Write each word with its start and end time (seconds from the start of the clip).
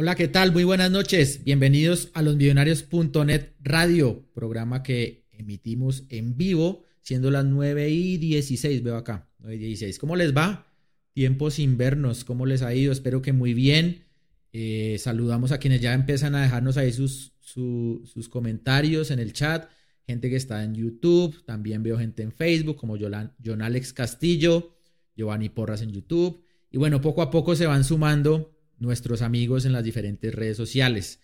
Hola, 0.00 0.14
¿qué 0.14 0.28
tal? 0.28 0.52
Muy 0.52 0.62
buenas 0.62 0.92
noches. 0.92 1.42
Bienvenidos 1.42 2.10
a 2.14 2.22
los 2.22 2.36
millonarios.net 2.36 3.54
radio, 3.58 4.24
programa 4.32 4.84
que 4.84 5.26
emitimos 5.32 6.04
en 6.08 6.36
vivo, 6.36 6.84
siendo 7.02 7.32
las 7.32 7.44
9 7.44 7.90
y 7.90 8.16
16, 8.16 8.84
veo 8.84 8.94
acá, 8.94 9.28
9 9.40 9.56
y 9.56 9.58
16. 9.58 9.98
¿Cómo 9.98 10.14
les 10.14 10.36
va? 10.36 10.68
Tiempo 11.14 11.50
sin 11.50 11.76
vernos, 11.76 12.22
¿cómo 12.22 12.46
les 12.46 12.62
ha 12.62 12.72
ido? 12.72 12.92
Espero 12.92 13.22
que 13.22 13.32
muy 13.32 13.54
bien. 13.54 14.04
Eh, 14.52 14.98
saludamos 15.00 15.50
a 15.50 15.58
quienes 15.58 15.80
ya 15.80 15.94
empiezan 15.94 16.36
a 16.36 16.42
dejarnos 16.42 16.76
ahí 16.76 16.92
sus, 16.92 17.32
sus 17.40 18.28
comentarios 18.28 19.10
en 19.10 19.18
el 19.18 19.32
chat, 19.32 19.68
gente 20.06 20.30
que 20.30 20.36
está 20.36 20.62
en 20.62 20.76
YouTube, 20.76 21.44
también 21.44 21.82
veo 21.82 21.98
gente 21.98 22.22
en 22.22 22.30
Facebook 22.30 22.76
como 22.76 22.96
John 22.96 23.62
Alex 23.62 23.92
Castillo, 23.92 24.76
Giovanni 25.16 25.48
Porras 25.48 25.82
en 25.82 25.90
YouTube. 25.90 26.40
Y 26.70 26.78
bueno, 26.78 27.00
poco 27.00 27.20
a 27.20 27.32
poco 27.32 27.56
se 27.56 27.66
van 27.66 27.82
sumando 27.82 28.57
nuestros 28.78 29.22
amigos 29.22 29.64
en 29.64 29.72
las 29.72 29.84
diferentes 29.84 30.34
redes 30.34 30.56
sociales. 30.56 31.20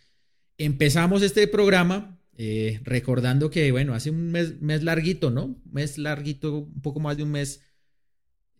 Empezamos 0.58 1.22
este 1.22 1.46
programa 1.48 2.20
eh, 2.36 2.80
recordando 2.82 3.50
que, 3.50 3.70
bueno, 3.70 3.94
hace 3.94 4.10
un 4.10 4.30
mes, 4.32 4.60
mes 4.60 4.82
larguito, 4.82 5.30
¿no? 5.30 5.56
Mes 5.70 5.98
larguito, 5.98 6.58
un 6.58 6.82
poco 6.82 7.00
más 7.00 7.16
de 7.16 7.22
un 7.22 7.30
mes, 7.30 7.60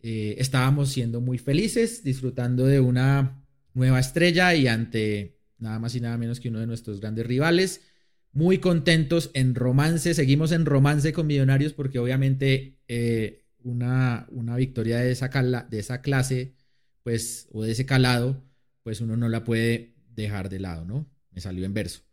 eh, 0.01 0.35
estábamos 0.37 0.89
siendo 0.89 1.19
muy 1.19 1.37
felices, 1.37 2.03
disfrutando 2.03 2.65
de 2.65 2.79
una 2.79 3.43
nueva 3.73 3.99
estrella 3.99 4.53
y 4.55 4.67
ante 4.67 5.39
nada 5.57 5.79
más 5.79 5.95
y 5.95 6.01
nada 6.01 6.17
menos 6.17 6.39
que 6.39 6.49
uno 6.49 6.59
de 6.59 6.67
nuestros 6.67 7.01
grandes 7.01 7.25
rivales. 7.25 7.81
Muy 8.31 8.59
contentos 8.59 9.31
en 9.33 9.55
romance, 9.55 10.13
seguimos 10.13 10.51
en 10.51 10.65
romance 10.65 11.13
con 11.13 11.27
Millonarios 11.27 11.73
porque 11.73 11.99
obviamente 11.99 12.79
eh, 12.87 13.45
una, 13.63 14.27
una, 14.29 14.55
victoria 14.57 14.97
de 14.99 15.11
esa, 15.11 15.29
de 15.69 15.79
esa 15.79 16.01
clase, 16.01 16.53
pues, 17.03 17.47
o 17.51 17.63
de 17.63 17.71
ese 17.71 17.85
calado, 17.85 18.43
pues 18.85 19.01
uno 19.01 19.17
no 19.17 19.29
la 19.29 19.43
puede 19.43 19.95
dejar 20.15 20.47
de 20.47 20.59
lado, 20.59 20.85
¿no? 20.85 21.09
Me 21.31 21.41
salió 21.41 21.65
en 21.65 21.73
verso. 21.73 22.03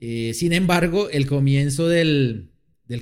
Eh, 0.00 0.32
sin 0.34 0.52
embargo, 0.52 1.08
el 1.10 1.28
comienzo 1.28 1.86
del, 1.86 2.50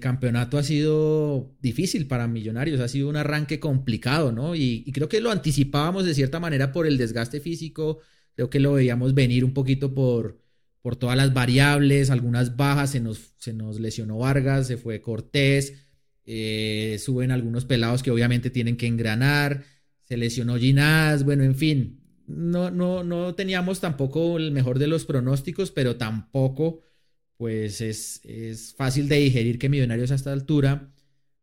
campeonato 0.00 0.58
ha 0.58 0.62
sido 0.62 1.56
difícil 1.62 2.08
para 2.08 2.28
Millonarios, 2.28 2.78
ha 2.78 2.88
sido 2.88 3.08
un 3.08 3.16
arranque 3.16 3.58
complicado, 3.58 4.32
¿no? 4.32 4.54
Y, 4.54 4.84
creo 4.92 5.08
que 5.08 5.22
lo 5.22 5.30
anticipábamos 5.30 6.04
de 6.04 6.12
cierta 6.12 6.40
manera 6.40 6.72
por 6.72 6.86
el 6.86 6.98
desgaste 6.98 7.40
físico, 7.40 8.00
creo 8.34 8.50
que 8.50 8.60
lo 8.60 8.74
veíamos 8.74 9.14
venir 9.14 9.46
un 9.46 9.54
poquito 9.54 9.94
por, 9.94 10.38
por 10.82 10.96
todas 10.96 11.16
las 11.16 11.32
variables, 11.32 12.10
algunas 12.10 12.54
bajas, 12.54 12.90
se 12.90 13.00
nos, 13.00 13.32
se 13.38 13.54
nos 13.54 13.80
lesionó 13.80 14.18
Vargas, 14.18 14.66
se 14.66 14.76
fue 14.76 15.00
Cortés, 15.00 15.72
eh, 16.26 16.98
suben 17.02 17.30
algunos 17.30 17.64
pelados 17.64 18.02
que 18.02 18.10
obviamente 18.10 18.50
tienen 18.50 18.76
que 18.76 18.86
engranar, 18.86 19.64
se 20.02 20.18
lesionó 20.18 20.58
Ginás, 20.58 21.24
bueno, 21.24 21.44
en 21.44 21.54
fin, 21.54 22.05
no, 22.26 22.70
no, 22.70 23.04
no 23.04 23.34
teníamos 23.34 23.80
tampoco 23.80 24.36
el 24.36 24.50
mejor 24.50 24.78
de 24.78 24.86
los 24.86 25.04
pronósticos, 25.04 25.70
pero 25.70 25.96
tampoco, 25.96 26.80
pues 27.36 27.80
es, 27.80 28.20
es 28.24 28.74
fácil 28.74 29.08
de 29.08 29.16
digerir 29.16 29.58
que 29.58 29.68
Millonarios 29.68 30.10
a 30.10 30.16
esta 30.16 30.32
altura 30.32 30.92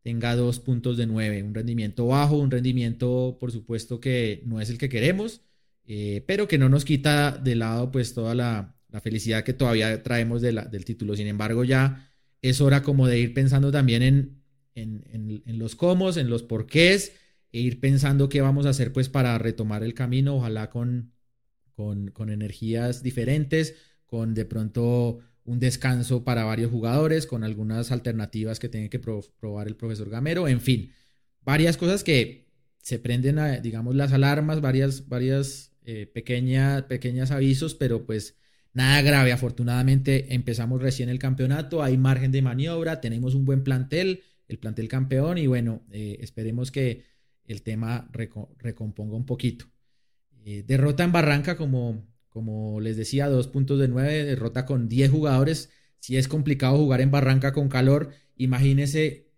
tenga 0.01 0.35
dos 0.35 0.59
puntos 0.59 0.97
de 0.97 1.07
nueve, 1.07 1.43
un 1.43 1.53
rendimiento 1.53 2.07
bajo, 2.07 2.37
un 2.37 2.51
rendimiento, 2.51 3.37
por 3.39 3.51
supuesto, 3.51 3.99
que 3.99 4.43
no 4.45 4.59
es 4.59 4.69
el 4.69 4.77
que 4.77 4.89
queremos, 4.89 5.41
eh, 5.85 6.23
pero 6.27 6.47
que 6.47 6.57
no 6.57 6.69
nos 6.69 6.85
quita 6.85 7.31
de 7.31 7.55
lado, 7.55 7.91
pues, 7.91 8.13
toda 8.13 8.35
la, 8.35 8.75
felicidad 9.01 9.43
que 9.43 9.53
todavía 9.53 10.03
traemos 10.03 10.41
de 10.43 10.51
la, 10.51 10.65
del 10.65 10.85
título. 10.85 11.15
Sin 11.15 11.25
embargo, 11.25 11.63
ya 11.63 12.13
es 12.43 12.61
hora 12.61 12.83
como 12.83 13.07
de 13.07 13.17
ir 13.19 13.33
pensando 13.33 13.71
también 13.71 14.03
en, 14.03 14.43
en, 14.75 15.03
en, 15.09 15.43
en 15.47 15.57
los 15.57 15.75
cómo, 15.75 16.11
en 16.11 16.29
los 16.29 16.43
porqués 16.43 17.13
e 17.53 17.59
ir 17.59 17.79
pensando 17.79 18.27
qué 18.27 18.41
vamos 18.41 18.65
a 18.65 18.69
hacer 18.69 18.91
pues 18.91 19.07
para 19.07 19.37
retomar 19.37 19.83
el 19.83 19.93
camino, 19.93 20.35
ojalá 20.35 20.69
con, 20.71 21.13
con, 21.75 22.29
energías 22.29 23.03
diferentes, 23.03 23.75
con 24.05 24.33
de 24.33 24.45
pronto 24.45 25.19
un 25.45 25.59
descanso 25.59 26.23
para 26.23 26.43
varios 26.45 26.71
jugadores, 26.71 27.27
con 27.27 27.43
algunas 27.43 27.91
alternativas 27.91 28.59
que 28.59 28.69
tiene 28.69 28.89
que 28.89 28.99
probar 28.99 29.67
el 29.67 29.75
profesor 29.75 30.09
Gamero, 30.09 30.47
en 30.47 30.61
fin, 30.61 30.93
varias 31.41 31.77
cosas 31.77 32.03
que 32.03 32.47
se 32.79 32.99
prenden, 32.99 33.39
digamos, 33.61 33.95
las 33.95 34.13
alarmas, 34.13 34.59
varias, 34.59 35.07
varias 35.07 35.73
eh, 35.85 36.07
pequeñas, 36.07 36.83
pequeñas 36.83 37.31
avisos, 37.31 37.75
pero 37.75 38.05
pues 38.05 38.35
nada 38.73 39.01
grave. 39.01 39.31
Afortunadamente 39.31 40.33
empezamos 40.33 40.81
recién 40.81 41.09
el 41.09 41.19
campeonato, 41.19 41.83
hay 41.83 41.97
margen 41.97 42.31
de 42.31 42.41
maniobra, 42.41 42.99
tenemos 42.99 43.35
un 43.35 43.45
buen 43.45 43.63
plantel, 43.63 44.23
el 44.47 44.59
plantel 44.59 44.87
campeón 44.87 45.37
y 45.37 45.47
bueno, 45.47 45.85
eh, 45.91 46.17
esperemos 46.21 46.71
que 46.71 47.12
el 47.45 47.61
tema 47.61 48.09
recomponga 48.59 49.15
un 49.15 49.25
poquito. 49.25 49.65
Eh, 50.45 50.63
derrota 50.65 51.03
en 51.03 51.11
Barranca, 51.11 51.55
como, 51.55 52.05
como 52.29 52.79
les 52.81 52.97
decía, 52.97 53.27
dos 53.29 53.47
puntos 53.47 53.79
de 53.79 53.87
nueve, 53.87 54.23
derrota 54.23 54.65
con 54.65 54.87
10 54.89 55.11
jugadores. 55.11 55.69
Si 55.99 56.17
es 56.17 56.27
complicado 56.27 56.77
jugar 56.77 57.01
en 57.01 57.11
Barranca 57.11 57.53
con 57.53 57.69
calor, 57.69 58.11
imagínese 58.35 59.29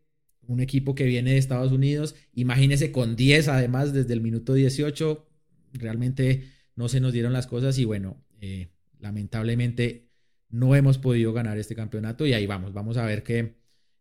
un 0.48 0.60
equipo 0.60 0.96
que 0.96 1.06
viene 1.06 1.32
de 1.32 1.38
Estados 1.38 1.72
Unidos, 1.72 2.16
imagínese 2.34 2.92
con 2.92 3.16
10 3.16 3.48
además 3.48 3.94
desde 3.94 4.14
el 4.14 4.22
minuto 4.22 4.54
18, 4.54 5.28
realmente 5.74 6.52
no 6.76 6.88
se 6.88 7.00
nos 7.00 7.14
dieron 7.14 7.34
las 7.34 7.48
cosas 7.48 7.78
y 7.80 7.86
bueno, 7.86 8.24
eh, 8.42 8.70
lamentablemente 9.00 10.10
no 10.50 10.76
hemos 10.76 10.98
podido 10.98 11.34
ganar 11.34 11.58
este 11.58 11.76
campeonato 11.76 12.26
y 12.26 12.34
ahí 12.34 12.46
vamos, 12.46 12.74
vamos 12.74 12.98
a 12.98 13.06
ver 13.06 13.24
qué, 13.24 13.56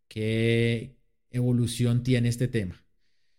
qué 0.08 0.96
evolución 1.30 2.02
tiene 2.02 2.28
este 2.28 2.48
tema. 2.48 2.83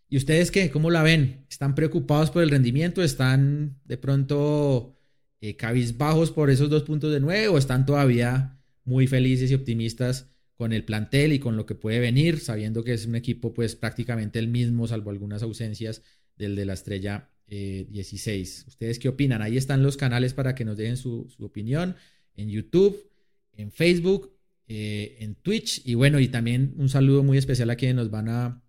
¿Y 0.08 0.18
ustedes 0.18 0.52
qué? 0.52 0.70
¿Cómo 0.70 0.92
la 0.92 1.04
ven? 1.04 1.46
¿Están 1.50 1.74
preocupados 1.76 2.30
por 2.30 2.44
el 2.44 2.52
rendimiento? 2.52 3.02
¿Están 3.02 3.80
de 3.86 3.98
pronto 3.98 4.96
eh, 5.42 5.56
cabizbajos 5.56 6.32
por 6.32 6.50
esos 6.50 6.70
dos 6.70 6.84
puntos 6.84 7.12
de 7.12 7.20
nueve? 7.20 7.48
¿O 7.48 7.58
están 7.58 7.86
todavía 7.86 8.60
muy 8.84 9.08
felices 9.08 9.50
y 9.50 9.56
optimistas 9.56 10.30
con 10.56 10.74
el 10.74 10.86
plantel 10.86 11.34
y 11.34 11.40
con 11.40 11.58
lo 11.58 11.66
que 11.66 11.76
puede 11.76 12.00
venir, 12.00 12.40
sabiendo 12.40 12.84
que 12.84 12.94
es 12.94 13.06
un 13.08 13.16
equipo 13.16 13.54
pues 13.54 13.76
prácticamente 13.76 14.40
el 14.40 14.48
mismo, 14.48 14.88
salvo 14.88 15.10
algunas 15.10 15.42
ausencias 15.44 16.04
del 16.38 16.56
de 16.56 16.66
la 16.66 16.74
estrella 16.74 17.32
16? 17.48 18.60
Eh, 18.60 18.66
¿Ustedes 18.68 19.00
qué 19.00 19.10
opinan? 19.10 19.42
Ahí 19.42 19.58
están 19.58 19.84
los 19.84 19.98
canales 19.98 20.34
para 20.34 20.56
que 20.56 20.66
nos 20.66 20.78
dejen 20.78 20.98
su, 20.98 21.28
opinión 21.40 21.96
en 22.36 22.50
YouTube, 22.50 23.10
en 23.54 23.72
Facebook, 23.72 24.38
eh, 24.68 25.18
en 25.20 25.36
Twitch 25.36 25.82
y 25.84 25.96
bueno, 25.96 26.20
y 26.20 26.28
también 26.28 26.76
un 26.78 26.90
saludo 26.90 27.24
muy 27.24 27.38
especial 27.38 27.70
a 27.72 27.76
quienes 27.76 27.96
nos 27.96 28.12
van 28.12 28.30
a 28.30 28.62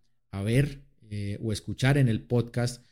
ver 0.42 0.85
eh, 1.10 1.38
o 1.42 1.52
escuchar 1.52 1.98
en 1.98 2.08
el 2.08 2.22
podcast 2.22 2.84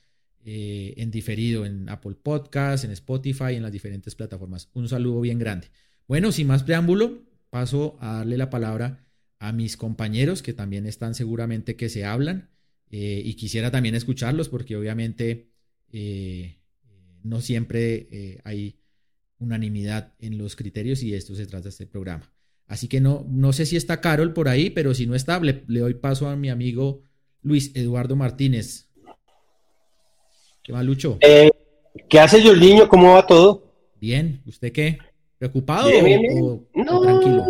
eh, 0.45 0.95
en 0.99 1.11
diferido 1.11 1.65
en 1.65 1.89
Apple 1.89 2.15
Podcast, 2.23 2.85
en 2.85 2.91
Spotify, 2.91 3.55
en 3.55 3.63
las 3.63 3.73
diferentes 3.73 4.15
plataformas. 4.15 4.69
Un 4.75 4.89
saludo 4.89 5.21
bien 5.21 5.39
grande. 5.39 5.69
Bueno, 6.07 6.33
sin 6.33 6.47
más 6.47 6.63
preámbulo, 6.63 7.23
paso 7.51 7.97
a 8.01 8.19
darle 8.19 8.37
la 8.37 8.51
palabra 8.51 9.07
a 9.39 9.53
mis 9.53 9.77
compañeros 9.77 10.43
que 10.43 10.53
también 10.53 10.87
están 10.87 11.15
seguramente 11.15 11.77
que 11.77 11.89
se 11.89 12.05
hablan 12.05 12.51
eh, 12.91 13.23
y 13.25 13.35
quisiera 13.35 13.71
también 13.71 13.95
escucharlos 13.95 14.49
porque 14.49 14.77
obviamente 14.77 15.51
no 17.23 17.41
siempre 17.41 18.41
hay 18.43 18.81
unanimidad 19.39 20.13
en 20.19 20.39
los 20.39 20.57
criterios 20.57 21.03
y 21.05 21.15
esto 21.15 21.37
se 21.37 21.47
trata 21.47 21.65
de 21.65 21.69
este 21.71 21.87
programa. 21.87 22.33
Así 22.67 22.89
que 22.89 23.01
no, 23.01 23.25
no 23.29 23.53
sé 23.53 23.65
si 23.65 23.77
está 23.77 24.01
Carol 24.01 24.33
por 24.33 24.49
ahí, 24.49 24.71
pero 24.71 24.93
si 24.95 25.07
no 25.07 25.15
está, 25.15 25.39
le 25.41 25.63
doy 25.67 25.95
paso 25.95 26.29
a 26.29 26.37
mi 26.37 26.51
amigo 26.51 27.05
Luis 27.45 27.71
Eduardo 27.77 28.17
Martínez. 28.17 28.89
¿Qué 30.63 30.73
va, 30.73 30.83
Lucho? 30.83 31.19
Eh, 31.21 31.51
¿Qué 32.09 32.19
hace 32.19 32.43
niño? 32.57 32.89
¿Cómo 32.89 33.13
va 33.13 33.27
todo? 33.27 33.63
Bien, 34.01 34.43
¿usted 34.47 34.73
qué? 34.73 34.99
¿Preocupado 35.39 35.89
O, 35.89 36.65
no, 36.75 37.01
tranquilo? 37.01 37.45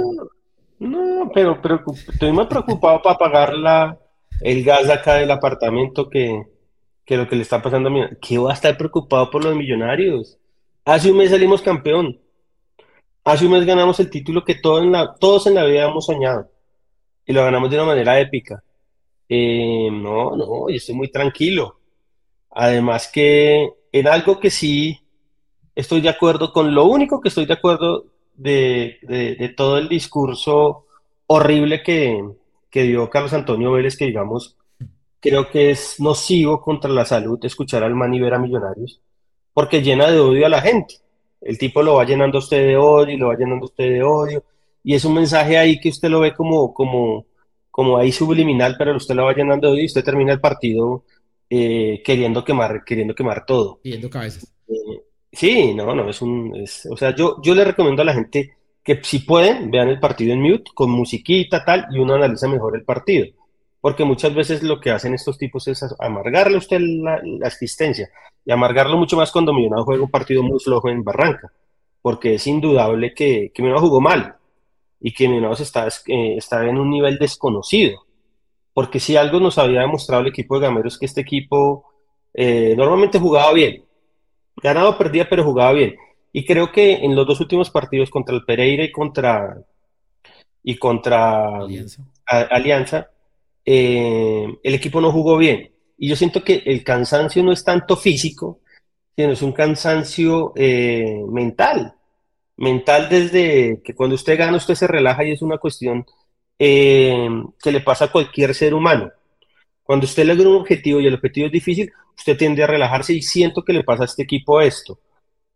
No, 0.80 1.30
pero, 1.32 1.60
estoy 2.08 2.32
más 2.32 2.48
preocupado 2.48 3.00
para 3.00 3.16
pagar 3.16 3.54
la, 3.54 3.98
el 4.40 4.64
gas 4.64 4.90
acá 4.90 5.14
del 5.14 5.30
apartamento 5.30 6.10
que, 6.10 6.42
lo 7.08 7.28
que 7.28 7.36
le 7.36 7.42
está 7.42 7.62
pasando 7.62 7.88
a 7.88 7.92
mi... 7.92 8.02
¿Qué 8.20 8.36
va 8.36 8.50
a 8.50 8.54
estar 8.54 8.76
preocupado 8.76 9.30
por 9.30 9.44
los 9.44 9.54
millonarios? 9.54 10.36
Hace 10.84 11.10
un 11.12 11.18
mes 11.18 11.30
salimos 11.30 11.62
campeón. 11.62 12.20
Hace 13.22 13.46
un 13.46 13.52
mes 13.52 13.64
ganamos 13.64 14.00
el 14.00 14.10
título 14.10 14.44
que 14.44 14.56
todos 14.56 14.82
en 14.82 14.90
la, 14.90 15.14
todos 15.14 15.46
en 15.46 15.54
la 15.54 15.64
vida 15.64 15.88
hemos 15.88 16.06
soñado. 16.06 16.50
Y 17.24 17.32
lo 17.32 17.44
ganamos 17.44 17.70
de 17.70 17.76
una 17.76 17.86
manera 17.86 18.18
épica. 18.18 18.62
Eh, 19.28 19.88
no, 19.90 20.36
no, 20.36 20.68
yo 20.68 20.76
estoy 20.76 20.94
muy 20.94 21.10
tranquilo. 21.10 21.78
Además 22.50 23.10
que 23.12 23.68
en 23.92 24.08
algo 24.08 24.38
que 24.38 24.50
sí 24.50 25.00
estoy 25.74 26.00
de 26.00 26.08
acuerdo 26.08 26.52
con, 26.52 26.74
lo 26.74 26.84
único 26.84 27.20
que 27.20 27.28
estoy 27.28 27.46
de 27.46 27.54
acuerdo 27.54 28.06
de, 28.34 29.54
todo 29.56 29.78
el 29.78 29.88
discurso 29.88 30.86
horrible 31.26 31.82
que, 31.82 32.22
dio 32.72 33.08
Carlos 33.08 33.32
Antonio 33.32 33.72
Vélez, 33.72 33.96
que 33.96 34.06
digamos, 34.06 34.56
creo 35.20 35.48
que 35.48 35.70
es 35.70 36.00
nocivo 36.00 36.60
contra 36.60 36.90
la 36.90 37.04
salud 37.04 37.38
escuchar 37.44 37.84
al 37.84 37.94
man 37.94 38.12
y 38.14 38.20
ver 38.20 38.34
a 38.34 38.38
Millonarios, 38.38 39.00
porque 39.52 39.82
llena 39.82 40.10
de 40.10 40.18
odio 40.18 40.46
a 40.46 40.48
la 40.48 40.60
gente. 40.60 40.96
El 41.40 41.58
tipo 41.58 41.82
lo 41.82 41.94
va 41.94 42.04
llenando 42.04 42.38
usted 42.38 42.66
de 42.66 42.76
odio 42.76 43.14
y 43.14 43.18
lo 43.18 43.28
va 43.28 43.36
llenando 43.36 43.66
usted 43.66 43.90
de 43.90 44.02
odio, 44.02 44.42
y 44.82 44.94
es 44.94 45.04
un 45.04 45.14
mensaje 45.14 45.56
ahí 45.56 45.78
que 45.78 45.88
usted 45.88 46.08
lo 46.08 46.20
ve 46.20 46.34
como, 46.34 46.74
como, 46.74 47.26
como 47.74 47.96
ahí 47.96 48.12
subliminal, 48.12 48.76
pero 48.78 48.96
usted 48.96 49.16
lo 49.16 49.24
va 49.24 49.34
llenando 49.34 49.76
y 49.76 49.86
usted 49.86 50.04
termina 50.04 50.32
el 50.32 50.40
partido 50.40 51.02
eh, 51.50 52.02
queriendo 52.04 52.44
quemar, 52.44 52.84
queriendo 52.84 53.16
quemar 53.16 53.44
todo. 53.44 53.80
Pidiendo 53.82 54.08
cabezas. 54.08 54.52
Eh, 54.68 55.02
Sí, 55.34 55.74
no, 55.74 55.94
no, 55.94 56.08
es 56.08 56.22
un, 56.22 56.54
es, 56.54 56.86
o 56.90 56.96
sea, 56.96 57.14
yo, 57.14 57.40
yo 57.42 57.54
le 57.54 57.64
recomiendo 57.64 58.02
a 58.02 58.04
la 58.04 58.14
gente 58.14 58.56
que 58.84 59.00
si 59.02 59.20
pueden, 59.20 59.70
vean 59.70 59.88
el 59.88 59.98
partido 59.98 60.32
en 60.32 60.40
mute, 60.40 60.70
con 60.74 60.90
musiquita, 60.90 61.64
tal, 61.64 61.86
y 61.90 61.98
uno 61.98 62.14
analiza 62.14 62.46
mejor 62.46 62.76
el 62.76 62.84
partido. 62.84 63.26
Porque 63.80 64.04
muchas 64.04 64.34
veces 64.34 64.62
lo 64.62 64.80
que 64.80 64.90
hacen 64.90 65.14
estos 65.14 65.36
tipos 65.36 65.66
es 65.68 65.84
amargarle 65.98 66.54
a 66.54 66.58
usted 66.58 66.78
la, 66.80 67.20
la 67.24 67.48
existencia, 67.48 68.08
y 68.44 68.52
amargarlo 68.52 68.96
mucho 68.96 69.16
más 69.16 69.32
cuando 69.32 69.52
Millonarios 69.52 69.86
juega 69.86 70.04
un 70.04 70.10
partido 70.10 70.42
muy 70.42 70.60
flojo 70.60 70.88
en 70.88 71.02
Barranca, 71.02 71.50
porque 72.00 72.34
es 72.34 72.46
indudable 72.46 73.12
que, 73.12 73.50
que 73.52 73.62
Millonarios 73.62 73.88
jugó 73.88 74.00
mal, 74.00 74.36
y 75.06 75.12
que 75.12 75.28
Millonarios 75.28 75.60
está, 75.60 75.86
eh, 76.06 76.36
está 76.38 76.66
en 76.66 76.78
un 76.78 76.88
nivel 76.88 77.18
desconocido. 77.18 78.06
Porque 78.72 78.98
si 78.98 79.18
algo 79.18 79.38
nos 79.38 79.58
había 79.58 79.82
demostrado 79.82 80.22
el 80.22 80.28
equipo 80.28 80.58
de 80.58 80.66
Gamero 80.66 80.88
es 80.88 80.96
que 80.96 81.04
este 81.04 81.20
equipo 81.20 81.84
eh, 82.32 82.74
normalmente 82.74 83.18
jugaba 83.18 83.52
bien, 83.52 83.84
ganaba 84.56 84.88
o 84.88 84.98
perdía, 84.98 85.28
pero 85.28 85.44
jugaba 85.44 85.72
bien. 85.72 85.94
Y 86.32 86.46
creo 86.46 86.72
que 86.72 86.94
en 86.94 87.14
los 87.14 87.26
dos 87.26 87.38
últimos 87.40 87.68
partidos 87.70 88.08
contra 88.08 88.34
el 88.34 88.46
Pereira 88.46 88.82
y 88.82 88.90
contra, 88.90 89.58
y 90.62 90.78
contra 90.78 91.50
Alianza, 92.24 93.10
eh, 93.62 94.46
el 94.62 94.74
equipo 94.74 95.02
no 95.02 95.12
jugó 95.12 95.36
bien. 95.36 95.70
Y 95.98 96.08
yo 96.08 96.16
siento 96.16 96.42
que 96.42 96.62
el 96.64 96.82
cansancio 96.82 97.42
no 97.42 97.52
es 97.52 97.62
tanto 97.62 97.98
físico, 97.98 98.60
sino 99.14 99.32
es 99.32 99.42
un 99.42 99.52
cansancio 99.52 100.54
eh, 100.56 101.22
mental. 101.28 101.94
Mental 102.56 103.08
desde 103.08 103.82
que 103.82 103.94
cuando 103.94 104.14
usted 104.14 104.38
gana, 104.38 104.56
usted 104.56 104.74
se 104.74 104.86
relaja 104.86 105.24
y 105.24 105.32
es 105.32 105.42
una 105.42 105.58
cuestión 105.58 106.06
eh, 106.58 107.28
que 107.62 107.72
le 107.72 107.80
pasa 107.80 108.06
a 108.06 108.12
cualquier 108.12 108.54
ser 108.54 108.74
humano. 108.74 109.10
Cuando 109.82 110.06
usted 110.06 110.24
logra 110.24 110.48
un 110.48 110.56
objetivo 110.56 111.00
y 111.00 111.06
el 111.06 111.14
objetivo 111.14 111.46
es 111.46 111.52
difícil, 111.52 111.92
usted 112.16 112.36
tiende 112.36 112.62
a 112.62 112.66
relajarse 112.66 113.12
y 113.12 113.22
siento 113.22 113.64
que 113.64 113.72
le 113.72 113.84
pasa 113.84 114.04
a 114.04 114.06
este 114.06 114.22
equipo 114.22 114.60
esto. 114.60 114.98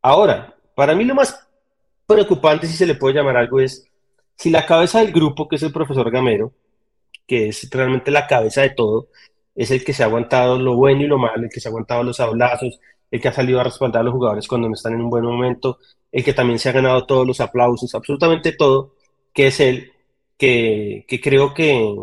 Ahora, 0.03 0.55
para 0.75 0.95
mí 0.95 1.05
lo 1.05 1.15
más 1.15 1.49
preocupante, 2.07 2.67
si 2.67 2.75
se 2.75 2.87
le 2.87 2.95
puede 2.95 3.15
llamar 3.15 3.37
algo, 3.37 3.61
es 3.61 3.87
si 4.37 4.51
la 4.51 4.67
cabeza 4.67 5.01
del 5.01 5.13
grupo, 5.13 5.49
que 5.49 5.57
es 5.57 5.63
el 5.63 5.73
profesor 5.73 6.11
Gamero, 6.11 6.53
que 7.27 7.49
es 7.49 7.69
realmente 7.71 8.11
la 8.11 8.27
cabeza 8.27 8.63
de 8.63 8.71
todo, 8.71 9.09
es 9.55 9.71
el 9.71 9.85
que 9.85 9.93
se 9.93 10.03
ha 10.03 10.07
aguantado 10.07 10.59
lo 10.59 10.77
bueno 10.77 11.03
y 11.03 11.07
lo 11.07 11.19
malo, 11.19 11.45
el 11.45 11.51
que 11.51 11.61
se 11.61 11.69
ha 11.69 11.71
aguantado 11.71 12.03
los 12.03 12.21
abrazos, 12.21 12.81
el 13.11 13.21
que 13.21 13.29
ha 13.29 13.33
salido 13.33 13.61
a 13.61 13.65
respaldar 13.65 14.03
a 14.03 14.05
los 14.05 14.15
jugadores 14.15 14.47
cuando 14.47 14.69
no 14.69 14.75
están 14.75 14.95
en 14.95 15.03
un 15.03 15.11
buen 15.11 15.25
momento, 15.25 15.79
el 16.13 16.25
que 16.25 16.33
también 16.33 16.59
se 16.59 16.69
ha 16.69 16.73
ganado 16.73 17.07
todos 17.07 17.27
los 17.27 17.41
aplausos, 17.41 17.95
absolutamente 17.95 18.53
todo, 18.53 18.95
que 19.33 19.49
es 19.49 19.61
él, 19.61 19.93
que, 20.39 21.05
creo 21.23 21.55
que, 21.55 21.95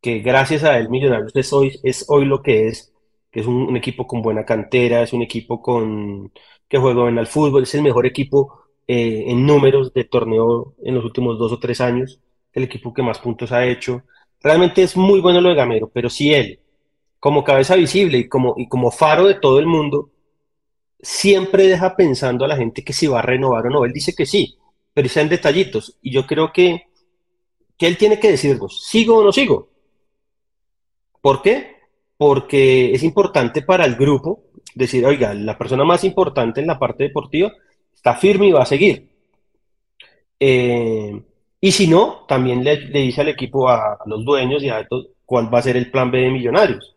que 0.00 0.20
gracias 0.20 0.64
a 0.64 0.78
él 0.78 0.90
Millonarios 0.90 1.34
es 1.34 1.52
hoy, 1.52 1.78
es 1.82 2.04
hoy 2.08 2.24
lo 2.24 2.42
que 2.42 2.68
es, 2.68 2.92
que 3.30 3.40
es 3.40 3.46
un, 3.46 3.76
equipo 3.76 4.06
con 4.06 4.22
buena 4.22 4.44
cantera, 4.44 5.02
es 5.02 5.12
un 5.12 5.22
equipo 5.22 5.62
con, 5.62 6.32
que 6.68 6.78
juega 6.78 7.04
bien 7.04 7.18
al 7.18 7.26
fútbol, 7.26 7.64
es 7.64 7.74
el 7.74 7.82
mejor 7.82 8.06
equipo 8.06 8.62
eh, 8.86 9.24
en 9.28 9.46
números 9.46 9.92
de 9.94 10.04
torneo 10.04 10.74
en 10.82 10.94
los 10.94 11.04
últimos 11.04 11.38
dos 11.38 11.52
o 11.52 11.58
tres 11.58 11.80
años, 11.80 12.20
el 12.52 12.64
equipo 12.64 12.92
que 12.92 13.02
más 13.02 13.18
puntos 13.18 13.52
ha 13.52 13.66
hecho. 13.66 14.02
Realmente 14.42 14.82
es 14.82 14.96
muy 14.96 15.20
bueno 15.20 15.40
lo 15.40 15.50
de 15.50 15.54
Gamero, 15.54 15.90
pero 15.92 16.10
si 16.10 16.34
él, 16.34 16.60
como 17.20 17.44
cabeza 17.44 17.76
visible 17.76 18.18
y 18.18 18.28
como, 18.28 18.54
y 18.56 18.68
como 18.68 18.90
faro 18.90 19.26
de 19.26 19.34
todo 19.34 19.58
el 19.60 19.66
mundo, 19.66 20.10
siempre 21.02 21.66
deja 21.66 21.96
pensando 21.96 22.44
a 22.44 22.48
la 22.48 22.56
gente 22.56 22.84
que 22.84 22.92
si 22.92 23.06
va 23.06 23.18
a 23.18 23.22
renovar 23.22 23.66
o 23.66 23.70
no. 23.70 23.84
Él 23.84 23.92
dice 23.92 24.14
que 24.14 24.24
sí, 24.24 24.56
pero 24.94 25.08
sean 25.08 25.28
detallitos. 25.28 25.98
Y 26.00 26.12
yo 26.12 26.26
creo 26.26 26.52
que, 26.52 26.86
que 27.76 27.86
él 27.86 27.98
tiene 27.98 28.20
que 28.20 28.30
decirnos, 28.30 28.86
¿sigo 28.86 29.18
o 29.18 29.24
no 29.24 29.32
sigo? 29.32 29.68
¿Por 31.20 31.42
qué? 31.42 31.76
Porque 32.16 32.92
es 32.92 33.02
importante 33.02 33.62
para 33.62 33.84
el 33.84 33.96
grupo 33.96 34.44
decir, 34.74 35.04
oiga, 35.04 35.34
la 35.34 35.58
persona 35.58 35.84
más 35.84 36.04
importante 36.04 36.60
en 36.60 36.66
la 36.66 36.78
parte 36.78 37.04
deportiva 37.04 37.52
está 37.94 38.14
firme 38.14 38.48
y 38.48 38.52
va 38.52 38.62
a 38.62 38.66
seguir. 38.66 39.10
Eh, 40.38 41.22
y 41.60 41.72
si 41.72 41.86
no, 41.86 42.24
también 42.26 42.64
le, 42.64 42.76
dice 42.88 43.20
al 43.20 43.28
equipo, 43.28 43.68
a, 43.68 43.98
los 44.06 44.24
dueños 44.24 44.62
y 44.62 44.68
a 44.68 44.84
todos, 44.88 45.08
cuál 45.24 45.52
va 45.52 45.60
a 45.60 45.62
ser 45.62 45.76
el 45.76 45.90
plan 45.90 46.10
B 46.10 46.18
de 46.18 46.30
Millonarios. 46.30 46.96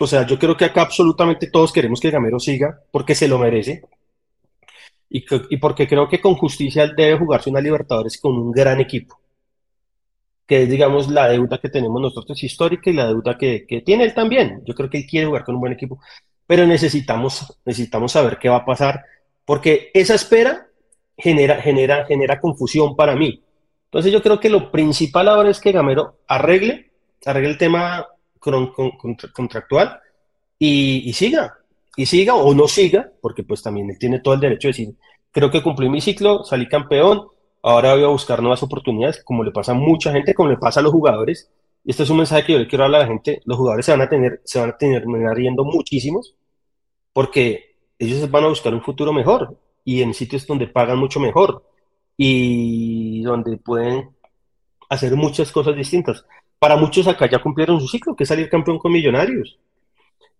O 0.00 0.06
sea, 0.06 0.26
yo 0.26 0.38
creo 0.38 0.56
que 0.56 0.64
acá 0.64 0.82
absolutamente 0.82 1.50
todos 1.50 1.72
queremos 1.72 2.00
que 2.00 2.10
Gamero 2.10 2.38
siga 2.38 2.80
porque 2.90 3.14
se 3.14 3.28
lo 3.28 3.38
merece. 3.38 3.82
Y, 5.10 5.24
y 5.50 5.56
porque 5.56 5.88
creo 5.88 6.08
que 6.08 6.20
con 6.20 6.34
justicia 6.34 6.82
él 6.84 6.94
debe 6.96 7.18
jugarse 7.18 7.50
una 7.50 7.60
Libertadores 7.60 8.18
con 8.18 8.36
un 8.36 8.52
gran 8.52 8.80
equipo 8.80 9.18
que 10.48 10.62
es, 10.62 10.70
digamos, 10.70 11.08
la 11.10 11.28
deuda 11.28 11.58
que 11.58 11.68
tenemos 11.68 12.00
nosotros 12.00 12.42
histórica 12.42 12.88
y 12.88 12.94
la 12.94 13.06
deuda 13.06 13.36
que, 13.36 13.66
que, 13.66 13.82
tiene 13.82 14.04
él 14.04 14.14
también. 14.14 14.62
Yo 14.64 14.74
creo 14.74 14.88
que 14.88 14.96
él 14.96 15.06
quiere 15.06 15.26
jugar 15.26 15.44
con 15.44 15.56
un 15.56 15.60
buen 15.60 15.74
equipo, 15.74 16.00
pero 16.46 16.66
necesitamos, 16.66 17.58
necesitamos 17.66 18.12
saber 18.12 18.38
qué 18.38 18.48
va 18.48 18.56
a 18.56 18.64
pasar, 18.64 19.04
porque 19.44 19.90
esa 19.92 20.14
espera 20.14 20.66
genera, 21.18 21.60
genera, 21.60 22.06
genera 22.06 22.40
confusión 22.40 22.96
para 22.96 23.14
mí. 23.14 23.42
Entonces 23.84 24.10
yo 24.10 24.22
creo 24.22 24.40
que 24.40 24.48
lo 24.48 24.70
principal 24.72 25.28
ahora 25.28 25.50
es 25.50 25.60
que 25.60 25.72
Gamero 25.72 26.20
arregle, 26.26 26.92
arregle 27.26 27.50
el 27.50 27.58
tema 27.58 28.06
con, 28.38 28.72
con, 28.72 29.16
contractual 29.32 30.00
y, 30.58 31.08
y, 31.08 31.12
siga, 31.12 31.58
y 31.96 32.06
siga 32.06 32.34
o 32.34 32.54
no 32.54 32.68
siga, 32.68 33.10
porque 33.20 33.42
pues 33.42 33.62
también 33.62 33.90
él 33.90 33.98
tiene 33.98 34.20
todo 34.20 34.34
el 34.34 34.40
derecho 34.40 34.68
de 34.68 34.72
decir, 34.72 34.94
creo 35.30 35.50
que 35.50 35.62
cumplí 35.62 35.88
mi 35.88 36.00
ciclo, 36.00 36.44
salí 36.44 36.68
campeón, 36.68 37.28
Ahora 37.62 37.94
voy 37.94 38.04
a 38.04 38.08
buscar 38.08 38.40
nuevas 38.40 38.62
oportunidades, 38.62 39.22
como 39.24 39.42
le 39.42 39.50
pasa 39.50 39.72
a 39.72 39.74
mucha 39.74 40.12
gente, 40.12 40.34
como 40.34 40.48
le 40.48 40.56
pasa 40.56 40.80
a 40.80 40.82
los 40.82 40.92
jugadores. 40.92 41.50
Este 41.84 42.02
es 42.02 42.10
un 42.10 42.18
mensaje 42.18 42.44
que 42.46 42.52
yo 42.52 42.58
le 42.58 42.68
quiero 42.68 42.84
hablar 42.84 43.02
a 43.02 43.04
la 43.04 43.10
gente. 43.10 43.40
Los 43.44 43.58
jugadores 43.58 43.86
se 43.86 43.92
van 43.92 44.02
a 44.02 44.08
tener, 44.08 44.40
se 44.44 44.60
van 44.60 44.70
a 44.70 44.76
tener 44.76 45.04
riendo 45.34 45.64
muchísimos, 45.64 46.34
porque 47.12 47.76
ellos 47.98 48.30
van 48.30 48.44
a 48.44 48.48
buscar 48.48 48.74
un 48.74 48.82
futuro 48.82 49.12
mejor 49.12 49.58
y 49.84 50.02
en 50.02 50.14
sitios 50.14 50.46
donde 50.46 50.68
pagan 50.68 50.98
mucho 50.98 51.20
mejor 51.20 51.64
y 52.16 53.22
donde 53.22 53.56
pueden 53.58 54.10
hacer 54.88 55.16
muchas 55.16 55.50
cosas 55.52 55.76
distintas. 55.76 56.24
Para 56.58 56.76
muchos 56.76 57.06
acá 57.06 57.28
ya 57.28 57.40
cumplieron 57.40 57.80
su 57.80 57.88
ciclo, 57.88 58.16
que 58.16 58.24
es 58.24 58.28
salir 58.28 58.48
campeón 58.48 58.78
con 58.78 58.92
millonarios. 58.92 59.58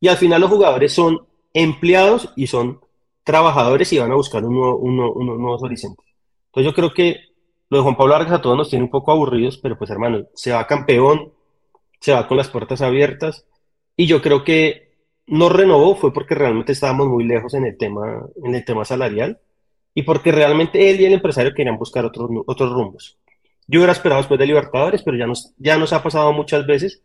Y 0.00 0.09
al 0.09 0.17
final 0.17 0.41
los 0.41 0.50
jugadores 0.50 0.93
son 0.93 1.26
empleados 1.53 2.32
y 2.37 2.47
son 2.47 2.81
trabajadores 3.25 3.93
y 3.93 3.99
van 3.99 4.12
a 4.12 4.17
buscar 4.17 4.44
un 4.44 4.56
unos 4.56 5.38
nuevos 5.38 5.62
horizontes. 5.62 6.06
Entonces 6.47 6.70
yo 6.70 6.75
creo 6.75 6.93
que 6.93 7.29
lo 7.70 7.79
de 7.79 7.82
Juan 7.82 7.97
Pablo 7.97 8.15
Vargas 8.15 8.32
a 8.32 8.43
todos 8.43 8.56
nos 8.56 8.70
tiene 8.70 8.85
un 8.85 8.91
poco 8.91 9.12
aburridos, 9.12 9.59
pero 9.59 9.76
pues 9.76 9.91
hermano, 9.91 10.26
se 10.35 10.53
va 10.53 10.67
campeón, 10.67 11.32
se 12.00 12.12
va 12.12 12.26
con 12.26 12.37
las 12.37 12.49
puertas 12.49 12.81
abiertas 12.81 13.47
y 13.97 14.06
yo 14.06 14.23
creo 14.23 14.44
que 14.44 14.88
no 15.26 15.49
renovó 15.50 15.94
fue 15.94 16.12
porque 16.12 16.35
realmente 16.35 16.73
estábamos 16.73 17.09
muy 17.09 17.25
lejos 17.25 17.53
en 17.55 17.67
el 17.67 17.76
tema, 17.76 18.23
en 18.43 18.55
el 18.55 18.64
tema 18.64 18.85
salarial 18.85 19.41
y 19.94 20.03
porque 20.03 20.32
realmente 20.32 20.90
él 20.90 21.00
y 21.00 21.04
el 21.04 21.12
empresario 21.12 21.52
querían 21.54 21.76
buscar 21.76 22.04
otros, 22.04 22.31
otros 22.47 22.73
rumbos. 22.73 23.19
Yo 23.69 23.81
hubiera 23.81 23.93
esperado 23.93 24.23
después 24.23 24.41
de 24.41 24.47
Libertadores, 24.47 25.03
pero 25.03 25.17
ya 25.17 25.27
nos, 25.27 25.53
ya 25.59 25.77
nos 25.77 25.93
ha 25.93 26.03
pasado 26.03 26.33
muchas 26.33 26.67
veces 26.67 27.03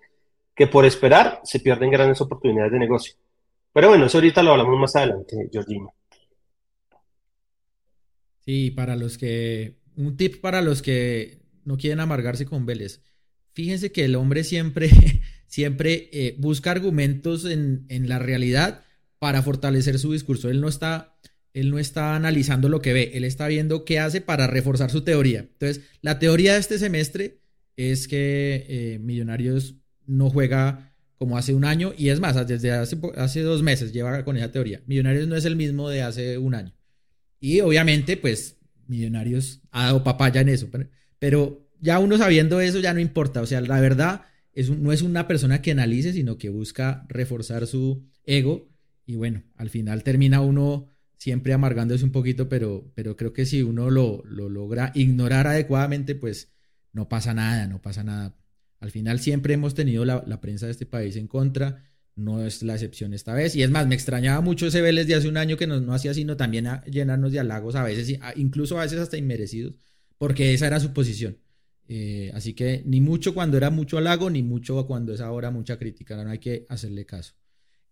que 0.56 0.66
por 0.66 0.86
esperar 0.86 1.42
se 1.44 1.60
pierden 1.60 1.92
grandes 1.92 2.22
oportunidades 2.22 2.72
de 2.72 2.80
negocio. 2.80 3.16
Pero 3.74 3.90
bueno, 3.90 4.06
eso 4.06 4.18
ahorita 4.18 4.42
lo 4.42 4.52
hablamos 4.52 4.80
más 4.80 4.96
adelante, 4.96 5.50
Georgina. 5.52 5.88
Sí, 8.46 8.72
para 8.72 8.96
los 8.96 9.18
que, 9.18 9.76
un 9.98 10.16
tip 10.16 10.40
para 10.40 10.62
los 10.62 10.82
que 10.82 11.42
no 11.66 11.78
quieren 11.78 12.00
amargarse 12.00 12.46
con 12.46 12.66
Vélez. 12.66 13.02
Fíjense 13.52 13.92
que 13.92 14.06
el 14.06 14.16
hombre 14.16 14.44
siempre, 14.46 14.90
siempre 15.48 16.10
eh, 16.14 16.36
busca 16.38 16.72
argumentos 16.72 17.46
en, 17.46 17.86
en, 17.90 18.08
la 18.08 18.20
realidad 18.20 18.86
para 19.20 19.42
fortalecer 19.42 20.00
su 20.00 20.14
discurso. 20.14 20.50
Él 20.50 20.62
no 20.62 20.70
está, 20.70 21.18
él 21.54 21.70
no 21.70 21.80
está 21.80 22.16
analizando 22.16 22.70
lo 22.70 22.82
que 22.82 22.94
ve, 22.94 23.12
él 23.14 23.24
está 23.24 23.48
viendo 23.48 23.86
qué 23.86 24.00
hace 24.00 24.22
para 24.22 24.48
reforzar 24.48 24.90
su 24.90 25.02
teoría. 25.02 25.42
Entonces, 25.42 25.84
la 26.02 26.20
teoría 26.20 26.54
de 26.54 26.60
este 26.60 26.80
semestre 26.80 27.40
es 27.78 28.08
que 28.08 28.66
eh, 28.68 29.00
Millonarios 29.00 29.76
no 30.06 30.30
juega 30.30 30.94
como 31.18 31.38
hace 31.38 31.54
un 31.54 31.64
año 31.64 31.94
y 31.98 32.10
es 32.10 32.20
más, 32.20 32.48
desde 32.48 32.72
hace, 32.72 33.42
dos 33.42 33.64
meses 33.64 33.94
lleva 33.94 34.26
con 34.26 34.36
esa 34.36 34.52
teoría. 34.52 34.82
Millonarios 34.88 35.28
no 35.28 35.36
es 35.36 35.46
el 35.46 35.56
mismo 35.56 35.90
de 35.90 36.02
hace 36.02 36.38
un 36.38 36.56
año. 36.56 36.74
Y 37.40 37.62
obviamente, 37.62 38.18
pues, 38.18 38.58
Millonarios 38.88 39.62
ha 39.72 39.86
dado 39.86 40.04
papaya 40.04 40.42
en 40.42 40.50
eso. 40.50 40.70
Pero, 41.20 41.64
ya 41.80 42.00
uno 42.00 42.18
sabiendo 42.18 42.62
eso 42.62 42.80
ya 42.80 42.94
no 42.94 43.00
importa. 43.00 43.42
O 43.42 43.46
sea, 43.46 43.62
la 43.62 43.80
verdad 43.80 44.22
es 44.54 44.70
no 44.70 44.92
es 44.92 45.02
una 45.02 45.28
persona 45.28 45.62
que 45.62 45.72
analice, 45.72 46.14
sino 46.14 46.38
que 46.38 46.50
busca 46.50 47.06
reforzar 47.10 47.68
su 47.68 48.06
ego. 48.26 48.70
Y 49.06 49.16
bueno, 49.16 49.44
al 49.58 49.70
final 49.70 50.04
termina 50.04 50.40
uno 50.40 50.88
siempre 51.24 51.54
amargándose 51.54 52.04
un 52.04 52.12
poquito, 52.12 52.50
pero, 52.50 52.92
pero 52.96 53.16
creo 53.16 53.32
que 53.32 53.46
si 53.46 53.64
uno 53.64 53.90
lo, 53.90 54.22
lo 54.26 54.50
logra 54.50 54.92
ignorar 54.94 55.48
adecuadamente, 55.48 56.16
pues 56.16 56.52
no 56.92 57.08
pasa 57.08 57.34
nada, 57.34 57.66
no 57.66 57.82
pasa 57.82 58.04
nada. 58.04 58.36
Al 58.82 58.92
final 58.92 59.22
siempre 59.22 59.54
hemos 59.54 59.74
tenido 59.74 60.04
la, 60.04 60.22
la 60.28 60.42
prensa 60.42 60.66
de 60.66 60.74
este 60.74 60.86
país 60.86 61.16
en 61.16 61.28
contra 61.28 61.82
no 62.18 62.46
es 62.46 62.62
la 62.62 62.74
excepción 62.74 63.14
esta 63.14 63.34
vez. 63.34 63.56
Y 63.56 63.64
es 63.64 63.70
más, 63.70 63.88
me 63.88 63.96
extrañaba 63.96 64.42
mucho 64.42 64.68
ese 64.68 64.82
Vélez 64.82 65.08
de 65.08 65.16
hace 65.16 65.30
un 65.30 65.38
año 65.38 65.56
que 65.56 65.66
no, 65.66 65.80
no 65.80 65.94
hacía 65.94 66.14
sino 66.14 66.36
también 66.36 66.68
llenarnos 66.92 67.32
de 67.32 67.40
halagos 67.40 67.76
a 67.76 67.84
veces, 67.84 68.20
incluso 68.36 68.78
a 68.78 68.84
veces 68.84 69.00
hasta 69.00 69.16
inmerecidos, 69.16 69.76
porque 70.18 70.54
esa 70.54 70.68
era 70.68 70.82
su 70.82 70.92
posición. 70.92 71.38
Eh, 71.88 72.32
así 72.34 72.54
que 72.54 72.84
ni 72.86 73.00
mucho 73.00 73.34
cuando 73.34 73.56
era 73.56 73.70
mucho 73.70 73.98
halago, 73.98 74.30
ni 74.30 74.44
mucho 74.44 74.86
cuando 74.88 75.14
es 75.14 75.22
ahora 75.22 75.52
mucha 75.52 75.80
crítica, 75.80 76.22
no 76.22 76.30
hay 76.30 76.40
que 76.40 76.66
hacerle 76.68 77.06
caso. 77.06 77.34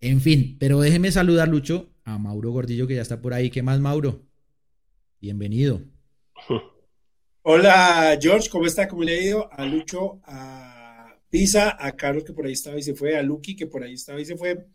En 0.04 0.20
fin, 0.20 0.58
pero 0.60 0.82
déjeme 0.82 1.12
saludar, 1.12 1.48
Lucho, 1.48 1.92
a 2.06 2.18
Mauro 2.18 2.52
Gordillo, 2.52 2.88
que 2.88 2.96
ya 2.96 3.04
está 3.04 3.22
por 3.22 3.36
ahí. 3.36 3.52
¿Qué 3.52 3.62
más, 3.62 3.80
Mauro? 3.80 4.24
Bienvenido. 5.20 5.80
Hola, 7.44 8.18
George, 8.20 8.50
¿cómo 8.50 8.66
está? 8.66 8.88
¿Cómo 8.88 9.04
le 9.04 9.12
ha 9.12 9.22
ido? 9.22 9.50
A 9.54 9.64
Lucho, 9.64 10.20
a 10.24 11.16
Pisa, 11.30 11.78
a 11.80 11.96
Carlos, 11.96 12.24
que 12.24 12.34
por 12.34 12.48
ahí 12.48 12.54
estaba 12.54 12.80
y 12.80 12.82
se 12.82 12.96
fue, 12.96 13.16
a 13.16 13.22
Lucky, 13.22 13.56
que 13.56 13.68
por 13.68 13.84
ahí 13.84 13.94
estaba 13.94 14.20
y 14.20 14.26
se 14.26 14.36
fue, 14.36 14.66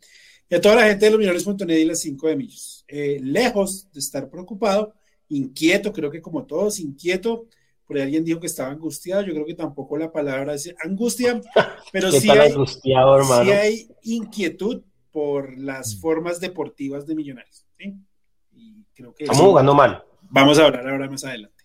y 0.49 0.55
a 0.55 0.61
toda 0.61 0.75
la 0.75 0.87
gente 0.87 1.05
de 1.05 1.11
los 1.11 1.19
millonarios.net 1.19 1.77
y 1.77 1.85
las 1.85 1.99
5 1.99 2.27
de 2.29 2.35
millos. 2.37 2.85
Eh, 2.87 3.19
lejos 3.21 3.91
de 3.91 3.99
estar 3.99 4.29
preocupado, 4.29 4.93
inquieto, 5.27 5.91
creo 5.91 6.09
que 6.09 6.21
como 6.21 6.45
todos, 6.45 6.79
inquieto. 6.79 7.47
Por 7.85 7.97
ahí 7.97 8.03
alguien 8.03 8.23
dijo 8.23 8.39
que 8.39 8.47
estaba 8.47 8.69
angustiado, 8.69 9.23
yo 9.23 9.33
creo 9.33 9.45
que 9.45 9.55
tampoco 9.55 9.97
la 9.97 10.09
palabra 10.09 10.53
es 10.53 10.73
angustia, 10.81 11.41
pero 11.91 12.13
sí 12.13 12.29
hay, 12.29 12.53
sí 12.65 12.93
hay 13.51 13.89
inquietud 14.03 14.83
por 15.17 15.57
las 15.57 15.95
mm. 15.95 15.99
formas 15.99 16.39
deportivas 16.39 17.07
de 17.07 17.15
Millonarios. 17.15 17.65
¿sí? 17.75 17.95
Y 18.53 18.83
creo 18.93 19.15
que 19.15 19.23
Estamos 19.23 19.45
jugando 19.47 19.73
mal. 19.73 20.03
Vamos 20.29 20.59
a 20.59 20.65
hablar 20.65 20.87
ahora 20.87 21.09
más 21.09 21.23
adelante. 21.23 21.63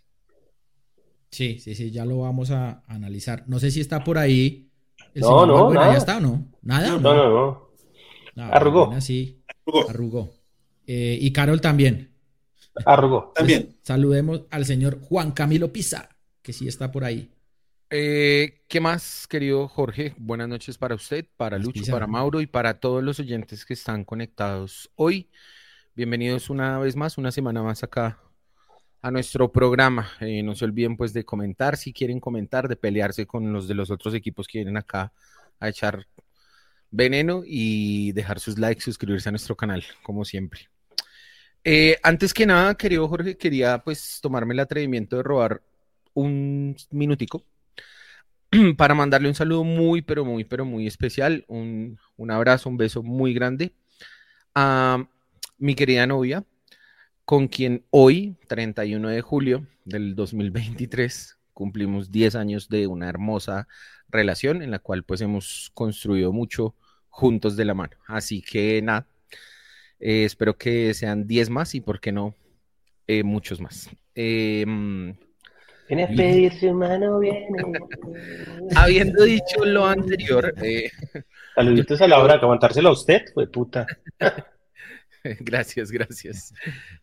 Sí, 1.30 1.58
sí, 1.58 1.74
sí, 1.74 1.90
ya 1.90 2.06
lo 2.06 2.20
vamos 2.20 2.50
a 2.50 2.82
analizar. 2.86 3.44
No 3.48 3.58
sé 3.58 3.70
si 3.70 3.82
está 3.82 4.02
por 4.02 4.16
ahí. 4.16 4.70
no, 5.16 5.44
no, 5.44 5.74
¿Ya 5.74 5.98
está 5.98 6.16
o 6.16 6.20
no? 6.20 6.46
¿Nada? 6.62 6.96
No, 6.96 7.14
no, 7.14 7.68
no. 8.34 8.42
arrugó. 8.44 8.98
sí, 9.02 9.42
arrugó. 9.86 10.32
Eh, 10.86 11.18
y 11.20 11.30
Carol 11.30 11.60
también. 11.60 12.10
Arrugó. 12.86 13.32
También. 13.34 13.76
saludemos 13.82 14.44
al 14.48 14.64
señor 14.64 14.98
Juan 15.02 15.32
Camilo 15.32 15.74
Pisa, 15.74 16.08
que 16.40 16.54
sí 16.54 16.68
está 16.68 16.90
por 16.90 17.04
ahí. 17.04 17.30
Eh, 17.94 18.62
¿Qué 18.68 18.80
más, 18.80 19.26
querido 19.26 19.68
Jorge? 19.68 20.14
Buenas 20.16 20.48
noches 20.48 20.78
para 20.78 20.94
usted, 20.94 21.26
para 21.36 21.58
Lucho, 21.58 21.84
para 21.92 22.06
Mauro 22.06 22.40
y 22.40 22.46
para 22.46 22.80
todos 22.80 23.04
los 23.04 23.20
oyentes 23.20 23.66
que 23.66 23.74
están 23.74 24.02
conectados 24.06 24.90
hoy. 24.94 25.28
Bienvenidos 25.94 26.48
una 26.48 26.78
vez 26.78 26.96
más, 26.96 27.18
una 27.18 27.30
semana 27.30 27.62
más 27.62 27.82
acá 27.82 28.18
a 29.02 29.10
nuestro 29.10 29.52
programa. 29.52 30.10
Eh, 30.20 30.42
no 30.42 30.54
se 30.54 30.64
olviden 30.64 30.96
pues 30.96 31.12
de 31.12 31.26
comentar 31.26 31.76
si 31.76 31.92
quieren 31.92 32.18
comentar, 32.18 32.66
de 32.66 32.76
pelearse 32.76 33.26
con 33.26 33.52
los 33.52 33.68
de 33.68 33.74
los 33.74 33.90
otros 33.90 34.14
equipos 34.14 34.48
que 34.48 34.60
vienen 34.60 34.78
acá 34.78 35.12
a 35.60 35.68
echar 35.68 36.06
veneno 36.90 37.42
y 37.44 38.12
dejar 38.12 38.40
sus 38.40 38.58
likes, 38.58 38.80
suscribirse 38.80 39.28
a 39.28 39.32
nuestro 39.32 39.54
canal, 39.54 39.84
como 40.02 40.24
siempre. 40.24 40.70
Eh, 41.62 41.98
antes 42.02 42.32
que 42.32 42.46
nada, 42.46 42.74
querido 42.74 43.06
Jorge, 43.06 43.36
quería 43.36 43.84
pues 43.84 44.18
tomarme 44.22 44.54
el 44.54 44.60
atrevimiento 44.60 45.16
de 45.18 45.24
robar 45.24 45.60
un 46.14 46.74
minutico 46.90 47.44
para 48.76 48.94
mandarle 48.94 49.28
un 49.28 49.34
saludo 49.34 49.64
muy, 49.64 50.02
pero 50.02 50.24
muy, 50.24 50.44
pero 50.44 50.64
muy 50.64 50.86
especial, 50.86 51.44
un, 51.48 51.98
abrazo, 52.28 52.68
un 52.68 52.76
beso 52.76 53.02
muy 53.02 53.32
grande 53.32 53.74
a 54.54 55.06
mi 55.58 55.74
querida 55.74 56.06
novia, 56.06 56.44
con 57.24 57.48
quien 57.48 57.84
hoy, 57.90 58.36
31 58.48 59.08
de 59.08 59.22
julio 59.22 59.66
del 59.84 60.14
2023, 60.14 61.38
cumplimos 61.54 62.10
10 62.10 62.34
años 62.34 62.68
de 62.68 62.86
una 62.86 63.08
hermosa 63.08 63.68
relación 64.08 64.62
en 64.62 64.70
la 64.70 64.78
cual 64.78 65.04
pues 65.04 65.22
hemos 65.22 65.70
construido 65.72 66.32
mucho 66.32 66.74
juntos 67.08 67.56
de 67.56 67.64
la 67.64 67.74
mano. 67.74 67.96
Así 68.06 68.42
que 68.42 68.82
nada, 68.82 69.06
eh, 69.98 70.24
espero 70.24 70.58
que 70.58 70.92
sean 70.92 71.26
10 71.26 71.48
más 71.48 71.74
y 71.74 71.80
por 71.80 72.00
qué 72.00 72.12
no, 72.12 72.34
eh, 73.06 73.22
muchos 73.22 73.60
más. 73.60 73.88
Eh, 74.14 74.66
Viene 75.94 76.04
a 76.04 76.16
pedir 76.16 76.58
su 76.58 76.72
mano, 76.72 77.18
viene. 77.18 77.48
Habiendo 78.74 79.24
dicho 79.24 79.62
lo 79.62 79.84
anterior. 79.84 80.54
Eh... 80.62 80.90
Saluditos 81.54 82.00
a 82.00 82.08
la 82.08 82.18
hora 82.18 82.38
de 82.38 82.40
aguantárselo 82.40 82.88
a 82.88 82.92
usted, 82.92 83.20
fue 83.34 83.46
puta. 83.46 83.86
gracias, 85.40 85.90
gracias. 85.90 86.54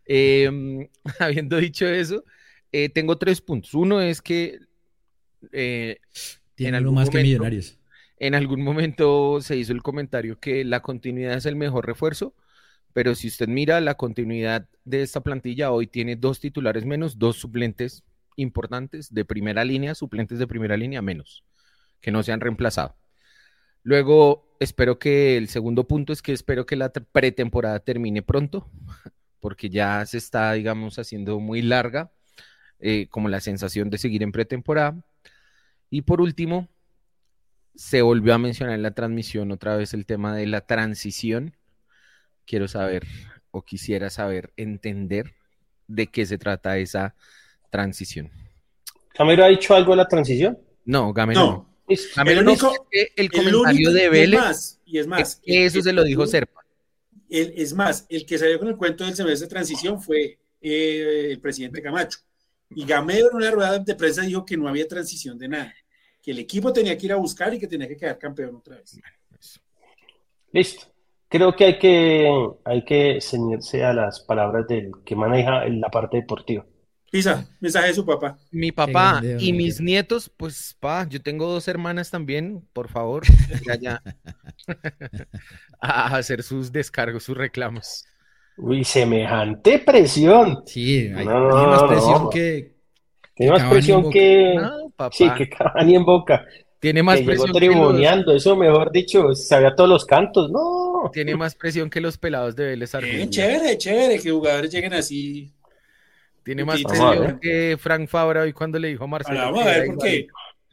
Em, 0.05 0.88
habiendo 1.19 1.58
dicho 1.58 1.86
eso, 1.86 2.24
eh, 2.72 2.89
tengo 2.89 3.19
tres 3.19 3.41
puntos. 3.41 3.75
Uno 3.75 4.01
es 4.01 4.24
que. 4.24 4.58
Eh, 5.51 6.00
Tiene 6.55 6.77
algo 6.77 6.91
más 6.91 7.12
que 7.12 7.22
millonarios. 7.22 7.77
En 8.17 8.34
algún 8.34 8.63
momento 8.63 9.39
se 9.39 9.55
hizo 9.55 9.72
el 9.72 9.84
comentario 9.84 10.39
que 10.39 10.65
la 10.65 10.81
continuidad 10.81 11.38
es 11.38 11.46
el 11.46 11.55
mejor 11.55 11.86
refuerzo, 11.86 12.34
pero 12.93 13.13
si 13.13 13.27
usted 13.27 13.50
mira 13.50 13.81
la 13.81 13.93
continuidad 13.93 14.67
de 14.84 15.03
esta 15.03 15.22
plantilla, 15.22 15.72
hoy 15.72 15.86
tiene 15.86 16.15
dos 16.15 16.39
titulares 16.39 16.86
menos, 16.86 17.19
dos 17.19 17.36
suplentes 17.36 18.03
importantes 18.39 19.13
de 19.13 19.25
primera 19.25 19.63
línea, 19.63 19.96
suplentes 19.96 20.39
de 20.39 20.48
primera 20.48 20.77
línea 20.77 21.01
menos, 21.01 21.43
que 22.01 22.12
no 22.12 22.24
se 22.24 22.31
han 22.31 22.41
reemplazado. 22.41 22.96
Luego, 23.84 24.55
espero 24.60 25.00
que 25.00 25.38
el 25.38 25.48
segundo 25.48 25.88
punto 25.88 26.13
es 26.13 26.22
que 26.22 26.34
espero 26.34 26.65
que 26.65 26.75
la 26.75 26.91
pretemporada 26.91 27.79
termine 27.79 28.22
pronto, 28.22 28.69
porque 29.39 29.69
ya 29.69 30.05
se 30.05 30.17
está, 30.17 30.53
digamos, 30.53 31.00
haciendo 31.00 31.39
muy 31.39 31.62
larga, 31.62 32.12
eh, 32.79 33.08
como 33.10 33.29
la 33.29 33.41
sensación 33.41 33.89
de 33.89 33.98
seguir 33.98 34.24
en 34.24 34.31
pretemporada. 34.31 35.03
Y 35.89 36.03
por 36.03 36.22
último, 36.22 36.69
se 37.75 38.01
volvió 38.01 38.34
a 38.34 38.38
mencionar 38.38 38.75
en 38.75 38.84
la 38.84 38.91
transmisión 38.91 39.51
otra 39.51 39.75
vez 39.75 39.93
el 39.93 40.05
tema 40.05 40.36
de 40.36 40.46
la 40.48 40.62
transición. 40.62 41.55
Quiero 42.46 42.67
saber 42.67 43.05
o 43.51 43.63
quisiera 43.63 44.10
saber, 44.10 44.53
entender 44.58 45.36
de 45.88 46.08
qué 46.08 46.25
se 46.25 46.38
trata 46.38 46.77
esa 46.77 47.15
transición. 47.70 48.32
¿Gamero 49.18 49.44
ha 49.44 49.48
dicho 49.48 49.76
algo 49.76 49.92
de 49.92 49.98
la 49.98 50.08
transición? 50.08 50.58
No, 50.86 51.14
Gamero 51.14 51.40
no. 51.40 51.70
Gamero 52.16 52.42
no 52.42 52.56
el 53.16 53.32
comentario 53.32 53.92
de 53.92 54.10
Vélez. 54.10 54.80
Y 54.86 54.98
es 54.98 55.08
más, 55.08 55.42
eso 55.44 55.82
se 55.82 55.94
lo 55.94 56.04
dijo 56.04 56.26
Serpa. 56.26 56.62
es 57.30 57.74
más, 57.74 58.06
el 58.10 58.26
que 58.26 58.38
salió 58.38 58.60
con 58.60 58.70
el 58.70 58.78
cuento 58.78 59.06
del 59.06 59.16
semestre 59.16 59.46
de 59.46 59.50
transición 59.50 60.02
fue 60.02 60.40
eh, 60.62 61.28
el 61.32 61.40
presidente 61.40 61.82
Camacho. 61.82 62.20
Y 62.72 62.86
Gamero 62.86 63.30
en 63.32 63.38
una 63.38 63.52
rueda 63.52 63.80
de 63.80 63.96
prensa 63.96 64.22
dijo 64.22 64.46
que 64.46 64.58
no 64.58 64.68
había 64.68 64.88
transición 64.88 65.38
de 65.38 65.48
nada, 65.48 65.74
que 66.22 66.32
el 66.32 66.40
equipo 66.40 66.72
tenía 66.72 66.98
que 66.98 67.08
ir 67.08 67.14
a 67.14 67.18
buscar 67.18 67.54
y 67.54 67.60
que 67.60 67.68
tenía 67.68 67.88
que 67.88 67.98
quedar 67.98 68.18
campeón 68.18 68.56
otra 68.56 68.78
vez. 68.78 69.00
Listo. 70.52 70.86
Creo 71.28 71.56
que 71.56 71.66
hay 71.66 71.78
que, 71.78 72.28
hay 72.64 72.84
que 72.84 73.20
ceñirse 73.22 73.84
a 73.84 73.94
las 73.94 74.22
palabras 74.22 74.68
del 74.68 74.92
que 75.06 75.16
maneja 75.16 75.64
la 75.70 75.90
parte 75.90 76.18
deportiva. 76.18 76.66
Pisa, 77.12 77.48
mensaje 77.60 77.88
de 77.88 77.94
su 77.96 78.06
papá. 78.06 78.38
Mi 78.51 78.72
papá 78.72 79.22
y 79.39 79.51
mis 79.51 79.82
nietos, 79.82 80.32
pues, 80.36 80.75
pa, 80.80 81.08
yo 81.10 81.22
tengo 81.22 81.48
dos 81.48 81.68
hermanas 81.68 82.12
también, 82.12 82.63
por 82.72 82.88
favor, 82.89 83.24
ya, 83.82 84.01
a 85.82 86.16
hacer 86.16 86.44
sus 86.44 86.72
descargos, 86.72 87.24
sus 87.24 87.36
reclamos. 87.36 88.06
Uy, 88.58 88.84
semejante 88.84 89.80
presión. 89.80 90.63
Sí, 90.66 91.12
hay, 91.16 91.25
más 91.25 91.84
presión 91.84 92.30
que. 92.30 92.75
Tiene 93.34 93.51
más 93.54 93.70
presión 93.70 94.12
que. 94.12 94.56
Sí, 95.12 95.30
que 95.36 95.50
ni 95.86 95.96
en 95.96 96.06
boca. 96.06 96.46
Tiene 96.80 97.01
más 97.01 97.22
presión. 97.22 97.51
que 97.54 98.36
eso 98.36 98.56
mejor 98.56 98.92
dicho, 98.92 99.34
sabía 99.34 99.75
todos 99.75 99.89
los 99.89 100.06
cantos, 100.06 100.51
no. 100.51 101.10
Tiene 101.12 101.36
más 101.36 101.56
presión 101.56 101.89
que 101.89 102.01
los 102.01 102.18
pelados 102.18 102.56
de 102.56 102.68
Vélez 102.68 102.92
Chévere, 103.30 103.78
chévere, 103.78 104.20
que 104.20 104.30
jugadores 104.30 104.72
lleguen 104.72 104.94
así 104.94 105.54
tiene 106.43 106.65
más 106.65 106.79
que 107.41 107.77
Frank 107.79 108.08
Fabra 108.08 108.41
hoy 108.41 108.53
cuando 108.53 108.79
le 108.79 108.89
dijo 108.89 109.03
a 109.03 109.08
Marcelo. 109.08 109.39
vamos 109.39 109.63
a 109.63 109.69
ver, 109.69 109.88
porque 109.88 110.27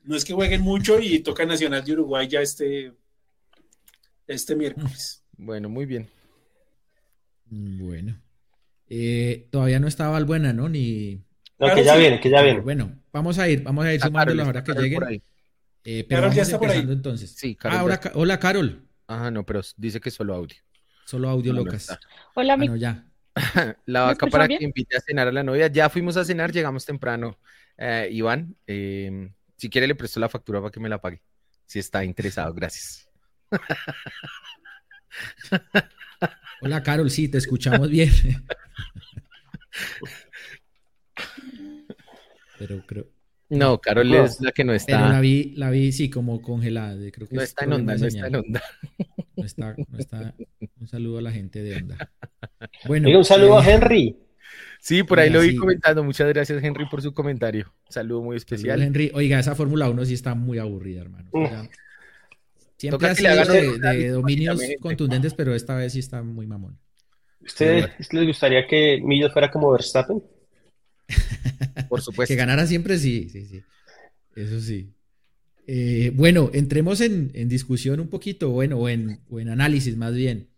no 0.04 0.16
es 0.16 0.24
que 0.24 0.32
jueguen 0.32 0.62
mucho 0.62 0.98
y 1.00 1.20
toca 1.20 1.44
Nacional 1.44 1.84
de 1.84 1.92
Uruguay 1.92 2.28
ya 2.28 2.40
este, 2.40 2.92
este 4.26 4.54
miércoles. 4.56 5.22
Bueno, 5.36 5.68
muy 5.68 5.84
bien. 5.86 6.08
Bueno. 7.46 8.18
Eh, 8.88 9.48
todavía 9.50 9.80
no 9.80 9.88
estaba 9.88 10.22
buena, 10.22 10.52
¿no? 10.52 10.68
Ni. 10.68 11.22
No, 11.58 11.74
que 11.74 11.84
ya 11.84 11.96
viene, 11.96 12.20
que 12.20 12.30
ya 12.30 12.42
viene. 12.42 12.60
Bueno, 12.60 12.98
vamos 13.12 13.38
a 13.38 13.48
ir, 13.48 13.62
vamos 13.62 13.84
a 13.84 13.94
ir 13.94 14.00
sumando 14.00 14.34
la 14.34 14.46
hora 14.46 14.64
que 14.64 14.72
lleguen. 14.72 15.22
Eh, 15.84 16.04
pero 16.08 16.32
ya 16.32 16.42
está 16.42 16.58
por 16.58 16.70
ahí. 16.70 16.80
entonces. 16.80 17.30
Sí, 17.30 17.54
Carol. 17.54 17.78
Ahora, 17.78 18.00
hola, 18.14 18.38
Carol. 18.38 18.82
Ajá, 19.06 19.30
no, 19.30 19.44
pero 19.46 19.60
dice 19.76 20.00
que 20.00 20.10
solo 20.10 20.34
audio. 20.34 20.56
Solo 21.04 21.28
audio, 21.28 21.52
locas. 21.52 21.96
hola, 22.34 22.56
mi... 22.56 22.66
Bueno, 22.66 22.80
ya. 22.80 23.06
la 23.86 24.02
vaca 24.02 24.26
para 24.26 24.48
que 24.48 24.58
invite 24.60 24.96
a 24.96 25.00
cenar 25.00 25.28
a 25.28 25.32
la 25.32 25.42
novia. 25.42 25.68
Ya 25.68 25.88
fuimos 25.88 26.16
a 26.16 26.24
cenar, 26.24 26.52
llegamos 26.52 26.84
temprano. 26.84 27.38
Eh, 27.76 28.08
Iván, 28.12 28.56
em, 28.66 29.32
si 29.56 29.68
quiere 29.68 29.86
le 29.86 29.94
presto 29.94 30.18
la 30.18 30.28
factura 30.28 30.60
para 30.60 30.70
que 30.70 30.80
me 30.80 30.88
la 30.88 31.00
pague. 31.00 31.20
Si 31.66 31.78
está 31.78 32.04
interesado, 32.04 32.52
gracias. 32.54 33.08
Hola, 36.62 36.82
Carol, 36.82 37.10
sí, 37.10 37.28
te 37.28 37.38
escuchamos 37.38 37.90
bien. 37.90 38.10
Pero 42.58 42.84
creo. 42.86 43.15
No, 43.48 43.80
Carol 43.80 44.12
es 44.14 44.40
la 44.40 44.52
que 44.52 44.64
no 44.64 44.72
está. 44.72 44.98
Pero 44.98 45.12
la 45.12 45.20
vi, 45.20 45.54
la 45.56 45.70
vi 45.70 45.92
sí, 45.92 46.10
como 46.10 46.40
congelada. 46.42 46.96
Creo 47.12 47.28
que 47.28 47.36
no 47.36 47.42
está 47.42 47.64
en 47.64 47.72
onda, 47.72 47.96
no 47.96 48.06
está 48.06 48.26
en 48.26 48.36
onda. 48.36 48.62
No 49.36 49.44
está, 49.44 49.74
no 49.76 49.98
está. 49.98 50.34
Un 50.80 50.88
saludo 50.88 51.18
a 51.18 51.22
la 51.22 51.30
gente 51.30 51.62
de 51.62 51.76
onda. 51.76 52.10
Bueno, 52.86 53.08
un 53.16 53.24
saludo 53.24 53.58
a 53.58 53.64
eh, 53.64 53.72
Henry. 53.72 54.16
Sí, 54.80 55.02
por 55.02 55.18
ahí 55.18 55.30
lo 55.30 55.40
vi 55.40 55.56
comentando. 55.56 56.04
Muchas 56.04 56.28
gracias, 56.28 56.62
Henry, 56.62 56.86
por 56.88 57.02
su 57.02 57.12
comentario. 57.12 57.72
saludo 57.88 58.22
muy 58.22 58.36
especial. 58.36 58.80
Henry. 58.82 59.10
Oiga, 59.14 59.38
esa 59.38 59.54
Fórmula 59.54 59.88
1 59.90 60.04
sí 60.04 60.14
está 60.14 60.34
muy 60.34 60.58
aburrida, 60.58 61.02
hermano. 61.02 61.30
Siempre 62.76 63.08
ha 63.08 63.14
sido 63.14 63.44
de, 63.44 63.78
de 63.78 64.08
dominios 64.10 64.60
contundentes, 64.80 65.34
pero 65.34 65.54
esta 65.54 65.74
vez 65.74 65.92
sí 65.92 65.98
está 65.98 66.22
muy 66.22 66.46
mamón. 66.46 66.78
¿Ustedes 67.40 68.12
les 68.12 68.26
gustaría 68.26 68.66
que 68.66 69.00
Millos 69.02 69.32
fuera 69.32 69.50
como 69.50 69.70
Verstappen? 69.72 70.22
Por 71.88 72.00
supuesto. 72.00 72.32
que 72.32 72.36
ganara 72.36 72.66
siempre, 72.66 72.98
sí, 72.98 73.28
sí, 73.30 73.46
sí. 73.46 73.62
Eso 74.34 74.60
sí. 74.60 74.92
Eh, 75.66 76.12
bueno, 76.14 76.50
entremos 76.52 77.00
en, 77.00 77.30
discusión 77.48 77.98
un 78.00 78.08
poquito, 78.08 78.50
bueno, 78.50 78.78
o 78.78 78.88
en, 78.88 79.20
análisis 79.48 79.96
más 79.96 80.14
bien. 80.14 80.48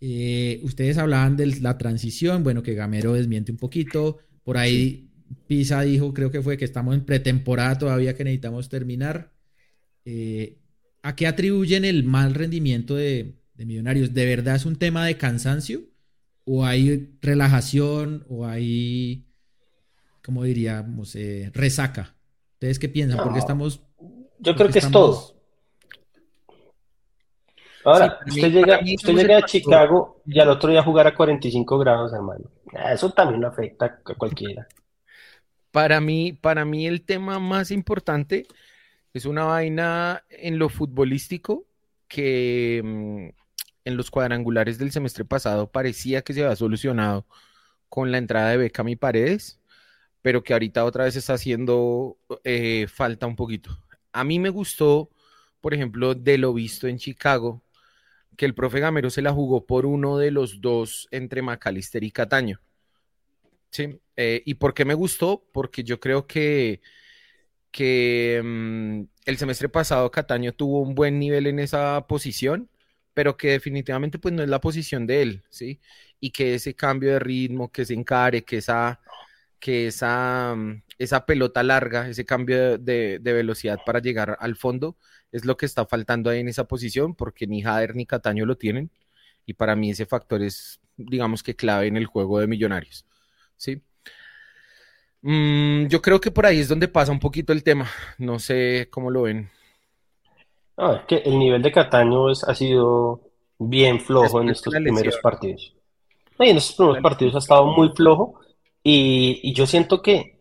Eh, 0.00 0.60
ustedes 0.62 0.98
hablaban 0.98 1.36
de 1.36 1.46
la 1.60 1.78
transición, 1.78 2.42
bueno, 2.42 2.62
que 2.62 2.74
Gamero 2.74 3.14
desmiente 3.14 3.52
un 3.52 3.58
poquito. 3.58 4.18
Por 4.42 4.58
ahí 4.58 5.10
Pisa 5.46 5.82
dijo, 5.82 6.12
creo 6.12 6.30
que 6.30 6.42
fue 6.42 6.56
que 6.56 6.64
estamos 6.64 6.94
en 6.94 7.04
pretemporada 7.04 7.78
todavía 7.78 8.16
que 8.16 8.24
necesitamos 8.24 8.68
terminar. 8.68 9.32
Eh, 10.04 10.58
¿A 11.02 11.16
qué 11.16 11.26
atribuyen 11.26 11.84
el 11.84 12.04
mal 12.04 12.34
rendimiento 12.34 12.96
de, 12.96 13.34
Millonarios? 13.56 14.12
¿De 14.12 14.26
verdad 14.26 14.56
es 14.56 14.66
un 14.66 14.76
tema 14.76 15.06
de 15.06 15.16
cansancio? 15.16 15.82
¿O 16.44 16.64
hay 16.64 17.16
relajación? 17.22 18.24
¿O 18.28 18.46
hay, 18.46 19.26
cómo 20.24 20.44
diríamos, 20.44 21.16
resaca? 21.52 22.14
¿Ustedes 22.54 22.78
qué 22.78 22.88
piensan? 22.88 23.22
Porque 23.22 23.40
estamos 23.40 23.82
yo 24.44 24.54
creo 24.54 24.70
que 24.70 24.78
es 24.78 24.90
todo. 24.90 25.34
Ahora, 27.84 28.18
usted, 28.26 28.50
llega, 28.50 28.80
usted 28.80 29.14
llega 29.14 29.38
a 29.38 29.42
Chicago 29.42 30.22
y 30.26 30.40
al 30.40 30.48
otro 30.48 30.70
día 30.70 30.82
jugar 30.82 31.06
a 31.06 31.14
45 31.14 31.78
grados, 31.78 32.12
hermano. 32.12 32.50
Eso 32.90 33.10
también 33.10 33.44
afecta 33.44 34.00
a 34.04 34.14
cualquiera. 34.14 34.66
Para 35.70 36.00
mí, 36.00 36.32
para 36.32 36.64
mí 36.64 36.86
el 36.86 37.02
tema 37.02 37.38
más 37.38 37.70
importante 37.70 38.46
es 39.12 39.26
una 39.26 39.44
vaina 39.44 40.24
en 40.30 40.58
lo 40.58 40.68
futbolístico 40.68 41.64
que 42.08 42.80
mm, 42.82 43.28
en 43.84 43.96
los 43.96 44.10
cuadrangulares 44.10 44.78
del 44.78 44.92
semestre 44.92 45.24
pasado 45.24 45.70
parecía 45.70 46.22
que 46.22 46.32
se 46.32 46.42
había 46.42 46.56
solucionado 46.56 47.26
con 47.88 48.10
la 48.12 48.18
entrada 48.18 48.50
de 48.50 48.56
Beckham 48.56 48.88
y 48.88 48.96
Paredes, 48.96 49.60
pero 50.24 50.42
que 50.42 50.54
ahorita 50.54 50.86
otra 50.86 51.04
vez 51.04 51.16
está 51.16 51.34
haciendo 51.34 52.16
eh, 52.44 52.86
falta 52.88 53.26
un 53.26 53.36
poquito. 53.36 53.78
A 54.10 54.24
mí 54.24 54.38
me 54.38 54.48
gustó, 54.48 55.10
por 55.60 55.74
ejemplo, 55.74 56.14
de 56.14 56.38
lo 56.38 56.54
visto 56.54 56.88
en 56.88 56.96
Chicago, 56.96 57.62
que 58.34 58.46
el 58.46 58.54
profe 58.54 58.80
Gamero 58.80 59.10
se 59.10 59.20
la 59.20 59.34
jugó 59.34 59.66
por 59.66 59.84
uno 59.84 60.16
de 60.16 60.30
los 60.30 60.62
dos 60.62 61.08
entre 61.10 61.42
McAllister 61.42 62.02
y 62.04 62.10
Cataño. 62.10 62.58
Sí, 63.68 64.00
eh, 64.16 64.42
¿y 64.46 64.54
por 64.54 64.72
qué 64.72 64.86
me 64.86 64.94
gustó? 64.94 65.44
Porque 65.52 65.84
yo 65.84 66.00
creo 66.00 66.26
que, 66.26 66.80
que 67.70 68.40
mm, 68.42 69.02
el 69.26 69.36
semestre 69.36 69.68
pasado 69.68 70.10
Cataño 70.10 70.52
tuvo 70.54 70.80
un 70.80 70.94
buen 70.94 71.18
nivel 71.18 71.48
en 71.48 71.58
esa 71.58 72.06
posición, 72.06 72.70
pero 73.12 73.36
que 73.36 73.50
definitivamente 73.50 74.18
pues 74.18 74.32
no 74.32 74.42
es 74.42 74.48
la 74.48 74.62
posición 74.62 75.06
de 75.06 75.20
él, 75.20 75.44
¿sí? 75.50 75.82
Y 76.18 76.30
que 76.30 76.54
ese 76.54 76.74
cambio 76.74 77.12
de 77.12 77.18
ritmo, 77.18 77.70
que 77.70 77.84
se 77.84 77.92
encare, 77.92 78.42
que 78.42 78.56
esa, 78.56 79.02
que 79.64 79.86
esa, 79.86 80.54
mm, 80.54 80.82
esa 80.98 81.24
pelota 81.24 81.62
larga, 81.62 82.06
ese 82.06 82.26
cambio 82.26 82.76
de, 82.76 83.18
velocidad 83.24 83.78
para 83.86 83.98
llegar 83.98 84.36
al 84.38 84.56
fondo, 84.56 84.98
es 85.32 85.46
lo 85.46 85.56
que 85.56 85.64
está 85.64 85.86
faltando 85.86 86.28
ahí 86.28 86.40
en 86.40 86.48
esa 86.48 86.64
posición, 86.64 87.14
porque 87.14 87.46
ni 87.46 87.62
Jader 87.62 87.96
ni 87.96 88.04
Cataño 88.04 88.44
lo 88.44 88.58
tienen. 88.58 88.90
Y 89.46 89.54
para 89.54 89.74
mí 89.74 89.88
ese 89.88 90.04
factor 90.04 90.42
es, 90.42 90.80
digamos 90.98 91.42
que 91.42 91.56
clave 91.56 91.86
en 91.86 91.96
el 91.96 92.04
juego 92.04 92.40
de 92.40 92.46
Millonarios. 92.46 93.06
¿sí? 93.56 93.80
Mm, 95.22 95.86
yo 95.86 96.02
creo 96.02 96.20
que 96.20 96.30
por 96.30 96.44
ahí 96.44 96.60
es 96.60 96.68
donde 96.68 96.86
pasa 96.86 97.10
un 97.10 97.20
poquito 97.20 97.54
el 97.54 97.62
tema. 97.62 97.88
No 98.18 98.38
sé 98.38 98.88
cómo 98.90 99.10
lo 99.10 99.22
ven. 99.22 99.48
No, 100.76 100.96
es 100.96 101.06
que 101.06 101.16
el 101.24 101.38
nivel 101.38 101.62
de 101.62 101.72
Cataño 101.72 102.30
es, 102.30 102.44
ha 102.44 102.54
sido 102.54 103.22
bien 103.58 103.98
flojo 103.98 104.42
en 104.42 104.50
estos 104.50 104.74
primeros 104.74 105.16
partidos. 105.22 105.74
en 106.38 106.56
estos 106.58 106.76
primeros 106.76 107.02
partidos 107.02 107.34
ha 107.36 107.38
estado 107.38 107.64
muy 107.64 107.88
flojo 107.96 108.43
y 108.84 109.52
yo 109.54 109.66
siento 109.66 110.02
que 110.02 110.34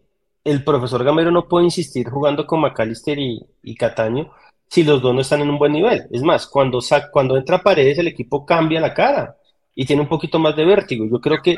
el 0.43 0.63
profesor 0.63 1.03
Gamero 1.03 1.31
no 1.31 1.47
puede 1.47 1.65
insistir 1.65 2.09
jugando 2.09 2.45
con 2.45 2.61
McAllister 2.61 3.17
y, 3.19 3.75
Cataño 3.75 4.31
si 4.67 4.83
los 4.83 5.01
dos 5.01 5.13
no 5.13 5.21
están 5.21 5.41
en 5.41 5.49
un 5.49 5.59
buen 5.59 5.71
nivel. 5.71 6.07
Es 6.11 6.23
más, 6.23 6.47
cuando, 6.47 6.79
cuando 7.11 7.37
entra 7.37 7.61
Paredes 7.61 7.99
el 7.99 8.07
equipo 8.07 8.45
cambia 8.45 8.81
la 8.81 8.93
cara 8.93 9.37
y 9.75 9.85
tiene 9.85 10.01
un 10.01 10.07
poquito 10.07 10.39
más 10.39 10.55
de 10.55 10.65
vértigo. 10.65 11.05
Yo 11.05 11.21
creo 11.21 11.41
que 11.41 11.57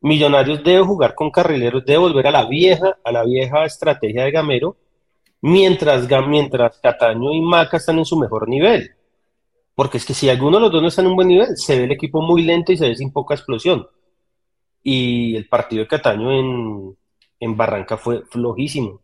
Millonarios 0.00 0.62
debe 0.62 0.84
jugar 0.84 1.14
con 1.14 1.30
carrileros, 1.30 1.84
debe 1.84 1.98
volver 1.98 2.26
a 2.26 2.30
la 2.30 2.46
vieja, 2.46 2.98
a 3.02 3.12
la 3.12 3.24
vieja 3.24 3.64
estrategia 3.64 4.24
de 4.24 4.30
Gamero, 4.30 4.76
mientras, 5.40 6.08
mientras 6.28 6.78
Cataño 6.78 7.32
y 7.32 7.40
Maca 7.40 7.78
están 7.78 7.98
en 7.98 8.04
su 8.04 8.16
mejor 8.18 8.48
nivel. 8.48 8.92
Porque 9.74 9.98
es 9.98 10.04
que 10.04 10.14
si 10.14 10.28
alguno 10.28 10.58
de 10.58 10.62
los 10.62 10.72
dos 10.72 10.82
no 10.82 10.88
está 10.88 11.02
en 11.02 11.08
un 11.08 11.16
buen 11.16 11.28
nivel, 11.28 11.56
se 11.56 11.76
ve 11.76 11.84
el 11.84 11.92
equipo 11.92 12.20
muy 12.22 12.42
lento 12.42 12.72
y 12.72 12.76
se 12.76 12.88
ve 12.88 12.96
sin 12.96 13.12
poca 13.12 13.34
explosión. 13.34 13.88
Y 14.82 15.36
el 15.36 15.46
partido 15.48 15.82
de 15.82 15.88
Cataño 15.88 16.32
en, 16.32 16.96
en 17.40 17.56
Barranca 17.56 17.96
fue 17.96 18.22
flojísimo. 18.22 19.00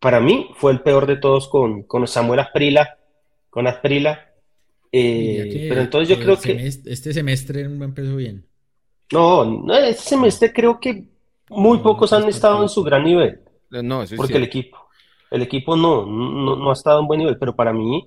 Para 0.00 0.20
mí 0.20 0.50
fue 0.56 0.72
el 0.72 0.80
peor 0.80 1.06
de 1.06 1.16
todos 1.16 1.48
con, 1.48 1.82
con 1.82 2.06
Samuel 2.06 2.40
Asprila, 2.40 2.98
con 3.50 3.66
Asprila. 3.66 4.30
Eh, 4.92 5.66
pero 5.68 5.82
entonces 5.82 6.08
yo 6.08 6.22
creo 6.22 6.38
que... 6.38 6.66
Este 6.66 7.12
semestre 7.12 7.68
no 7.68 7.84
empezó 7.84 8.16
bien. 8.16 8.46
No, 9.12 9.44
no, 9.44 9.74
este 9.74 10.10
semestre 10.10 10.52
creo 10.52 10.80
que 10.80 11.04
muy 11.50 11.78
pocos 11.78 12.12
han 12.12 12.28
estado 12.28 12.62
en 12.62 12.68
su 12.68 12.82
gran 12.82 13.04
nivel. 13.04 13.40
No, 13.70 14.04
porque 14.16 14.36
el 14.36 14.44
equipo, 14.44 14.78
el 15.30 15.42
equipo 15.42 15.76
no, 15.76 16.06
no, 16.06 16.70
ha 16.70 16.72
estado 16.72 17.00
en 17.00 17.06
buen 17.06 17.18
nivel, 17.18 17.38
pero 17.38 17.54
para 17.54 17.72
mí 17.72 18.06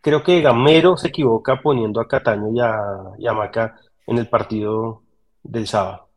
creo 0.00 0.22
que 0.22 0.40
Gamero 0.40 0.96
se 0.96 1.08
equivoca 1.08 1.60
poniendo 1.60 2.00
a 2.00 2.08
Cataño 2.08 2.52
y 2.54 2.60
a, 2.60 2.78
y 3.18 3.26
a 3.26 3.32
Maca 3.32 3.80
en 4.06 4.18
el 4.18 4.28
partido 4.28 5.02
del 5.42 5.66
sábado. 5.66 6.07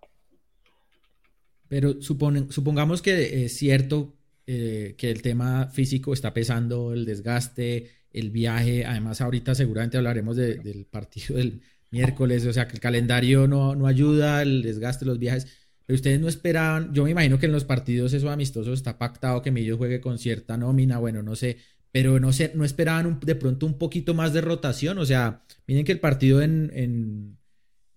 Pero 1.72 2.02
supongamos 2.02 3.02
que 3.02 3.46
es 3.46 3.56
cierto 3.56 4.14
eh, 4.46 4.94
que 4.98 5.10
el 5.10 5.22
tema 5.22 5.68
físico 5.68 6.12
está 6.12 6.34
pesando, 6.34 6.92
el 6.92 7.06
desgaste, 7.06 7.90
el 8.12 8.30
viaje. 8.30 8.86
Además, 8.86 9.22
ahorita 9.22 9.56
seguramente 9.56 9.96
hablaremos 9.96 10.36
del 10.36 10.86
partido 10.92 11.38
del 11.38 11.62
miércoles, 11.90 12.46
o 12.46 12.52
sea, 12.52 12.68
que 12.68 12.74
el 12.74 12.82
calendario 12.82 13.48
no, 13.48 13.74
no 13.74 13.88
ayuda, 13.88 14.42
el 14.42 14.64
desgaste, 14.64 15.06
los 15.06 15.18
viajes. 15.18 15.48
Pero 15.86 15.96
ustedes 15.96 16.20
no 16.20 16.28
esperaban, 16.28 16.94
yo 16.94 17.06
me 17.06 17.12
imagino 17.12 17.40
que 17.40 17.46
en 17.46 17.54
los 17.54 17.64
partidos 17.64 18.12
esos 18.12 18.30
amistosos 18.30 18.74
está 18.74 18.98
pactado 18.98 19.42
que 19.42 19.52
Millos 19.52 19.78
juegue 19.78 20.02
con 20.02 20.20
cierta 20.20 20.58
nómina, 20.58 20.98
bueno, 20.98 21.24
no 21.24 21.38
sé, 21.38 21.56
pero 21.94 22.20
no 22.20 22.34
sé, 22.34 22.52
no 22.54 22.66
esperaban 22.66 23.18
de 23.22 23.36
pronto 23.36 23.66
un 23.66 23.78
poquito 23.78 24.14
más 24.14 24.34
de 24.34 24.42
rotación, 24.42 24.98
o 24.98 25.06
sea, 25.06 25.46
miren 25.68 25.86
que 25.86 25.94
el 25.94 26.02
partido 26.02 26.42
en 26.42 26.70
en 26.74 27.38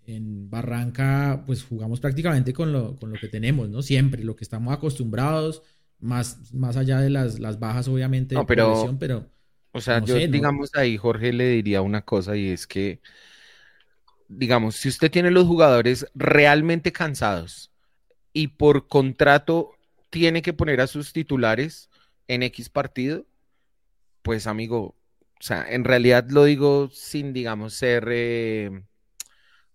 Barranca, 0.07 1.43
pues 1.47 1.65
jugamos 1.65 2.01
prácticamente 2.01 2.53
con 2.53 2.73
lo, 2.73 2.97
con 2.97 3.11
lo 3.11 3.19
que 3.19 3.29
tenemos, 3.29 3.69
¿no? 3.71 3.83
Siempre, 3.83 4.23
lo 4.23 4.37
que 4.37 4.45
estamos 4.45 4.75
acostumbrados, 4.75 5.63
más, 6.01 6.53
más 6.53 6.77
allá 6.77 7.01
de 7.01 7.11
las, 7.11 7.39
las 7.39 7.59
bajas, 7.59 7.89
obviamente, 7.89 8.35
no, 8.35 8.47
pero, 8.47 8.97
pero. 8.99 9.27
O 9.73 9.81
sea, 9.81 10.05
yo, 10.05 10.17
digamos, 10.17 10.71
ahí 10.75 10.97
Jorge 10.97 11.33
le 11.33 11.49
diría 11.49 11.83
una 11.83 12.03
cosa 12.03 12.37
y 12.37 12.49
es 12.49 12.67
que, 12.67 13.01
digamos, 14.29 14.77
si 14.77 14.89
usted 14.89 15.11
tiene 15.11 15.31
los 15.31 15.47
jugadores 15.47 16.07
realmente 16.15 16.93
cansados 16.93 17.73
y 18.33 18.49
por 18.49 18.87
contrato 18.87 19.73
tiene 20.11 20.43
que 20.43 20.53
poner 20.53 20.81
a 20.81 20.87
sus 20.87 21.13
titulares 21.13 21.91
en 22.29 22.43
X 22.43 22.69
partido, 22.69 23.25
pues 24.23 24.47
amigo, 24.47 24.95
o 25.41 25.43
sea, 25.43 25.67
en 25.69 25.85
realidad 25.85 26.27
lo 26.31 26.45
digo 26.45 26.91
sin, 26.93 27.33
digamos, 27.33 27.75
ser. 27.75 28.07
Eh, 28.11 28.83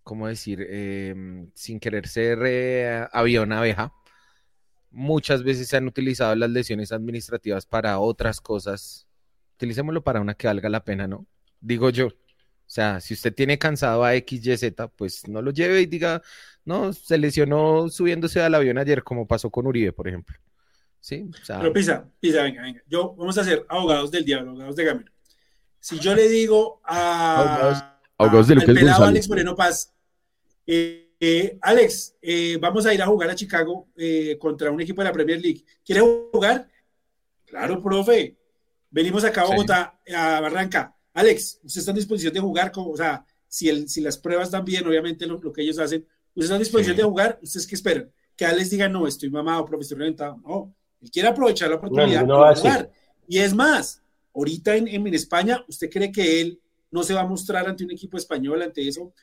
¿cómo 0.10 0.28
decir? 0.28 0.66
Em, 0.68 1.52
sin 1.54 1.80
querer 1.80 2.08
ser 2.08 2.40
eh, 2.44 3.08
avión 3.12 3.52
abeja, 3.52 3.94
muchas 4.90 5.44
veces 5.44 5.68
se 5.68 5.78
han 5.78 5.86
utilizado 5.86 6.34
las 6.34 6.50
lesiones 6.50 6.92
administrativas 6.92 7.68
para 7.68 8.00
otras 8.00 8.42
cosas. 8.42 9.08
Utilicémoslo 9.58 10.04
para 10.04 10.20
una 10.20 10.34
que 10.34 10.48
valga 10.48 10.68
la 10.68 10.84
pena, 10.84 11.08
¿no? 11.08 11.28
Digo 11.62 11.92
yo. 11.92 12.08
O 12.08 12.14
sea, 12.66 13.00
si 13.02 13.14
usted 13.14 13.36
tiene 13.36 13.60
cansado 13.60 14.04
a 14.04 14.16
X, 14.16 14.48
Y, 14.48 14.58
Z, 14.58 14.88
pues 14.88 15.28
no 15.28 15.44
lo 15.44 15.52
lleve 15.52 15.82
y 15.82 15.86
diga, 15.86 16.24
no, 16.66 16.92
se 16.92 17.20
lesionó 17.20 17.88
subiéndose 17.90 18.42
al 18.42 18.56
avión 18.56 18.80
ayer, 18.80 19.04
como 19.04 19.28
pasó 19.28 19.52
con 19.52 19.68
Uribe, 19.68 19.94
por 19.94 20.08
ejemplo. 20.08 20.36
¿Sí? 21.00 21.30
Pero 21.46 21.72
pisa, 21.72 22.10
pisa, 22.20 22.42
venga, 22.42 22.64
venga. 22.64 22.82
Yo, 22.88 23.14
vamos 23.16 23.38
a 23.38 23.44
ser 23.44 23.64
abogados 23.70 24.10
del 24.10 24.26
diablo, 24.26 24.50
abogados 24.50 24.76
de 24.76 24.86
Gamero. 24.86 25.12
Si 25.80 26.00
yo 26.00 26.16
le 26.16 26.28
digo 26.28 26.82
a, 26.84 27.84
abogados, 28.18 28.48
de 28.48 28.56
pelado 28.56 29.04
Alex 29.04 29.30
Moreno 29.30 29.56
Paz, 29.56 29.94
eh, 30.72 31.16
eh, 31.20 31.58
Alex, 31.62 32.16
eh, 32.22 32.60
vamos 32.62 32.86
a 32.86 32.94
ir 32.94 33.02
a 33.02 33.08
jugar 33.08 33.32
a 33.32 33.36
Chicago 33.36 33.88
contra 34.38 34.70
un 34.70 34.80
equipo 34.80 35.02
de 35.02 35.08
la 35.08 35.14
Premier 35.14 35.42
League. 35.42 35.66
¿Quiere 35.84 36.02
jugar? 36.02 36.70
Claro, 37.44 37.82
profe. 37.82 38.38
Venimos 38.92 39.24
acá 39.24 39.42
a 39.42 39.46
Bogotá, 39.46 40.00
a 40.16 40.40
Barranca. 40.40 40.96
Alex, 41.14 41.60
¿usted 41.64 41.80
está 41.80 41.92
en 41.92 41.98
disposición 41.98 42.34
de 42.34 42.40
jugar? 42.40 42.72
o 42.76 42.96
sea, 42.96 43.26
si, 43.48 43.68
el, 43.68 43.90
si 43.90 44.00
las 44.02 44.18
pruebas 44.20 44.52
dan 44.52 44.64
bien, 44.64 44.86
obviamente 44.86 45.26
lo, 45.26 45.40
que 45.52 45.64
ellos 45.64 45.80
hacen, 45.80 46.06
¿usted 46.36 46.44
está 46.44 46.56
en 46.56 46.60
disposición 46.60 46.96
de 46.96 47.04
jugar? 47.04 47.40
¿Ustedes 47.42 47.66
qué 47.66 47.76
esperan? 47.76 48.12
Que 48.36 48.46
Alex 48.46 48.70
diga, 48.70 48.88
no, 48.88 49.08
estoy 49.08 49.32
mamado, 49.32 49.66
profe, 49.66 49.82
estoy 49.82 49.98
reventado. 49.98 50.38
No, 50.46 50.76
él 51.02 51.10
quiere 51.10 51.30
aprovechar 51.30 51.70
la 51.70 51.78
oportunidad 51.78 52.24
de 52.26 52.56
jugar. 52.56 52.92
Y 53.28 53.40
es 53.40 53.56
más, 53.56 54.04
ahorita 54.36 54.76
en, 54.76 54.88
en, 54.88 55.08
España, 55.16 55.66
¿usted 55.68 55.90
cree 55.90 56.12
que 56.12 56.42
él 56.42 56.62
no 56.92 57.02
se 57.04 57.16
va 57.16 57.22
a 57.22 57.28
mostrar 57.28 57.68
ante 57.68 57.84
un 57.84 57.92
equipo 57.92 58.18
español, 58.18 58.62
ante 58.62 58.88
eso, 58.88 59.14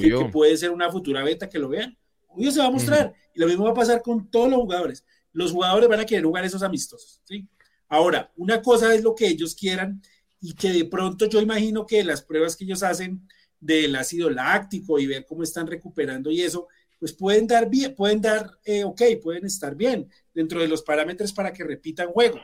que, 0.00 0.10
que, 0.10 0.24
puede 0.26 0.56
ser 0.56 0.70
una 0.70 0.90
futura 0.90 1.22
beta 1.24 1.48
que 1.48 1.58
lo 1.58 1.68
vean? 1.68 1.96
Obvio 2.28 2.50
se 2.50 2.60
va 2.60 2.66
a 2.66 2.70
mostrar. 2.70 3.14
Y 3.34 3.40
lo 3.40 3.46
mismo 3.46 3.64
va 3.64 3.70
a 3.70 3.74
pasar 3.74 4.02
con 4.02 4.30
todos 4.30 4.50
los 4.50 4.60
jugadores. 4.60 5.04
Los 5.32 5.52
jugadores 5.52 5.88
van 5.88 6.00
a 6.00 6.06
querer 6.06 6.24
jugar 6.24 6.44
esos 6.44 6.62
amistosos, 6.62 7.20
¿sí? 7.24 7.46
Ahora, 7.88 8.32
una 8.36 8.62
cosa 8.62 8.94
es 8.94 9.02
lo 9.02 9.14
que 9.14 9.26
ellos 9.26 9.54
quieran 9.54 10.00
y 10.40 10.54
que 10.54 10.72
de 10.72 10.84
pronto 10.86 11.26
yo 11.26 11.40
imagino 11.40 11.86
que 11.86 12.02
las 12.02 12.22
pruebas 12.22 12.56
que 12.56 12.64
ellos 12.64 12.82
hacen 12.82 13.26
del 13.60 13.94
ácido 13.94 14.28
láctico 14.28 14.98
y 14.98 15.06
ver 15.06 15.24
cómo 15.24 15.42
están 15.42 15.66
recuperando 15.66 16.30
y 16.30 16.42
eso, 16.42 16.68
pues 16.98 17.12
pueden 17.12 17.46
dar 17.46 17.68
bien, 17.68 17.94
pueden 17.94 18.20
dar, 18.20 18.50
eh, 18.64 18.82
ok, 18.82 19.02
pueden 19.22 19.44
estar 19.46 19.76
bien 19.76 20.08
dentro 20.34 20.60
de 20.60 20.68
los 20.68 20.82
parámetros 20.82 21.32
para 21.32 21.52
que 21.52 21.64
repitan 21.64 22.08
juego. 22.08 22.38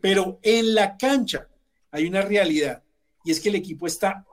Pero 0.00 0.38
en 0.42 0.74
la 0.74 0.96
cancha 0.96 1.48
hay 1.90 2.06
una 2.06 2.22
realidad 2.22 2.82
y 3.24 3.30
es 3.30 3.40
que 3.40 3.50
el 3.50 3.54
equipo 3.56 3.86
está 3.86 4.24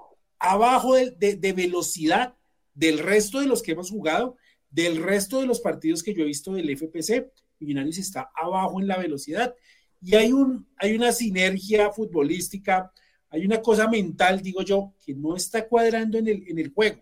abajo 0.52 0.96
de, 0.96 1.12
de, 1.12 1.36
de 1.36 1.54
velocidad 1.54 2.36
del 2.74 3.00
resto 3.00 3.40
de 3.40 3.48
los 3.48 3.62
que 3.62 3.72
hemos 3.72 3.90
jugado, 3.90 4.38
del 4.70 5.02
resto 5.02 5.40
de 5.40 5.48
los 5.48 5.62
partidos 5.62 6.04
que 6.04 6.14
yo 6.14 6.24
he 6.24 6.28
visto 6.28 6.54
del 6.54 6.70
FPC. 6.70 7.32
Millonarios 7.60 7.98
está 7.98 8.30
abajo 8.36 8.82
en 8.82 8.88
la 8.88 8.98
velocidad 8.98 9.56
y 10.02 10.16
hay, 10.16 10.32
un, 10.32 10.68
hay 10.78 10.96
una 10.96 11.12
sinergia 11.12 11.92
futbolística, 11.92 12.92
hay 13.30 13.46
una 13.46 13.62
cosa 13.62 13.88
mental, 13.88 14.42
digo 14.42 14.62
yo, 14.62 14.94
que 15.04 15.16
no 15.16 15.36
está 15.36 15.68
cuadrando 15.68 16.18
en 16.18 16.28
el, 16.28 16.48
en 16.48 16.60
el 16.60 16.72
juego. 16.72 17.02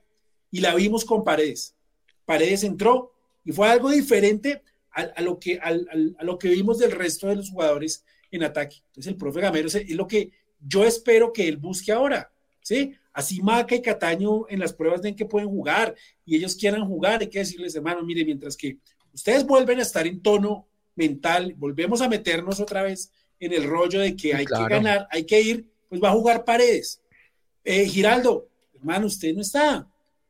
Y 0.52 0.62
la 0.62 0.74
vimos 0.76 1.04
con 1.04 1.24
Paredes. 1.24 1.76
Paredes 2.24 2.64
entró 2.64 3.12
y 3.44 3.52
fue 3.52 3.68
algo 3.68 3.90
diferente 3.90 4.62
a, 4.92 5.02
a 5.02 5.22
lo, 5.22 5.40
que, 5.40 5.60
a, 5.60 5.70
a 5.70 6.24
lo 6.24 6.38
que 6.38 6.50
vimos 6.50 6.78
del 6.80 6.92
resto 6.92 7.28
de 7.28 7.36
los 7.36 7.50
jugadores 7.50 8.06
en 8.32 8.44
ataque. 8.44 8.78
Entonces 8.88 9.12
el 9.12 9.18
profe 9.18 9.42
Gamero 9.42 9.68
es, 9.68 9.90
lo 9.90 10.08
que 10.08 10.32
yo 10.60 10.86
espero 10.86 11.34
que 11.34 11.48
él 11.48 11.58
busque 11.58 11.92
ahora. 11.92 12.32
¿sí? 12.62 12.96
Así 13.14 13.42
Maca 13.42 13.76
y 13.76 13.82
Cataño 13.82 14.50
en 14.50 14.60
las 14.60 14.74
pruebas 14.74 15.02
ven 15.02 15.16
que 15.16 15.26
pueden 15.26 15.48
jugar 15.48 15.96
y 16.26 16.36
ellos 16.36 16.56
quieran 16.56 16.86
jugar, 16.88 17.22
hay 17.22 17.30
que 17.30 17.40
decirles, 17.40 17.76
hermano, 17.76 18.04
mire, 18.04 18.26
mientras 18.26 18.58
que 18.58 18.80
ustedes 19.14 19.46
vuelven 19.46 19.80
a 19.80 19.84
estar 19.84 20.08
en 20.08 20.22
tono 20.22 20.68
mental, 20.96 21.54
volvemos 21.58 22.02
a 22.02 22.10
meternos 22.10 22.60
otra 22.60 22.82
vez 22.82 23.12
en 23.40 23.54
el 23.54 23.66
rollo 23.66 24.00
de 24.00 24.16
que 24.16 24.34
hay 24.34 24.46
claro. 24.46 24.68
que 24.68 24.74
ganar, 24.74 25.08
hay 25.12 25.26
que 25.26 25.40
ir, 25.40 25.68
pues 25.90 26.02
va 26.02 26.10
a 26.10 26.14
jugar 26.14 26.44
Paredes. 26.44 27.02
Eh, 27.64 27.86
Giraldo, 27.86 28.50
hermano, 28.74 29.08
usted 29.08 29.34
no 29.34 29.42
está. 29.42 29.88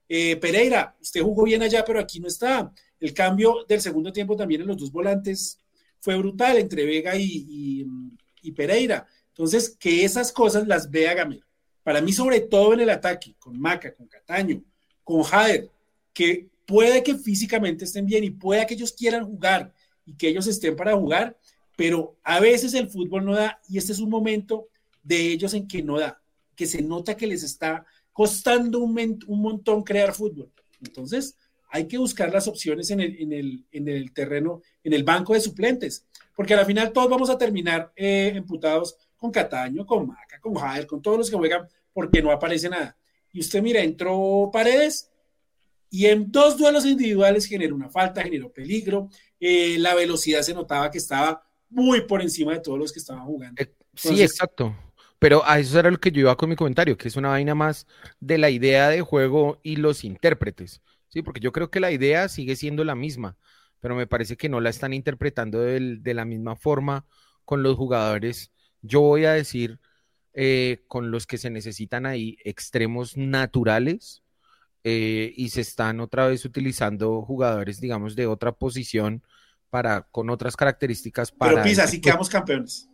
Eh, 0.09 0.35
Pereira, 0.35 0.95
usted 1.01 1.21
jugó 1.21 1.43
bien 1.43 1.63
allá, 1.63 1.83
pero 1.85 1.99
aquí 1.99 2.19
no 2.19 2.27
está. 2.27 2.71
El 2.99 3.13
cambio 3.13 3.65
del 3.67 3.81
segundo 3.81 4.11
tiempo 4.11 4.35
también 4.35 4.61
en 4.61 4.67
los 4.67 4.77
dos 4.77 4.91
volantes 4.91 5.59
fue 5.99 6.17
brutal 6.17 6.57
entre 6.57 6.85
Vega 6.85 7.15
y, 7.15 7.45
y, 7.49 7.85
y 8.41 8.51
Pereira. 8.51 9.07
Entonces, 9.29 9.75
que 9.79 10.03
esas 10.03 10.31
cosas 10.31 10.67
las 10.67 10.91
vea 10.91 11.13
Gamero. 11.13 11.45
Para 11.83 12.01
mí, 12.01 12.13
sobre 12.13 12.39
todo 12.39 12.73
en 12.73 12.79
el 12.79 12.89
ataque, 12.89 13.35
con 13.37 13.59
Maca, 13.59 13.93
con 13.93 14.07
Cataño, 14.07 14.63
con 15.03 15.21
Jader, 15.23 15.69
que 16.13 16.47
puede 16.65 17.03
que 17.03 17.15
físicamente 17.15 17.85
estén 17.85 18.05
bien 18.05 18.23
y 18.23 18.29
pueda 18.29 18.65
que 18.65 18.73
ellos 18.73 18.93
quieran 18.93 19.25
jugar 19.25 19.73
y 20.05 20.15
que 20.15 20.29
ellos 20.29 20.47
estén 20.47 20.75
para 20.75 20.95
jugar, 20.95 21.37
pero 21.75 22.17
a 22.23 22.39
veces 22.39 22.73
el 22.73 22.89
fútbol 22.89 23.25
no 23.25 23.35
da 23.35 23.59
y 23.67 23.77
este 23.77 23.91
es 23.91 23.99
un 23.99 24.09
momento 24.09 24.67
de 25.01 25.31
ellos 25.31 25.53
en 25.53 25.67
que 25.67 25.83
no 25.83 25.99
da, 25.99 26.21
que 26.55 26.65
se 26.65 26.81
nota 26.81 27.17
que 27.17 27.27
les 27.27 27.43
está 27.43 27.85
costando 28.13 28.79
un, 28.79 29.19
montón 29.27 29.83
crear 29.83 30.13
fútbol. 30.13 30.51
Entonces, 30.81 31.35
hay 31.69 31.87
que 31.87 31.97
buscar 31.97 32.31
las 32.31 32.47
opciones 32.47 32.91
en 32.91 33.01
el, 33.01 34.13
terreno, 34.13 34.61
en 34.83 34.93
el 34.93 35.03
banco 35.03 35.33
de 35.33 35.41
suplentes, 35.41 36.05
porque 36.35 36.53
al 36.53 36.65
final 36.65 36.93
todos 36.93 37.09
vamos 37.09 37.29
a 37.29 37.37
terminar 37.37 37.91
eh, 37.95 38.33
emputados 38.35 38.95
con 39.17 39.31
Cataño, 39.31 39.85
con 39.85 40.07
Maca, 40.07 40.32
con 40.43 40.55
Jader, 40.55 40.85
con 40.85 41.01
todos 41.01 41.17
los 41.17 41.29
que 41.29 41.37
juegan, 41.37 41.67
porque 41.93 42.21
no 42.21 42.31
aparece 42.31 42.69
nada. 42.69 42.95
Y 43.31 43.39
usted 43.39 43.63
mira, 43.63 43.81
entró 43.81 44.49
Paredes 44.51 45.09
y 45.89 46.05
en 46.05 46.31
dos 46.31 46.57
duelos 46.57 46.85
individuales 46.85 47.45
generó 47.45 47.75
una 47.75 47.89
falta, 47.89 48.21
generó 48.21 48.51
peligro, 48.51 49.09
eh, 49.39 49.77
la 49.79 49.95
velocidad 49.95 50.41
se 50.41 50.53
notaba 50.53 50.91
que 50.91 50.97
estaba 50.97 51.41
muy 51.69 52.01
por 52.01 52.21
encima 52.21 52.53
de 52.53 52.59
todos 52.59 52.77
los 52.77 52.91
que 52.91 52.99
estaban 52.99 53.25
jugando. 53.25 53.61
Eh, 53.61 53.73
Entonces, 53.93 54.17
sí, 54.17 54.21
exacto. 54.21 54.75
Pero 55.17 55.41
a 55.45 55.57
eso 55.59 55.79
era 55.79 55.89
lo 55.89 55.97
que 55.97 56.11
yo 56.11 56.19
iba 56.19 56.35
con 56.35 56.49
mi 56.49 56.55
comentario, 56.55 56.97
que 56.97 57.07
es 57.07 57.15
una 57.15 57.29
vaina 57.29 57.55
más 57.55 57.87
de 58.19 58.37
la 58.37 58.49
idea 58.49 58.89
de 58.89 59.01
juego 59.01 59.59
y 59.63 59.77
los 59.77 60.03
intérpretes. 60.03 60.81
Sí, 61.07 61.21
porque 61.21 61.39
yo 61.39 61.51
creo 61.51 61.71
que 61.71 61.79
la 61.79 61.91
idea 61.91 62.27
sigue 62.27 62.55
siendo 62.57 62.83
la 62.83 62.95
misma, 62.95 63.37
pero 63.79 63.95
me 63.95 64.07
parece 64.07 64.35
que 64.35 64.49
no 64.49 64.59
la 64.59 64.69
están 64.69 64.93
interpretando 64.93 65.61
de 65.61 66.13
la 66.13 66.25
misma 66.25 66.55
forma 66.55 67.05
con 67.45 67.63
los 67.63 67.77
jugadores 67.77 68.51
yo 68.83 69.01
voy 69.01 69.25
a 69.25 69.33
decir 69.33 69.79
eh, 70.33 70.83
con 70.87 71.11
los 71.11 71.27
que 71.27 71.37
se 71.37 71.49
necesitan 71.49 72.05
ahí 72.05 72.37
extremos 72.43 73.17
naturales 73.17 74.23
eh, 74.83 75.31
y 75.37 75.49
se 75.49 75.61
están 75.61 75.99
otra 75.99 76.27
vez 76.27 76.43
utilizando 76.43 77.21
jugadores, 77.21 77.79
digamos, 77.79 78.15
de 78.15 78.27
otra 78.27 78.51
posición 78.51 79.23
para 79.69 80.03
con 80.03 80.29
otras 80.29 80.55
características 80.55 81.31
para. 81.31 81.53
Pero 81.53 81.63
Pisa, 81.63 81.83
así 81.83 82.01
quedamos 82.01 82.29
campeones. 82.29 82.89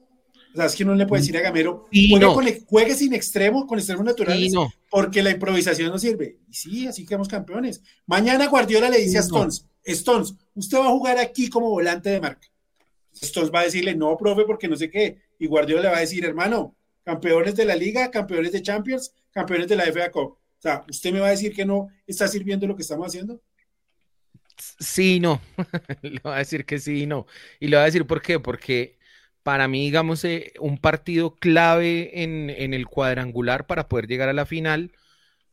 O 0.53 0.55
sea, 0.55 0.65
es 0.65 0.75
que 0.75 0.83
uno 0.83 0.95
le 0.95 1.05
puede 1.05 1.21
decir 1.21 1.37
a 1.37 1.41
Gamero, 1.41 1.85
juegue, 1.91 2.19
no. 2.19 2.33
con, 2.33 2.45
juegue, 2.65 2.95
sin 2.95 3.13
extremo, 3.13 3.67
con 3.67 3.77
extremos 3.77 4.03
naturales, 4.03 4.51
no. 4.51 4.71
porque 4.89 5.21
la 5.21 5.29
improvisación 5.29 5.91
no 5.91 5.99
sirve. 5.99 6.39
Y 6.49 6.53
sí, 6.53 6.87
así 6.87 7.05
quedamos 7.05 7.27
campeones. 7.27 7.81
Mañana 8.07 8.47
Guardiola 8.47 8.89
le 8.89 8.97
dice 8.97 9.17
a 9.17 9.21
Stones, 9.21 9.67
Stones, 9.83 10.33
usted 10.55 10.79
va 10.79 10.87
a 10.87 10.91
jugar 10.91 11.19
aquí 11.19 11.49
como 11.49 11.69
volante 11.69 12.09
de 12.09 12.19
marca. 12.19 12.47
Stones 13.13 13.51
va 13.53 13.59
a 13.59 13.65
decirle, 13.65 13.95
no, 13.95 14.17
profe, 14.17 14.43
porque 14.45 14.67
no 14.67 14.75
sé 14.75 14.89
qué. 14.89 15.21
Y 15.37 15.47
Guardiola 15.47 15.83
le 15.83 15.89
va 15.89 15.97
a 15.97 16.01
decir, 16.01 16.25
hermano, 16.25 16.75
campeones 17.09 17.55
de 17.55 17.65
la 17.65 17.75
liga, 17.75 18.11
campeones 18.11 18.51
de 18.51 18.61
Champions, 18.61 19.11
campeones 19.31 19.67
de 19.67 19.75
la 19.75 19.85
FA 19.85 20.11
Cup. 20.11 20.37
O 20.37 20.61
sea, 20.61 20.85
¿usted 20.87 21.11
me 21.11 21.19
va 21.19 21.27
a 21.27 21.31
decir 21.31 21.55
que 21.55 21.65
no 21.65 21.87
está 22.05 22.27
sirviendo 22.27 22.67
lo 22.67 22.75
que 22.75 22.83
estamos 22.83 23.07
haciendo? 23.07 23.41
Sí, 24.79 25.19
no. 25.19 25.41
le 26.03 26.19
va 26.19 26.35
a 26.35 26.39
decir 26.39 26.65
que 26.65 26.77
sí 26.77 27.03
y 27.03 27.05
no. 27.07 27.25
Y 27.59 27.67
le 27.67 27.77
va 27.77 27.81
a 27.81 27.85
decir 27.85 28.05
por 28.05 28.21
qué. 28.21 28.39
Porque 28.39 28.99
para 29.41 29.67
mí, 29.67 29.85
digamos, 29.85 30.23
eh, 30.23 30.53
un 30.59 30.77
partido 30.77 31.35
clave 31.35 32.21
en, 32.21 32.51
el 32.51 32.85
cuadrangular 32.85 33.65
para 33.65 33.87
poder 33.87 34.05
llegar 34.05 34.29
a 34.29 34.33
la 34.33 34.45
final 34.45 34.91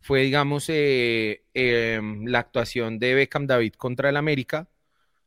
fue, 0.00 0.22
digamos, 0.22 0.68
eh, 0.68 1.42
eh, 1.54 2.00
la 2.26 2.40
actuación 2.40 2.98
de 2.98 3.14
Beckham 3.14 3.46
David 3.46 3.72
contra 3.78 4.10
el 4.10 4.18
América. 4.18 4.68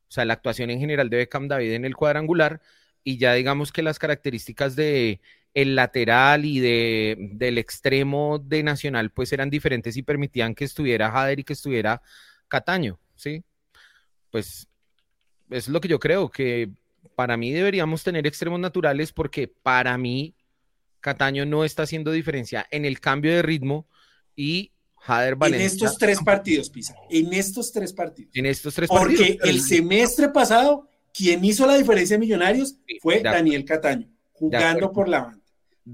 O 0.09 0.11
sea, 0.11 0.25
la 0.25 0.33
actuación 0.33 0.69
en 0.69 0.79
general 0.79 1.09
de 1.09 1.17
Beckham 1.17 1.47
David 1.47 1.71
en 1.71 1.85
el 1.85 1.95
cuadrangular 1.95 2.61
y 3.03 3.17
ya 3.17 3.33
digamos 3.33 3.71
que 3.71 3.81
las 3.81 3.97
características 3.97 4.75
de 4.75 5.21
el 5.61 5.75
lateral 5.75 6.45
y 6.45 6.59
de, 6.59 7.17
del 7.33 7.57
extremo 7.57 8.39
de 8.39 8.63
Nacional 8.63 9.11
pues 9.11 9.33
eran 9.33 9.49
diferentes 9.49 9.97
y 9.97 10.03
permitían 10.03 10.55
que 10.55 10.65
estuviera 10.65 11.11
Jader 11.11 11.39
y 11.39 11.43
que 11.43 11.53
estuviera 11.53 12.01
Cataño, 12.47 12.99
¿sí? 13.15 13.43
Pues 14.31 14.67
es 15.49 15.67
lo 15.67 15.81
que 15.81 15.87
yo 15.87 15.99
creo, 15.99 16.29
que 16.29 16.69
para 17.15 17.35
mí 17.37 17.51
deberíamos 17.51 18.03
tener 18.03 18.25
extremos 18.27 18.59
naturales 18.59 19.11
porque 19.11 19.47
para 19.47 19.97
mí 19.97 20.35
Cataño 21.01 21.45
no 21.45 21.65
está 21.65 21.83
haciendo 21.83 22.11
diferencia 22.11 22.67
en 22.71 22.85
el 22.85 22.99
cambio 22.99 23.33
de 23.33 23.41
ritmo 23.41 23.87
y 24.35 24.71
Jader 24.97 25.35
Valencia. 25.35 25.65
En 25.65 25.71
estos 25.71 25.97
tres 25.97 26.19
partidos, 26.23 26.69
Pisa, 26.69 26.95
en 27.09 27.33
estos 27.33 27.71
tres 27.71 27.93
partidos. 27.93 28.31
En 28.35 28.45
estos 28.45 28.73
tres 28.75 28.89
porque 28.89 29.15
partidos. 29.15 29.37
Porque 29.37 29.49
el 29.49 29.61
semestre 29.61 30.29
pasado 30.29 30.89
quien 31.13 31.43
hizo 31.43 31.65
la 31.65 31.75
diferencia 31.75 32.15
de 32.15 32.19
Millonarios 32.19 32.77
fue 33.01 33.21
Daniel 33.21 33.65
Cataño, 33.65 34.07
jugando 34.31 34.91
por 34.91 35.09
la 35.09 35.21
banda. 35.21 35.38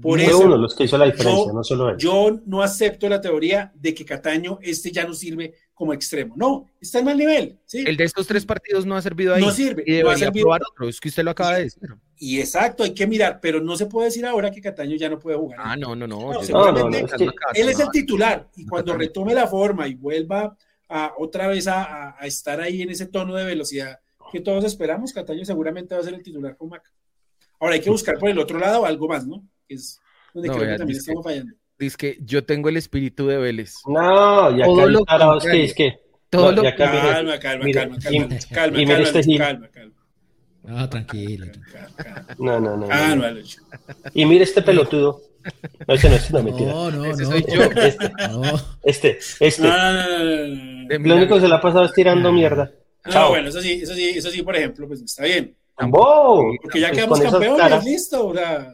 Por 0.00 0.18
fue 0.18 0.28
eso, 0.28 0.40
uno 0.40 0.56
los 0.56 0.74
que 0.74 0.84
hizo 0.84 0.98
la 0.98 1.06
diferencia, 1.06 1.46
yo, 1.46 1.52
no 1.52 1.64
solo 1.64 1.90
él. 1.90 1.96
Yo 1.98 2.40
no 2.46 2.62
acepto 2.62 3.08
la 3.08 3.20
teoría 3.20 3.72
de 3.74 3.94
que 3.94 4.04
Cataño 4.04 4.58
este 4.62 4.90
ya 4.90 5.04
no 5.04 5.14
sirve 5.14 5.54
como 5.74 5.92
extremo. 5.92 6.34
No, 6.36 6.66
está 6.80 7.00
en 7.00 7.04
mal 7.04 7.18
nivel. 7.18 7.58
¿sí? 7.66 7.84
El 7.86 7.96
de 7.96 8.04
estos 8.04 8.26
tres 8.26 8.44
partidos 8.44 8.86
no 8.86 8.96
ha 8.96 9.02
servido 9.02 9.34
ahí. 9.34 9.42
No 9.42 9.50
sirve. 9.50 9.84
Y 9.86 10.02
no 10.02 10.10
ha 10.10 10.16
servido. 10.16 10.44
probar 10.44 10.62
otro, 10.70 10.88
es 10.88 11.00
que 11.00 11.08
usted 11.08 11.22
lo 11.22 11.30
acaba 11.32 11.56
de 11.56 11.64
decir. 11.64 11.82
Y 12.18 12.40
exacto, 12.40 12.82
hay 12.82 12.94
que 12.94 13.06
mirar, 13.06 13.38
pero 13.40 13.60
no 13.60 13.76
se 13.76 13.86
puede 13.86 14.06
decir 14.06 14.24
ahora 14.26 14.50
que 14.50 14.60
Cataño 14.60 14.96
ya 14.96 15.08
no 15.08 15.18
puede 15.18 15.36
jugar. 15.36 15.60
Ah, 15.62 15.76
no, 15.76 15.94
no, 15.94 16.06
no. 16.06 16.32
no, 16.32 16.72
no, 16.72 16.90
no 16.90 16.96
es 16.96 17.12
que 17.12 17.30
él 17.54 17.68
es 17.68 17.78
el 17.78 17.90
titular 17.90 18.48
y 18.56 18.66
cuando 18.66 18.94
retome 18.94 19.34
la 19.34 19.46
forma 19.46 19.86
y 19.86 19.94
vuelva 19.94 20.56
a, 20.88 21.12
otra 21.18 21.48
vez 21.48 21.66
a, 21.66 21.82
a, 21.82 22.16
a 22.18 22.26
estar 22.26 22.60
ahí 22.60 22.82
en 22.82 22.90
ese 22.90 23.06
tono 23.06 23.34
de 23.34 23.44
velocidad 23.44 23.98
que 24.32 24.40
todos 24.40 24.64
esperamos, 24.64 25.12
Cataño 25.12 25.44
seguramente 25.44 25.94
va 25.94 26.00
a 26.00 26.04
ser 26.04 26.14
el 26.14 26.22
titular 26.22 26.56
con 26.56 26.68
Maca. 26.68 26.90
Ahora 27.60 27.74
hay 27.74 27.80
que 27.80 27.90
buscar 27.90 28.18
por 28.18 28.28
el 28.28 28.38
otro 28.38 28.58
lado 28.58 28.84
algo 28.84 29.08
más, 29.08 29.26
¿no? 29.26 29.42
Es 29.68 30.00
donde 30.34 30.48
No, 30.48 30.54
creo 30.54 30.66
vea, 30.66 30.74
que 30.74 30.78
también 30.78 30.98
dice- 30.98 31.10
estamos 31.10 31.24
fallando. 31.24 31.52
Dice 31.78 31.96
que 31.98 32.18
yo 32.24 32.44
tengo 32.44 32.68
el 32.70 32.76
espíritu 32.78 33.26
de 33.26 33.36
Vélez. 33.36 33.74
No, 33.86 34.56
ya 34.56 34.64
Todo 34.64 34.86
lo 34.88 35.04
que 35.40 35.64
es 35.64 35.74
que. 35.74 35.98
Todo 36.30 36.46
no, 36.52 36.56
lo 36.56 36.62
ya 36.64 36.70
mire- 36.70 36.76
Calma, 36.76 37.38
calma, 37.38 37.64
mire, 37.64 37.80
calma, 37.80 37.96
y- 37.96 38.00
calma, 38.00 38.28
calma, 38.52 38.80
y 38.80 38.86
calma, 38.86 39.02
este 39.04 39.18
Lucho, 39.18 39.28
Gil. 39.30 39.38
calma, 39.38 39.68
calma, 39.68 39.94
Ah, 40.68 40.90
tranquilo. 40.90 41.46
calma, 41.72 41.96
calma. 41.96 42.26
No, 42.38 42.60
no, 42.60 42.70
no. 42.70 42.76
no. 42.78 42.88
Calma, 42.88 43.30
Lucho. 43.30 43.60
Y 44.14 44.24
mire 44.26 44.44
este 44.44 44.62
pelotudo. 44.62 45.20
No, 45.86 45.94
ese 45.94 46.08
no 46.08 46.16
es 46.16 46.30
una 46.30 46.42
mentira. 46.42 46.72
No, 46.72 46.90
no, 46.90 47.04
Ese 47.04 47.22
no. 47.22 47.30
soy 47.30 47.44
yo. 47.48 47.62
Este, 47.76 48.08
No. 48.30 48.42
este, 48.82 49.18
este. 49.40 49.62
No, 49.62 49.68
no, 49.68 49.92
no, 49.92 50.08
no, 50.08 50.18
no, 50.18 50.98
no. 50.98 51.06
Lo 51.08 51.14
único 51.16 51.34
que 51.36 51.40
se 51.42 51.48
le 51.48 51.54
ha 51.54 51.60
pasado 51.60 51.84
es 51.84 51.92
tirando 51.92 52.32
mierda. 52.32 52.72
No, 53.04 53.12
Chao. 53.12 53.28
bueno, 53.28 53.48
eso 53.50 53.60
sí, 53.62 53.80
eso 53.82 53.94
sí, 53.94 54.08
eso 54.08 54.30
sí, 54.30 54.42
por 54.42 54.56
ejemplo, 54.56 54.88
pues 54.88 55.02
está 55.02 55.22
bien. 55.24 55.54
¡Wow! 55.78 56.56
Porque 56.62 56.80
ya 56.80 56.88
Pues 56.88 56.98
quedamos 56.98 57.20
campeones, 57.20 57.84
listo. 57.84 58.26
O 58.26 58.34
sea, 58.34 58.72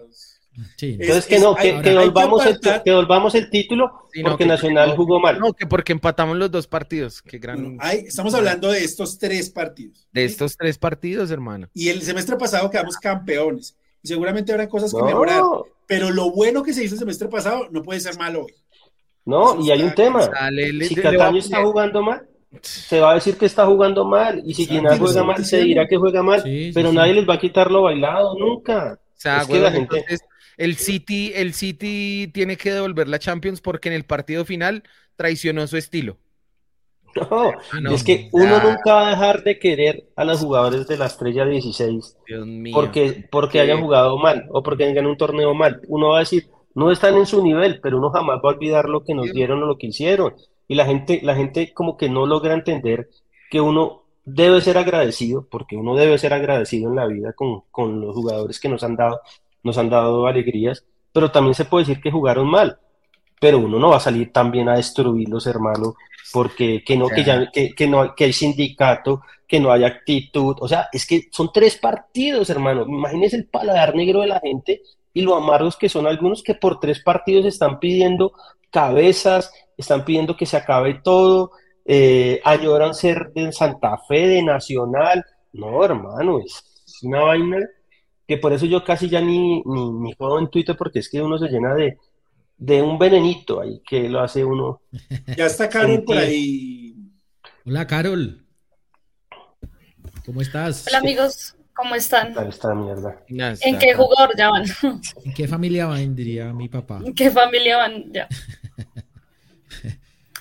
Entonces 0.80 1.26
que 1.26 1.38
no, 1.38 1.54
que, 1.54 1.80
que, 1.80 1.94
volvamos 1.94 2.44
el, 2.44 2.60
que, 2.60 2.92
volvamos 2.92 3.34
el, 3.34 3.48
título 3.48 3.90
porque 4.22 4.44
Nacional 4.44 4.94
jugó 4.96 5.18
mal. 5.18 5.38
No, 5.38 5.52
que 5.54 5.66
porque 5.66 5.92
empatamos 5.92 6.36
los 6.36 6.50
dos 6.50 6.66
partidos. 6.66 7.22
Qué 7.22 7.38
gran... 7.38 7.78
estamos 8.06 8.34
hablando 8.34 8.70
de 8.70 8.84
estos 8.84 9.18
tres 9.18 9.48
partidos. 9.50 10.06
De 10.12 10.24
estos 10.24 10.56
tres 10.56 10.76
partidos, 10.76 11.30
hermano. 11.30 11.68
Y 11.74 11.88
el 11.88 12.02
semestre 12.02 12.36
pasado 12.36 12.70
quedamos 12.70 12.96
campeones. 12.96 13.76
Y 14.02 14.08
seguramente 14.08 14.52
habrá 14.52 14.68
cosas 14.68 14.92
que 14.92 15.02
mejorar. 15.02 15.42
Pero 15.86 16.10
lo 16.10 16.30
bueno 16.30 16.62
que 16.62 16.74
se 16.74 16.84
hizo 16.84 16.94
el 16.94 17.00
semestre 17.00 17.28
pasado 17.28 17.68
no 17.70 17.82
puede 17.82 18.00
ser 18.00 18.16
malo 18.18 18.44
hoy. 18.44 18.54
No, 19.24 19.62
y 19.64 19.70
hay 19.70 19.82
un 19.82 19.94
tema. 19.94 20.28
si 20.86 20.94
Cataño 20.96 21.38
está 21.38 21.62
jugando 21.62 22.02
mal, 22.02 22.26
se 22.60 23.00
va 23.00 23.12
a 23.12 23.14
decir 23.14 23.36
que 23.36 23.46
está 23.46 23.64
jugando 23.64 24.04
mal. 24.04 24.42
Y 24.44 24.52
si 24.54 24.66
Ginás 24.66 24.98
juega 24.98 25.22
mal, 25.22 25.44
se 25.44 25.62
dirá 25.62 25.86
que 25.86 25.96
juega 25.96 26.22
mal. 26.22 26.42
pero 26.74 26.92
nadie 26.92 27.14
les 27.14 27.28
va 27.28 27.34
a 27.34 27.40
quitar 27.40 27.70
lo 27.70 27.82
bailado 27.82 28.36
nunca. 28.38 28.98
O 28.98 29.20
sea, 29.22 29.42
es 29.42 29.48
la 29.48 29.70
gente... 29.70 30.04
el 30.56 30.76
City, 30.76 31.32
el 31.34 31.54
City 31.54 32.30
tiene 32.32 32.56
que 32.56 32.72
devolver 32.72 33.08
la 33.08 33.18
Champions 33.18 33.60
porque 33.60 33.88
en 33.88 33.94
el 33.94 34.04
partido 34.04 34.44
final 34.44 34.82
traicionó 35.16 35.66
su 35.66 35.76
estilo. 35.76 36.18
No, 37.14 37.26
ah, 37.30 37.54
es 37.90 38.04
que 38.04 38.28
uno 38.32 38.58
nunca 38.62 38.94
va 38.94 39.06
a 39.08 39.10
dejar 39.10 39.42
de 39.42 39.58
querer 39.58 40.04
a 40.16 40.24
los 40.24 40.40
jugadores 40.40 40.86
de 40.86 40.96
la 40.96 41.06
estrella 41.06 41.44
16 41.44 42.16
porque, 42.72 43.28
porque 43.30 43.60
hayan 43.60 43.82
jugado 43.82 44.16
mal 44.16 44.46
o 44.50 44.62
porque 44.62 44.84
tengan 44.84 45.06
un 45.06 45.16
torneo 45.16 45.52
mal. 45.54 45.82
Uno 45.88 46.10
va 46.10 46.16
a 46.16 46.20
decir, 46.20 46.48
no 46.74 46.90
están 46.90 47.16
en 47.16 47.26
su 47.26 47.42
nivel, 47.42 47.80
pero 47.82 47.98
uno 47.98 48.10
jamás 48.10 48.38
va 48.38 48.50
a 48.50 48.54
olvidar 48.54 48.88
lo 48.88 49.04
que 49.04 49.14
nos 49.14 49.30
dieron 49.32 49.62
o 49.62 49.66
lo 49.66 49.76
que 49.76 49.88
hicieron. 49.88 50.34
Y 50.68 50.74
la 50.74 50.86
gente, 50.86 51.20
la 51.22 51.34
gente 51.34 51.72
como 51.74 51.96
que 51.96 52.08
no 52.08 52.26
logra 52.26 52.54
entender 52.54 53.10
que 53.50 53.60
uno 53.60 54.04
debe 54.24 54.60
ser 54.60 54.78
agradecido, 54.78 55.46
porque 55.50 55.76
uno 55.76 55.94
debe 55.94 56.16
ser 56.16 56.32
agradecido 56.32 56.88
en 56.88 56.96
la 56.96 57.06
vida 57.06 57.32
con, 57.34 57.62
con 57.70 58.00
los 58.00 58.14
jugadores 58.14 58.58
que 58.60 58.68
nos 58.68 58.82
han 58.84 58.96
dado, 58.96 59.20
nos 59.62 59.78
han 59.78 59.90
dado 59.90 60.26
alegrías, 60.26 60.84
pero 61.12 61.30
también 61.30 61.54
se 61.54 61.64
puede 61.64 61.86
decir 61.86 62.02
que 62.02 62.10
jugaron 62.10 62.48
mal. 62.48 62.78
Pero 63.40 63.58
uno 63.58 63.78
no 63.78 63.90
va 63.90 63.96
a 63.96 64.00
salir 64.00 64.32
también 64.32 64.68
a 64.68 64.76
destruirlos, 64.76 65.46
hermano, 65.46 65.94
porque 66.32 66.84
que 66.84 66.96
no, 66.96 67.08
que 67.08 67.24
ya, 67.24 67.50
que, 67.50 67.74
que 67.74 67.86
no, 67.86 68.14
que 68.14 68.24
hay 68.24 68.32
sindicato, 68.32 69.22
que 69.46 69.60
no 69.60 69.72
hay 69.72 69.84
actitud. 69.84 70.56
O 70.60 70.68
sea, 70.68 70.88
es 70.92 71.06
que 71.06 71.28
son 71.30 71.50
tres 71.52 71.76
partidos, 71.76 72.48
hermano. 72.50 72.86
Imagínese 72.88 73.36
el 73.36 73.48
paladar 73.48 73.94
negro 73.94 74.20
de 74.20 74.28
la 74.28 74.40
gente 74.40 74.82
y 75.12 75.22
lo 75.22 75.36
amargos 75.36 75.76
que 75.76 75.88
son 75.88 76.06
algunos 76.06 76.42
que 76.42 76.54
por 76.54 76.80
tres 76.80 77.02
partidos 77.02 77.44
están 77.44 77.78
pidiendo 77.78 78.32
cabezas, 78.70 79.52
están 79.76 80.04
pidiendo 80.04 80.36
que 80.36 80.46
se 80.46 80.56
acabe 80.56 81.00
todo, 81.02 81.52
eh, 81.84 82.40
añoran 82.44 82.94
ser 82.94 83.32
de 83.34 83.52
Santa 83.52 83.98
Fe, 84.08 84.26
de 84.28 84.42
Nacional. 84.42 85.24
No, 85.52 85.84
hermano, 85.84 86.40
es, 86.40 86.64
una 87.02 87.20
vaina 87.20 87.58
que 88.32 88.38
por 88.38 88.54
eso 88.54 88.64
yo 88.64 88.82
casi 88.82 89.10
ya 89.10 89.20
ni, 89.20 89.62
ni, 89.62 90.12
juego 90.14 90.38
en 90.38 90.48
Twitter 90.48 90.74
porque 90.74 91.00
es 91.00 91.10
que 91.10 91.20
uno 91.20 91.36
se 91.36 91.48
llena 91.48 91.74
de, 91.74 91.98
de 92.56 92.80
un 92.80 92.98
venenito 92.98 93.60
ahí 93.60 93.82
que 93.86 94.08
lo 94.08 94.20
hace 94.20 94.42
uno. 94.42 94.80
Ya 95.36 95.46
está 95.46 95.68
Carol 95.68 96.02
por 96.02 96.16
ahí. 96.16 96.94
Hola, 97.66 97.86
Carol. 97.86 98.42
¿Cómo 100.24 100.40
estás? 100.40 100.86
Hola, 100.88 100.98
amigos. 100.98 101.56
¿Cómo 101.74 101.94
están? 101.94 102.34
Esta 102.48 102.74
mierda. 102.74 103.22
¿En 103.28 103.78
qué 103.78 103.94
jugador 103.94 104.34
ya 104.36 104.48
van? 104.48 104.64
¿En 105.24 105.34
qué 105.34 105.46
familia 105.46 105.86
van? 105.86 106.14
Diría 106.14 106.52
mi 106.54 106.68
papá. 106.68 107.00
¿En 107.04 107.14
qué 107.14 107.30
familia 107.30 107.76
van? 107.76 108.12
Ya. 108.12 108.28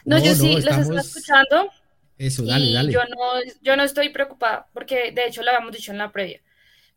No, 0.04 0.18
yo 0.18 0.34
sí 0.34 0.56
los 0.56 0.66
estoy 0.66 0.98
escuchando. 0.98 1.70
Eso, 2.18 2.44
dale, 2.44 2.74
dale. 2.74 2.92
Yo 2.92 3.02
no, 3.02 3.52
yo 3.62 3.76
no 3.78 3.84
estoy 3.84 4.10
preocupada, 4.10 4.68
porque 4.74 5.12
de 5.12 5.28
hecho 5.28 5.44
lo 5.44 5.52
habíamos 5.52 5.74
dicho 5.74 5.92
en 5.92 6.00
la 6.00 6.12
previa. 6.12 6.42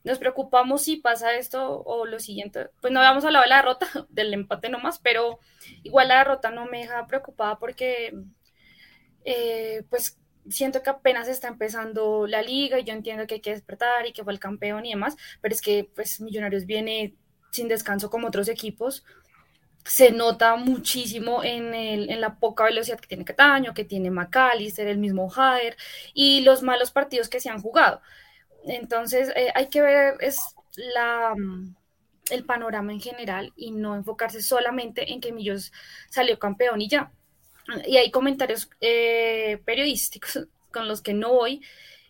Nos 0.05 0.19
preocupamos 0.19 0.83
si 0.83 0.97
pasa 0.97 1.35
esto 1.35 1.83
o 1.83 2.07
lo 2.07 2.21
siguiente. 2.21 2.69
Pues 2.81 2.93
no 2.93 3.01
habíamos 3.01 3.25
hablado 3.25 3.45
de 3.45 3.49
la 3.49 3.57
derrota, 3.57 3.87
del 4.11 4.35
empate 4.35 4.69
nomás, 4.69 4.99
pero 4.99 5.41
igual 5.83 6.09
la 6.09 6.19
derrota 6.19 6.51
no 6.51 6.67
me 6.67 6.81
deja 6.81 7.07
preocupada 7.07 7.59
porque, 7.59 8.15
eh, 9.25 9.83
pues 9.89 10.19
siento 10.49 10.83
que 10.83 10.91
apenas 10.91 11.27
está 11.29 11.49
empezando 11.49 12.27
la 12.27 12.43
liga 12.43 12.79
y 12.79 12.85
yo 12.85 12.93
entiendo 12.93 13.27
que 13.27 13.35
hay 13.35 13.41
que 13.41 13.53
despertar 13.53 14.07
y 14.07 14.13
que 14.13 14.25
fue 14.25 14.33
el 14.35 14.39
campeón 14.39 14.85
y 14.85 14.91
demás, 14.91 15.17
pero 15.41 15.55
es 15.55 15.63
que 15.63 15.91
pues 15.95 16.21
Millonarios 16.21 16.67
viene 16.67 17.15
sin 17.51 17.69
descanso 17.69 18.11
como 18.11 18.29
otros 18.29 18.49
equipos. 18.49 19.05
Se 19.87 20.13
nota 20.13 20.57
muchísimo 20.57 21.45
en, 21.45 21.75
el, 21.75 22.11
en 22.11 22.21
la 22.21 22.39
poca 22.39 22.65
velocidad 22.65 22.99
que 22.99 23.09
tiene 23.09 23.25
Cataño, 23.25 23.75
que 23.75 23.85
tiene 23.85 24.11
McAllister, 24.11 24.87
el 24.87 24.99
mismo 24.99 25.29
Jader 25.29 25.77
y 26.15 26.41
los 26.43 26.63
malos 26.63 26.91
partidos 26.91 27.29
que 27.29 27.41
se 27.41 27.51
han 27.51 27.61
jugado. 27.61 28.01
Entonces 28.67 29.31
eh, 29.37 29.51
hay 29.55 29.69
que 29.69 29.83
ver 29.83 30.17
es 30.21 30.39
la, 30.77 31.35
el 32.31 32.45
panorama 32.45 32.93
en 32.93 33.01
general 33.01 33.53
y 33.57 33.71
no 33.71 33.95
enfocarse 33.95 34.43
solamente 34.43 35.13
en 35.13 35.21
que 35.21 35.33
Millos 35.33 35.73
salió 36.11 36.39
campeón 36.39 36.81
y 36.81 36.89
ya 36.89 37.13
y 37.87 37.97
hay 37.97 38.11
comentarios 38.11 38.69
eh, 38.81 39.61
periodísticos 39.65 40.47
con 40.73 40.89
los 40.89 41.03
que 41.03 41.15
no 41.15 41.33
voy, 41.33 41.63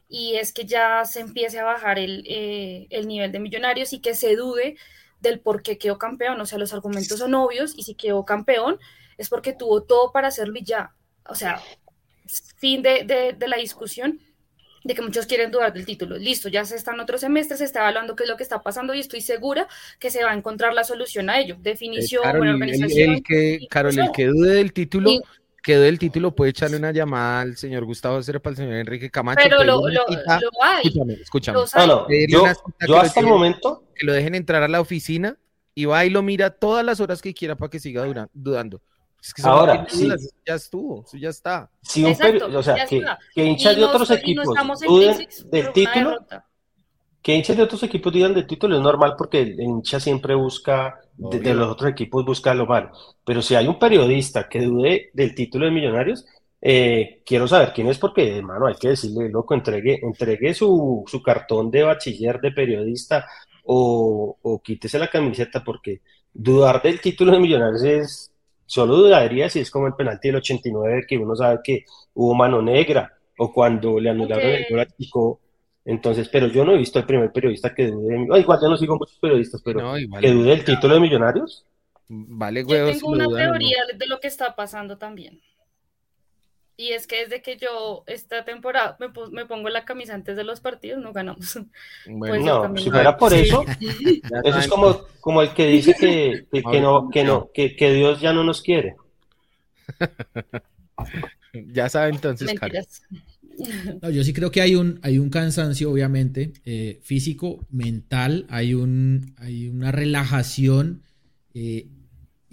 y 0.08 0.34
es 0.36 0.52
que 0.52 0.64
ya 0.64 1.04
se 1.04 1.20
empiece 1.20 1.58
a 1.58 1.64
bajar 1.64 1.98
eh, 1.98 2.86
el, 2.90 3.08
nivel 3.08 3.32
de 3.32 3.40
millonarios 3.40 3.92
y 3.92 4.00
que 4.00 4.14
se 4.14 4.36
dude 4.36 4.76
del 5.20 5.40
por 5.40 5.62
qué 5.62 5.78
quedó 5.78 5.98
campeón. 5.98 6.40
O 6.40 6.46
sea, 6.46 6.58
los 6.58 6.72
argumentos 6.72 7.18
son 7.18 7.34
obvios 7.34 7.74
y 7.76 7.82
si 7.82 7.94
quedó 7.94 8.24
campeón 8.24 8.78
es 9.16 9.28
porque 9.28 9.54
tuvo 9.54 9.82
todo 9.82 10.12
para 10.12 10.28
hacerlo 10.28 10.58
y 10.58 10.64
ya. 10.64 10.94
O 11.26 11.34
sea, 11.34 11.60
fin 12.56 12.82
de, 12.82 13.36
la 13.40 13.56
discusión 13.56 14.20
de 14.84 14.94
que 14.94 15.02
muchos 15.02 15.26
quieren 15.26 15.50
dudar 15.50 15.72
del 15.72 15.86
título. 15.86 16.16
Listo, 16.16 16.48
ya 16.48 16.64
se 16.64 16.76
está 16.76 16.92
en 16.92 17.00
otro 17.00 17.18
semestre, 17.18 17.56
se 17.56 17.64
está 17.64 17.80
evaluando 17.80 18.14
qué 18.14 18.24
es 18.24 18.28
lo 18.28 18.36
que 18.36 18.42
está 18.42 18.62
pasando 18.62 18.94
y 18.94 19.00
estoy 19.00 19.22
segura 19.22 19.66
que 19.98 20.10
se 20.10 20.22
va 20.22 20.30
a 20.30 20.34
encontrar 20.34 20.74
la 20.74 20.84
solución 20.84 21.30
a 21.30 21.40
ello. 21.40 21.56
Definición, 21.58 22.24
eh, 22.24 22.50
organización. 22.50 23.14
El, 23.14 23.22
que, 23.22 23.66
Carol, 23.68 23.98
el 23.98 24.12
que 24.12 24.26
dude 24.26 24.54
del 24.54 24.72
título 24.72 25.10
quedó 25.62 25.84
el 25.84 25.98
título, 25.98 26.34
puede 26.34 26.50
echarle 26.50 26.76
una 26.76 26.92
llamada 26.92 27.40
al 27.40 27.56
señor 27.56 27.86
Gustavo 27.86 28.22
Serpa, 28.22 28.50
al 28.50 28.56
señor 28.56 28.74
Enrique 28.74 29.10
Camacho. 29.10 29.40
Pero 29.42 29.64
lo, 29.64 29.88
lo, 29.88 30.04
hay. 30.62 30.82
Escúchame, 30.84 31.14
escúchame. 31.14 31.58
yo, 32.28 32.44
hasta 32.96 33.20
el 33.20 33.26
momento. 33.26 33.82
Que 33.96 34.04
lo 34.04 34.12
dejen 34.12 34.34
entrar 34.34 34.62
a 34.62 34.68
la 34.68 34.82
oficina 34.82 35.38
y 35.74 35.86
va 35.86 36.04
y 36.04 36.10
lo 36.10 36.22
mira 36.22 36.50
todas 36.50 36.84
las 36.84 37.00
horas 37.00 37.22
que 37.22 37.32
quiera 37.32 37.56
para 37.56 37.70
que 37.70 37.80
siga 37.80 38.04
dudando. 38.34 38.82
Es 39.24 39.32
que 39.32 39.42
Ahora, 39.42 39.86
sí. 39.88 40.06
ya 40.46 40.54
estuvo, 40.54 41.02
ya 41.14 41.30
está. 41.30 41.70
Si 41.80 42.04
un 42.04 42.12
o 42.12 42.62
sea, 42.62 42.84
que, 42.84 43.02
que 43.34 43.42
hinchas 43.42 43.74
de 43.74 43.84
otros 43.84 44.10
equipos 44.10 44.46
duden 44.86 45.26
del 45.50 45.72
título, 45.72 46.26
que 47.22 47.34
hinchas 47.34 47.56
de 47.56 47.62
otros 47.62 47.82
equipos 47.84 48.12
digan 48.12 48.34
del 48.34 48.46
título 48.46 48.76
es 48.76 48.82
normal 48.82 49.14
porque 49.16 49.40
el 49.40 49.58
hincha 49.58 49.98
siempre 49.98 50.34
busca 50.34 51.00
de, 51.16 51.54
los 51.54 51.70
otros 51.70 51.90
equipos 51.92 52.22
busca 52.22 52.52
lo 52.52 52.66
malo. 52.66 52.90
Pero 53.24 53.40
si 53.40 53.54
hay 53.54 53.66
un 53.66 53.78
periodista 53.78 54.46
que 54.46 54.60
dude 54.60 55.08
del 55.14 55.34
título 55.34 55.64
de 55.64 55.70
Millonarios, 55.70 56.26
eh, 56.60 57.22
quiero 57.24 57.48
saber 57.48 57.72
quién 57.72 57.88
es 57.88 57.96
porque, 57.96 58.36
hermano, 58.36 58.66
hay 58.66 58.74
que 58.74 58.88
decirle, 58.88 59.30
loco, 59.30 59.54
entregue, 59.54 60.00
entregue 60.02 60.52
su, 60.52 61.02
su 61.06 61.22
cartón 61.22 61.70
de 61.70 61.82
bachiller 61.82 62.42
de 62.42 62.52
periodista 62.52 63.26
o, 63.64 64.36
o, 64.42 64.62
quítese 64.62 64.98
la 64.98 65.08
camiseta 65.08 65.64
porque 65.64 66.02
dudar 66.30 66.82
del 66.82 67.00
título 67.00 67.32
de 67.32 67.38
Millonarios 67.38 67.82
es, 67.84 68.33
solo 68.66 68.96
dudaría 68.96 69.48
si 69.48 69.60
es 69.60 69.70
como 69.70 69.86
el 69.86 69.94
penalti 69.94 70.28
del 70.28 70.36
89 70.36 71.04
que 71.08 71.18
uno 71.18 71.36
sabe 71.36 71.60
que 71.62 71.84
hubo 72.14 72.34
mano 72.34 72.62
negra 72.62 73.12
o 73.38 73.52
cuando 73.52 73.98
le 73.98 74.10
anularon 74.10 74.46
el 74.46 74.66
gol 74.70 74.80
a 74.80 74.86
Chico 74.86 75.40
entonces, 75.84 76.28
pero 76.30 76.46
yo 76.46 76.64
no 76.64 76.72
he 76.72 76.78
visto 76.78 76.98
el 76.98 77.04
primer 77.04 77.30
periodista 77.30 77.74
que 77.74 77.88
dude, 77.88 78.26
oh, 78.30 78.38
igual 78.38 78.58
ya 78.60 78.68
no 78.68 78.76
sigo 78.76 78.96
muchos 78.96 79.18
periodistas, 79.18 79.60
pero 79.62 79.94
que 80.20 80.30
dude 80.30 80.52
el 80.52 80.64
título 80.64 80.94
de 80.94 81.00
Millonarios. 81.00 81.66
Vale, 82.08 82.64
huevos. 82.64 82.94
Yo 82.94 83.00
tengo 83.00 83.12
una 83.12 83.28
teoría 83.28 83.78
de 83.94 84.06
lo 84.06 84.18
que 84.18 84.28
está 84.28 84.56
pasando 84.56 84.96
también. 84.96 85.42
Y 86.76 86.90
es 86.90 87.06
que 87.06 87.24
desde 87.24 87.40
que 87.40 87.56
yo 87.56 88.02
esta 88.06 88.44
temporada 88.44 88.96
me, 88.98 89.46
pongo 89.46 89.68
la 89.68 89.84
camisa 89.84 90.14
antes 90.14 90.36
de 90.36 90.42
los 90.42 90.60
partidos, 90.60 91.00
no 91.00 91.12
ganamos. 91.12 91.58
Pues 92.18 92.42
no, 92.42 92.76
si 92.76 92.90
fuera 92.90 93.16
por 93.16 93.32
eso, 93.32 93.64
eso 94.44 94.58
es 94.58 94.68
como, 94.68 95.02
como 95.20 95.42
el 95.42 95.50
que 95.50 95.66
dice 95.66 95.94
que, 95.94 96.46
que, 96.50 96.80
no, 96.80 97.08
que 97.10 97.24
no, 97.24 97.50
que, 97.54 97.76
que 97.76 97.92
Dios 97.92 98.20
ya 98.20 98.32
no 98.32 98.42
nos 98.42 98.60
quiere. 98.60 98.96
ya 101.72 101.88
sabe 101.88 102.10
entonces, 102.10 102.52
no, 104.02 104.10
yo 104.10 104.24
sí 104.24 104.32
creo 104.32 104.50
que 104.50 104.60
hay 104.60 104.74
un, 104.74 104.98
hay 105.02 105.18
un 105.18 105.30
cansancio, 105.30 105.90
obviamente, 105.90 106.52
eh, 106.64 106.98
físico, 107.02 107.64
mental, 107.70 108.46
hay, 108.48 108.74
un, 108.74 109.34
hay 109.38 109.68
una 109.68 109.92
relajación. 109.92 111.02
Eh, 111.54 111.86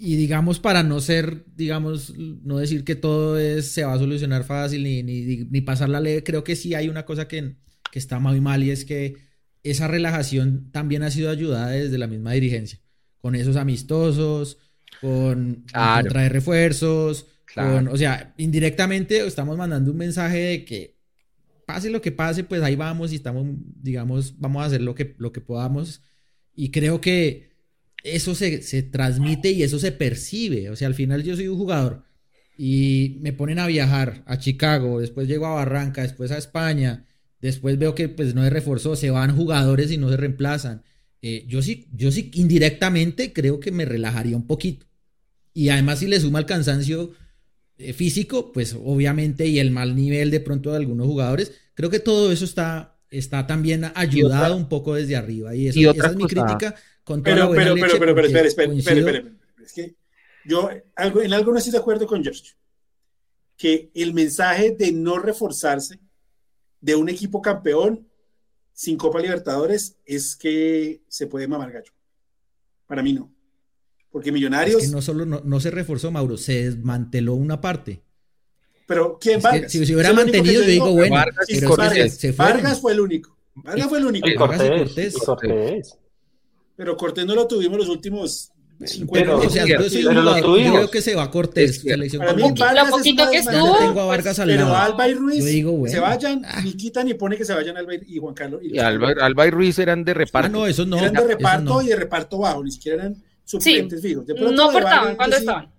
y 0.04 0.16
digamos, 0.16 0.58
para 0.58 0.82
no 0.82 1.00
ser, 1.00 1.44
digamos, 1.54 2.12
no 2.18 2.58
decir 2.58 2.82
que 2.82 2.96
todo 2.96 3.38
es, 3.38 3.70
se 3.70 3.84
va 3.84 3.94
a 3.94 3.98
solucionar 4.00 4.42
fácil 4.42 4.82
ni, 4.82 5.04
ni, 5.04 5.60
pasar 5.60 5.88
la 5.88 6.00
ley, 6.00 6.22
creo 6.22 6.42
que 6.42 6.56
sí 6.56 6.74
hay 6.74 6.88
una 6.88 7.04
cosa 7.04 7.28
que, 7.28 7.54
que 7.92 8.00
está 8.00 8.18
muy 8.18 8.40
mal 8.40 8.64
y 8.64 8.72
es 8.72 8.84
que 8.84 9.14
esa 9.62 9.86
relajación 9.86 10.72
también 10.72 11.04
ha 11.04 11.10
sido 11.12 11.30
ayudada 11.30 11.68
desde 11.68 11.98
la 11.98 12.08
misma 12.08 12.32
dirigencia, 12.32 12.80
con 13.18 13.36
esos 13.36 13.54
amistosos, 13.54 14.58
con, 15.00 15.66
traer 15.66 16.32
refuerzos, 16.32 17.28
o 17.88 17.96
sea, 17.96 18.34
indirectamente 18.38 19.24
estamos 19.24 19.56
mandando 19.56 19.92
un 19.92 19.98
mensaje 19.98 20.38
de 20.38 20.64
que 20.64 20.96
pase 21.64 21.90
lo 21.90 22.02
que 22.02 22.10
pase, 22.10 22.42
pues 22.42 22.60
ahí 22.62 22.74
vamos 22.74 23.12
y 23.12 23.14
estamos, 23.14 23.46
digamos, 23.80 24.36
vamos 24.40 24.64
a 24.64 24.66
hacer 24.66 24.82
lo 24.82 24.96
que, 24.96 25.14
lo 25.18 25.30
que 25.30 25.40
podamos. 25.40 26.02
Y 26.56 26.72
creo 26.72 27.00
que 27.00 27.51
eso 28.04 28.34
se, 28.34 28.62
se 28.62 28.82
transmite 28.82 29.50
y 29.50 29.62
eso 29.62 29.78
se 29.78 29.92
percibe. 29.92 30.70
O 30.70 30.76
sea, 30.76 30.88
al 30.88 30.94
final 30.94 31.22
yo 31.22 31.36
soy 31.36 31.48
un 31.48 31.58
jugador 31.58 32.04
y 32.56 33.18
me 33.20 33.32
ponen 33.32 33.58
a 33.58 33.66
viajar 33.66 34.22
a 34.26 34.38
Chicago, 34.38 35.00
después 35.00 35.28
llego 35.28 35.46
a 35.46 35.54
Barranca, 35.54 36.02
después 36.02 36.30
a 36.30 36.38
España, 36.38 37.06
después 37.40 37.78
veo 37.78 37.94
que 37.94 38.08
pues 38.08 38.34
no 38.34 38.42
se 38.44 38.50
reforzó, 38.50 38.96
se 38.96 39.10
van 39.10 39.36
jugadores 39.36 39.90
y 39.90 39.98
no 39.98 40.08
se 40.10 40.16
reemplazan. 40.16 40.82
Eh, 41.22 41.44
yo 41.48 41.62
sí, 41.62 41.88
yo 41.92 42.10
sí 42.10 42.30
indirectamente 42.34 43.32
creo 43.32 43.60
que 43.60 43.72
me 43.72 43.84
relajaría 43.84 44.36
un 44.36 44.46
poquito. 44.46 44.86
Y 45.54 45.68
además 45.68 46.00
si 46.00 46.06
le 46.06 46.20
suma 46.20 46.40
el 46.40 46.46
cansancio 46.46 47.12
eh, 47.78 47.92
físico, 47.92 48.52
pues 48.52 48.76
obviamente, 48.78 49.46
y 49.46 49.58
el 49.58 49.70
mal 49.70 49.96
nivel 49.96 50.30
de 50.30 50.40
pronto 50.40 50.70
de 50.70 50.76
algunos 50.76 51.06
jugadores, 51.06 51.52
creo 51.74 51.90
que 51.90 52.00
todo 52.00 52.32
eso 52.32 52.44
está, 52.44 52.98
está 53.10 53.46
también 53.46 53.90
ayudado 53.94 54.56
un 54.56 54.68
poco 54.68 54.94
desde 54.94 55.16
arriba. 55.16 55.54
Y, 55.54 55.68
eso, 55.68 55.90
esa 55.90 56.08
es 56.08 56.16
mi 56.16 56.26
crítica 56.26 56.74
con 57.04 57.22
pero, 57.22 57.50
pero, 57.50 57.74
pero, 57.74 57.98
pero, 57.98 58.14
pero, 58.14 58.26
espera, 58.26 58.48
espera, 58.48 58.72
espera, 58.72 59.22
Es 59.64 59.72
que 59.72 59.96
yo 60.44 60.70
en 60.70 61.32
algo 61.32 61.52
no 61.52 61.58
estoy 61.58 61.72
de 61.72 61.78
acuerdo 61.78 62.06
con 62.06 62.22
George. 62.22 62.54
Que 63.56 63.90
el 63.94 64.12
mensaje 64.14 64.74
de 64.76 64.92
no 64.92 65.18
reforzarse 65.18 66.00
de 66.80 66.94
un 66.96 67.08
equipo 67.08 67.40
campeón 67.40 68.08
sin 68.72 68.96
Copa 68.96 69.20
Libertadores 69.20 69.98
es 70.04 70.36
que 70.36 71.02
se 71.08 71.26
puede 71.26 71.46
mamar 71.46 71.70
gallo. 71.70 71.92
Para 72.86 73.02
mí 73.02 73.12
no. 73.12 73.32
Porque 74.10 74.30
Millonarios. 74.30 74.82
Es 74.82 74.88
que 74.88 74.94
no 74.94 75.00
solo 75.00 75.24
no, 75.24 75.60
se 75.60 75.70
reforzó, 75.70 76.10
Mauro, 76.10 76.36
se 76.36 76.64
desmanteló 76.64 77.34
una 77.34 77.60
parte. 77.60 78.02
Pero 78.86 79.18
¿quién 79.18 79.40
Vargas? 79.40 79.72
Si 79.72 79.86
se 79.86 79.94
hubiera 79.94 80.12
mantenido, 80.12 80.62
yo 80.62 80.68
digo, 80.68 80.92
bueno, 80.92 81.14
Vargas, 81.14 82.36
Vargas, 82.36 82.80
fue 82.80 82.92
el 82.92 83.00
único. 83.00 83.36
Vargas 83.54 83.88
fue 83.88 83.98
el 83.98 84.06
único. 84.06 84.28
Cortés, 84.36 85.14
Cortés. 85.14 85.98
Pero 86.82 86.96
Cortés 86.96 87.24
no 87.24 87.36
lo 87.36 87.46
tuvimos 87.46 87.78
los 87.78 87.88
últimos 87.88 88.52
pero, 89.12 89.38
o 89.38 89.48
sea, 89.48 89.64
yo, 89.64 89.88
soy 89.88 90.02
yo 90.02 90.10
creo 90.10 90.90
que 90.90 91.00
se 91.00 91.14
va 91.14 91.22
a 91.22 91.30
Cortés. 91.30 91.82
selección 91.82 92.20
para 92.20 92.34
mí, 92.34 92.42
Vargas 92.58 92.90
lo 92.90 92.96
poquito 92.96 93.30
que 93.30 93.38
estuvo. 93.38 93.78
Tengo 93.78 94.00
a 94.00 94.06
Vargas 94.06 94.40
al 94.40 94.48
pero 94.48 94.74
Alba 94.74 95.08
y 95.08 95.14
Ruiz 95.14 95.44
digo, 95.44 95.70
bueno, 95.72 95.94
se 95.94 96.00
vayan, 96.00 96.42
ah. 96.44 96.62
ni 96.64 96.72
quitan 96.72 97.06
ni 97.06 97.14
pone 97.14 97.36
que 97.36 97.44
se 97.44 97.54
vayan 97.54 97.76
Alba 97.76 97.92
y 97.94 98.18
Juan 98.18 98.34
Carlos. 98.34 98.60
Y, 98.64 98.74
y 98.74 98.78
Alba, 98.80 99.12
Alba, 99.20 99.46
y 99.46 99.50
Ruiz 99.50 99.78
eran 99.78 100.02
de 100.02 100.14
reparto. 100.14 100.48
Ah, 100.48 100.50
no, 100.50 100.66
esos 100.66 100.88
no. 100.88 100.98
Eran 100.98 101.12
de 101.12 101.24
reparto 101.26 101.74
no. 101.74 101.82
y 101.82 101.86
de 101.86 101.94
reparto 101.94 102.38
bajo, 102.38 102.64
ni 102.64 102.72
siquiera 102.72 103.02
eran 103.02 103.22
suplentes 103.44 104.00
sí, 104.00 104.08
fijos. 104.08 104.26
De 104.26 104.34
no 104.34 104.64
aportaban 104.64 105.14
cuando 105.14 105.36
estaban. 105.36 105.70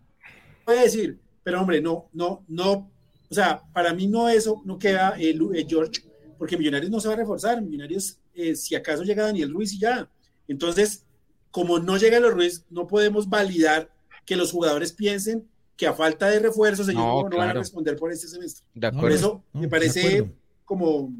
Voy 0.65 0.77
a 0.77 0.83
decir, 0.83 1.19
pero 1.43 1.59
hombre, 1.59 1.81
no, 1.81 2.09
no, 2.13 2.45
no. 2.47 2.89
O 3.29 3.35
sea, 3.35 3.61
para 3.73 3.93
mí 3.93 4.07
no 4.07 4.29
eso, 4.29 4.61
no 4.63 4.77
queda 4.77 5.15
el, 5.19 5.41
el 5.53 5.67
George, 5.67 6.03
porque 6.37 6.55
Millonarios 6.55 6.91
no 6.91 7.01
se 7.01 7.09
va 7.09 7.15
a 7.15 7.17
reforzar. 7.17 7.61
Millonarios, 7.61 8.17
eh, 8.33 8.55
si 8.55 8.75
acaso 8.75 9.03
llega 9.03 9.23
Daniel 9.23 9.51
Ruiz 9.51 9.73
y 9.73 9.79
ya. 9.79 10.07
Entonces, 10.47 11.05
como 11.51 11.79
no 11.79 11.97
llega 11.97 12.19
los 12.19 12.33
Ruiz, 12.33 12.65
no 12.69 12.87
podemos 12.87 13.29
validar 13.29 13.89
que 14.25 14.35
los 14.35 14.51
jugadores 14.51 14.93
piensen 14.93 15.47
que 15.75 15.87
a 15.87 15.93
falta 15.93 16.29
de 16.29 16.39
refuerzos 16.39 16.87
ellos 16.87 17.01
no, 17.01 17.29
van 17.29 17.49
a 17.49 17.53
responder 17.53 17.95
por 17.95 18.11
este 18.11 18.27
semestre. 18.27 18.65
por 18.91 19.11
eso 19.11 19.43
me 19.53 19.67
parece 19.67 20.29
como, 20.65 21.11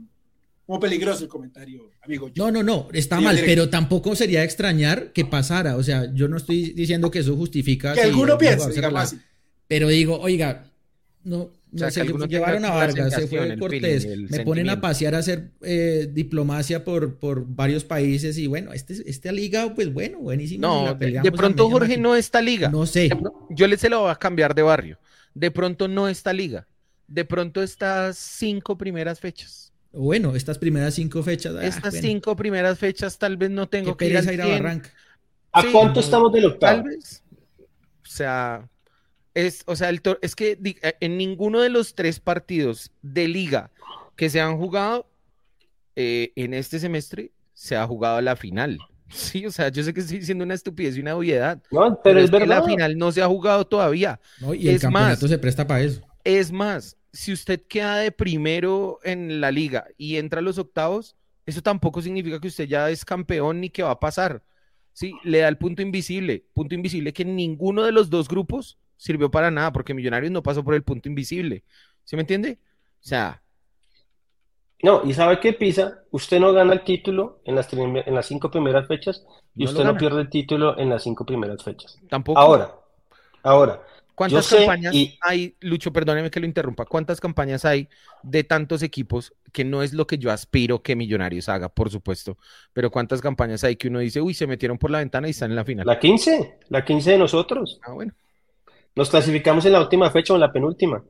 como 0.66 0.80
peligroso 0.80 1.24
el 1.24 1.30
comentario, 1.30 1.92
amigo. 2.02 2.32
No, 2.36 2.52
no, 2.52 2.64
no, 2.64 2.88
está 2.94 3.20
mal, 3.20 3.40
pero 3.46 3.70
tampoco 3.70 4.16
sería 4.16 4.44
extrañar 4.44 5.12
que 5.12 5.26
pasara. 5.26 5.76
O 5.76 5.84
sea, 5.84 6.14
yo 6.14 6.28
no 6.28 6.38
estoy 6.38 6.74
diciendo 6.74 7.12
que 7.12 7.20
eso 7.20 7.36
justifica. 7.36 7.94
Que 7.94 8.02
alguno 8.02 8.38
piense, 8.38 8.82
Pero 9.68 9.88
digo, 9.88 10.20
oiga, 10.20 10.72
no, 11.24 11.50
se 11.76 12.06
llevaron 12.28 12.66
a 12.66 12.72
Vargas, 12.72 13.14
se 13.14 13.28
fue 13.28 13.58
Cortés, 13.58 14.08
me 14.30 14.40
ponen 14.46 14.70
a 14.70 14.82
pasear 14.82 15.16
a 15.16 15.20
hacer 15.20 15.52
eh, 15.62 16.10
diplomacia 16.12 16.84
por, 16.84 17.16
por 17.16 17.46
varios 17.46 17.84
países 17.84 18.38
y 18.38 18.48
bueno, 18.48 18.74
este, 18.74 18.96
esta 19.10 19.32
liga, 19.32 19.74
pues 19.74 19.92
bueno, 19.94 20.20
buenísimo. 20.20 20.62
No, 20.62 20.94
de 20.96 21.32
pronto 21.32 21.70
Jorge 21.70 21.98
no 21.98 22.16
está 22.16 22.42
liga. 22.42 22.70
No 22.70 22.86
sé. 22.86 23.10
Yo 23.50 23.68
le 23.68 23.78
se 23.78 23.90
lo 23.90 24.02
voy 24.02 24.12
a 24.12 24.16
cambiar 24.16 24.56
de 24.56 24.62
barrio. 24.62 25.00
De 25.34 25.52
pronto 25.52 25.88
no 25.88 26.08
está 26.08 26.34
liga. 26.34 26.68
De 27.08 27.26
pronto 27.26 27.62
estas 27.62 28.18
cinco 28.18 28.78
primeras 28.78 29.20
fechas. 29.20 29.72
Bueno, 29.92 30.36
estas 30.36 30.58
primeras 30.58 30.96
cinco 30.96 31.22
fechas. 31.22 31.56
Ah, 31.56 31.66
estas 31.66 31.96
cinco 31.96 32.36
primeras 32.36 32.80
fechas 32.80 33.18
tal 33.18 33.38
vez 33.38 33.52
no 33.52 33.68
tengo 33.68 33.96
que 33.96 34.08
ir, 34.08 34.18
a, 34.18 34.34
ir 34.34 34.42
a 34.42 34.48
Barranca. 34.48 34.92
¿A 35.52 35.64
cuánto 35.72 36.00
estamos 36.00 36.34
del 36.34 36.46
octavo? 36.46 36.82
Tal 36.82 36.84
vez. 36.84 37.24
O 37.60 38.10
sea, 38.10 38.68
es, 39.34 39.64
o 39.66 39.76
sea, 39.76 39.90
el 39.90 40.02
es 40.22 40.36
que 40.36 40.60
eh, 40.64 40.96
en 41.00 41.18
ninguno 41.18 41.62
de 41.62 41.70
los 41.70 41.96
tres 41.96 42.20
partidos 42.20 42.92
de 43.02 43.28
liga 43.28 43.72
que 44.16 44.30
se 44.30 44.42
han 44.42 44.58
jugado 44.58 45.10
eh, 45.96 46.32
en 46.36 46.54
este 46.54 46.80
semestre 46.80 47.32
se 47.54 47.76
ha 47.76 47.86
jugado 47.88 48.22
la 48.22 48.36
final. 48.36 48.78
Sí, 49.10 49.46
o 49.46 49.52
sea, 49.52 49.70
yo 49.70 49.84
sé 49.84 49.94
que 49.94 50.00
estoy 50.00 50.18
diciendo 50.18 50.44
una 50.44 50.56
estupidez 50.56 50.98
y 50.98 51.02
una 51.02 51.16
obviedad. 51.16 51.62
No, 51.70 52.02
pero, 52.04 52.20
es, 52.20 52.32
verdad. 52.32 52.46
que 52.46 52.50
la 52.50 52.64
final 52.64 52.98
no 52.98 53.12
se 53.12 53.22
ha 53.22 53.28
jugado 53.28 53.64
todavía. 53.64 54.20
y 54.58 54.70
el 54.70 54.80
campeonato 54.80 55.28
se 55.28 55.38
presta 55.38 55.68
para 55.68 55.82
eso. 55.82 56.02
Es 56.24 56.52
más, 56.52 56.98
si 57.12 57.32
usted 57.32 57.62
queda 57.68 57.98
de 57.98 58.12
primero 58.12 58.98
en 59.04 59.40
la 59.40 59.52
liga 59.52 59.86
y 60.00 60.16
entra 60.16 60.40
a 60.40 60.42
los 60.42 60.58
octavos, 60.58 61.16
eso 61.46 61.62
tampoco 61.62 62.02
significa 62.02 62.40
que 62.40 62.48
usted 62.48 62.66
ya 62.66 62.90
es 62.90 63.06
campeón 63.06 63.62
ni 63.62 63.70
que 63.70 63.84
va 63.84 63.92
a 63.92 64.00
pasar. 64.00 64.42
Sí, 64.94 65.14
le 65.24 65.40
da 65.40 65.48
el 65.48 65.60
punto 65.60 65.84
invisible. 65.84 66.48
Punto 66.54 66.74
invisible 66.74 67.14
que 67.14 67.24
ninguno 67.24 67.84
de 67.84 67.92
los 67.92 68.10
dos 68.10 68.28
grupos 68.28 68.80
sirvió 68.98 69.30
para 69.30 69.52
nada 69.52 69.72
porque 69.72 69.94
Millonarios 69.94 70.32
no 70.32 70.44
pasó 70.44 70.64
por 70.64 70.76
el 70.76 70.84
punto 70.84 71.10
invisible. 71.10 71.64
¿Sí 72.04 72.16
me 72.16 72.22
entiende? 72.22 72.60
O 73.02 73.08
sea. 73.08 73.42
No, 74.82 75.02
y 75.06 75.14
sabe 75.14 75.40
qué 75.40 75.54
Pisa, 75.54 76.04
usted 76.12 76.40
no 76.40 76.52
gana 76.52 76.74
el 76.74 76.84
título 76.84 77.40
en 77.46 77.56
las, 77.56 77.72
en 77.72 78.14
las 78.14 78.26
cinco 78.26 78.52
primeras 78.52 78.88
fechas 78.88 79.26
y 79.56 79.66
usted 79.66 79.84
no 79.86 79.96
pierde 79.96 80.22
el 80.22 80.30
título 80.30 80.78
en 80.78 80.90
las 80.90 81.04
cinco 81.04 81.26
primeras 81.26 81.64
fechas. 81.64 81.98
Tampoco. 82.10 82.40
Ahora, 82.40 82.76
ahora. 83.44 83.82
¿Cuántas 84.16 84.48
campañas 84.48 84.94
hay, 85.22 85.56
Lucho, 85.60 85.92
perdóneme 85.92 86.30
que 86.30 86.40
lo 86.40 86.46
interrumpa, 86.46 86.86
cuántas 86.86 87.20
campañas 87.20 87.66
hay 87.66 87.90
de 88.22 88.44
tantos 88.44 88.84
equipos 88.84 89.34
que 89.52 89.66
no 89.66 89.82
es 89.82 89.94
lo 89.94 90.06
que 90.06 90.20
yo 90.20 90.32
aspiro 90.32 90.84
que 90.84 90.96
Millonarios 90.96 91.50
haga, 91.50 91.70
por 91.70 91.90
supuesto, 91.90 92.38
pero 92.74 92.92
cuántas 92.92 93.22
campañas 93.22 93.64
hay 93.64 93.76
que 93.76 93.88
uno 93.88 94.00
dice, 94.00 94.22
uy, 94.22 94.36
se 94.36 94.46
metieron 94.46 94.78
por 94.78 94.92
la 94.92 95.00
ventana 95.00 95.28
y 95.28 95.32
están 95.32 95.50
en 95.50 95.56
la 95.56 95.66
final? 95.66 95.88
La 95.88 95.98
15, 95.98 96.60
la 96.70 96.86
15 96.86 97.12
de 97.12 97.18
nosotros. 97.18 97.80
Ah, 97.84 97.94
bueno. 97.94 98.14
Nos 98.96 99.10
clasificamos 99.10 99.66
en 99.66 99.74
la 99.74 99.82
última 99.82 100.10
fecha 100.12 100.34
o 100.34 100.36
en 100.36 100.42
la 100.42 100.52
penúltima. 100.52 101.04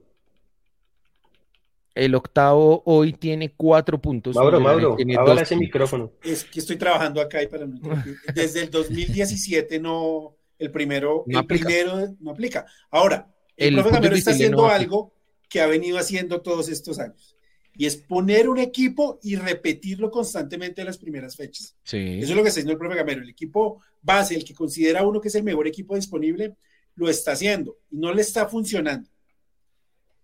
El 1.96 2.15
octavo 2.15 2.82
hoy 2.86 3.13
tiene 3.13 3.54
cuatro 3.56 4.02
puntos. 4.02 4.36
Mauro, 4.36 4.60
Mauro, 4.60 4.98
ahora 5.19 5.41
ese 5.41 5.56
micrófono. 5.56 6.12
Es 6.24 6.43
que 6.43 6.60
estoy 6.60 6.78
trabajando 6.78 7.22
acá 7.22 7.43
y 7.43 7.48
para 7.48 7.67
no 7.67 7.80
Desde 8.34 8.62
el 8.62 8.72
2017 8.72 9.80
no, 9.80 10.36
el 10.58 10.72
primero, 10.72 11.24
no 11.28 11.39
el 11.39 11.43
aplica. 11.43 11.65
primero 11.67 12.15
no 12.19 12.32
aplica. 12.32 12.65
Ahora, 12.89 13.32
el, 13.56 13.78
el 13.78 13.84
profe 13.84 14.15
está 14.15 14.32
haciendo 14.32 14.67
algo 14.67 15.13
que 15.48 15.62
ha 15.62 15.67
venido 15.67 16.00
haciendo 16.00 16.41
todos 16.41 16.67
estos 16.69 16.98
años. 16.98 17.36
Y 17.76 17.86
es 17.86 17.98
poner 17.98 18.50
un 18.50 18.60
equipo 18.60 19.19
y 19.22 19.36
repetirlo 19.36 20.10
constantemente 20.10 20.82
en 20.82 20.88
las 20.88 20.98
primeras 20.98 21.36
fechas. 21.36 21.76
Sí. 21.84 22.19
Eso 22.22 22.32
es 22.32 22.36
lo 22.36 22.41
que 22.41 22.50
está 22.50 22.60
haciendo 22.60 22.74
el 22.74 22.80
profe 22.80 22.96
Gamero. 22.96 23.22
El 23.22 23.30
equipo 23.30 23.82
base, 24.02 24.36
el 24.36 24.46
que 24.46 24.56
considera 24.56 25.06
uno 25.06 25.22
que 25.22 25.28
es 25.28 25.36
el 25.36 25.43
mejor 25.43 25.67
equipo 25.67 25.96
disponible, 25.96 26.56
lo 26.95 27.10
está 27.10 27.32
haciendo 27.34 27.77
y 27.89 27.97
no 27.97 28.13
le 28.13 28.21
está 28.21 28.47
funcionando. 28.47 29.10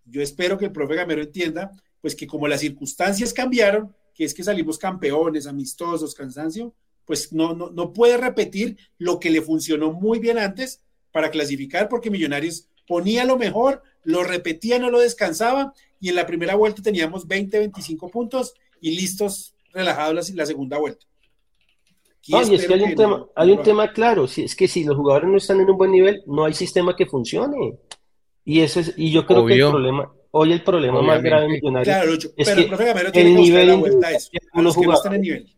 Yo 0.05 0.21
espero 0.21 0.57
que 0.57 0.65
el 0.65 0.71
profe 0.71 0.95
Gamero 0.95 1.21
entienda, 1.21 1.71
pues 2.01 2.15
que 2.15 2.27
como 2.27 2.47
las 2.47 2.61
circunstancias 2.61 3.33
cambiaron, 3.33 3.93
que 4.13 4.25
es 4.25 4.33
que 4.33 4.43
salimos 4.43 4.77
campeones, 4.77 5.47
amistosos, 5.47 6.13
cansancio, 6.15 6.73
pues 7.05 7.31
no, 7.33 7.53
no, 7.53 7.69
no 7.69 7.93
puede 7.93 8.17
repetir 8.17 8.77
lo 8.97 9.19
que 9.19 9.29
le 9.29 9.41
funcionó 9.41 9.91
muy 9.91 10.19
bien 10.19 10.37
antes 10.37 10.81
para 11.11 11.31
clasificar, 11.31 11.89
porque 11.89 12.11
Millonarios 12.11 12.67
ponía 12.87 13.25
lo 13.25 13.37
mejor, 13.37 13.83
lo 14.03 14.23
repetía, 14.23 14.79
no 14.79 14.89
lo 14.89 14.99
descansaba, 14.99 15.73
y 15.99 16.09
en 16.09 16.15
la 16.15 16.25
primera 16.25 16.55
vuelta 16.55 16.81
teníamos 16.81 17.27
20, 17.27 17.59
25 17.59 18.09
puntos 18.09 18.53
y 18.81 18.95
listos, 18.95 19.55
relajados 19.73 20.31
la 20.31 20.45
segunda 20.45 20.77
vuelta. 20.77 21.05
No, 22.27 22.41
y 22.41 22.55
es 22.55 22.67
que 22.67 22.73
hay 22.73 22.83
un, 22.83 22.95
tema, 22.95 23.25
hay 23.35 23.51
un 23.51 23.63
tema 23.63 23.91
claro, 23.91 24.27
si, 24.27 24.43
es 24.43 24.55
que 24.55 24.67
si 24.67 24.83
los 24.83 24.95
jugadores 24.95 25.29
no 25.29 25.37
están 25.37 25.61
en 25.61 25.69
un 25.69 25.77
buen 25.77 25.91
nivel, 25.91 26.21
no 26.27 26.45
hay 26.45 26.53
sistema 26.53 26.95
que 26.95 27.05
funcione. 27.05 27.79
Y 28.45 28.61
eso 28.61 28.79
es, 28.79 28.93
y 28.97 29.11
yo 29.11 29.25
creo 29.25 29.45
que 29.45 29.53
el 29.53 29.69
problema, 29.69 30.11
hoy 30.31 30.51
el 30.51 30.63
problema 30.63 31.01
más 31.01 31.21
grave 31.21 31.43
de 31.43 31.49
Millonarios 31.49 31.95
claro, 31.95 32.13
es 32.13 32.29
pero 32.35 32.55
que 32.55 32.61
el, 32.61 32.67
profe 32.67 33.23
nivel 33.23 33.67
la 33.67 33.75
vuelta 33.75 34.07
a 34.07 34.11
eso, 34.11 34.29
a 34.53 34.61
los 34.61 34.75
que 34.75 34.85
no 34.85 34.93
están 34.93 35.13
en 35.15 35.21
nivel. 35.21 35.55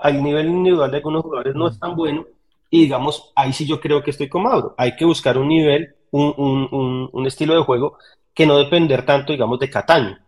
Al 0.00 0.22
nivel 0.22 0.46
individual 0.48 0.90
de 0.90 0.96
algunos 0.98 1.22
jugadores 1.22 1.54
no 1.54 1.68
es 1.68 1.78
tan 1.78 1.96
bueno, 1.96 2.26
y 2.70 2.82
digamos, 2.82 3.32
ahí 3.34 3.52
sí 3.52 3.66
yo 3.66 3.80
creo 3.80 4.02
que 4.02 4.12
estoy 4.12 4.28
con 4.28 4.44
Mauro. 4.44 4.74
Hay 4.78 4.94
que 4.94 5.04
buscar 5.04 5.36
un 5.38 5.48
nivel, 5.48 5.96
un, 6.12 6.32
un, 6.36 6.68
un, 6.70 7.10
un 7.12 7.26
estilo 7.26 7.54
de 7.54 7.62
juego 7.62 7.98
que 8.32 8.46
no 8.46 8.56
depender 8.58 9.04
tanto, 9.04 9.32
digamos, 9.32 9.58
de 9.58 9.68
Cataño. 9.68 10.18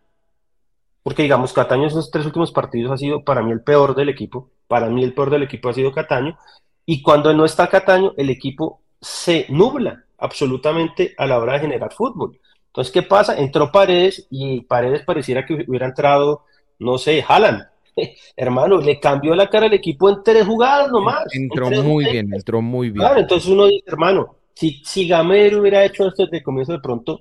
Porque, 1.03 1.23
digamos, 1.23 1.53
Cataño 1.53 1.83
en 1.83 1.89
esos 1.89 2.11
tres 2.11 2.27
últimos 2.27 2.53
partidos 2.53 2.93
ha 2.93 2.97
sido 2.97 3.25
para 3.25 3.43
mí 3.43 3.53
el 3.53 3.63
peor 3.63 3.95
del 3.95 4.09
equipo. 4.09 4.51
Para 4.73 4.89
mí 4.89 5.05
el 5.05 5.13
peor 5.13 5.29
del 5.29 5.43
equipo 5.43 5.69
ha 5.69 5.75
sido 5.75 5.93
Cataño. 5.93 6.39
Y 6.87 7.03
cuando 7.03 7.35
no 7.35 7.45
está 7.45 7.67
Cataño, 7.67 8.15
el 8.17 8.31
equipo 8.31 8.81
se 9.03 9.45
nubla 9.51 10.03
absolutamente 10.17 11.15
a 11.19 11.27
la 11.27 11.39
hora 11.39 11.53
de 11.53 11.61
generar 11.61 11.93
fútbol. 11.93 12.41
Entonces, 12.69 12.91
¿qué 12.91 13.03
pasa? 13.03 13.39
Entró 13.39 13.71
Paredes 13.71 14.27
y 14.31 14.63
Paredes 14.63 15.05
pareciera 15.05 15.45
que 15.45 15.67
hubiera 15.69 15.85
entrado, 15.85 16.47
no 16.79 16.97
sé, 16.97 17.23
Haaland. 17.29 17.67
hermano, 18.35 18.79
le 18.79 18.99
cambió 18.99 19.35
la 19.35 19.51
cara 19.51 19.67
al 19.67 19.75
equipo 19.75 20.09
en 20.09 20.23
tres 20.25 20.47
jugadas 20.47 20.91
nomás. 20.91 21.25
Entró 21.35 21.71
muy 21.71 22.11
bien, 22.11 22.33
entró 22.33 22.63
muy 22.63 22.89
bien. 22.89 23.05
Claro, 23.05 23.21
entonces 23.21 23.51
uno 23.51 23.67
dice, 23.67 23.85
hermano, 23.89 24.37
si, 24.55 24.81
si 24.87 25.07
Gamero 25.07 25.61
hubiera 25.61 25.85
hecho 25.85 26.09
esto 26.09 26.23
desde 26.25 26.39
el 26.39 26.43
comienzo 26.43 26.73
de 26.73 26.81
pronto, 26.81 27.21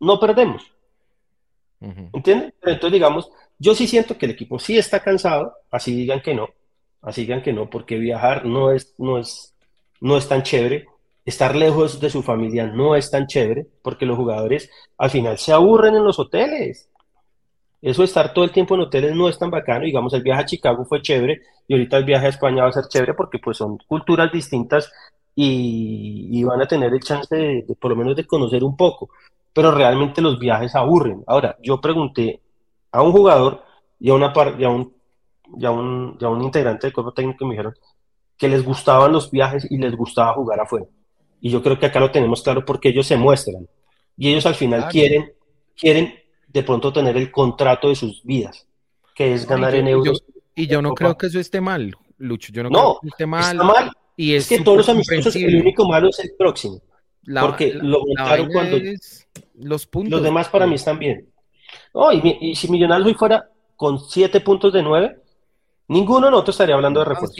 no 0.00 0.18
perdemos. 0.18 0.62
¿Entiendes? 1.78 2.54
entonces, 2.62 2.92
digamos, 2.92 3.30
yo 3.58 3.74
sí 3.74 3.86
siento 3.86 4.16
que 4.16 4.24
el 4.24 4.32
equipo 4.32 4.58
sí 4.58 4.78
está 4.78 5.00
cansado, 5.00 5.52
así 5.70 5.94
digan 5.94 6.22
que 6.22 6.34
no, 6.34 6.48
así 7.02 7.26
que 7.26 7.52
no, 7.52 7.70
porque 7.70 7.98
viajar 7.98 8.44
no 8.44 8.72
es, 8.72 8.94
no 8.98 9.18
es, 9.18 9.54
no 10.00 10.16
es 10.16 10.28
tan 10.28 10.42
chévere, 10.42 10.86
estar 11.24 11.56
lejos 11.56 12.00
de 12.00 12.08
su 12.08 12.22
familia 12.22 12.66
no 12.66 12.94
es 12.94 13.10
tan 13.10 13.26
chévere, 13.26 13.66
porque 13.82 14.06
los 14.06 14.16
jugadores 14.16 14.70
al 14.96 15.10
final 15.10 15.36
se 15.38 15.52
aburren 15.52 15.96
en 15.96 16.04
los 16.04 16.18
hoteles. 16.18 16.88
Eso 17.82 18.02
de 18.02 18.06
estar 18.06 18.32
todo 18.32 18.44
el 18.44 18.52
tiempo 18.52 18.74
en 18.74 18.82
hoteles 18.82 19.14
no 19.14 19.28
es 19.28 19.38
tan 19.38 19.50
bacano. 19.50 19.84
Digamos, 19.84 20.14
el 20.14 20.22
viaje 20.22 20.42
a 20.42 20.46
Chicago 20.46 20.84
fue 20.84 21.02
chévere 21.02 21.42
y 21.68 21.74
ahorita 21.74 21.98
el 21.98 22.04
viaje 22.04 22.26
a 22.26 22.30
España 22.30 22.62
va 22.62 22.70
a 22.70 22.72
ser 22.72 22.84
chévere 22.88 23.14
porque 23.14 23.38
pues 23.38 23.58
son 23.58 23.78
culturas 23.86 24.32
distintas 24.32 24.90
y, 25.34 26.42
van 26.44 26.62
a 26.62 26.66
tener 26.66 26.92
el 26.92 27.00
chance 27.00 27.34
de, 27.34 27.76
por 27.78 27.90
lo 27.90 27.96
menos 27.96 28.16
de 28.16 28.26
conocer 28.26 28.64
un 28.64 28.76
poco. 28.76 29.10
Pero 29.52 29.70
realmente 29.72 30.22
los 30.22 30.38
viajes 30.38 30.74
aburren. 30.74 31.22
Ahora, 31.26 31.56
yo 31.62 31.80
pregunté 31.80 32.40
a 32.92 33.02
un 33.02 33.12
jugador 33.12 33.62
y 34.00 34.10
a, 34.10 34.14
una 34.14 34.32
par, 34.32 34.56
y 34.58 34.64
a, 34.64 34.70
un, 34.70 34.94
y 35.58 35.66
un, 35.66 36.18
un 36.20 36.42
integrante 36.42 36.86
del 36.86 36.94
cuerpo 36.94 37.12
técnico 37.12 37.44
y 37.44 37.48
me 37.48 37.54
dijeron 37.54 37.74
que 38.36 38.48
les 38.48 38.64
gustaban 38.64 39.12
los 39.12 39.30
viajes 39.30 39.66
y 39.70 39.78
les 39.78 39.94
gustaba 39.96 40.34
jugar 40.34 40.60
afuera. 40.60 40.86
Y 41.40 41.50
yo 41.50 41.62
creo 41.62 41.78
que 41.78 41.86
acá 41.86 42.00
lo 42.00 42.10
tenemos 42.10 42.42
claro 42.42 42.64
porque 42.64 42.88
ellos 42.88 43.06
se 43.06 43.16
muestran 43.16 43.68
y 44.16 44.30
ellos 44.30 44.46
al 44.46 44.54
final 44.54 44.88
quieren, 44.88 45.32
quieren 45.76 46.14
de 46.48 46.62
pronto 46.62 46.92
tener 46.92 47.16
el 47.16 47.30
contrato 47.30 47.88
de 47.88 47.94
sus 47.94 48.22
vidas, 48.24 48.66
que 49.14 49.34
es 49.34 49.46
ganar 49.46 49.74
en 49.74 49.88
euros. 49.88 50.24
y 50.54 50.66
yo 50.66 50.80
no 50.80 50.94
creo 50.94 51.16
que 51.16 51.26
eso 51.26 51.38
esté 51.38 51.60
mal, 51.60 51.94
Lucho. 52.18 52.52
Yo 52.52 52.62
no, 52.62 52.70
creo 52.70 52.98
que 53.02 53.08
esté 53.08 53.26
mal. 53.26 53.56
Está 53.56 53.64
mal. 53.64 53.90
Y 54.16 54.34
es, 54.34 54.48
que 54.48 54.60
todos 54.60 54.78
los 54.78 54.88
amistosos, 54.88 55.36
el 55.36 55.60
único 55.60 55.86
malo 55.86 56.08
es 56.08 56.18
el 56.20 56.32
próximo. 56.38 56.80
porque 57.40 57.74
lo 57.74 58.00
montaron 58.06 58.50
cuando. 58.50 58.78
Los 59.58 59.86
puntos. 59.86 60.10
Los 60.10 60.22
demás 60.22 60.48
para 60.48 60.66
mí 60.66 60.74
están 60.74 60.98
bien. 60.98 61.28
Oh, 61.92 62.12
y, 62.12 62.54
si 62.54 62.68
Millonarios 62.70 63.08
hoy 63.08 63.14
fuera 63.14 63.50
con 63.74 63.98
siete 63.98 64.40
puntos 64.40 64.72
de 64.72 64.82
nueve, 64.82 65.18
ninguno 65.88 66.26
de 66.26 66.30
nosotros 66.32 66.54
estaría 66.54 66.74
hablando 66.74 67.00
de 67.00 67.06
refuerzo. 67.06 67.34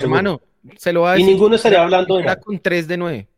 Hermano, 0.00 0.40
se 0.76 0.92
lo 0.92 1.02
va 1.02 1.10
a 1.10 1.14
decir. 1.14 1.28
Y 1.28 1.32
ninguno 1.32 1.56
estaría 1.56 1.82
hablando 1.82 2.16
de 2.16 2.24
nada. 2.24 2.40
con 2.40 2.58
tres 2.58 2.86
de 2.88 2.96
nueve. 2.96 3.28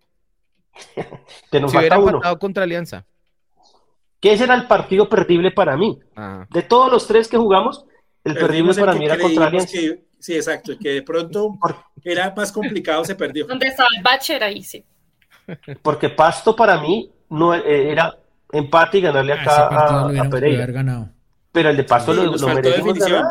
Te 1.51 1.61
nos 1.61 1.71
si 1.71 1.77
falta 1.77 1.99
uno. 1.99 2.21
contra 2.39 2.65
Alianza 2.65 3.05
que 4.25 4.33
ese 4.33 4.45
era 4.45 4.55
el 4.55 4.67
partido 4.67 5.07
perdible 5.07 5.51
para 5.51 5.77
mí. 5.77 5.99
Ah. 6.17 6.47
De 6.51 6.63
todos 6.63 6.91
los 6.91 7.07
tres 7.07 7.29
que 7.29 7.37
jugamos, 7.37 7.85
el 8.25 8.33
perdible 8.33 8.73
para 8.73 8.95
mí 8.95 9.05
era 9.05 9.19
contra 9.19 9.49
Alianza. 9.49 9.77
sí, 10.19 10.35
exacto, 10.35 10.73
el 10.73 10.79
que 10.79 10.89
de 10.95 11.03
pronto 11.03 11.59
era 12.03 12.33
más 12.35 12.51
complicado 12.51 13.05
se 13.05 13.17
perdió. 13.17 13.47
Donde 13.47 13.67
estaba 13.67 13.91
el 13.95 14.03
Bacher 14.03 14.43
ahí, 14.43 14.63
sí. 14.63 14.83
Porque 15.83 16.09
Pasto 16.09 16.57
para 16.57 16.81
mí 16.81 17.13
no 17.29 17.55
eh, 17.55 17.93
era 17.93 18.17
empate 18.51 18.97
y 18.97 19.01
ganarle 19.03 19.35
ah, 19.35 19.43
acá 19.43 19.69
a, 19.69 20.09
a 20.09 20.31
Pereira. 20.31 20.65
Ganado. 20.69 21.11
Pero 21.53 21.69
el 21.69 21.77
de 21.77 21.85
Pasto 21.85 22.15
lo, 22.15 22.35
lo 22.35 22.49
merecimos 22.49 22.99
ganar. 22.99 23.27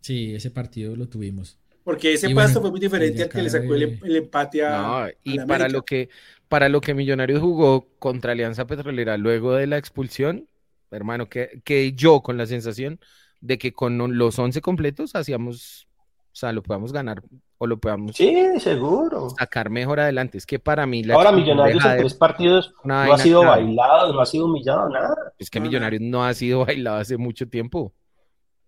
Sí, 0.00 0.34
ese 0.34 0.50
partido 0.50 0.96
lo 0.96 1.08
tuvimos. 1.08 1.58
Porque 1.84 2.12
ese 2.12 2.34
pasto 2.34 2.60
fue 2.60 2.70
muy 2.70 2.80
diferente 2.80 3.22
al 3.22 3.28
que 3.28 3.42
le 3.42 3.50
sacó 3.50 3.74
el, 3.74 3.98
empate 4.16 4.64
a. 4.64 4.82
No, 4.82 5.08
y 5.24 5.38
para 5.40 5.68
lo 5.68 5.82
que 5.82 6.08
para 6.48 6.68
lo 6.68 6.80
que 6.80 6.94
Millonarios 6.94 7.40
jugó 7.40 7.86
contra 7.98 8.32
Alianza 8.32 8.66
Petrolera 8.66 9.16
luego 9.16 9.54
de 9.54 9.66
la 9.66 9.78
expulsión, 9.78 10.48
hermano, 10.90 11.28
que, 11.28 11.62
que 11.64 11.92
yo 11.92 12.22
con 12.22 12.36
la 12.36 12.46
sensación 12.46 13.00
de 13.40 13.58
que 13.58 13.72
con 13.72 14.18
los 14.18 14.38
11 14.38 14.60
completos 14.60 15.14
hacíamos, 15.14 15.86
o 15.96 16.36
sea, 16.36 16.52
lo 16.52 16.62
podamos 16.62 16.92
ganar 16.92 17.22
o 17.58 17.66
lo 17.66 17.78
podamos 17.78 18.16
sí, 18.16 18.34
seguro. 18.58 19.30
sacar 19.30 19.70
mejor 19.70 20.00
adelante. 20.00 20.38
Es 20.38 20.46
que 20.46 20.58
para 20.58 20.86
mí 20.86 21.04
la 21.04 21.14
Ahora 21.14 21.30
Millonarios 21.30 21.84
en 21.84 21.98
tres 21.98 22.14
partidos 22.14 22.74
no 22.84 22.94
ha 22.94 23.18
sido 23.18 23.44
bailado, 23.44 24.12
no 24.12 24.20
ha 24.20 24.26
sido 24.26 24.46
humillado, 24.46 24.88
nada. 24.88 25.14
Es 25.38 25.50
que 25.50 25.60
Millonarios 25.60 26.02
no 26.02 26.24
ha 26.24 26.32
sido 26.34 26.64
bailado 26.64 26.98
hace 26.98 27.16
mucho 27.16 27.48
tiempo. 27.48 27.92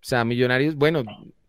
O 0.03 0.05
sea, 0.05 0.25
Millonarios, 0.25 0.75
bueno, 0.75 1.05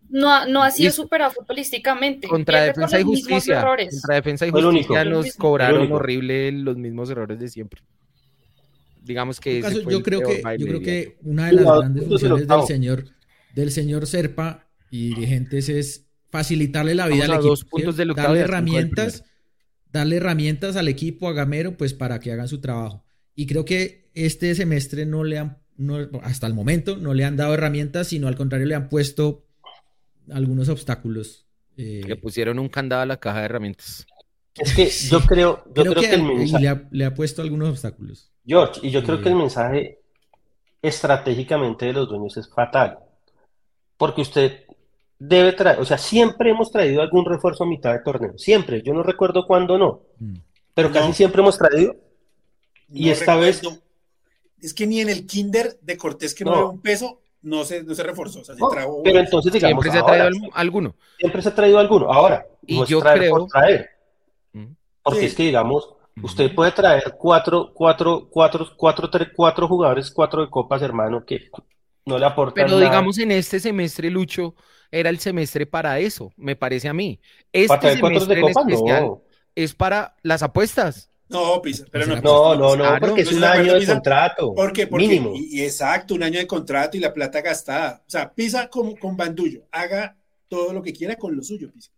no 0.10 0.46
no 0.46 0.62
ha 0.62 0.70
sido 0.70 0.92
superado 0.92 1.32
futbolísticamente. 1.32 2.28
Contra 2.28 2.66
defensa 2.66 3.00
y 3.00 3.04
justicia. 3.04 3.66
Contra 3.66 4.16
defensa 4.16 4.46
y 4.46 4.52
justicia 4.52 5.06
nos 5.06 5.34
cobraron 5.36 5.92
horrible 5.92 6.52
los 6.52 6.78
mismos 6.78 7.10
errores 7.10 7.40
de 7.40 7.50
siempre. 7.50 7.82
Digamos 9.02 9.40
que 9.40 9.62
yo 9.90 10.04
creo 10.04 10.22
que 10.22 10.44
yo 10.60 10.68
creo 10.68 10.82
que 10.82 11.18
una 11.24 11.48
de 11.48 11.54
las 11.54 11.66
grandes 11.66 12.06
funciones 12.06 12.48
del 12.48 12.64
señor 12.64 13.06
del 13.56 13.72
señor 13.72 14.08
Serpa 14.08 14.68
y 14.92 15.10
dirigentes 15.10 15.70
es 15.70 16.06
facilitarle 16.30 16.94
la 16.94 17.08
vida 17.08 17.26
al 17.26 17.46
equipo, 17.46 17.92
darle 18.14 18.40
herramientas, 18.40 19.24
darle 19.92 20.18
herramientas 20.18 20.76
al 20.76 20.88
equipo, 20.88 21.28
a 21.28 21.34
Gamero, 21.34 21.76
pues 21.76 21.94
para 21.94 22.20
que 22.20 22.32
hagan 22.32 22.48
su 22.48 22.62
trabajo. 22.62 23.04
Y 23.36 23.48
creo 23.48 23.66
que 23.66 24.10
este 24.14 24.54
semestre 24.54 25.06
no 25.06 25.24
le 25.24 25.40
han, 25.40 25.58
hasta 26.22 26.48
el 26.48 26.54
momento, 26.54 26.98
no 26.98 27.14
le 27.14 27.26
han 27.26 27.38
dado 27.38 27.54
herramientas, 27.54 28.08
sino 28.08 28.28
al 28.28 28.36
contrario 28.36 28.68
le 28.68 28.76
han 28.76 28.90
puesto 28.90 29.44
algunos 30.32 30.70
obstáculos. 30.70 31.46
Eh, 31.78 32.02
le 32.06 32.16
pusieron 32.16 32.60
un 32.60 32.70
candado 32.70 33.02
a 33.02 33.06
la 33.06 33.18
caja 33.18 33.40
de 33.40 33.46
herramientas. 33.46 34.06
Es 34.56 34.76
que 34.76 34.88
yo 35.10 35.20
creo, 35.22 35.64
yo 35.74 35.84
creo, 35.84 35.96
que, 35.96 36.14
el 36.14 36.24
mensaje... 36.24 36.86
le, 36.92 37.06
ha, 37.06 37.14
puesto 37.14 37.42
algunos 37.42 37.70
obstáculos. 37.70 38.32
George, 38.46 38.82
y 38.84 38.92
yo 38.92 39.04
creo 39.04 39.22
que 39.22 39.30
el 39.30 39.36
mensaje 39.36 40.00
estratégicamente 40.82 41.88
de 41.88 41.94
los 41.94 42.08
dueños 42.08 42.38
es 42.38 42.48
fatal. 42.48 43.00
Porque 43.98 44.22
usted 44.22 44.66
debe 45.18 45.54
traer, 45.54 45.80
o 45.80 45.86
sea, 45.86 45.98
siempre 45.98 46.52
hemos 46.52 46.72
traído 46.72 47.02
algún 47.02 47.26
refuerzo 47.26 47.64
a 47.64 47.68
mitad 47.68 47.94
de 47.94 48.00
torneo. 48.00 48.38
Siempre. 48.38 48.84
Yo 48.84 48.94
no 48.94 49.02
recuerdo 49.02 49.48
cuándo 49.48 49.78
no. 49.78 50.02
Mm. 50.20 50.36
Pero 50.76 50.92
casi 50.92 51.14
siempre 51.14 51.42
hemos 51.42 51.58
traído. 51.58 51.96
y 52.90 53.10
esta 53.10 53.36
vez. 53.36 53.62
Es 54.64 54.74
que 54.74 54.88
ni 54.88 55.02
en 55.02 55.10
el 55.10 55.28
Kinder 55.28 55.78
de 55.82 55.98
Cortés 55.98 56.34
que 56.34 56.46
no, 56.46 56.70
un 56.70 56.82
peso, 56.82 57.22
no 57.42 57.66
se, 57.66 57.84
no 57.84 57.94
se 57.94 58.02
reforzó. 58.02 58.40
O 58.40 58.44
sea, 58.44 58.56
se 58.56 58.62
trajo 58.72 59.02
pero 59.04 59.20
entonces, 59.20 59.52
digamos, 59.52 59.84
siempre 59.84 59.92
se 59.92 59.98
ha 60.00 60.06
traído 60.06 60.50
alguno. 60.54 60.96
Siempre 61.20 61.42
se 61.42 61.50
ha 61.50 61.56
traído 61.56 61.80
alguno. 61.80 62.12
Ahora, 62.12 62.46
y 62.66 62.84
yo 62.86 63.00
creo. 63.02 63.46
traer. 63.48 63.90
Porque 65.04 65.26
es 65.26 65.36
que, 65.36 65.44
digamos, 65.44 65.90
usted 66.22 66.56
puede 66.56 66.72
traer 66.72 67.16
cuatro, 67.18 67.72
cuatro, 67.74 68.30
cuatro, 68.30 68.70
cuatro, 68.78 69.10
tres, 69.10 69.28
cuatro 69.36 69.68
jugadores, 69.68 70.10
cuatro 70.10 70.42
de 70.42 70.50
copas, 70.50 70.82
hermano, 70.82 71.26
que 71.26 71.50
no 72.06 72.18
le 72.18 72.26
aportan 72.26 72.66
Pero 72.66 72.80
digamos, 72.80 73.18
en 73.18 73.32
este 73.32 73.60
semestre, 73.60 74.10
Lucho, 74.10 74.56
era 74.90 75.10
el 75.10 75.20
semestre 75.20 75.66
para 75.66 76.00
eso, 76.00 76.32
me 76.38 76.56
parece 76.56 76.88
a 76.88 76.94
mí. 76.94 77.20
Este 77.52 77.96
semestre 77.96 78.36
de 78.36 78.48
especial 78.48 79.16
es 79.56 79.74
para 79.74 80.16
las 80.22 80.42
apuestas. 80.42 81.10
No, 81.30 81.62
Pisa, 81.62 81.86
pero 81.92 82.06
no. 82.06 82.22
No, 82.22 82.56
no, 82.56 82.76
no, 82.76 83.00
porque 83.00 83.22
es 83.22 83.32
un 83.32 83.44
año 83.44 83.80
de 83.80 83.86
contrato. 83.86 84.54
¿Por 84.54 84.72
qué? 84.72 84.88
Porque, 84.88 85.08
mínimo. 85.08 85.34
Y, 85.36 85.62
exacto, 85.62 86.16
un 86.16 86.24
año 86.24 86.40
de 86.40 86.48
contrato 86.48 86.98
y 86.98 87.00
la 87.00 87.14
plata 87.14 87.42
gastada. 87.42 88.04
O 88.06 88.10
sea, 88.10 88.32
Pisa 88.34 88.68
con, 88.70 88.96
con 88.96 89.18
Bandullo, 89.18 89.66
haga 89.72 90.16
todo 90.48 90.74
lo 90.74 90.82
que 90.82 90.94
quiera 90.94 91.16
con 91.16 91.36
lo 91.36 91.42
suyo, 91.42 91.72
Pisa. 91.72 91.92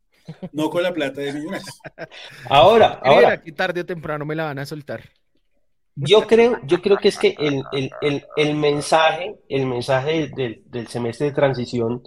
No 0.53 0.69
con 0.69 0.82
la 0.82 0.93
plata 0.93 1.21
de 1.21 1.34
millonarios. 1.34 1.80
Ahora, 2.49 2.99
ahora. 3.03 3.34
Aquí 3.34 3.51
tarde 3.51 3.82
o 3.82 3.86
temprano 3.86 4.26
me 4.26 4.36
la 4.36 4.45
van 4.45 4.59
a 4.59 4.65
soltar. 4.65 5.03
Yo 5.95 6.28
creo, 6.28 6.59
yo 6.63 6.82
creo 6.82 6.97
que 6.97 7.07
es 7.07 7.17
que 7.17 7.36
el, 7.39 7.63
el, 7.71 7.91
el, 8.01 8.26
el 8.36 8.55
mensaje, 8.55 9.39
el 9.47 9.65
mensaje 9.65 10.30
del, 10.36 10.63
del 10.65 10.88
semestre 10.88 11.28
de 11.28 11.32
transición 11.34 12.03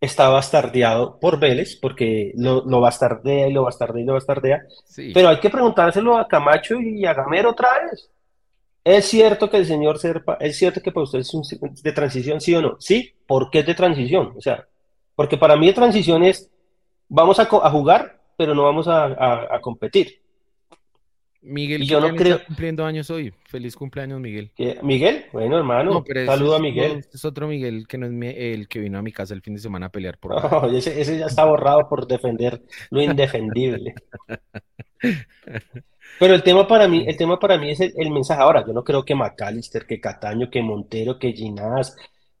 está 0.00 0.28
bastardeado 0.28 1.18
por 1.18 1.40
Vélez, 1.40 1.76
porque 1.76 2.32
lo, 2.36 2.64
lo 2.64 2.80
bastardea 2.80 3.48
y 3.48 3.52
lo 3.52 3.64
bastardea 3.64 4.02
y 4.02 4.06
lo 4.06 4.14
bastardea. 4.14 4.62
Pero 5.12 5.28
hay 5.28 5.40
que 5.40 5.50
preguntárselo 5.50 6.16
a 6.16 6.28
Camacho 6.28 6.80
y 6.80 7.04
a 7.04 7.14
Gamero 7.14 7.50
otra 7.50 7.68
vez. 7.90 8.10
¿Es 8.84 9.06
cierto 9.06 9.50
que 9.50 9.58
el 9.58 9.66
señor 9.66 9.98
Serpa, 9.98 10.38
es 10.40 10.56
cierto 10.56 10.80
que 10.80 10.92
para 10.92 11.04
usted 11.04 11.18
es 11.18 11.34
un, 11.34 11.42
de 11.82 11.92
transición, 11.92 12.40
sí 12.40 12.54
o 12.54 12.62
no? 12.62 12.76
Sí, 12.78 13.12
¿por 13.26 13.50
qué 13.50 13.60
es 13.60 13.66
de 13.66 13.74
transición? 13.74 14.32
O 14.36 14.40
sea, 14.40 14.66
porque 15.14 15.36
para 15.36 15.56
mí 15.56 15.66
de 15.66 15.74
transición 15.74 16.22
es, 16.22 16.50
vamos 17.08 17.38
a, 17.38 17.42
a 17.42 17.70
jugar, 17.70 18.20
pero 18.36 18.54
no 18.54 18.62
vamos 18.62 18.88
a, 18.88 19.54
a 19.54 19.60
competir. 19.60 20.22
Miguel, 21.48 21.82
yo 21.86 22.00
no 22.00 22.14
creo... 22.14 22.36
está 22.36 22.46
cumpliendo 22.46 22.84
años 22.84 23.10
hoy. 23.10 23.32
Feliz 23.44 23.74
cumpleaños, 23.74 24.20
Miguel. 24.20 24.52
¿Miguel? 24.82 25.24
Bueno, 25.32 25.58
hermano. 25.58 26.04
Saludo 26.26 26.56
a 26.56 26.60
Miguel. 26.60 26.98
este 26.98 27.16
es 27.16 27.24
otro 27.24 27.48
Miguel 27.48 27.86
que 27.88 27.98
no 27.98 28.06
es 28.06 28.12
el 28.36 28.68
que 28.68 28.78
vino 28.78 28.98
a 28.98 29.02
mi 29.02 29.12
casa 29.12 29.34
el 29.34 29.42
fin 29.42 29.54
de 29.54 29.60
semana 29.60 29.86
a 29.86 29.90
pelear 29.90 30.18
por. 30.18 30.28
No, 30.48 30.66
ese, 30.70 31.00
ese 31.00 31.18
ya 31.18 31.26
está 31.26 31.44
borrado 31.44 31.88
por 31.88 32.06
defender 32.06 32.62
lo 32.90 33.02
indefendible. 33.02 33.94
Pero 36.18 36.34
el 36.34 36.42
tema 36.42 36.66
para 36.66 36.88
mí, 36.88 37.04
el 37.06 37.16
tema 37.16 37.38
para 37.38 37.58
mí 37.58 37.70
es 37.70 37.80
el, 37.80 38.10
mensaje. 38.10 38.42
Ahora, 38.42 38.64
yo 38.66 38.72
no 38.72 38.82
creo 38.82 39.04
que 39.04 39.14
McAllister, 39.14 39.86
que 39.86 40.00
Cataño, 40.00 40.50
que 40.50 40.62
Montero, 40.62 41.18
que 41.18 41.32
Ginás, 41.32 41.96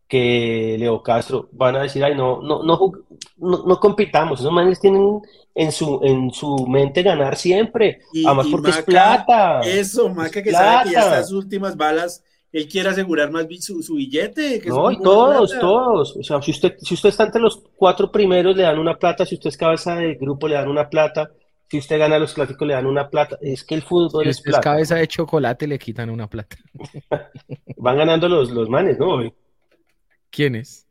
que 0.08 0.76
Leo 0.78 1.02
Castro 1.02 1.48
van 1.52 1.76
a 1.76 1.82
decir, 1.82 2.02
ay, 2.02 2.14
no, 2.16 2.40
no, 2.40 2.62
no, 2.62 2.92
no, 3.36 3.80
compitamos. 3.80 4.40
Esos 4.40 4.52
manes 4.52 4.80
tienen 4.80 5.20
en 5.54 5.70
su, 5.70 6.00
en 6.02 6.30
su 6.32 6.66
mente 6.66 7.02
ganar 7.02 7.36
siempre. 7.36 8.00
Además, 8.24 8.46
porque 8.50 8.70
es 8.70 8.82
plata. 8.82 9.60
Eso, 9.60 10.08
Maca, 10.08 10.42
que 10.42 10.50
sabe 10.50 10.88
que 10.88 10.94
ya 10.94 11.00
está 11.02 11.24
sus 11.24 11.44
últimas 11.44 11.76
balas 11.76 12.24
él 12.50 12.68
quiere 12.68 12.88
asegurar 12.88 13.30
más 13.30 13.46
su, 13.60 13.82
su 13.82 13.96
billete. 13.96 14.62
no, 14.66 14.90
y 14.90 14.98
todos, 15.02 15.58
todos. 15.58 16.16
O 16.16 16.22
sea, 16.22 16.40
si 16.40 16.50
usted, 16.50 16.76
si 16.78 16.94
usted 16.94 17.10
está 17.10 17.24
entre 17.24 17.42
los 17.42 17.62
cuatro 17.76 18.10
primeros, 18.10 18.56
le 18.56 18.62
dan 18.62 18.78
una 18.78 18.98
plata. 18.98 19.26
Si 19.26 19.34
usted 19.34 19.48
es 19.48 19.56
cabeza 19.56 19.96
del 19.96 20.16
grupo, 20.16 20.48
le 20.48 20.54
dan 20.54 20.68
una 20.68 20.88
plata. 20.88 21.30
Si 21.70 21.76
usted 21.76 21.98
gana 21.98 22.18
los 22.18 22.32
clásicos, 22.32 22.66
le 22.66 22.72
dan 22.72 22.86
una 22.86 23.10
plata. 23.10 23.36
Es 23.42 23.64
que 23.64 23.74
el 23.74 23.82
fútbol 23.82 24.24
si 24.24 24.30
es 24.30 24.40
plata. 24.40 24.60
cabeza 24.62 24.94
de 24.94 25.06
chocolate, 25.06 25.66
le 25.66 25.78
quitan 25.78 26.08
una 26.08 26.26
plata. 26.26 26.56
Van 27.76 27.98
ganando 27.98 28.28
los, 28.28 28.50
los 28.50 28.70
manes, 28.70 28.98
¿no? 28.98 29.20
¿Quiénes? 30.30 30.86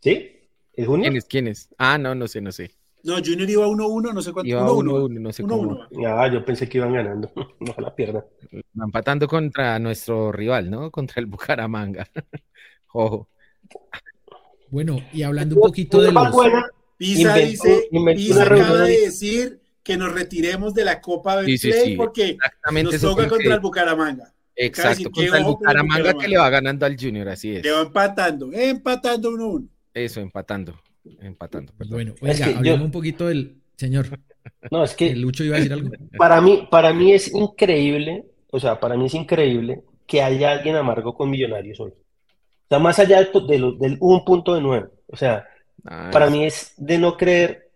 ¿Sí? 0.00 0.32
¿El 0.74 0.86
Junior? 0.86 1.04
¿Quiénes? 1.04 1.24
¿Quiénes? 1.24 1.68
Ah, 1.78 1.98
no, 1.98 2.14
no 2.14 2.28
sé, 2.28 2.40
no 2.40 2.52
sé. 2.52 2.70
No, 3.04 3.16
Junior 3.16 3.48
iba 3.48 3.66
1-1, 3.66 4.12
no 4.12 4.22
sé 4.22 4.32
cuánto. 4.32 4.48
Iba 4.48 4.68
1-1, 4.68 5.20
no 5.20 5.32
sé 5.32 5.42
cómo. 5.42 5.80
Ah, 6.06 6.28
yo 6.32 6.44
pensé 6.44 6.68
que 6.68 6.78
iban 6.78 6.92
ganando. 6.92 7.30
Ojalá 7.60 7.94
pierda. 7.94 8.26
Empatando 8.74 9.26
contra 9.28 9.78
nuestro 9.78 10.32
rival, 10.32 10.70
¿no? 10.70 10.90
Contra 10.90 11.20
el 11.20 11.26
Bucaramanga. 11.26 12.08
Ojo. 12.92 13.28
Bueno, 14.70 15.02
y 15.12 15.22
hablando 15.22 15.56
un 15.56 15.62
poquito 15.62 16.00
de 16.00 16.12
los... 16.12 16.28
Pisa 16.96 17.36
dice, 17.36 17.88
Pisa 18.16 18.42
acaba 18.42 18.80
de 18.80 19.00
decir 19.02 19.60
que 19.84 19.96
nos 19.96 20.12
retiremos 20.12 20.74
de 20.74 20.84
la 20.84 21.00
Copa 21.00 21.40
del 21.40 21.56
sí, 21.56 21.70
Play 21.70 21.96
porque 21.96 22.36
nos 22.82 23.00
toca 23.00 23.28
contra 23.28 23.54
el 23.54 23.60
Bucaramanga. 23.60 24.34
Exacto, 24.60 25.10
contra 25.10 25.38
el 25.38 25.44
Bucaramanga, 25.44 26.14
que 26.14 26.28
le 26.28 26.36
va 26.36 26.50
ganando 26.50 26.84
al 26.84 26.96
Junior, 26.98 27.28
así 27.28 27.56
es. 27.56 27.64
Le 27.64 27.70
va 27.70 27.82
empatando, 27.82 28.50
empatando 28.52 29.30
1-1. 29.30 29.68
Eso, 29.94 30.20
empatando 30.20 30.74
empatando. 31.20 31.72
Bueno, 31.88 32.14
oiga, 32.20 32.46
hablemos 32.46 32.82
un 32.82 32.90
poquito 32.90 33.26
del 33.28 33.56
señor. 33.76 34.06
No, 34.70 34.82
es 34.82 34.94
que 34.94 35.14
Lucho 35.14 35.44
iba 35.44 35.56
a 35.56 35.58
decir 35.58 35.74
algo. 35.74 35.90
Para 36.16 36.40
mí, 36.40 36.66
para 36.70 36.94
mí 36.94 37.12
es 37.12 37.34
increíble, 37.34 38.24
o 38.50 38.58
sea, 38.58 38.80
para 38.80 38.96
mí 38.96 39.04
es 39.04 39.12
increíble 39.12 39.82
que 40.06 40.22
haya 40.22 40.52
alguien 40.52 40.74
amargo 40.74 41.14
con 41.14 41.28
Millonarios 41.28 41.78
hoy. 41.78 41.90
O 41.90 42.66
sea, 42.70 42.78
más 42.78 42.98
allá 42.98 43.18
del, 43.22 43.46
del, 43.46 43.78
del 43.78 43.98
un 44.00 44.24
punto 44.24 44.54
de 44.54 44.62
nueve. 44.62 44.88
O 45.06 45.16
sea, 45.16 45.46
para 45.84 46.30
mí 46.30 46.46
es 46.46 46.72
de 46.78 46.98
no 46.98 47.18
creer. 47.18 47.67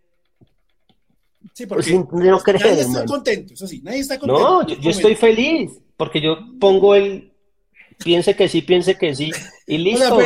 Sí, 1.52 1.66
porque 1.66 1.90
de 1.90 1.98
no 1.98 2.38
creer, 2.40 2.64
nadie 2.64 2.80
está 2.80 3.04
contento, 3.04 3.54
eso 3.54 3.66
sí, 3.66 3.80
nadie 3.82 4.00
está 4.00 4.18
contento. 4.18 4.62
No, 4.62 4.66
yo 4.66 4.90
estoy 4.90 5.14
feliz, 5.14 5.70
porque 5.96 6.20
yo 6.20 6.38
pongo 6.58 6.94
el, 6.94 7.32
piense 8.02 8.34
que 8.34 8.48
sí, 8.48 8.62
piense 8.62 8.96
que 8.96 9.14
sí, 9.14 9.30
y 9.66 9.78
listo. 9.78 10.18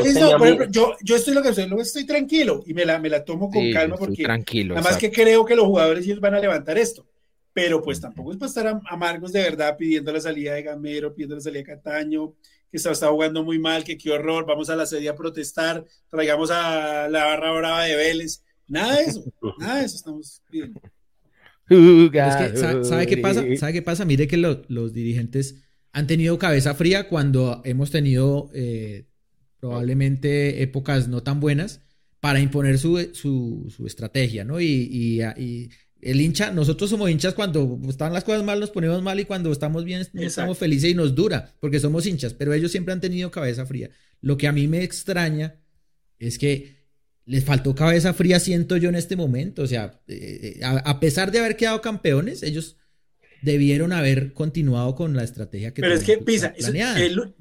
yo, 0.70 0.94
yo 1.02 1.16
estoy 1.16 1.34
lo 1.34 1.42
que 1.42 1.48
estoy, 1.48 1.68
estoy 1.80 2.06
tranquilo 2.06 2.62
y 2.66 2.74
me 2.74 2.84
la, 2.84 2.98
me 2.98 3.08
la 3.08 3.24
tomo 3.24 3.50
con 3.50 3.72
calma 3.72 3.96
porque 3.96 4.22
tranquilo, 4.22 4.74
nada 4.74 4.88
más 4.88 4.98
que 4.98 5.10
creo 5.10 5.44
que 5.44 5.56
los 5.56 5.66
jugadores 5.66 6.04
ellos 6.04 6.20
van 6.20 6.34
a 6.34 6.40
levantar 6.40 6.78
esto. 6.78 7.06
Pero 7.52 7.82
pues 7.82 7.98
tampoco 8.02 8.32
es 8.32 8.36
para 8.36 8.48
estar 8.48 8.80
amargos 8.90 9.32
de 9.32 9.40
verdad 9.40 9.78
pidiendo 9.78 10.12
la 10.12 10.20
salida 10.20 10.52
de 10.52 10.62
Gamero, 10.62 11.14
pidiendo 11.14 11.36
la 11.36 11.40
salida 11.40 11.60
de 11.60 11.64
Cataño, 11.64 12.34
que 12.70 12.76
está, 12.76 12.90
está 12.90 13.08
jugando 13.08 13.42
muy 13.42 13.58
mal, 13.58 13.82
que 13.82 13.96
qué 13.96 14.10
horror, 14.10 14.44
vamos 14.44 14.68
a 14.68 14.76
la 14.76 14.84
sede 14.84 15.08
a 15.08 15.14
protestar, 15.14 15.82
traigamos 16.10 16.50
a 16.50 17.08
la 17.08 17.24
barra 17.24 17.52
brava 17.52 17.84
de 17.84 17.96
Vélez. 17.96 18.42
Nada 18.68 18.96
de 18.96 19.04
eso, 19.04 19.24
nada 19.58 19.78
de 19.78 19.86
eso 19.86 19.96
estamos 19.96 20.42
pidiendo. 20.50 20.82
¿Sabe, 21.68 23.06
qué 23.06 23.16
pasa? 23.16 23.44
¿Sabe 23.56 23.72
qué 23.72 23.82
pasa? 23.82 24.04
Mire 24.04 24.28
que 24.28 24.36
los 24.36 24.92
dirigentes 24.92 25.62
han 25.92 26.06
tenido 26.06 26.38
cabeza 26.38 26.74
fría 26.74 27.08
cuando 27.08 27.62
hemos 27.64 27.90
tenido 27.90 28.50
eh, 28.54 29.06
probablemente 29.60 30.62
épocas 30.62 31.08
no 31.08 31.22
tan 31.22 31.40
buenas 31.40 31.80
para 32.20 32.40
imponer 32.40 32.78
su, 32.78 32.98
estrategia, 33.86 34.44
¿no? 34.44 34.60
Y, 34.60 35.22
el 36.02 36.20
hincha, 36.20 36.52
nosotros 36.52 36.90
somos 36.90 37.10
hinchas 37.10 37.34
cuando 37.34 37.80
están 37.88 38.12
las 38.12 38.22
cosas 38.22 38.44
mal, 38.44 38.60
nos 38.60 38.70
ponemos 38.70 39.02
mal 39.02 39.18
y 39.18 39.24
cuando 39.24 39.50
estamos 39.50 39.84
bien, 39.84 40.06
estamos 40.14 40.58
felices 40.58 40.90
y 40.90 40.94
nos 40.94 41.14
dura, 41.14 41.54
porque 41.58 41.80
somos 41.80 42.06
hinchas, 42.06 42.34
pero 42.34 42.52
ellos 42.52 42.70
siempre 42.70 42.92
han 42.92 43.00
tenido 43.00 43.30
cabeza 43.30 43.64
fría. 43.64 43.90
Lo 44.20 44.36
que 44.36 44.46
a 44.46 44.52
mí 44.52 44.68
me 44.68 44.82
extraña 44.82 45.56
es 46.18 46.38
que 46.38 46.75
les 47.26 47.44
faltó 47.44 47.74
cabeza 47.74 48.14
fría, 48.14 48.40
siento 48.40 48.76
yo 48.76 48.88
en 48.88 48.94
este 48.94 49.16
momento, 49.16 49.62
o 49.62 49.66
sea, 49.66 50.00
eh, 50.06 50.58
eh, 50.58 50.60
a 50.62 51.00
pesar 51.00 51.32
de 51.32 51.40
haber 51.40 51.56
quedado 51.56 51.80
campeones, 51.80 52.42
ellos 52.42 52.76
debieron 53.42 53.92
haber 53.92 54.32
continuado 54.32 54.94
con 54.94 55.14
la 55.14 55.24
estrategia 55.24 55.74
que 55.74 55.82
Pero 55.82 55.94
es 55.94 56.04
que, 56.04 56.18
Pisa, 56.18 56.54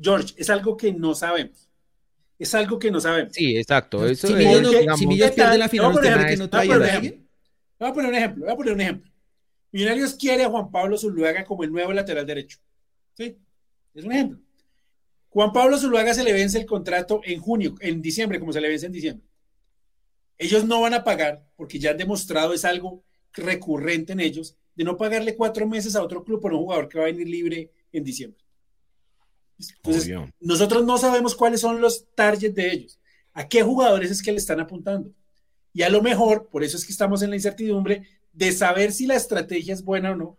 George, 0.01 0.33
es 0.37 0.49
algo 0.49 0.75
que 0.75 0.91
no 0.91 1.15
sabemos. 1.15 1.69
Es 2.37 2.53
algo 2.53 2.77
que 2.79 2.91
no 2.91 2.99
sabemos. 2.99 3.33
Sí, 3.33 3.55
exacto. 3.55 4.13
si 4.13 4.33
Millos, 4.33 5.31
pierde 5.31 5.57
la 5.57 5.69
final, 5.69 5.93
¿usted 5.93 6.13
cree 6.13 6.27
que 6.27 6.37
no 6.37 6.49
trae 6.49 6.69
a 6.69 6.95
alguien? 6.95 7.27
Voy 7.79 7.89
a 7.89 7.93
poner 7.93 8.09
un 8.09 8.15
ejemplo. 8.15 8.45
Voy 8.45 8.53
a 8.53 8.57
poner 8.57 8.73
un 8.73 8.81
ejemplo. 8.81 9.11
Millonarios 9.71 10.15
quiere 10.15 10.43
a 10.43 10.49
Juan 10.49 10.71
Pablo 10.71 10.97
Zuluaga 10.97 11.43
como 11.43 11.63
el 11.63 11.71
nuevo 11.71 11.93
lateral 11.93 12.25
derecho. 12.25 12.57
¿Sí? 13.13 13.37
Es 13.93 14.03
un 14.03 14.11
ejemplo. 14.11 14.39
Juan 15.29 15.51
Pablo 15.51 15.77
Zuluaga 15.77 16.13
se 16.13 16.23
le 16.23 16.33
vence 16.33 16.57
el 16.57 16.65
contrato 16.65 17.21
en 17.23 17.39
junio, 17.39 17.75
en 17.81 18.01
diciembre, 18.01 18.39
como 18.39 18.53
se 18.53 18.61
le 18.61 18.69
vence 18.69 18.85
en 18.85 18.91
diciembre. 18.91 19.25
Ellos 20.37 20.65
no 20.65 20.81
van 20.81 20.93
a 20.93 21.03
pagar 21.03 21.45
porque 21.55 21.79
ya 21.79 21.91
han 21.91 21.97
demostrado 21.97 22.53
es 22.53 22.65
algo 22.65 23.03
recurrente 23.33 24.13
en 24.13 24.19
ellos 24.19 24.55
de 24.75 24.83
no 24.83 24.97
pagarle 24.97 25.35
cuatro 25.35 25.67
meses 25.67 25.95
a 25.95 26.03
otro 26.03 26.23
club 26.23 26.41
por 26.41 26.53
un 26.53 26.59
jugador 26.59 26.89
que 26.89 26.97
va 26.97 27.05
a 27.05 27.07
venir 27.07 27.27
libre 27.27 27.71
en 27.91 28.03
diciembre. 28.03 28.43
Entonces, 29.57 30.13
nosotros 30.39 30.85
no 30.85 30.97
sabemos 30.97 31.33
cuáles 31.33 31.61
son 31.61 31.79
los 31.79 32.05
targets 32.13 32.55
de 32.55 32.71
ellos. 32.71 32.99
¿A 33.33 33.47
qué 33.47 33.63
jugadores 33.63 34.11
es 34.11 34.21
que 34.21 34.31
le 34.31 34.37
están 34.37 34.59
apuntando? 34.59 35.11
Y 35.73 35.81
a 35.83 35.89
lo 35.89 36.01
mejor, 36.01 36.49
por 36.49 36.63
eso 36.63 36.77
es 36.77 36.85
que 36.85 36.91
estamos 36.91 37.21
en 37.21 37.29
la 37.29 37.35
incertidumbre 37.35 38.07
de 38.33 38.51
saber 38.51 38.91
si 38.91 39.05
la 39.05 39.15
estrategia 39.15 39.73
es 39.73 39.83
buena 39.83 40.11
o 40.11 40.15
no, 40.15 40.37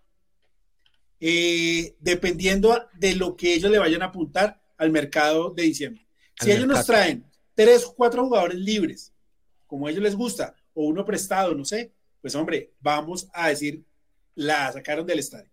eh, 1.19 1.97
dependiendo 2.01 2.79
de 2.95 3.15
lo 3.15 3.37
que 3.37 3.55
ellos 3.55 3.71
le 3.71 3.79
vayan 3.79 4.03
a 4.03 4.07
apuntar 4.07 4.63
al 4.77 4.91
mercado 4.91 5.51
de 5.51 5.63
diciembre. 5.63 6.07
Si 6.39 6.51
ellos 6.51 6.67
nos 6.67 6.85
traen 6.85 7.25
tres 7.55 7.85
o 7.85 7.95
cuatro 7.95 8.25
jugadores 8.25 8.59
libres, 8.59 9.13
como 9.67 9.87
a 9.87 9.91
ellos 9.91 10.03
les 10.03 10.15
gusta, 10.15 10.55
o 10.75 10.85
uno 10.85 11.05
prestado, 11.05 11.55
no 11.55 11.65
sé, 11.65 11.93
pues 12.21 12.35
hombre, 12.35 12.73
vamos 12.81 13.29
a 13.33 13.49
decir, 13.49 13.85
la 14.35 14.73
sacaron 14.73 15.07
del 15.07 15.19
estadio. 15.19 15.51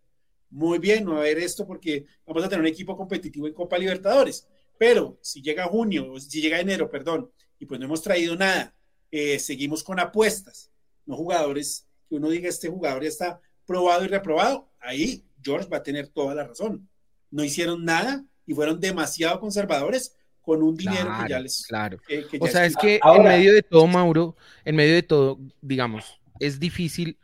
Muy 0.49 0.77
bien, 0.77 1.03
no 1.03 1.11
va 1.11 1.17
a 1.17 1.21
haber 1.21 1.39
esto 1.39 1.65
porque 1.65 2.05
vamos 2.25 2.43
a 2.43 2.49
tener 2.49 2.61
un 2.61 2.67
equipo 2.67 2.95
competitivo 2.95 3.47
en 3.47 3.53
Copa 3.53 3.77
Libertadores. 3.77 4.47
Pero 4.77 5.17
si 5.21 5.41
llega 5.41 5.65
junio, 5.65 6.19
si 6.19 6.41
llega 6.41 6.59
enero, 6.59 6.89
perdón, 6.89 7.31
y 7.59 7.65
pues 7.65 7.79
no 7.79 7.85
hemos 7.85 8.01
traído 8.01 8.35
nada, 8.35 8.75
eh, 9.11 9.39
seguimos 9.39 9.83
con 9.83 9.99
apuestas, 9.99 10.71
no 11.05 11.15
jugadores 11.15 11.87
que 12.09 12.15
uno 12.15 12.29
diga 12.29 12.49
este 12.49 12.67
jugador 12.67 13.03
ya 13.03 13.09
está 13.09 13.41
probado 13.65 14.03
y 14.03 14.07
reprobado, 14.07 14.69
ahí 14.79 15.25
George 15.41 15.69
va 15.69 15.77
a 15.77 15.83
tener 15.83 16.07
toda 16.07 16.35
la 16.35 16.47
razón. 16.47 16.89
No 17.31 17.43
hicieron 17.43 17.85
nada 17.85 18.25
y 18.45 18.53
fueron 18.53 18.79
demasiado 18.79 19.39
conservadores 19.39 20.15
con 20.43 20.61
un 20.61 20.75
dinero 20.75 21.11
que 21.21 21.29
ya 21.29 21.39
les. 21.39 21.65
Claro. 21.65 21.97
o 22.39 22.47
sea, 22.47 22.65
es 22.65 22.75
que 22.75 22.99
en 23.03 23.23
medio 23.23 23.53
de 23.53 23.63
todo, 23.63 23.87
Mauro, 23.87 24.35
en 24.65 24.75
medio 24.75 24.93
de 24.93 25.03
todo, 25.03 25.39
digamos, 25.61 26.19
es 26.39 26.59
difícil 26.59 27.17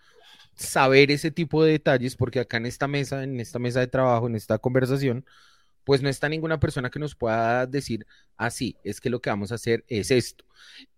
saber 0.56 1.12
ese 1.12 1.32
tipo 1.32 1.64
de 1.64 1.74
detalles, 1.74 2.16
porque 2.16 2.40
acá 2.40 2.58
en 2.58 2.66
esta 2.66 2.88
mesa, 2.88 3.24
en 3.24 3.40
esta 3.40 3.60
mesa 3.60 3.80
de 3.80 3.88
trabajo, 3.88 4.28
en 4.28 4.36
esta 4.36 4.58
conversación, 4.58 5.26
pues 5.84 6.02
no 6.02 6.10
está 6.10 6.30
ninguna 6.30 6.60
persona 6.60 6.90
que 6.90 7.00
nos 7.00 7.16
pueda 7.16 7.66
decir, 7.66 8.06
así, 8.38 8.76
ah, 8.78 8.82
es 8.84 9.02
que 9.02 9.10
lo 9.10 9.22
que 9.22 9.30
vamos 9.30 9.52
a 9.52 9.56
hacer 9.56 9.84
es 9.88 10.12
esto. 10.12 10.46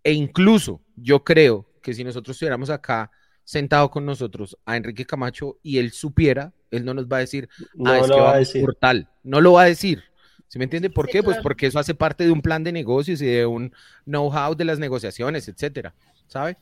E 0.03 0.13
incluso 0.13 0.81
yo 0.95 1.23
creo 1.23 1.67
que 1.81 1.93
si 1.93 2.03
nosotros 2.03 2.35
estuviéramos 2.35 2.69
acá 2.69 3.11
sentado 3.43 3.89
con 3.89 4.05
nosotros 4.05 4.57
a 4.65 4.77
Enrique 4.77 5.05
Camacho 5.05 5.57
y 5.63 5.77
él 5.77 5.91
supiera, 5.91 6.53
él 6.69 6.85
no 6.85 6.93
nos 6.93 7.07
va 7.07 7.17
a 7.17 7.19
decir, 7.21 7.49
ah, 7.85 7.99
es 7.99 8.07
que 8.07 8.19
va 8.19 8.33
a 8.33 8.37
decir. 8.37 8.61
por 8.61 8.75
tal. 8.75 9.09
No 9.23 9.41
lo 9.41 9.53
va 9.53 9.63
a 9.63 9.65
decir. 9.65 10.03
¿Sí 10.51 10.59
me 10.59 10.65
entiende? 10.65 10.89
¿Por 10.89 11.07
qué? 11.07 11.23
Pues 11.23 11.37
porque 11.41 11.67
eso 11.67 11.79
hace 11.79 11.95
parte 11.95 12.25
de 12.25 12.31
un 12.31 12.41
plan 12.41 12.61
de 12.61 12.73
negocios 12.73 13.21
y 13.21 13.25
de 13.25 13.45
un 13.45 13.71
know-how 14.03 14.53
de 14.53 14.65
las 14.65 14.79
negociaciones, 14.79 15.47
etcétera. 15.47 15.93
¿Sabe? 16.27 16.57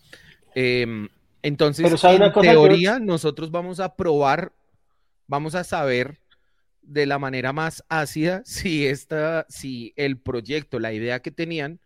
Eh, 0.53 1.07
entonces, 1.41 2.03
en 2.03 2.31
teoría, 2.33 2.99
nosotros 2.99 3.49
vamos 3.49 3.79
a 3.79 3.95
probar, 3.95 4.53
vamos 5.25 5.55
a 5.55 5.63
saber 5.63 6.19
de 6.83 7.07
la 7.07 7.17
manera 7.17 7.51
más 7.51 7.83
ácida 7.89 8.43
si 8.45 8.85
esta, 8.85 9.47
si 9.49 9.91
el 9.95 10.19
proyecto, 10.19 10.77
la 10.77 10.93
idea 10.93 11.23
que 11.23 11.31
tenían 11.31 11.79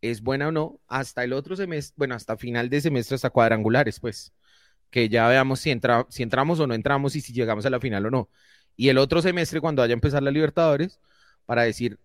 es 0.00 0.22
buena 0.22 0.48
o 0.48 0.52
no, 0.52 0.80
hasta 0.88 1.22
el 1.22 1.32
otro 1.32 1.54
semestre, 1.54 1.94
bueno, 1.96 2.16
hasta 2.16 2.36
final 2.36 2.68
de 2.70 2.80
semestre, 2.80 3.14
hasta 3.14 3.30
cuadrangulares, 3.30 4.00
pues, 4.00 4.32
que 4.90 5.08
ya 5.08 5.28
veamos 5.28 5.60
si, 5.60 5.70
entra, 5.70 6.06
si 6.08 6.24
entramos 6.24 6.58
o 6.58 6.66
no 6.66 6.74
entramos 6.74 7.14
y 7.14 7.20
si 7.20 7.32
llegamos 7.32 7.64
a 7.66 7.70
la 7.70 7.78
final 7.78 8.06
o 8.06 8.10
no. 8.10 8.30
Y 8.74 8.88
el 8.88 8.98
otro 8.98 9.22
semestre, 9.22 9.60
cuando 9.60 9.82
vaya 9.82 9.92
a 9.92 9.94
empezar 9.94 10.24
la 10.24 10.32
Libertadores, 10.32 10.98
para 11.46 11.62
decir, 11.62 11.98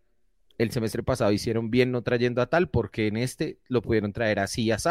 el 0.57 0.71
semestre 0.71 1.03
pasado 1.03 1.31
hicieron 1.31 1.71
bien 1.71 1.91
no 1.91 2.03
trayendo 2.03 2.41
a 2.41 2.47
tal, 2.47 2.69
porque 2.69 3.07
en 3.07 3.17
este 3.17 3.57
lo 3.67 3.81
pudieron 3.81 4.13
traer 4.13 4.39
así 4.39 4.63
y 4.63 4.71
así, 4.71 4.89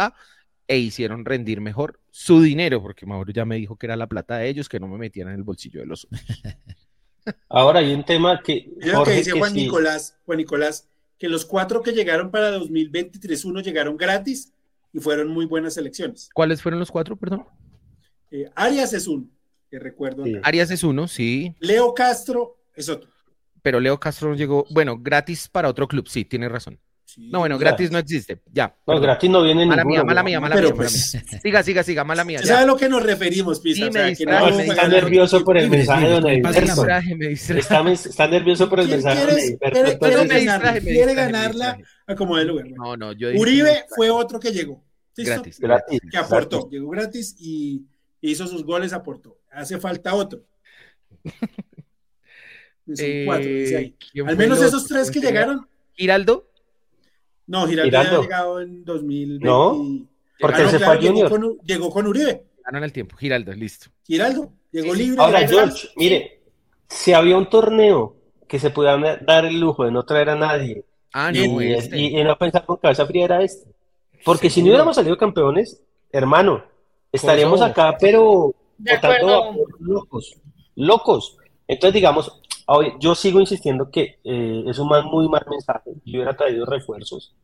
e 0.67 0.79
hicieron 0.79 1.25
rendir 1.25 1.61
mejor 1.61 2.01
su 2.11 2.43
dinero, 2.43 2.83
porque 2.83 3.07
Mauro 3.07 3.33
ya 3.33 3.45
me 3.45 3.57
dijo 3.57 3.77
que 3.77 3.87
era 3.87 3.97
la 3.97 4.09
plata 4.09 4.39
de 4.39 4.49
ellos, 4.49 4.69
que 4.69 4.81
no 4.81 4.89
me 4.89 4.99
metían 4.99 5.29
en 5.29 5.35
el 5.35 5.43
bolsillo 5.43 5.81
de 5.81 5.87
los 5.87 6.05
otros. 6.05 6.21
Ahora 7.49 7.81
hay 7.81 7.93
un 7.93 8.05
tema 8.05 8.41
que... 8.43 8.71
lo 8.79 9.05
que 9.05 9.13
dice 9.13 9.33
Juan 9.33 9.53
Nicolás, 9.53 10.17
Juan 10.25 10.39
Nicolás, 10.39 10.89
que 11.19 11.29
los 11.29 11.45
cuatro 11.45 11.83
que 11.83 11.93
llegaron 11.93 12.31
para 12.31 12.51
2023, 12.51 13.45
uno 13.45 13.61
llegaron 13.61 13.97
gratis 13.97 14.53
y 14.93 15.01
fueron 15.01 15.29
muy 15.29 15.45
buenas 15.45 15.77
elecciones. 15.77 16.31
¿Cuáles 16.33 16.63
fueron 16.63 16.81
los 16.81 16.91
cuatro, 16.91 17.17
perdón? 17.17 17.47
Eh, 18.31 18.51
Arias 18.55 18.93
es 18.93 19.07
uno, 19.07 19.29
que 19.71 19.79
recuerdo. 19.79 20.25
Arias 20.43 20.71
es 20.71 20.83
uno, 20.83 21.09
sí. 21.09 21.55
Leo 21.61 21.93
Castro 21.95 22.59
es 22.75 22.89
otro. 22.89 23.11
Pero 23.63 23.81
Leo 23.81 23.99
Castro 24.01 24.35
llegó, 24.35 24.67
bueno, 24.71 24.99
gratis 25.01 25.49
para 25.49 25.69
otro 25.69 25.87
club, 25.89 26.09
sí, 26.09 26.25
tiene 26.25 26.49
razón. 26.49 26.79
No, 27.17 27.41
bueno, 27.41 27.59
gratis 27.59 27.91
no 27.91 27.99
existe. 27.99 28.41
Ya. 28.53 28.73
No, 28.87 29.01
gratis 29.01 29.29
no 29.29 29.43
viene 29.43 29.67
Mala 29.67 29.83
ninguno. 29.83 29.97
mía, 29.97 30.05
mala 30.05 30.23
mía, 30.23 30.41
mala 30.41 30.55
Pero 30.55 30.69
mía. 30.69 30.77
pues- 30.77 31.15
mala 31.17 31.25
mía. 31.33 31.41
Siga, 31.43 31.63
siga, 31.65 31.83
siga, 31.83 32.05
mala 32.05 32.25
mía. 32.25 32.37
¿Usted 32.39 32.49
ya. 32.49 32.55
sabe 32.55 32.65
a 32.65 32.67
lo 32.69 32.77
que 32.77 32.89
nos 32.89 33.03
referimos, 33.03 33.59
Pisa? 33.59 33.77
Sí, 33.83 33.83
O 33.89 33.93
sea, 33.93 34.03
me 34.03 34.09
que 34.11 34.17
distrae, 34.17 34.35
no 34.39 34.39
No, 34.39 34.45
vamos 34.53 34.61
a 34.61 34.73
está 34.73 34.89
nervioso 34.89 35.45
por 35.45 35.59
el 35.59 35.71
mensaje 35.71 36.07
de 36.07 36.13
don 36.13 36.23
distraje. 36.25 37.17
Está, 37.59 37.91
está 37.91 38.29
nervioso 38.29 38.69
por 38.71 38.79
el 38.79 38.87
¿Quién 38.87 38.97
mensaje 38.99 39.17
quiere- 39.25 39.35
de 39.35 39.59
quiere- 39.59 39.81
entonces- 39.93 39.99
quiere 39.99 40.81
Quiere 40.83 41.07
me 41.07 41.15
ganarla 41.15 41.79
a 42.07 42.15
como 42.15 42.37
de 42.37 42.45
lugar. 42.45 42.67
No, 42.71 42.97
no, 42.97 43.13
yo 43.13 43.29
Uribe 43.37 43.87
fue 43.97 44.09
otro 44.09 44.39
que 44.39 44.53
llegó. 44.53 44.85
Gratis. 45.17 45.59
Que 46.13 46.17
aportó. 46.17 46.69
Llegó 46.71 46.91
gratis 46.91 47.35
y 47.41 47.87
hizo 48.21 48.47
sus 48.47 48.65
goles, 48.65 48.93
aportó. 48.93 49.37
Hace 49.51 49.79
falta 49.81 50.15
otro. 50.15 50.45
Son 52.97 53.07
Eh, 53.07 53.23
cuatro, 53.27 53.49
dice 53.49 53.77
ahí. 53.77 53.95
¿quién 54.13 54.29
Al 54.29 54.37
menos 54.37 54.61
esos 54.63 54.87
tres 54.87 55.11
que 55.11 55.21
llegaron. 55.21 55.67
Giraldo. 55.95 56.47
No, 57.47 57.67
Giraldo, 57.67 57.99
ha 57.99 58.21
llegado 58.23 58.61
en 58.61 58.85
2020. 58.85 59.45
No, 59.45 60.07
porque 60.39 60.61
Ah, 60.61 60.65
no, 60.65 60.71
se 60.71 60.77
claro, 60.79 60.93
fue 60.93 61.03
llegó 61.03 61.13
Junior. 61.29 61.31
con, 61.31 61.59
llegó 61.67 61.91
con 61.91 62.07
Uribe. 62.07 62.45
Ganaron 62.65 62.85
el 62.85 62.93
tiempo. 62.93 63.17
Giraldo, 63.17 63.53
listo. 63.53 63.91
Giraldo. 64.05 64.53
Llegó 64.73 64.95
Sí, 64.95 65.01
sí. 65.01 65.05
libre. 65.07 65.23
Ahora, 65.23 65.49
George, 65.49 65.89
mire, 65.97 66.43
si 66.89 67.13
había 67.13 67.37
un 67.37 67.49
torneo 67.51 68.17
que 68.47 68.59
se 68.61 68.71
pudiera 68.71 69.17
dar 69.27 69.45
el 69.45 69.59
lujo 69.59 69.85
de 69.85 69.91
no 69.91 70.05
traer 70.05 70.31
a 70.31 70.37
nadie 70.37 70.85
Ah, 71.13 71.31
y, 71.35 71.49
no, 71.49 71.61
este. 71.61 71.99
y- 71.99 72.19
y 72.21 72.25
no 72.25 72.39
pensar 72.39 72.65
con 72.65 72.77
cabeza 72.77 73.05
fría 73.07 73.25
era 73.25 73.43
este. 73.43 73.69
Porque 74.25 74.49
si 74.51 74.61
no 74.63 74.69
hubiéramos 74.69 74.95
salido 74.95 75.17
campeones, 75.17 75.83
hermano, 76.13 76.65
estaríamos 77.11 77.61
acá, 77.63 77.97
pero 77.99 78.55
De 78.79 78.93
acuerdo. 78.93 79.55
locos, 79.81 80.37
locos. 80.77 81.37
Entonces, 81.67 81.95
digamos, 81.95 82.40
yo 83.01 83.15
sigo 83.15 83.41
insistiendo 83.41 83.91
que 83.91 84.19
eh, 84.25 84.65
es 84.67 84.79
un 84.79 84.89
muy 85.11 85.29
mal 85.29 85.45
mensaje. 85.49 85.91
Yo 86.05 86.19
hubiera 86.19 86.37
traído 86.37 86.65
refuerzos 86.67 87.35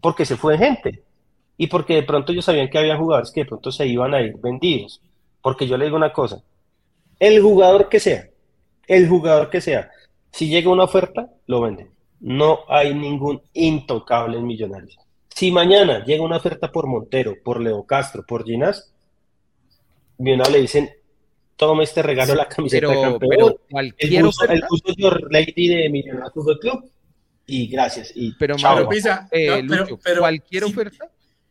porque 0.00 0.24
se 0.24 0.36
fue 0.36 0.58
gente 0.58 1.02
y 1.56 1.68
porque 1.68 1.94
de 1.94 2.02
pronto 2.02 2.32
ellos 2.32 2.44
sabían 2.44 2.68
que 2.68 2.78
había 2.78 2.96
jugadores 2.96 3.30
que 3.30 3.42
de 3.42 3.46
pronto 3.46 3.70
se 3.70 3.86
iban 3.86 4.14
a 4.14 4.20
ir 4.20 4.36
vendidos. 4.38 5.00
Porque 5.40 5.66
yo 5.66 5.76
le 5.76 5.84
digo 5.84 5.96
una 5.96 6.12
cosa, 6.12 6.42
el 7.18 7.40
jugador 7.40 7.88
que 7.88 8.00
sea, 8.00 8.28
el 8.86 9.08
jugador 9.08 9.50
que 9.50 9.60
sea, 9.60 9.90
si 10.30 10.48
llega 10.48 10.70
una 10.70 10.84
oferta, 10.84 11.30
lo 11.46 11.60
venden. 11.60 11.90
No 12.20 12.60
hay 12.68 12.94
ningún 12.94 13.42
intocable 13.52 14.38
en. 14.38 14.46
Si 15.28 15.50
mañana 15.50 16.04
llega 16.04 16.24
una 16.24 16.36
oferta 16.36 16.70
por 16.70 16.86
Montero, 16.86 17.34
por 17.44 17.60
Leo 17.60 17.84
Castro, 17.84 18.24
por 18.26 18.44
Ginás, 18.44 18.92
Millonarios 20.18 20.52
le 20.52 20.60
dicen, 20.60 20.90
tome 21.66 21.84
este 21.84 22.02
regalo 22.02 22.34
la 22.34 22.48
camiseta 22.48 22.88
de 22.88 22.92
Pero, 22.94 23.02
campeón, 23.10 23.30
pero 23.30 23.48
el 23.48 23.56
cualquier 23.70 24.24
buzo, 24.24 24.44
el 24.44 24.50
oferta. 24.50 24.66
buzo 24.70 24.94
Your 24.96 25.32
Lady 25.32 25.68
de 25.68 25.88
Millonarios 25.88 26.32
Fútbol 26.34 26.58
Club, 26.58 26.90
y 27.46 27.66
gracias. 27.68 28.12
Y 28.14 28.32
Pero, 28.34 28.56
chao. 28.56 28.70
Pero, 28.74 28.74
Mauro, 28.84 28.88
Pisa, 28.88 29.28
eh, 29.30 29.62
no, 29.62 29.68
pero- 29.68 29.82
Lucho, 29.84 29.98
pero 30.02 30.20
cualquier 30.20 30.64
si- 30.64 30.70
oferta. 30.70 31.10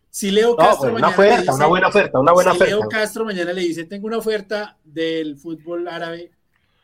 Si 0.09 0.29
Leo 0.31 0.49
No, 0.49 0.55
Castro 0.57 0.77
pues, 0.79 0.91
una 0.91 0.99
mañana 1.01 1.07
oferta, 1.15 1.39
dice- 1.41 1.53
una 1.53 1.65
buena 1.67 1.87
oferta, 1.87 2.19
una 2.19 2.31
buena 2.33 2.51
si 2.53 2.59
Leo 2.59 2.79
oferta. 2.79 2.97
Castro 2.99 3.25
mañana 3.25 3.53
le 3.53 3.61
dice, 3.61 3.85
tengo 3.85 4.07
una 4.07 4.17
oferta 4.17 4.77
del 4.83 5.37
fútbol 5.37 5.87
árabe 5.87 6.31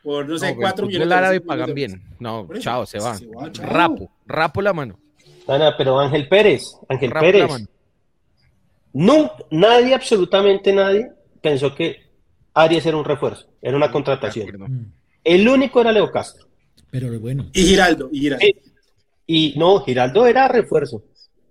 por, 0.02 0.26
no 0.26 0.38
sé, 0.38 0.46
No, 0.46 0.50
el 0.52 0.56
cuatro 0.56 0.76
fútbol 0.76 0.88
millones 0.88 1.08
de 1.10 1.14
árabe 1.14 1.40
pagan 1.42 1.66
de 1.66 1.72
bien. 1.74 2.02
No, 2.18 2.48
chao, 2.58 2.86
se 2.86 2.98
va. 2.98 3.14
se 3.16 3.26
va, 3.26 3.52
chao. 3.52 3.66
Rapo, 3.66 4.10
rapo 4.26 4.62
la 4.62 4.72
mano. 4.72 4.98
No, 5.46 5.58
no, 5.58 5.70
pero 5.76 5.98
Ángel 6.00 6.26
Pérez, 6.28 6.62
Ángel 6.88 7.10
Rapo 7.10 7.26
la 7.26 7.32
Pérez. 7.32 7.50
mano. 7.50 7.66
No, 8.94 9.30
nadie, 9.50 9.94
absolutamente 9.94 10.72
nadie, 10.72 11.10
pensó 11.42 11.74
que 11.74 12.07
Arias 12.62 12.84
era 12.86 12.96
un 12.96 13.04
refuerzo, 13.04 13.46
era 13.62 13.76
una 13.76 13.90
contratación. 13.90 14.46
De 14.46 14.52
acuerdo. 14.54 14.74
Mm, 14.74 14.92
El 15.24 15.48
único 15.48 15.80
era 15.80 15.92
Leo 15.92 16.10
Castro. 16.10 16.46
Pero 16.90 17.18
bueno, 17.20 17.50
Y 17.52 17.62
Giraldo, 17.62 18.08
y 18.12 18.20
Giraldo. 18.20 18.44
Sí. 18.46 18.62
Y 19.26 19.54
no, 19.58 19.80
Giraldo 19.80 20.26
era 20.26 20.48
refuerzo. 20.48 21.04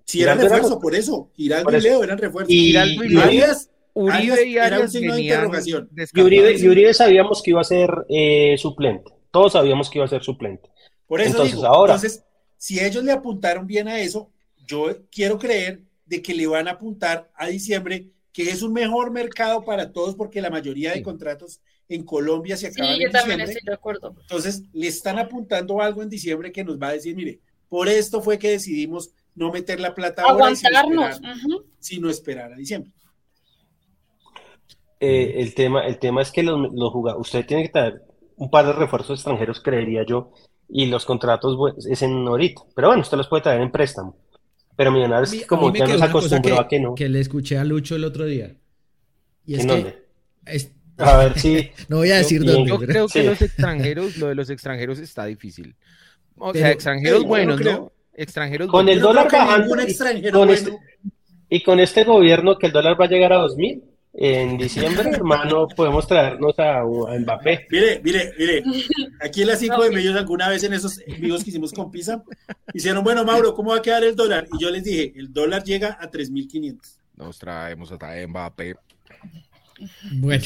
Si 0.05 0.21
era 0.21 0.33
Giraldo 0.33 0.45
era 0.47 0.55
refuerzo, 0.55 0.79
por 0.81 0.95
eso. 0.95 1.31
Giraldo 1.35 1.65
Por 1.65 1.75
y. 1.75 1.81
Leo 1.81 2.03
eran 2.03 2.17
refuerzos. 2.17 2.51
Y, 2.53 2.59
Giraldo 2.67 3.03
y 3.03 3.07
y. 3.07 3.15
Uribe, 3.15 3.21
Arias, 3.23 3.69
Uribe 3.93 4.13
Arias 4.33 4.39
y 4.45 4.55
era 4.57 4.65
un 4.67 4.73
Arias 4.73 4.91
signo 4.91 5.13
de 5.13 5.17
venían 5.17 5.35
interrogación. 5.35 5.89
y 5.91 5.95
Uribe- 5.95 5.95
descartados. 6.43 6.61
y 6.61 6.69
Uribe 6.69 6.93
sabíamos 6.93 7.43
que 7.43 7.49
iba 7.51 7.61
a 7.61 7.65
ser 7.65 7.89
eh, 8.09 8.55
suplente. 8.57 9.11
Todos 9.31 9.53
sabíamos 9.53 9.89
que 9.89 9.99
iba 9.99 10.05
a 10.05 10.09
ser 10.09 10.23
suplente. 10.23 10.69
Por 11.07 11.21
eso 11.21 11.31
Entonces, 11.31 11.55
digo, 11.55 11.67
ahora- 11.67 11.93
entonces, 11.95 12.23
si 12.57 12.79
ellos 12.79 13.03
le 13.03 13.11
apuntaron 13.11 13.67
bien 13.67 13.87
a 13.87 13.99
eso, 13.99 14.31
yo 14.65 14.87
quiero 15.11 15.37
creer 15.37 15.81
de 16.05 16.21
que 16.21 16.33
le 16.33 16.47
van 16.47 16.67
a 16.67 16.71
apuntar 16.71 17.29
a 17.35 17.47
diciembre, 17.47 18.07
que 18.37 18.51
es 18.51 18.61
un 18.61 18.71
mejor 18.71 19.09
mercado 19.09 19.65
para 19.65 19.91
todos, 19.91 20.13
porque 20.13 20.41
la 20.41 20.51
mayoría 20.51 20.91
de 20.91 20.97
Sí. 20.97 21.01
contratos 21.03 21.59
en 21.89 22.03
Colombia 22.03 22.55
se 22.55 22.71
Sí, 22.71 22.79
acaban 22.79 22.99
yo 22.99 23.07
en 23.07 23.11
también 23.11 23.39
diciembre. 23.39 23.53
estoy 23.57 23.65
de 23.65 23.73
acuerdo. 23.73 24.15
Entonces, 24.21 24.61
le 24.73 24.87
están 24.87 25.17
apuntando 25.17 25.81
algo 25.81 26.03
en 26.03 26.09
diciembre 26.09 26.51
que 26.51 26.63
nos 26.63 26.77
va 26.79 26.89
a 26.89 26.93
decir, 26.93 27.15
mire, 27.15 27.39
por 27.67 27.87
esto 27.87 28.21
fue 28.21 28.37
que 28.37 28.51
decidimos 28.51 29.09
no 29.33 29.51
meter 29.51 29.79
la 29.79 29.95
plata 29.95 30.21
ahora 30.21 30.53
sino 30.55 30.69
Aguantarnos. 30.77 31.15
esperar, 31.15 31.37
sino 31.79 32.09
esperar 32.11 32.53
a 32.53 32.57
diciembre. 32.57 32.91
Eh, 34.99 35.33
el 35.37 35.55
tema, 35.55 35.85
el 35.87 35.97
tema 35.97 36.21
es 36.21 36.31
que 36.31 36.43
los, 36.43 36.59
los 36.73 36.91
jugadores, 36.91 37.25
usted 37.25 37.43
tiene 37.45 37.63
que 37.63 37.69
tener 37.69 38.01
un 38.35 38.51
par 38.51 38.67
de 38.67 38.73
refuerzos 38.73 39.17
extranjeros, 39.19 39.61
creería 39.61 40.03
yo, 40.05 40.31
y 40.69 40.85
los 40.87 41.05
contratos 41.05 41.55
pues, 41.57 41.87
es 41.87 42.01
en 42.03 42.27
ahorita. 42.27 42.61
Pero 42.75 42.89
bueno, 42.89 43.01
usted 43.01 43.17
los 43.17 43.27
puede 43.27 43.41
traer 43.43 43.61
en 43.61 43.71
préstamo. 43.71 44.15
Pero 44.77 44.91
Millonarios, 44.91 45.33
a 45.43 45.47
como 45.47 45.73
ya 45.73 45.85
nos 45.87 45.97
una 45.97 46.11
cosa 46.11 46.35
acostumbró 46.37 46.59
a 46.61 46.67
que 46.69 46.79
no. 46.79 46.95
que 46.95 47.09
le 47.09 47.19
escuché 47.19 47.57
a 47.57 47.65
Lucho 47.65 47.95
el 47.97 48.05
otro 48.05 48.23
día. 48.25 48.55
Y 49.45 49.55
es 49.55 49.61
¿En 49.61 49.67
que 49.67 49.73
dónde? 49.73 50.03
es- 50.45 50.71
A 50.97 51.17
ver 51.17 51.37
si. 51.39 51.69
no 51.89 51.97
voy 51.97 52.11
a 52.11 52.17
decir 52.17 52.43
Yo- 52.43 52.53
dónde, 52.53 52.69
Yo 52.69 52.79
pero- 52.79 52.91
creo 52.91 53.07
que 53.07 53.21
Sí. 53.21 53.25
los 53.27 53.41
extranjeros, 53.41 54.17
lo 54.17 54.27
de 54.27 54.35
los 54.35 54.49
extranjeros 54.49 54.99
está 54.99 55.25
difícil. 55.25 55.75
O 56.37 56.53
Pero- 56.53 56.63
sea, 56.65 56.71
extranjeros 56.71 57.23
buenos, 57.25 57.59
no. 57.61 57.91
Extranjeros 58.13 58.67
Con 58.69 58.87
el 58.89 58.99
dólar 58.99 59.27
que 59.27 59.35
bajando 59.35 59.75
y 59.79 59.83
extranjero 59.83 60.39
con 60.39 60.47
bueno- 60.47 60.53
este, 60.53 60.77
y 61.49 61.61
con 61.63 61.79
este 61.79 62.03
gobierno 62.03 62.57
que 62.57 62.67
el 62.67 62.71
dólar 62.73 62.99
va 62.99 63.05
a 63.05 63.09
llegar 63.09 63.33
a 63.33 63.37
2000 63.37 63.83
en 64.19 64.57
diciembre, 64.57 65.11
hermano, 65.11 65.67
podemos 65.67 66.07
traernos 66.07 66.57
a, 66.57 66.79
a 66.79 67.19
Mbappé. 67.19 67.67
Mire, 67.69 68.01
mire, 68.03 68.33
mire, 68.39 68.63
aquí 69.21 69.43
en 69.43 69.47
las 69.47 69.59
cinco 69.59 69.77
No, 69.77 69.83
de 69.83 69.89
sí. 69.89 69.95
medios 69.95 70.15
alguna 70.15 70.49
vez 70.49 70.63
en 70.63 70.73
esos 70.73 70.99
vivos 71.19 71.43
que 71.43 71.51
hicimos 71.51 71.71
con 71.71 71.91
Pisa, 71.91 72.23
hicieron, 72.73 73.03
bueno, 73.03 73.23
Mauro, 73.23 73.53
¿cómo 73.53 73.71
va 73.71 73.77
a 73.77 73.81
quedar 73.83 74.03
el 74.03 74.15
dólar? 74.15 74.47
Y 74.51 74.59
yo 74.61 74.71
les 74.71 74.83
dije, 74.83 75.13
el 75.15 75.31
dólar 75.31 75.63
llega 75.63 75.97
a 76.01 76.09
3.500. 76.09 76.77
Nos 77.15 77.37
traemos 77.37 77.91
a 77.91 77.97
Mbappé. 78.27 78.75
Bueno, 80.13 80.43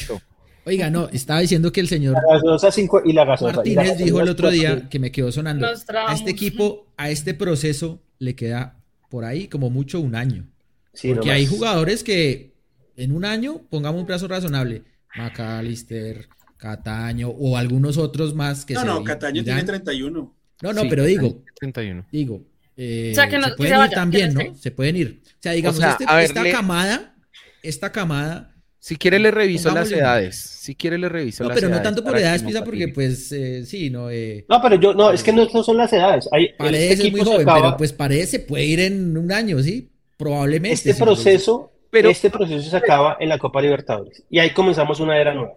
oiga, 0.66 0.90
no, 0.90 1.08
estaba 1.08 1.40
diciendo 1.40 1.72
que 1.72 1.80
el 1.80 1.88
señor 1.88 2.14
La 2.14 2.70
cinco- 2.70 3.00
y 3.04 3.12
la 3.14 3.22
y 3.22 3.26
la 3.26 3.52
Martínez 3.52 3.96
dijo 3.98 4.20
el 4.20 4.28
otro 4.28 4.50
día 4.50 4.88
que 4.90 4.98
me 4.98 5.10
quedó 5.10 5.32
sonando. 5.32 5.66
A 5.66 6.12
este 6.14 6.30
equipo, 6.30 6.86
a 6.98 7.08
este 7.08 7.32
proceso 7.32 8.02
le 8.18 8.34
queda 8.34 8.76
por 9.08 9.24
ahí 9.24 9.48
como 9.48 9.70
mucho 9.70 10.00
un 10.00 10.14
año. 10.14 10.46
Sí, 10.92 11.08
Porque 11.08 11.28
nomás. 11.28 11.36
hay 11.36 11.46
jugadores 11.46 12.04
que 12.04 12.51
en 12.96 13.12
un 13.12 13.24
año, 13.24 13.60
pongamos 13.70 14.00
un 14.00 14.06
plazo 14.06 14.28
razonable, 14.28 14.82
McAllister, 15.16 16.28
Cataño 16.56 17.28
o 17.28 17.56
algunos 17.56 17.96
otros 17.98 18.34
más 18.34 18.64
que 18.64 18.74
No, 18.74 18.80
se 18.80 18.86
no, 18.86 19.02
Cataño 19.04 19.42
irán. 19.42 19.56
tiene 19.56 19.62
31. 19.64 20.34
No, 20.62 20.72
no, 20.72 20.82
Sí, 20.82 20.86
pero 20.88 21.04
digo, 21.04 21.42
31. 21.58 22.06
digo, 22.12 22.42
eh, 22.76 23.10
O 23.12 23.14
sea, 23.16 23.28
que 23.28 23.36
no- 23.38 23.44
se 23.44 23.50
que 23.50 23.56
pueden 23.56 23.70
se 23.72 23.74
ir 23.76 23.80
vaya, 23.80 23.94
también, 23.94 24.34
no 24.34 24.42
¿no? 24.44 24.54
Se 24.54 24.70
pueden 24.70 24.96
ir. 24.96 25.22
O 25.26 25.30
sea, 25.40 25.52
digamos, 25.52 25.78
O 25.78 25.80
sea, 25.80 25.90
este- 25.92 26.06
ver, 26.06 26.24
esta 26.24 26.42
le- 26.44 26.52
camada, 26.52 27.16
esta 27.62 27.90
camada, 27.92 28.48
Si 28.84 28.96
quiere 28.96 29.20
le 29.20 29.30
reviso 29.30 29.70
las 29.72 29.92
edades. 29.92 30.36
Si 30.40 30.74
quiere 30.74 30.98
le 30.98 31.08
reviso 31.08 31.44
no, 31.44 31.50
las 31.50 31.54
pero 31.56 31.68
no 31.68 31.74
edades 31.76 31.84
tanto 31.88 32.02
por 32.04 32.18
edades, 32.18 32.42
no 32.42 32.48
Pisa, 32.48 32.64
porque 32.64 32.88
pues 32.88 33.30
eh, 33.30 33.64
sí, 33.64 33.90
no, 33.90 34.10
eh, 34.10 34.44
No, 34.48 34.60
pero 34.60 34.74
yo, 34.74 34.92
no, 34.92 35.12
es 35.12 35.22
que 35.22 35.32
no, 35.32 35.46
no 35.54 35.62
son 35.62 35.76
las 35.76 35.92
edades. 35.92 36.28
Hay, 36.32 36.48
Paredes 36.58 36.92
este 36.94 37.06
es 37.06 37.12
muy 37.12 37.20
joven, 37.20 37.42
acaba- 37.42 37.60
pero 37.62 37.76
pues 37.76 37.92
Paredes 37.92 38.30
se 38.30 38.40
puede 38.40 38.64
ir 38.64 38.80
en 38.80 39.16
un 39.16 39.30
año, 39.30 39.60
¿sí? 39.62 39.88
Probablemente. 40.16 40.90
este 40.90 40.94
proceso, 41.00 41.71
Pero- 41.92 42.08
este 42.08 42.30
proceso 42.30 42.68
se 42.70 42.76
acaba 42.76 43.16
en 43.20 43.28
la 43.28 43.38
Copa 43.38 43.60
Libertadores. 43.60 44.24
Y 44.30 44.38
ahí 44.38 44.50
comenzamos 44.50 44.98
una 44.98 45.16
era 45.18 45.34
nueva. 45.34 45.52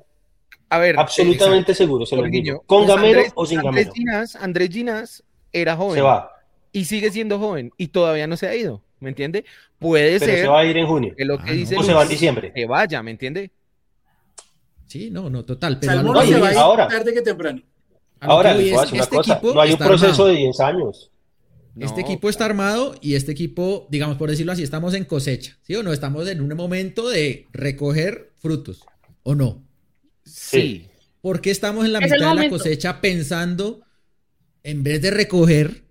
A 0.69 0.79
ver, 0.79 0.99
Absolutamente 0.99 1.73
seguro, 1.73 2.05
se 2.05 2.15
lo 2.17 2.23
digo. 2.23 2.61
Con 2.65 2.85
pues 2.85 2.95
Gamero 2.95 3.19
Andrés- 3.21 3.31
o 3.35 3.45
sin 3.45 3.59
Andrés 3.59 3.73
Gamero. 3.87 3.93
Ginás, 3.93 4.35
Andrés 4.35 4.69
Ginás 4.69 5.23
era 5.53 5.75
joven 5.77 5.95
Se 5.95 6.01
va. 6.01 6.31
y 6.73 6.85
sigue 6.85 7.09
siendo 7.11 7.39
joven 7.39 7.71
y 7.77 7.87
todavía 7.87 8.27
no 8.27 8.35
se 8.35 8.47
ha 8.47 8.55
ido, 8.55 8.81
¿me 8.99 9.09
entiende? 9.09 9.45
Puede 9.79 10.19
Pero 10.19 10.25
ser 10.31 10.39
se 10.41 10.47
va 10.47 10.59
a 10.59 10.65
ir 10.65 10.75
en 10.75 10.87
junio. 10.87 11.13
que 11.15 11.23
lo 11.23 11.37
que 11.37 11.51
Ah, 11.51 11.53
dice 11.53 11.75
no. 11.75 11.81
O 11.81 11.83
se 11.83 11.93
va 11.93 12.03
en 12.03 12.09
diciembre. 12.09 12.51
que 12.53 12.65
vaya, 12.65 13.01
¿me 13.01 13.11
entiende? 13.11 13.51
Sí, 14.87 15.09
no, 15.09 15.29
no, 15.29 15.45
total. 15.45 15.79
Pero 15.79 15.93
Salmón 15.93 16.19
que 16.19 16.27
se 16.33 16.39
va 16.39 16.47
a 16.47 16.49
es- 16.49 16.55
ir 16.55 16.61
ahora. 16.61 16.87
tarde 16.87 17.13
que 17.13 17.21
temprano. 17.21 17.61
Ahora 18.19 18.49
que 18.51 18.55
voy 18.55 18.63
les 18.65 18.73
voy 18.73 18.79
a 18.79 18.83
es, 18.83 18.91
decir 18.91 18.95
una 18.95 19.03
este 19.03 19.15
cosa. 19.15 19.33
equipo 19.33 19.53
No 19.53 19.61
hay 19.61 19.71
un 19.71 19.77
proceso 19.77 20.05
armado. 20.07 20.25
de 20.27 20.35
10 20.35 20.59
años. 20.59 21.11
Este 21.79 22.01
equipo 22.01 22.29
está 22.29 22.45
armado 22.45 22.95
y 23.01 23.15
este 23.15 23.31
equipo, 23.33 23.87
digamos 23.89 24.17
por 24.17 24.29
decirlo 24.29 24.51
así, 24.53 24.63
estamos 24.63 24.93
en 24.93 25.03
cosecha, 25.03 25.57
¿sí 25.61 25.75
o 25.75 25.83
no? 25.83 25.91
Estamos 25.91 26.27
en 26.29 26.39
un 26.41 26.55
momento 26.55 27.09
de 27.09 27.47
recoger 27.51 28.31
frutos, 28.37 28.81
¿o 29.23 29.35
no? 29.35 29.61
Sí. 30.23 30.87
¿Por 31.21 31.41
qué 31.41 31.51
estamos 31.51 31.85
en 31.85 31.93
la 31.93 31.99
Es 31.99 32.11
mitad 32.11 32.29
de 32.35 32.43
la 32.43 32.49
cosecha 32.49 33.01
pensando, 33.01 33.81
en 34.63 34.83
vez 34.83 35.01
de 35.01 35.11
recoger, 35.11 35.83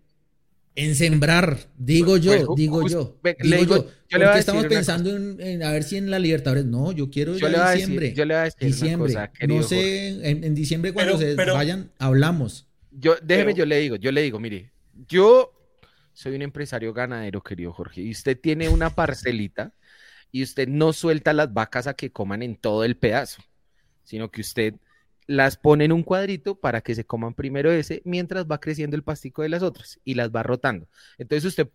en 0.77 0.95
sembrar? 0.97 1.59
Digo 1.77 2.17
yo, 2.17 2.33
Pues, 2.33 2.57
digo 2.57 2.89
yo, 2.89 3.17
digo 3.23 3.37
le 3.41 3.57
digo- 3.59 3.77
yo. 3.77 3.83
yo 3.85 4.19
le 4.19 4.19
¿Por 4.19 4.19
voy 4.19 4.27
a 4.27 4.31
qué 4.31 4.37
decir 4.37 4.39
estamos 4.41 4.67
pensando 4.67 5.17
en, 5.17 5.41
en 5.41 5.63
a 5.65 5.71
ver 5.73 5.83
si 5.83 5.97
en 5.97 6.11
la 6.11 6.19
Libertadores? 6.19 6.65
No, 6.65 6.93
yo 6.93 7.11
quiero 7.11 7.37
Yo 7.37 7.47
voy 7.49 7.57
a 7.57 7.73
diciembre. 7.73 8.07
decir, 8.07 8.17
yo 8.19 8.25
le 8.25 8.35
voy 8.35 8.41
a 8.41 8.45
decir 8.45 8.67
diciembre. 8.67 9.13
una 9.13 9.27
cosa, 9.27 9.33
querido 9.39 9.61
no 9.61 9.67
sé, 9.67 10.09
en, 10.31 10.45
en 10.45 10.55
diciembre 10.55 10.93
cuando 10.93 11.19
Pero- 11.19 11.31
se 11.31 11.37
pero- 11.37 11.55
vayan, 11.55 11.91
hablamos. 11.99 12.67
Yo, 12.91 13.17
déjeme, 13.23 13.55
yo 13.55 13.67
le 13.67 13.79
digo, 13.81 13.97
yo 13.97 14.11
le 14.13 14.23
digo, 14.23 14.39
mire, 14.41 14.73
yo 15.09 15.51
soy 16.15 16.37
un 16.37 16.43
empresario 16.43 16.95
ganadero, 16.95 17.43
querido 17.43 17.73
Jorge, 17.73 18.01
y 18.01 18.11
usted 18.13 18.41
tiene 18.41 18.69
una 18.69 18.91
parcelita 18.91 19.75
y 20.31 20.43
usted 20.43 20.69
no 20.69 20.93
suelta 20.93 21.33
las 21.33 21.53
vacas 21.53 21.87
a 21.87 21.95
que 21.95 22.13
coman 22.13 22.43
en 22.43 22.57
todo 22.57 22.85
el 22.85 22.97
pedazo, 22.97 23.43
sino 24.05 24.31
que 24.31 24.41
usted 24.41 24.75
las 25.27 25.57
pone 25.57 25.85
en 25.85 25.93
un 25.93 26.03
cuadrito 26.03 26.55
para 26.55 26.81
que 26.81 26.95
se 26.95 27.05
coman 27.05 27.35
primero 27.35 27.71
ese 27.73 28.03
mientras 28.05 28.47
va 28.47 28.61
creciendo 28.61 28.97
el 28.97 29.03
pastico 29.03 29.43
de 29.43 29.49
las 29.49 29.63
otras 29.63 30.01
y 30.05 30.15
las 30.15 30.31
va 30.31 30.43
rotando. 30.43 30.89
Entonces 31.19 31.45
usted 31.45 31.69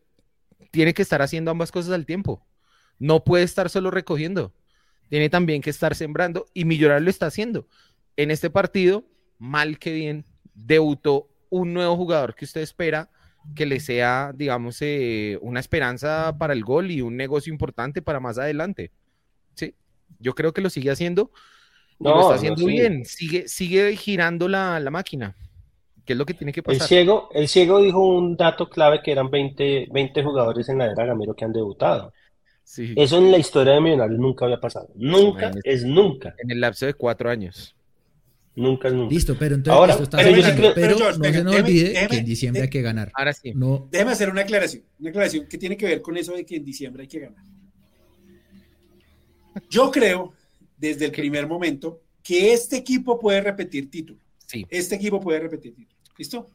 tiene 0.72 0.94
que 0.94 1.02
estar 1.02 1.22
haciendo 1.22 1.52
ambas 1.52 1.72
cosas 1.72 1.92
al 1.92 2.06
tiempo. 2.06 2.46
No 2.98 3.24
puede 3.24 3.44
estar 3.44 3.70
solo 3.70 3.92
recogiendo. 3.92 4.54
Tiene 5.10 5.30
también 5.30 5.62
que 5.62 5.70
estar 5.70 5.96
sembrando 5.96 6.46
y 6.54 6.66
Millonario 6.66 7.04
lo 7.04 7.10
está 7.10 7.26
haciendo. 7.26 7.68
En 8.16 8.30
este 8.30 8.50
partido, 8.50 9.06
mal 9.38 9.80
que 9.80 9.94
bien, 9.94 10.26
debutó 10.54 11.30
un 11.50 11.74
nuevo 11.74 11.96
jugador 11.96 12.36
que 12.36 12.46
usted 12.46 12.62
espera 12.62 13.10
que 13.56 13.66
le 13.66 13.80
sea, 13.80 14.32
digamos, 14.36 14.78
eh, 14.82 15.38
una 15.42 15.60
esperanza 15.60 16.36
para 16.38 16.54
el 16.54 16.64
gol 16.64 16.92
y 16.92 17.02
un 17.02 17.18
negocio 17.18 17.52
importante 17.52 18.02
para 18.02 18.20
más 18.20 18.38
adelante. 18.38 18.92
Sí, 19.56 19.76
yo 20.20 20.36
creo 20.36 20.54
que 20.54 20.62
lo 20.62 20.70
sigue 20.70 20.92
haciendo. 20.92 21.32
No, 22.00 22.12
lo 22.12 22.22
está 22.22 22.36
haciendo 22.36 22.66
bien. 22.66 23.06
Sigue, 23.06 23.48
sigue 23.48 23.96
girando 23.96 24.48
la, 24.48 24.80
máquina. 24.92 25.36
¿Qué 26.06 26.14
es 26.14 26.20
lo 26.20 26.26
que 26.26 26.34
tiene 26.34 26.54
que 26.54 26.64
pasar? 26.64 26.82
El 26.82 26.88
ciego, 26.88 27.30
el 27.34 27.48
ciego 27.48 27.82
dijo 27.82 28.00
un 28.00 28.36
dato 28.36 28.70
clave 28.70 29.02
que 29.04 29.12
eran 29.12 29.30
20, 29.30 29.90
20 29.92 30.24
jugadores 30.24 30.70
en 30.70 30.78
la 30.78 30.92
era 30.92 31.06
Gamero 31.06 31.36
que 31.36 31.46
han 31.46 31.54
debutado. 31.54 32.14
Eso 32.78 33.18
en 33.18 33.32
la 33.32 33.38
historia 33.38 33.74
de 33.74 33.82
Millonarios 33.82 34.20
nunca 34.20 34.46
había 34.46 34.60
pasado. 34.60 34.90
Nunca 34.96 35.52
es 35.64 35.84
nunca. 35.84 36.36
En 36.38 36.52
el 36.52 36.62
lapso 36.62 36.86
de 36.86 36.94
cuatro 36.94 37.30
años. 37.30 37.76
Nunca 38.60 38.90
nunca. 38.90 39.14
Listo, 39.14 39.38
pero 39.40 39.56
entonces 39.56 40.02
está 40.02 40.18
pero, 40.18 41.00
no 41.00 41.24
se 41.24 41.44
nos 41.44 41.56
olvide 41.56 42.08
que 42.10 42.18
en 42.18 42.26
diciembre 42.26 42.64
hay 42.64 42.70
que 42.70 42.82
ganar. 42.82 43.10
Ahora 43.14 43.32
sí. 43.32 43.54
No. 43.56 43.88
Déjeme 43.90 44.12
hacer 44.12 44.30
una 44.30 44.42
aclaración. 44.42 44.84
Una 45.00 45.12
aclaración 45.12 45.48
que 45.48 45.58
tiene 45.58 45.78
que 45.78 45.86
ver 45.86 46.02
con 46.02 46.18
eso 46.18 46.34
de 46.34 46.46
que 46.46 46.58
en 46.58 46.66
diciembre 46.66 47.04
hay 47.04 47.08
que 47.08 47.20
ganar. 47.20 47.46
Yo 49.70 49.90
creo, 49.90 50.34
desde 50.78 51.06
el 51.06 51.12
primer 51.12 51.48
momento, 51.48 52.02
que 52.22 52.52
este 52.52 52.76
equipo 52.76 53.18
puede 53.18 53.40
repetir 53.40 53.90
título. 53.90 54.20
Sí. 54.46 54.66
Este 54.70 54.96
equipo 54.96 55.22
puede 55.22 55.40
repetir 55.40 55.74
título. 55.74 55.98
¿Listo? 56.18 56.50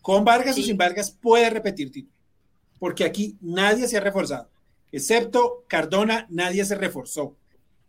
Con 0.00 0.24
Vargas 0.24 0.56
o 0.58 0.62
sin 0.62 0.78
Vargas 0.78 1.10
puede 1.10 1.50
repetir 1.50 1.92
título. 1.92 2.16
Porque 2.78 3.04
aquí 3.04 3.36
nadie 3.42 3.86
se 3.86 3.98
ha 3.98 4.00
reforzado. 4.00 4.48
Excepto 4.92 5.64
Cardona, 5.68 6.26
nadie 6.30 6.64
se 6.64 6.74
reforzó. 6.74 7.36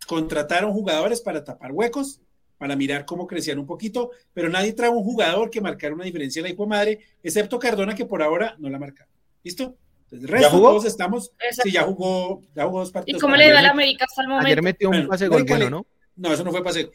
Contrataron 0.07 0.74
jugadores 0.74 1.22
para 1.22 1.45
tapar 1.45 1.72
huecos, 1.72 2.19
para 2.62 2.76
mirar 2.76 3.07
cómo 3.07 3.26
crecían 3.26 3.57
un 3.57 3.66
poquito, 3.66 4.12
pero 4.36 4.47
nadie 4.47 4.74
trae 4.74 4.88
un 4.88 5.03
jugador 5.03 5.49
que 5.49 5.59
marcara 5.59 5.95
una 5.95 6.05
diferencia 6.05 6.41
en 6.41 6.43
la 6.43 6.51
hijo 6.51 6.68
madre, 6.68 6.99
excepto 7.24 7.57
Cardona, 7.57 7.95
que 7.95 8.05
por 8.05 8.22
ahora 8.22 8.55
no 8.59 8.70
la 8.70 8.78
marca. 8.78 9.07
¿Listo? 9.43 9.76
Entonces, 10.03 10.22
el 10.22 10.28
resto 10.28 10.62
todos 10.62 10.86
estamos. 10.86 11.32
Sí, 11.64 11.72
ya 11.72 11.82
jugó, 11.82 12.43
ya 12.53 12.66
jugó 12.66 12.82
dos 12.82 12.91
partidos. 12.91 13.18
¿Y 13.18 13.20
cómo 13.20 13.36
le 13.36 13.45
dio 13.45 13.57
a 13.57 13.64
la 13.64 13.72
América 13.72 14.05
hasta 14.07 14.22
el 14.22 14.28
momento? 14.28 14.45
Ayer 14.45 14.62
metió 14.62 14.91
un 14.91 15.07
pase 15.07 15.28
gol 15.28 15.43
bueno, 15.43 15.72
¿no? 15.72 15.88
No, 16.16 16.32
eso 16.32 16.43
no 16.43 16.51
fue 16.51 16.64
pase 16.64 16.84
gol. 16.84 16.93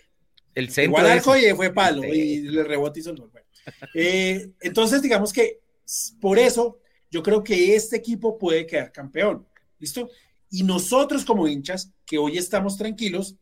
El 0.55 0.71
centro. 0.71 1.01
Igual 1.01 1.19
arco 1.19 1.37
y 1.37 1.51
fue 1.51 1.75
palo, 1.75 2.05
y 2.05 2.43
le 2.43 2.63
rebote 2.63 3.01
y 3.01 3.03
hizo 3.03 3.11
el 3.11 3.17
gol. 3.17 3.33
Eh, 3.93 4.51
entonces, 4.61 5.03
digamos 5.03 5.33
que 5.33 5.59
por 6.21 6.39
eso 6.39 6.79
yo 7.11 7.25
creo 7.25 7.43
que 7.43 7.75
este 7.75 7.97
equipo 7.97 8.39
puede 8.39 8.65
quedar 8.69 8.93
campeón. 8.93 9.45
¿Listo? 9.81 10.11
Y 10.49 10.63
nosotros 10.63 11.25
como 11.25 11.49
hinchas, 11.49 11.91
que 12.07 12.19
hoy 12.19 12.39
estamos 12.39 12.77
tranquilos, 12.77 13.35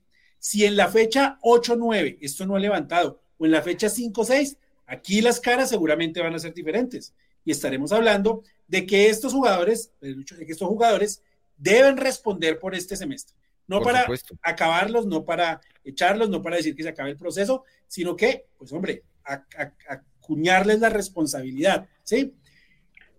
si 0.45 0.67
en 0.67 0.77
la 0.77 0.89
fecha 0.89 1.39
8-9 1.41 2.19
esto 2.21 2.45
no 2.45 2.55
ha 2.55 2.61
levantado, 2.61 3.23
o 3.39 3.47
en 3.47 3.51
la 3.51 3.63
fecha 3.63 3.87
5-6, 3.87 4.59
aquí 4.87 5.23
las 5.23 5.41
caras 5.41 5.71
seguramente 5.71 6.21
van 6.21 6.35
a 6.35 6.39
ser 6.39 6.53
diferentes. 6.53 7.15
Y 7.47 7.51
estaremos 7.51 7.93
hablando 7.93 8.43
de 8.69 8.85
que 8.85 9.09
estos 9.09 9.33
jugadores, 9.33 9.91
de 10.03 10.45
que 10.45 10.53
estos 10.53 10.69
jugadores 10.69 11.23
deben 11.57 11.97
responder 11.97 12.59
por 12.59 12.75
este 12.75 12.95
semestre. 12.95 13.35
No 13.67 13.81
para 13.81 14.07
acabarlos, 14.43 15.07
no 15.07 15.25
para 15.25 15.63
echarlos, 15.83 16.29
no 16.29 16.43
para 16.43 16.57
decir 16.57 16.77
que 16.77 16.83
se 16.83 16.91
acabe 16.91 17.13
el 17.13 17.17
proceso, 17.17 17.65
sino 17.89 18.15
que, 18.15 18.45
pues 18.59 18.71
hombre, 18.75 19.03
acuñarles 19.25 20.79
la 20.79 20.91
responsabilidad, 20.91 21.89
¿sí? 22.03 22.35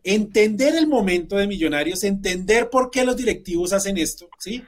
entender 0.03 0.75
el 0.75 0.85
momento 0.85 1.37
de 1.37 1.47
Millonarios, 1.47 2.03
entender 2.03 2.69
por 2.69 2.91
qué 2.91 3.03
los 3.03 3.17
directivos 3.17 3.73
hacen 3.73 3.97
esto, 3.97 4.29
¿sí? 4.37 4.63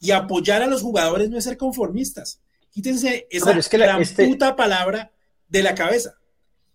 Y 0.00 0.10
apoyar 0.10 0.62
a 0.62 0.66
los 0.66 0.82
jugadores 0.82 1.30
no 1.30 1.38
es 1.38 1.44
ser 1.44 1.56
conformistas. 1.56 2.40
Quítense 2.70 3.26
esa 3.30 3.58
gran 3.70 4.02
este 4.02 4.26
puta 4.26 4.56
palabra 4.56 5.12
de 5.48 5.62
la 5.62 5.74
cabeza. 5.74 6.16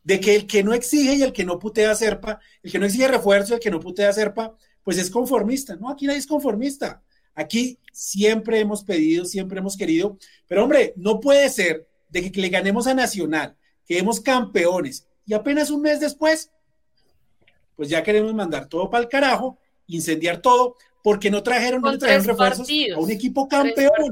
De 0.03 0.19
que 0.19 0.35
el 0.35 0.47
que 0.47 0.63
no 0.63 0.73
exige 0.73 1.15
y 1.15 1.23
el 1.23 1.33
que 1.33 1.45
no 1.45 1.59
putea 1.59 1.93
serpa, 1.93 2.39
el 2.63 2.71
que 2.71 2.79
no 2.79 2.85
exige 2.85 3.07
refuerzo, 3.07 3.55
el 3.55 3.59
que 3.59 3.69
no 3.69 3.79
putea 3.79 4.11
serpa, 4.13 4.55
pues 4.83 4.97
es 4.97 5.09
conformista. 5.09 5.75
No, 5.75 5.89
aquí 5.89 6.07
nadie 6.07 6.19
es 6.19 6.27
conformista. 6.27 7.03
Aquí 7.35 7.77
siempre 7.91 8.59
hemos 8.59 8.83
pedido, 8.83 9.25
siempre 9.25 9.59
hemos 9.59 9.77
querido, 9.77 10.17
pero 10.47 10.63
hombre, 10.63 10.93
no 10.95 11.19
puede 11.19 11.49
ser 11.49 11.87
de 12.09 12.31
que 12.31 12.41
le 12.41 12.49
ganemos 12.49 12.87
a 12.87 12.93
Nacional, 12.93 13.55
quedemos 13.85 14.19
campeones 14.19 15.05
y 15.25 15.33
apenas 15.33 15.69
un 15.69 15.81
mes 15.81 15.99
después 15.99 16.51
pues 17.79 17.87
ya 17.87 18.03
queremos 18.03 18.33
mandar 18.33 18.67
todo 18.67 18.89
para 18.89 19.03
el 19.03 19.09
carajo, 19.09 19.57
incendiar 19.87 20.41
todo, 20.41 20.75
porque 21.09 21.31
no 21.31 21.41
trajeron, 21.41 21.81
no 21.81 21.97
trajeron 21.97 22.23
refuerzos 22.23 22.69
a 22.95 22.99
un 22.99 23.09
equipo 23.09 23.47
campeón. 23.47 24.11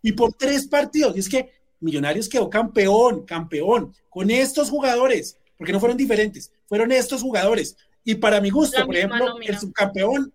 Y 0.00 0.12
por 0.12 0.32
tres 0.32 0.66
partidos. 0.66 1.14
Y 1.14 1.20
es 1.20 1.28
que 1.28 1.52
Millonarios 1.80 2.30
quedó 2.30 2.48
campeón, 2.48 3.26
campeón, 3.26 3.94
con 4.08 4.30
estos 4.30 4.70
jugadores, 4.70 5.36
porque 5.58 5.70
no 5.70 5.78
fueron 5.78 5.98
diferentes, 5.98 6.50
fueron 6.66 6.92
estos 6.92 7.20
jugadores. 7.20 7.76
Y 8.04 8.14
para 8.14 8.40
mi 8.40 8.48
gusto, 8.48 8.86
por 8.86 8.96
ejemplo, 8.96 9.34
el 9.42 9.58
subcampeón 9.58 10.32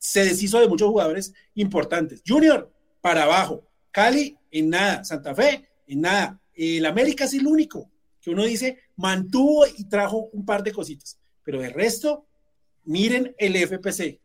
se 0.00 0.24
deshizo 0.24 0.58
de 0.58 0.66
muchos 0.66 0.88
jugadores 0.88 1.32
importantes. 1.54 2.24
Junior, 2.26 2.68
para 3.00 3.22
abajo. 3.22 3.62
Cali, 3.92 4.36
en 4.50 4.70
nada. 4.70 5.04
Santa 5.04 5.32
Fe, 5.32 5.68
en 5.86 6.00
nada. 6.00 6.40
El 6.54 6.86
América 6.86 7.26
es 7.26 7.34
el 7.34 7.46
único 7.46 7.88
que 8.20 8.30
uno 8.30 8.42
dice 8.42 8.80
mantuvo 8.96 9.64
y 9.78 9.84
trajo 9.84 10.28
un 10.32 10.44
par 10.44 10.64
de 10.64 10.72
cositas. 10.72 11.20
Pero 11.44 11.60
de 11.60 11.68
resto, 11.68 12.26
miren 12.84 13.32
el 13.38 13.56
FPC. 13.56 14.19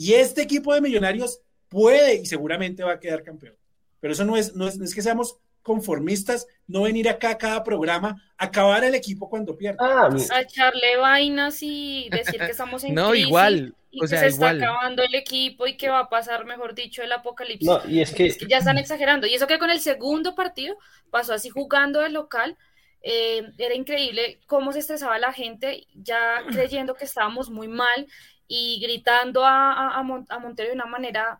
Y 0.00 0.14
este 0.14 0.40
equipo 0.40 0.72
de 0.72 0.80
millonarios 0.80 1.42
puede 1.68 2.14
y 2.14 2.24
seguramente 2.24 2.82
va 2.82 2.92
a 2.92 2.98
quedar 2.98 3.22
campeón. 3.22 3.54
Pero 4.00 4.14
eso 4.14 4.24
no 4.24 4.34
es, 4.34 4.56
no 4.56 4.66
es, 4.66 4.94
que 4.94 5.02
seamos 5.02 5.36
conformistas, 5.60 6.46
no 6.66 6.84
venir 6.84 7.06
acá 7.06 7.32
a 7.32 7.36
cada 7.36 7.62
programa 7.62 8.16
a 8.38 8.46
acabar 8.46 8.82
el 8.82 8.94
equipo 8.94 9.28
cuando 9.28 9.58
pierda. 9.58 9.76
Ah, 9.78 10.08
a 10.32 10.40
echarle 10.40 10.96
vainas 10.96 11.58
y 11.60 12.08
decir 12.10 12.40
que 12.40 12.50
estamos 12.50 12.82
en 12.84 12.94
no, 12.94 13.14
igual. 13.14 13.74
Y 13.90 14.00
que 14.00 14.06
se 14.08 14.28
está 14.28 14.48
acabando 14.48 15.02
el 15.02 15.14
equipo 15.14 15.66
y 15.66 15.76
que 15.76 15.90
va 15.90 15.98
a 15.98 16.08
pasar, 16.08 16.46
mejor 16.46 16.74
dicho, 16.74 17.02
el 17.02 17.12
apocalipsis. 17.12 17.68
No, 17.68 17.82
y 17.86 18.00
es 18.00 18.14
que... 18.14 18.24
es 18.24 18.38
que 18.38 18.46
ya 18.46 18.56
están 18.56 18.78
exagerando. 18.78 19.26
Y 19.26 19.34
eso 19.34 19.46
que 19.46 19.58
con 19.58 19.68
el 19.68 19.80
segundo 19.80 20.34
partido 20.34 20.78
pasó 21.10 21.34
así 21.34 21.50
jugando 21.50 22.00
de 22.00 22.08
local, 22.08 22.56
eh, 23.02 23.52
era 23.58 23.74
increíble 23.74 24.40
cómo 24.46 24.72
se 24.72 24.78
estresaba 24.78 25.18
la 25.18 25.34
gente 25.34 25.86
ya 25.92 26.42
creyendo 26.50 26.94
que 26.94 27.04
estábamos 27.04 27.50
muy 27.50 27.68
mal 27.68 28.06
y 28.52 28.80
gritando 28.80 29.44
a, 29.44 29.96
a, 29.96 30.02
Montero 30.02 30.70
de 30.70 30.74
una 30.74 30.86
manera 30.86 31.38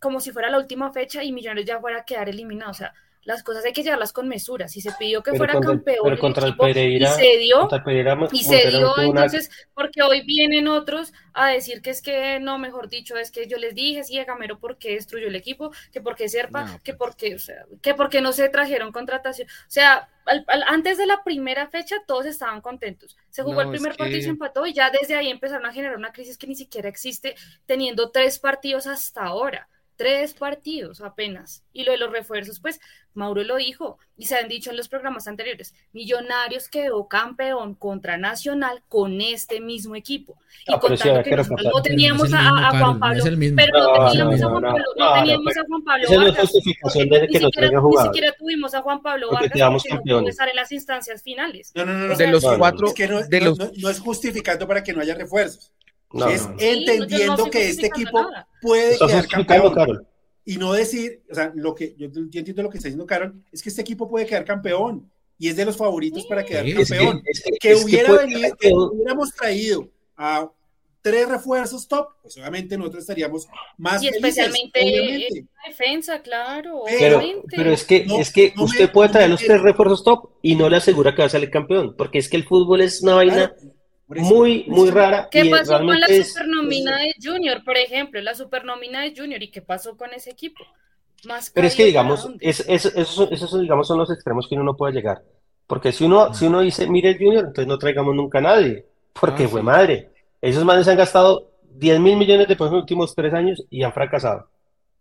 como 0.00 0.20
si 0.20 0.32
fuera 0.32 0.48
la 0.48 0.56
última 0.58 0.90
fecha 0.90 1.22
y 1.22 1.30
Millonarios 1.30 1.66
ya 1.66 1.78
fuera 1.80 1.98
a 1.98 2.04
quedar 2.06 2.30
eliminado. 2.30 2.70
O 2.70 2.74
sea, 2.74 2.94
las 3.26 3.42
cosas 3.42 3.64
hay 3.64 3.72
que 3.72 3.82
llevarlas 3.82 4.12
con 4.12 4.28
mesura. 4.28 4.68
Si 4.68 4.80
se 4.80 4.92
pidió 4.92 5.20
que 5.20 5.34
fuera 5.34 5.58
campeón 5.60 6.06
el 6.06 6.12
equipo, 6.12 6.68
y 6.68 6.74
se 6.74 7.36
dio, 7.38 7.68
y 8.30 8.44
se 8.44 8.70
dio 8.70 8.98
entonces, 8.98 9.50
porque 9.74 10.02
hoy 10.02 10.24
vienen 10.24 10.68
otros 10.68 11.12
a 11.34 11.48
decir 11.48 11.82
que 11.82 11.90
es 11.90 12.00
que 12.02 12.38
no, 12.38 12.56
mejor 12.56 12.88
dicho, 12.88 13.16
es 13.16 13.32
que 13.32 13.48
yo 13.48 13.58
les 13.58 13.74
dije, 13.74 14.04
sí, 14.04 14.16
Gamero, 14.24 14.60
porque 14.60 14.94
destruyó 14.94 15.26
el 15.26 15.34
equipo, 15.34 15.72
que 15.92 16.00
porque 16.00 16.28
Serpa, 16.28 16.78
que 16.84 16.94
pues. 16.94 16.98
porque, 16.98 17.34
o 17.34 17.38
sea, 17.40 17.66
que 17.82 17.94
porque 17.94 18.20
no 18.20 18.32
se 18.32 18.48
trajeron 18.48 18.92
contratación. 18.92 19.48
O 19.48 19.70
sea, 19.70 20.08
antes 20.68 20.96
de 20.96 21.06
la 21.06 21.24
primera 21.24 21.66
fecha 21.66 21.96
todos 22.06 22.26
estaban 22.26 22.60
contentos. 22.60 23.16
Se 23.30 23.42
jugó 23.42 23.60
el 23.60 23.70
primer 23.70 23.96
partido 23.96 24.18
y 24.18 24.22
se 24.22 24.30
empató 24.30 24.66
y 24.66 24.72
ya 24.72 24.90
desde 24.90 25.16
ahí 25.16 25.30
empezaron 25.30 25.66
a 25.66 25.72
generar 25.72 25.96
una 25.96 26.12
crisis 26.12 26.38
que 26.38 26.46
ni 26.46 26.54
siquiera 26.54 26.88
existe 26.88 27.34
teniendo 27.66 28.10
tres 28.10 28.38
partidos 28.38 28.86
hasta 28.86 29.24
ahora 29.24 29.68
tres 29.96 30.34
partidos 30.34 31.00
apenas. 31.00 31.64
Y 31.72 31.84
lo 31.84 31.92
de 31.92 31.98
los 31.98 32.12
refuerzos, 32.12 32.60
pues 32.60 32.80
Mauro 33.14 33.42
lo 33.42 33.56
dijo 33.56 33.98
y 34.16 34.26
se 34.26 34.36
han 34.36 34.48
dicho 34.48 34.70
en 34.70 34.76
los 34.76 34.88
programas 34.88 35.26
anteriores. 35.26 35.74
Millonarios 35.92 36.68
quedó 36.68 37.08
campeón 37.08 37.74
contra 37.74 38.16
Nacional 38.16 38.82
con 38.88 39.20
este 39.20 39.60
mismo 39.60 39.96
equipo. 39.96 40.36
Y 40.66 40.72
ah, 40.72 40.78
contando 40.78 41.22
que 41.22 41.36
no 41.36 41.82
teníamos 41.82 42.32
a, 42.32 42.78
Juan 42.78 42.98
Pablo, 42.98 43.24
pero 43.56 43.72
no, 43.78 44.10
teníamos 44.10 44.42
a 44.42 44.48
Juan 44.48 44.62
Pablo, 44.62 44.84
no, 44.96 45.12
teníamos 45.14 45.56
a 45.56 45.64
Juan 45.66 45.84
Pablo 45.84 46.08
Vargas. 46.08 46.52
ni, 46.54 48.02
siquiera, 48.02 48.32
tuvimos 48.38 48.74
a 48.74 48.82
Juan 48.82 49.02
Pablo 49.02 49.30
Vargas 49.32 49.50
porque 49.50 49.94
no 49.94 50.02
pudo 50.02 50.28
estar 50.28 50.48
en 50.48 50.56
las 50.56 50.72
instancias 50.72 51.22
finales. 51.22 51.72
No, 51.74 51.84
no, 51.84 51.94
no. 51.94 52.16
De 52.16 52.26
los 52.28 52.44
cuatro, 52.44 52.92
de 53.28 53.40
los... 53.40 53.58
no 53.78 53.90
es 53.90 54.00
justificando 54.00 54.66
para 54.68 54.82
que 54.82 54.92
no 54.92 55.00
haya 55.00 55.14
refuerzos 55.14 55.72
es 56.30 56.48
entendiendo 56.58 57.50
que 57.50 57.68
este 57.68 57.86
equipo 57.86 58.26
puede 58.60 58.98
quedar 58.98 59.26
campeón. 59.28 60.06
Y 60.44 60.58
no 60.58 60.72
decir, 60.72 61.22
o 61.30 61.34
sea, 61.34 61.52
lo 61.54 61.74
que 61.74 61.94
yo 61.98 62.06
entiendo 62.06 62.62
lo 62.62 62.70
que 62.70 62.78
está 62.78 62.88
diciendo 62.88 63.06
Carol, 63.06 63.34
es 63.50 63.62
que 63.62 63.68
este 63.68 63.82
equipo 63.82 64.08
puede 64.08 64.26
quedar 64.26 64.44
campeón. 64.44 65.10
y 65.38 65.48
es 65.48 65.56
de 65.56 65.64
los 65.64 65.76
favoritos 65.76 66.24
para 66.26 66.44
quedar 66.44 66.64
campeón. 66.64 67.22
que, 67.60 67.74
hubiera 67.74 68.12
venido, 68.12 68.56
que 68.56 68.72
hubiéramos 68.72 69.32
traído 69.32 69.88
a 70.16 70.50
tres 71.06 71.28
refuerzos 71.28 71.86
top, 71.86 72.08
pues 72.20 72.36
obviamente 72.36 72.76
nosotros 72.76 73.02
estaríamos 73.02 73.46
más 73.78 74.02
y 74.02 74.08
especialmente 74.08 75.28
en 75.28 75.48
defensa, 75.64 76.20
claro. 76.20 76.82
Pero, 76.84 77.22
pero 77.48 77.70
es 77.70 77.84
que, 77.84 78.06
es 78.18 78.32
que 78.32 78.52
usted 78.58 78.90
puede 78.90 79.10
traer 79.10 79.30
los 79.30 79.40
tres 79.40 79.62
refuerzos 79.62 80.02
top 80.02 80.30
y 80.42 80.56
no 80.56 80.68
le 80.68 80.78
asegura 80.78 81.14
que 81.14 81.22
va 81.22 81.26
a 81.26 81.30
salir 81.30 81.48
campeón, 81.48 81.94
porque 81.96 82.18
es 82.18 82.28
que 82.28 82.36
el 82.36 82.42
fútbol 82.42 82.80
es 82.80 83.02
una 83.02 83.14
vaina 83.14 83.54
muy, 84.08 84.64
muy 84.68 84.90
rara. 84.90 85.28
¿Qué 85.30 85.44
pasó 85.50 85.78
con 85.78 86.00
la 86.00 86.06
supernómina 86.06 86.98
de 86.98 87.14
Junior, 87.22 87.64
por 87.64 87.76
ejemplo? 87.76 88.20
La 88.20 88.34
supernómina 88.34 89.02
de 89.02 89.14
Junior, 89.16 89.42
¿y 89.42 89.50
qué 89.50 89.62
pasó 89.62 89.96
con 89.96 90.12
ese 90.12 90.30
equipo? 90.30 90.64
Más 91.24 91.50
pero 91.50 91.66
es 91.66 91.74
que 91.74 91.86
digamos, 91.86 92.28
esos 92.40 93.60
digamos 93.60 93.88
son 93.88 93.98
los 93.98 94.10
extremos 94.10 94.46
que 94.48 94.54
uno 94.54 94.64
no 94.64 94.76
puede 94.76 94.92
llegar. 94.92 95.22
Porque 95.66 95.90
si 95.92 96.04
uno, 96.04 96.32
si 96.32 96.46
uno 96.46 96.60
dice, 96.60 96.86
mire 96.86 97.10
el 97.10 97.18
Junior, 97.18 97.46
entonces 97.46 97.66
no 97.66 97.78
traigamos 97.78 98.14
nunca 98.14 98.38
a 98.38 98.42
nadie. 98.42 98.86
Porque 99.18 99.44
ah, 99.44 99.48
fue 99.48 99.62
madre. 99.62 100.10
Esos 100.40 100.64
manes 100.64 100.86
han 100.86 100.96
gastado 100.96 101.50
10 101.74 102.00
mil 102.00 102.16
millones 102.16 102.46
de 102.46 102.54
pesos 102.54 102.68
en 102.68 102.74
los 102.74 102.82
últimos 102.82 103.14
tres 103.14 103.34
años 103.34 103.64
y 103.70 103.82
han 103.82 103.92
fracasado. 103.92 104.48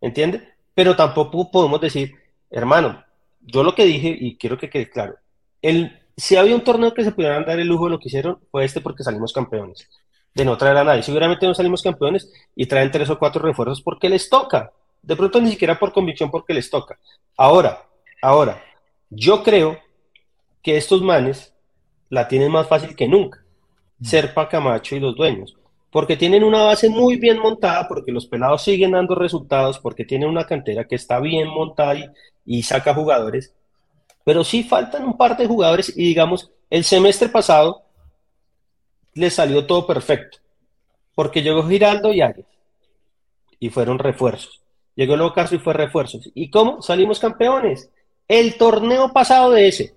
¿Entiende? 0.01 0.56
Pero 0.74 0.95
tampoco 0.95 1.51
podemos 1.51 1.80
decir, 1.80 2.16
hermano, 2.49 3.03
yo 3.41 3.64
lo 3.64 3.76
que 3.76 3.86
dije, 3.86 4.16
y 4.20 4.38
quiero 4.38 4.58
que 4.58 4.70
quede 4.70 4.89
claro, 4.89 5.16
el, 5.62 5.99
si 6.18 6.36
había 6.36 6.55
un 6.55 6.63
torneo 6.63 6.93
que 6.93 7.03
se 7.03 7.11
pudieran 7.11 7.45
dar 7.45 7.59
el 7.59 7.68
lujo 7.68 7.86
de 7.86 7.91
lo 7.91 7.99
que 7.99 8.07
hicieron, 8.07 8.39
fue 8.51 8.66
este 8.66 8.82
porque 8.82 9.03
salimos 9.03 9.34
campeones. 9.34 9.88
De 10.34 10.43
no 10.43 10.57
traer 10.57 10.78
a 10.78 10.84
nadie. 10.84 11.03
Seguramente 11.03 11.45
no 11.45 11.53
salimos 11.53 11.82
campeones 11.82 12.32
y 12.55 12.66
traen 12.66 12.91
tres 12.91 13.09
o 13.09 13.18
cuatro 13.18 13.41
refuerzos 13.41 13.82
porque 13.82 14.09
les 14.09 14.30
toca. 14.30 14.72
De 15.01 15.16
pronto 15.16 15.39
ni 15.39 15.51
siquiera 15.51 15.80
por 15.80 15.93
convicción 15.93 16.32
porque 16.32 16.53
les 16.53 16.70
toca. 16.70 16.99
Ahora, 17.38 17.84
ahora, 18.22 18.61
yo 19.09 19.43
creo 19.43 19.80
que 20.61 20.78
estos 20.78 21.01
manes 21.01 21.53
la 22.09 22.28
tienen 22.28 22.51
más 22.51 22.68
fácil 22.68 22.95
que 22.95 23.07
nunca. 23.07 23.45
Serpa, 24.01 24.49
Camacho 24.49 24.95
y 24.95 24.99
los 24.99 25.16
dueños, 25.16 25.55
porque 25.89 26.18
tienen 26.18 26.43
una 26.43 26.63
base 26.63 26.89
muy 26.89 27.18
bien 27.18 27.39
montada, 27.39 27.88
porque 27.88 28.11
los 28.11 28.28
pelados 28.28 28.63
siguen 28.63 28.91
dando 28.91 29.16
resultados, 29.16 29.80
porque 29.80 30.05
tienen 30.05 30.30
una 30.30 30.45
cantera 30.45 30.86
que 30.86 30.95
está 30.95 31.20
bien 31.20 31.47
montada 31.47 32.13
y, 32.45 32.63
saca 32.63 32.93
jugadores, 32.93 33.53
pero 34.26 34.43
sí 34.43 34.63
faltan 34.63 35.05
un 35.05 35.15
par 35.15 35.38
de 35.38 35.47
jugadores 35.47 35.93
y 35.95 36.03
digamos, 36.03 36.51
el 36.69 36.84
semestre 36.84 37.30
pasado 37.30 37.86
les 39.13 39.34
salió 39.34 39.65
todo 39.65 39.88
perfecto, 39.88 40.39
porque 41.13 41.41
llegó 41.41 41.63
Giraldo 41.63 42.11
y 42.11 42.19
Arias, 42.19 42.47
y 43.57 43.69
fueron 43.69 43.97
refuerzos. 43.97 44.61
Llegó 44.95 45.15
Locaso 45.15 45.55
y 45.55 45.59
fue 45.59 45.73
refuerzos. 45.73 46.30
¿Y 46.34 46.49
cómo? 46.49 46.82
Salimos 46.82 47.19
campeones. 47.19 47.89
El 48.28 48.57
torneo 48.57 49.11
pasado 49.11 49.51
de 49.51 49.67
ese, 49.67 49.95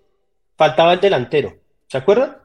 faltaba 0.56 0.92
el 0.92 1.00
delantero. 1.00 1.56
¿Se 1.88 1.98
acuerdan? 1.98 2.36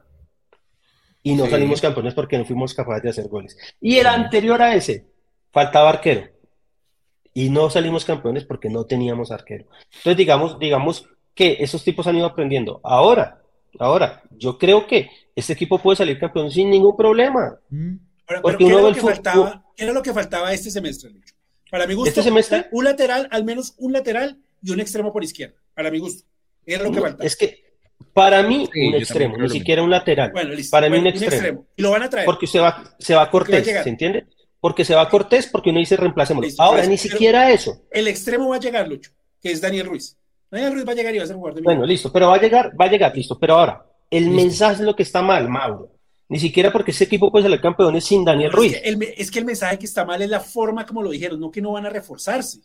y 1.26 1.34
no 1.34 1.48
salimos 1.48 1.80
campeones 1.80 2.12
porque 2.12 2.36
no 2.36 2.44
fuimos 2.44 2.74
capaces 2.74 3.02
de 3.02 3.08
hacer 3.08 3.28
goles. 3.28 3.56
Y 3.80 3.96
el 3.96 4.06
anterior 4.06 4.60
a 4.60 4.74
ese, 4.74 5.06
faltaba 5.50 5.88
arquero. 5.88 6.28
Y 7.32 7.48
no 7.48 7.70
salimos 7.70 8.04
campeones 8.04 8.44
porque 8.44 8.68
no 8.68 8.84
teníamos 8.84 9.32
arquero. 9.32 9.64
Entonces, 9.86 10.18
digamos, 10.18 10.58
digamos 10.58 11.08
que 11.34 11.56
esos 11.60 11.82
tipos 11.82 12.06
han 12.06 12.16
ido 12.16 12.26
aprendiendo. 12.26 12.80
Ahora, 12.82 13.42
ahora, 13.78 14.22
yo 14.30 14.58
creo 14.58 14.86
que 14.86 15.10
este 15.34 15.52
equipo 15.52 15.78
puede 15.78 15.96
salir 15.96 16.18
campeón 16.18 16.50
sin 16.50 16.70
ningún 16.70 16.96
problema. 16.96 17.58
Mm. 17.70 17.96
porque 18.42 18.64
¿qué, 18.64 18.70
era 18.70 18.82
lo 18.82 18.94
que 18.94 19.00
faltaba, 19.00 19.64
¿qué, 19.76 19.84
era 19.84 19.92
lo 19.92 20.02
que 20.02 20.12
faltaba, 20.12 20.52
este 20.52 20.70
semestre, 20.70 21.10
Lucho? 21.10 21.34
Para 21.70 21.86
mi 21.86 21.94
gusto, 21.94 22.08
¿Este 22.08 22.22
semestre? 22.22 22.66
un 22.70 22.84
lateral, 22.84 23.28
al 23.32 23.44
menos 23.44 23.74
un 23.78 23.92
lateral 23.92 24.38
y 24.62 24.70
un 24.70 24.80
extremo 24.80 25.12
por 25.12 25.24
izquierda. 25.24 25.56
Para 25.74 25.90
mi 25.90 25.98
gusto. 25.98 26.24
Era 26.64 26.84
lo 26.84 26.92
que 26.92 27.00
faltaba. 27.00 27.24
Es 27.24 27.36
que 27.36 27.64
para 28.12 28.42
mí, 28.44 28.68
un 28.74 28.94
extremo, 28.94 29.36
ni 29.36 29.48
siquiera 29.50 29.82
un 29.82 29.90
lateral. 29.90 30.30
Para 30.30 30.88
mí, 30.88 30.98
un, 30.98 31.06
extremo. 31.08 31.66
Y 31.76 31.82
lo 31.82 31.90
van 31.90 32.04
a 32.04 32.10
traer. 32.10 32.26
Porque 32.26 32.46
se 32.46 32.60
va, 32.60 32.94
se 32.98 33.14
va 33.14 33.22
a 33.22 33.30
Cortés, 33.30 33.64
¿se 33.64 33.88
entiende? 33.88 34.26
Porque 34.60 34.84
se 34.84 34.94
va 34.94 35.02
a 35.02 35.08
Cortés, 35.08 35.48
porque 35.48 35.70
uno 35.70 35.80
dice 35.80 35.96
reemplacémoslo. 35.96 36.50
Ahora, 36.58 36.86
ni 36.86 36.96
siquiera 36.96 37.50
eso. 37.50 37.82
El 37.90 38.06
extremo 38.06 38.48
va 38.48 38.56
a 38.56 38.60
llegar, 38.60 38.86
Lucho, 38.86 39.10
que 39.42 39.50
es 39.50 39.60
Daniel 39.60 39.86
Ruiz. 39.86 40.16
Daniel 40.54 40.72
Ruiz 40.72 40.86
va 40.86 40.92
a 40.92 40.94
llegar 40.94 41.14
y 41.14 41.18
va 41.18 41.24
a 41.24 41.26
ser 41.26 41.36
jugador 41.36 41.56
de 41.56 41.62
Bueno, 41.62 41.84
listo, 41.84 42.12
pero 42.12 42.28
va 42.28 42.36
a 42.36 42.40
llegar, 42.40 42.72
va 42.80 42.84
a 42.84 42.88
llegar, 42.88 43.16
listo. 43.16 43.38
Pero 43.38 43.56
ahora, 43.56 43.84
el 44.10 44.30
mensaje 44.30 44.74
es 44.74 44.80
lo 44.80 44.94
que 44.94 45.02
está 45.02 45.22
mal, 45.22 45.48
Mauro. 45.48 45.90
Ni 46.28 46.38
siquiera 46.38 46.72
porque 46.72 46.90
ese 46.90 47.04
equipo 47.04 47.30
puede 47.30 47.48
ser 47.48 47.60
campeón 47.60 48.00
sin 48.00 48.24
Daniel 48.24 48.52
Ruiz. 48.52 48.74
Es 48.74 48.80
que, 48.80 48.88
el, 48.88 49.02
es 49.16 49.30
que 49.30 49.38
el 49.40 49.44
mensaje 49.44 49.78
que 49.78 49.86
está 49.86 50.04
mal 50.04 50.22
es 50.22 50.30
la 50.30 50.40
forma 50.40 50.86
como 50.86 51.02
lo 51.02 51.10
dijeron, 51.10 51.38
no 51.38 51.50
que 51.50 51.60
no 51.60 51.72
van 51.72 51.86
a 51.86 51.90
reforzarse. 51.90 52.60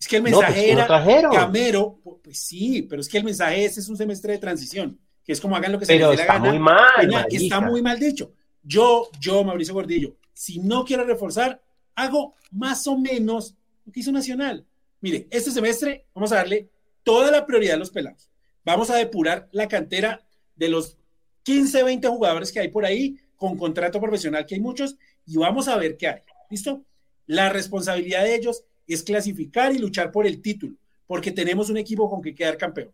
Es 0.00 0.08
que 0.08 0.16
el 0.16 0.22
pues, 0.22 0.32
mensaje 0.34 0.72
era 0.72 0.86
Camero, 1.30 2.00
pues 2.22 2.38
sí, 2.38 2.82
pero 2.82 3.00
es 3.00 3.08
que 3.08 3.18
el 3.18 3.24
mensaje 3.24 3.64
ese 3.64 3.80
es 3.80 3.88
un 3.88 3.96
semestre 3.96 4.32
de 4.32 4.38
transición 4.38 4.98
que 5.24 5.32
es 5.32 5.40
como 5.40 5.56
hagan 5.56 5.72
lo 5.72 5.78
que 5.78 5.86
se 5.86 5.98
les 5.98 6.08
dé 6.10 6.16
la 6.16 6.26
gana. 6.26 6.50
Muy 6.50 6.58
mal, 6.58 7.26
está 7.30 7.60
muy 7.60 7.82
mal 7.82 7.98
dicho. 7.98 8.32
Yo, 8.62 9.08
yo, 9.18 9.42
Mauricio 9.42 9.74
Gordillo, 9.74 10.16
si 10.32 10.58
no 10.58 10.84
quiero 10.84 11.04
reforzar, 11.04 11.60
hago 11.94 12.34
más 12.50 12.86
o 12.86 12.96
menos 12.96 13.54
lo 13.84 13.92
que 13.92 14.00
hizo 14.00 14.12
Nacional. 14.12 14.64
Mire, 15.00 15.26
este 15.30 15.50
semestre 15.50 16.06
vamos 16.14 16.32
a 16.32 16.36
darle 16.36 16.68
toda 17.04 17.30
la 17.30 17.46
prioridad 17.46 17.76
a 17.76 17.78
los 17.78 17.90
pelados. 17.90 18.30
Vamos 18.64 18.90
a 18.90 18.96
depurar 18.96 19.48
la 19.52 19.68
cantera 19.68 20.26
de 20.56 20.68
los 20.68 20.98
15, 21.44 21.82
20 21.84 22.08
jugadores 22.08 22.50
que 22.50 22.60
hay 22.60 22.68
por 22.68 22.84
ahí, 22.84 23.18
con 23.36 23.56
contrato 23.56 24.00
profesional, 24.00 24.46
que 24.46 24.56
hay 24.56 24.60
muchos, 24.60 24.96
y 25.26 25.36
vamos 25.36 25.68
a 25.68 25.76
ver 25.76 25.96
qué 25.96 26.08
hay. 26.08 26.20
¿Listo? 26.50 26.84
La 27.26 27.50
responsabilidad 27.50 28.24
de 28.24 28.34
ellos 28.34 28.64
es 28.86 29.02
clasificar 29.02 29.74
y 29.74 29.78
luchar 29.78 30.10
por 30.10 30.26
el 30.26 30.42
título, 30.42 30.76
porque 31.06 31.30
tenemos 31.30 31.70
un 31.70 31.76
equipo 31.76 32.08
con 32.10 32.22
que 32.22 32.34
quedar 32.34 32.56
campeón. 32.56 32.92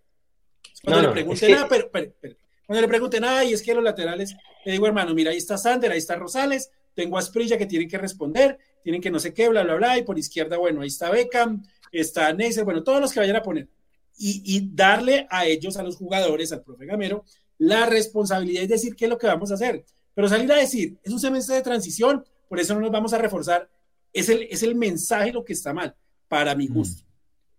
Cuando 0.84 1.02
le 1.02 1.08
pregunten, 1.08 1.52
nada, 1.52 1.68
pero, 1.68 1.90
cuando 1.90 2.80
le 2.80 2.88
pregunten, 2.88 3.24
ay, 3.24 3.52
es 3.52 3.62
que 3.62 3.74
los 3.74 3.82
laterales, 3.82 4.36
le 4.64 4.72
digo, 4.72 4.86
hermano, 4.86 5.14
mira, 5.14 5.30
ahí 5.30 5.36
está 5.36 5.58
Sander, 5.58 5.92
ahí 5.92 5.98
está 5.98 6.16
Rosales, 6.16 6.70
tengo 6.94 7.18
a 7.18 7.22
Sprilla 7.22 7.58
que 7.58 7.66
tienen 7.66 7.88
que 7.88 7.98
responder, 7.98 8.58
tienen 8.82 9.00
que 9.00 9.10
no 9.10 9.18
sé 9.18 9.34
qué, 9.34 9.48
bla, 9.48 9.62
bla, 9.62 9.74
bla, 9.74 9.98
y 9.98 10.02
por 10.02 10.18
izquierda, 10.18 10.56
bueno, 10.56 10.80
ahí 10.80 10.88
está 10.88 11.10
Beckham, 11.10 11.62
está 11.92 12.32
Neisser, 12.32 12.64
bueno, 12.64 12.82
todos 12.82 13.00
los 13.00 13.12
que 13.12 13.20
vayan 13.20 13.36
a 13.36 13.42
poner. 13.42 13.68
Y, 14.22 14.42
y, 14.44 14.70
darle 14.74 15.26
a 15.30 15.46
ellos, 15.46 15.78
a 15.78 15.82
los 15.82 15.96
jugadores, 15.96 16.52
al 16.52 16.62
profe 16.62 16.84
Gamero, 16.84 17.24
la 17.56 17.86
responsabilidad 17.86 18.64
es 18.64 18.68
decir 18.68 18.94
qué 18.94 19.06
es 19.06 19.10
lo 19.10 19.16
que 19.16 19.26
vamos 19.26 19.50
a 19.50 19.54
hacer. 19.54 19.82
Pero 20.14 20.28
salir 20.28 20.52
a 20.52 20.56
decir, 20.56 20.98
es 21.02 21.10
un 21.10 21.18
semestre 21.18 21.56
de 21.56 21.62
transición, 21.62 22.22
por 22.46 22.60
eso 22.60 22.74
no 22.74 22.80
nos 22.80 22.90
vamos 22.90 23.14
a 23.14 23.18
reforzar, 23.18 23.70
es 24.12 24.28
el, 24.28 24.42
es 24.50 24.62
el 24.62 24.74
mensaje 24.74 25.32
lo 25.32 25.42
que 25.42 25.54
está 25.54 25.72
mal, 25.72 25.96
para 26.28 26.54
mi 26.54 26.66
gusto. 26.66 27.02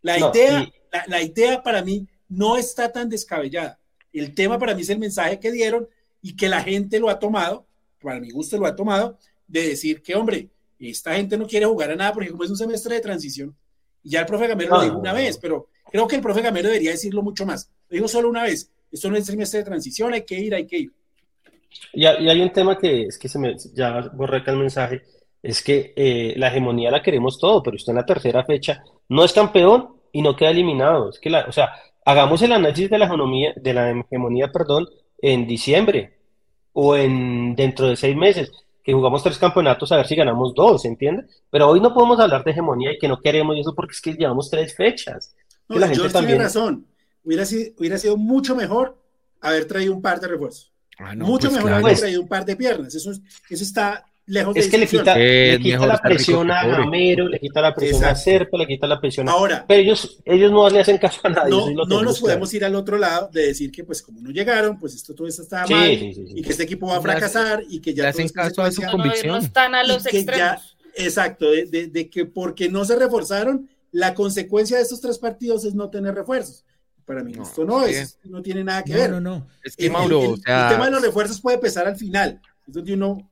La, 0.04 0.20
idea, 0.20 0.72
la, 0.92 1.04
la, 1.08 1.22
idea 1.24 1.64
para 1.64 1.82
mí 1.82 2.08
no 2.30 2.58
está 2.58 2.92
tan 2.92 3.10
descabellada. 3.10 3.80
El 4.14 4.36
tema 4.36 4.60
para 4.60 4.76
mí 4.76 4.84
es 4.84 4.90
el 4.90 5.00
mensaje 5.00 5.40
que 5.40 5.52
dieron 5.52 5.88
y 6.22 6.36
que 6.36 6.48
la 6.48 6.62
gente 6.62 7.00
lo 7.00 7.10
ha 7.10 7.18
tomado, 7.18 7.66
para 8.00 8.20
mi 8.20 8.30
gusto 8.30 8.58
lo 8.58 8.68
ha 8.68 8.76
tomado, 8.76 9.18
de 9.48 9.70
decir 9.70 10.04
que, 10.04 10.14
hombre, 10.14 10.50
esta 10.78 11.16
gente 11.16 11.38
no 11.38 11.48
quiere 11.48 11.66
jugar 11.66 11.92
a 11.92 11.96
nada 11.96 12.14
porque 12.14 12.30
como 12.30 12.44
es 12.44 12.50
un 12.50 12.58
semestre 12.58 12.96
de 12.96 13.02
transición, 13.02 13.56
y 14.04 14.12
ya 14.12 14.22
el 14.22 14.26
profe 14.26 14.48
Gamero 14.48 14.78
lo 14.78 14.84
dijo 14.84 14.98
una 14.98 15.14
vez, 15.14 15.38
pero 15.38 15.70
creo 15.92 16.08
que 16.08 16.16
el 16.16 16.22
profe 16.22 16.42
Gamero 16.42 16.70
debería 16.70 16.92
decirlo 16.92 17.22
mucho 17.22 17.46
más. 17.46 17.70
Lo 17.90 17.96
dijo 17.96 18.08
solo 18.08 18.30
una 18.30 18.44
vez, 18.44 18.72
esto 18.92 19.10
no 19.10 19.18
es 19.18 19.26
semestre 19.26 19.60
de 19.60 19.66
transición, 19.66 20.14
hay 20.14 20.24
que 20.24 20.40
ir, 20.40 20.56
hay 20.56 20.66
que 20.66 20.78
ir. 20.80 20.92
Y, 21.94 22.06
hay 22.06 22.42
un 22.42 22.52
tema 22.52 22.78
que 22.78 23.04
es 23.04 23.18
que 23.18 23.30
se 23.30 23.40
me, 23.40 23.56
ya 23.74 24.10
borré 24.14 24.38
acá 24.38 24.52
el 24.52 24.58
mensaje, 24.58 25.04
es 25.42 25.64
que 25.64 25.94
eh, 25.96 26.34
la 26.38 26.50
hegemonía 26.50 26.92
la 26.92 27.02
queremos 27.02 27.40
todo, 27.40 27.64
pero 27.64 27.76
usted 27.76 27.92
en 27.92 27.98
la 27.98 28.06
tercera 28.06 28.44
fecha 28.44 28.84
no 29.10 29.24
es 29.24 29.34
campeón 29.34 29.96
y 30.12 30.22
no 30.22 30.36
queda 30.36 30.52
eliminado. 30.52 31.10
Es 31.10 31.20
que 31.20 31.30
la, 31.30 31.46
o 31.46 31.52
sea, 31.52 31.74
hagamos 32.06 32.42
el 32.42 32.52
análisis 32.52 32.90
de 32.90 32.98
la 32.98 33.06
hegemonía, 33.06 33.54
de 33.56 33.74
la 33.74 33.92
hegemonía, 33.92 34.52
perdón, 34.52 34.88
en 35.22 35.48
diciembre 35.48 36.14
o 36.74 36.96
en 36.96 37.56
dentro 37.56 37.88
de 37.88 37.96
seis 37.96 38.16
meses, 38.16 38.52
que 38.84 38.94
jugamos 38.94 39.24
tres 39.24 39.38
campeonatos 39.38 39.92
a 39.92 39.98
ver 39.98 40.08
si 40.08 40.16
ganamos 40.16 40.54
dos, 40.54 40.86
¿entiendes? 40.86 41.26
Pero 41.50 41.70
hoy 41.70 41.80
no 41.80 41.94
podemos 41.94 42.20
hablar 42.20 42.44
de 42.44 42.52
hegemonía 42.52 42.94
y 42.94 42.98
que 42.98 43.08
no 43.08 43.20
queremos 43.20 43.58
eso 43.58 43.76
porque 43.76 43.94
es 43.94 44.02
que 44.02 44.14
llevamos 44.14 44.50
tres 44.50 44.76
fechas. 44.76 45.36
No, 45.72 45.80
la 45.80 45.88
gente 45.88 46.10
tiene 46.10 46.38
razón. 46.38 46.86
Hubiera 47.24 47.46
sido, 47.46 47.72
hubiera 47.78 47.98
sido 47.98 48.18
mucho 48.18 48.56
mejor 48.56 48.98
haber 49.40 49.66
traído 49.66 49.94
un 49.94 50.02
par 50.02 50.20
de 50.20 50.28
refuerzos. 50.28 50.72
Ah, 50.98 51.16
mucho 51.16 51.50
pues 51.50 51.64
mejor 51.64 51.74
haber 51.74 51.98
traído 51.98 52.22
un 52.22 52.28
par 52.28 52.46
de 52.46 52.56
piernas. 52.56 52.94
Eso, 52.94 53.12
eso 53.12 53.64
está 53.64 54.06
es 54.56 54.70
que 54.70 54.78
le 54.78 54.88
quita, 54.88 55.18
le 55.18 55.60
quita 55.60 55.86
la 55.86 55.98
presión 55.98 56.52
a 56.52 56.66
Gamero, 56.66 57.28
le 57.28 57.40
quita 57.40 57.62
la 57.62 57.74
presión 57.74 58.06
a 58.06 58.16
Serpa, 58.16 58.58
le 58.58 58.68
quita 58.68 58.88
la 58.88 59.00
presión 59.00 59.28
a... 59.28 59.34
Ahora, 59.34 59.66
pero 59.68 59.82
ellos, 59.82 60.20
ellos 60.24 60.52
no 60.52 60.70
le 60.70 60.80
hacen 60.80 60.98
caso 61.00 61.20
a 61.24 61.30
nadie. 61.30 61.50
No, 61.50 61.86
no 61.86 62.02
nos 62.02 62.20
podemos 62.20 62.54
ir 62.54 62.64
al 62.64 62.76
otro 62.76 62.98
lado 62.98 63.30
de 63.34 63.48
decir 63.48 63.72
que 63.72 63.84
pues 63.84 64.02
como 64.02 64.22
no 64.22 64.30
llegaron, 64.32 64.80
pues 64.80 64.96
esto 64.96 65.14
todo 65.16 65.28
esto 65.28 65.42
está 65.42 65.66
mal 65.68 65.92
y 65.92 66.42
que 66.42 66.50
este 66.50 66.64
equipo 66.64 66.88
va 66.88 66.98
a 66.98 67.02
fracasar 67.02 67.64
y 67.68 67.80
que 67.80 67.94
ya... 67.94 68.04
Le 68.04 68.10
hacen 68.10 68.30
caso 68.30 68.62
a 68.62 68.72
su 68.72 68.82
convicción. 68.84 69.34
No, 69.34 69.38
están 69.38 69.76
a 69.76 69.84
los 69.84 70.06
extremos. 70.06 70.78
exacto, 70.96 71.50
de, 71.52 71.88
de, 71.88 72.10
que 72.10 72.26
porque 72.26 72.70
no 72.70 72.86
se 72.86 72.96
reforzaron, 72.96 73.70
la 73.92 74.14
consecuencia 74.14 74.78
de 74.78 74.84
estos 74.84 75.02
tres 75.02 75.18
partidos 75.18 75.66
es 75.66 75.76
no 75.76 75.90
tener 75.90 76.16
refuerzos. 76.16 76.66
Para 77.06 77.24
mí 77.24 77.34
esto 77.42 77.66
no 77.66 77.84
es, 77.86 78.20
no 78.24 78.42
tiene 78.42 78.64
nada 78.64 78.84
que 78.84 78.94
ver. 78.94 79.12
No, 79.12 79.20
no, 79.20 79.48
Es 79.64 79.76
que, 79.76 79.90
Mauro, 79.90 80.36
el, 80.36 80.42
tema 80.42 80.86
de 80.86 80.92
los 80.92 81.02
refuerzos 81.02 81.42
puede 81.42 81.58
pesar 81.58 81.88
al 81.88 81.98
final. 81.98 82.40
Es 82.68 82.74
donde 82.74 82.94
uno 82.94 83.30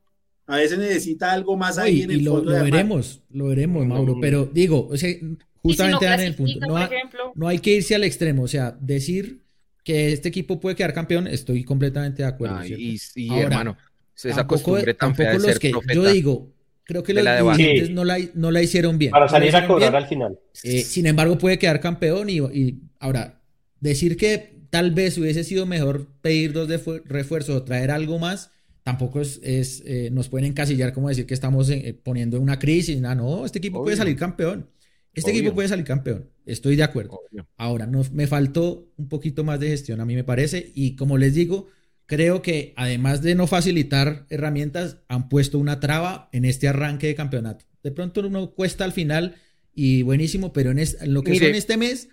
a 0.48 0.58
veces 0.58 0.80
necesita 0.80 1.32
algo 1.32 1.56
más 1.56 1.78
ahí 1.78 2.02
en 2.02 2.12
el 2.12 2.22
y 2.22 2.24
lo, 2.24 2.44
lo 2.44 2.52
veremos, 2.52 3.22
lo 3.30 3.46
veremos, 3.48 3.86
Mauro. 3.86 4.18
Pero 4.20 4.46
digo, 4.52 4.88
o 4.90 4.98
sea, 4.98 5.16
justamente 5.62 6.06
en 6.08 6.20
el 6.20 6.36
punto. 6.36 6.60
No, 6.60 6.90
no, 7.36 7.48
hay 7.48 7.60
que 7.60 7.76
irse 7.76 7.96
al 7.96 8.04
extremo. 8.04 8.44
O 8.44 8.48
sea, 8.48 8.76
decir 8.82 9.44
que 9.84 10.12
este 10.12 10.30
equipo 10.30 10.60
puede 10.60 10.76
quedar 10.76 10.94
campeón, 10.94 11.28
estoy 11.28 11.64
completamente 11.64 12.24
de 12.24 12.28
acuerdo. 12.28 12.66
y, 12.66 13.00
hermano, 13.40 13.78
esa 14.16 14.46
costumbre 14.48 14.94
tan 14.94 15.16
fea 15.16 15.34
de 15.34 15.40
ser 15.40 15.60
que 15.60 15.72
Yo 15.94 16.06
digo, 16.12 16.52
creo 16.90 17.04
que 17.04 17.14
los 17.14 17.24
dirigentes 17.56 17.92
no, 17.92 18.04
la, 18.04 18.18
no 18.34 18.50
la 18.50 18.64
hicieron 18.64 18.98
bien. 18.98 19.12
Para 19.12 19.30
salir 19.30 19.56
a 19.56 19.68
cobrar 19.68 19.96
al 19.96 20.08
final. 20.08 20.40
Eh, 20.64 20.82
sin 20.82 21.06
embargo, 21.06 21.38
puede 21.38 21.60
quedar 21.60 21.80
campeón 21.80 22.32
y, 22.32 22.80
ahora, 23.00 23.44
decir 23.80 24.18
que 24.18 24.56
tal 24.72 24.90
vez 24.90 25.16
hubiese 25.20 25.44
sido 25.44 25.68
mejor 25.68 26.08
pedir 26.22 26.52
dos 26.52 26.68
refuerzos 27.06 27.56
o 27.56 27.64
traer 27.64 27.92
algo 27.92 28.18
más, 28.18 28.50
tampoco 28.82 29.22
es, 29.22 29.40
eh, 29.44 30.10
nos 30.12 30.30
pueden 30.30 30.48
encasillar 30.48 30.92
como 30.92 31.10
decir 31.10 31.28
que 31.28 31.36
estamos 31.36 31.70
eh, 31.70 31.96
poniendo 32.04 32.42
una 32.42 32.58
crisis. 32.58 33.00
no, 33.00 33.46
este 33.46 33.60
equipo 33.60 33.84
puede 33.84 33.96
salir 33.96 34.16
campeón. 34.16 34.68
Este 35.14 35.30
equipo 35.30 35.54
puede 35.54 35.68
salir 35.68 35.86
campeón. 35.86 36.28
Estoy 36.48 36.76
de 36.76 36.84
acuerdo. 36.84 37.20
Ahora, 37.56 37.86
no, 37.86 38.02
me 38.14 38.26
faltó 38.26 38.90
un 38.98 39.10
poquito 39.10 39.44
más 39.44 39.60
de 39.60 39.68
gestión, 39.68 40.02
a 40.02 40.06
mí 40.06 40.16
me 40.16 40.24
parece. 40.24 40.72
Y 40.74 40.96
como 40.96 41.20
les 41.20 41.36
digo, 41.36 41.68
creo 42.10 42.42
que 42.42 42.74
además 42.76 43.22
de 43.22 43.36
no 43.36 43.46
facilitar 43.46 44.26
herramientas, 44.30 44.98
han 45.08 45.30
puesto 45.30 45.60
una 45.60 45.80
traba 45.80 46.28
en 46.32 46.44
este 46.44 46.68
arranque 46.68 47.06
de 47.06 47.14
campeonato. 47.14 47.66
De 47.84 47.92
pronto 47.92 48.22
uno 48.22 48.50
cuesta 48.50 48.84
al 48.84 48.94
final 48.94 49.36
y 49.76 50.02
buenísimo, 50.02 50.52
pero 50.52 50.72
en, 50.72 50.80
lo 51.06 51.22
que 51.22 51.38
son 51.38 51.54
este 51.54 51.78
mes, 51.78 52.10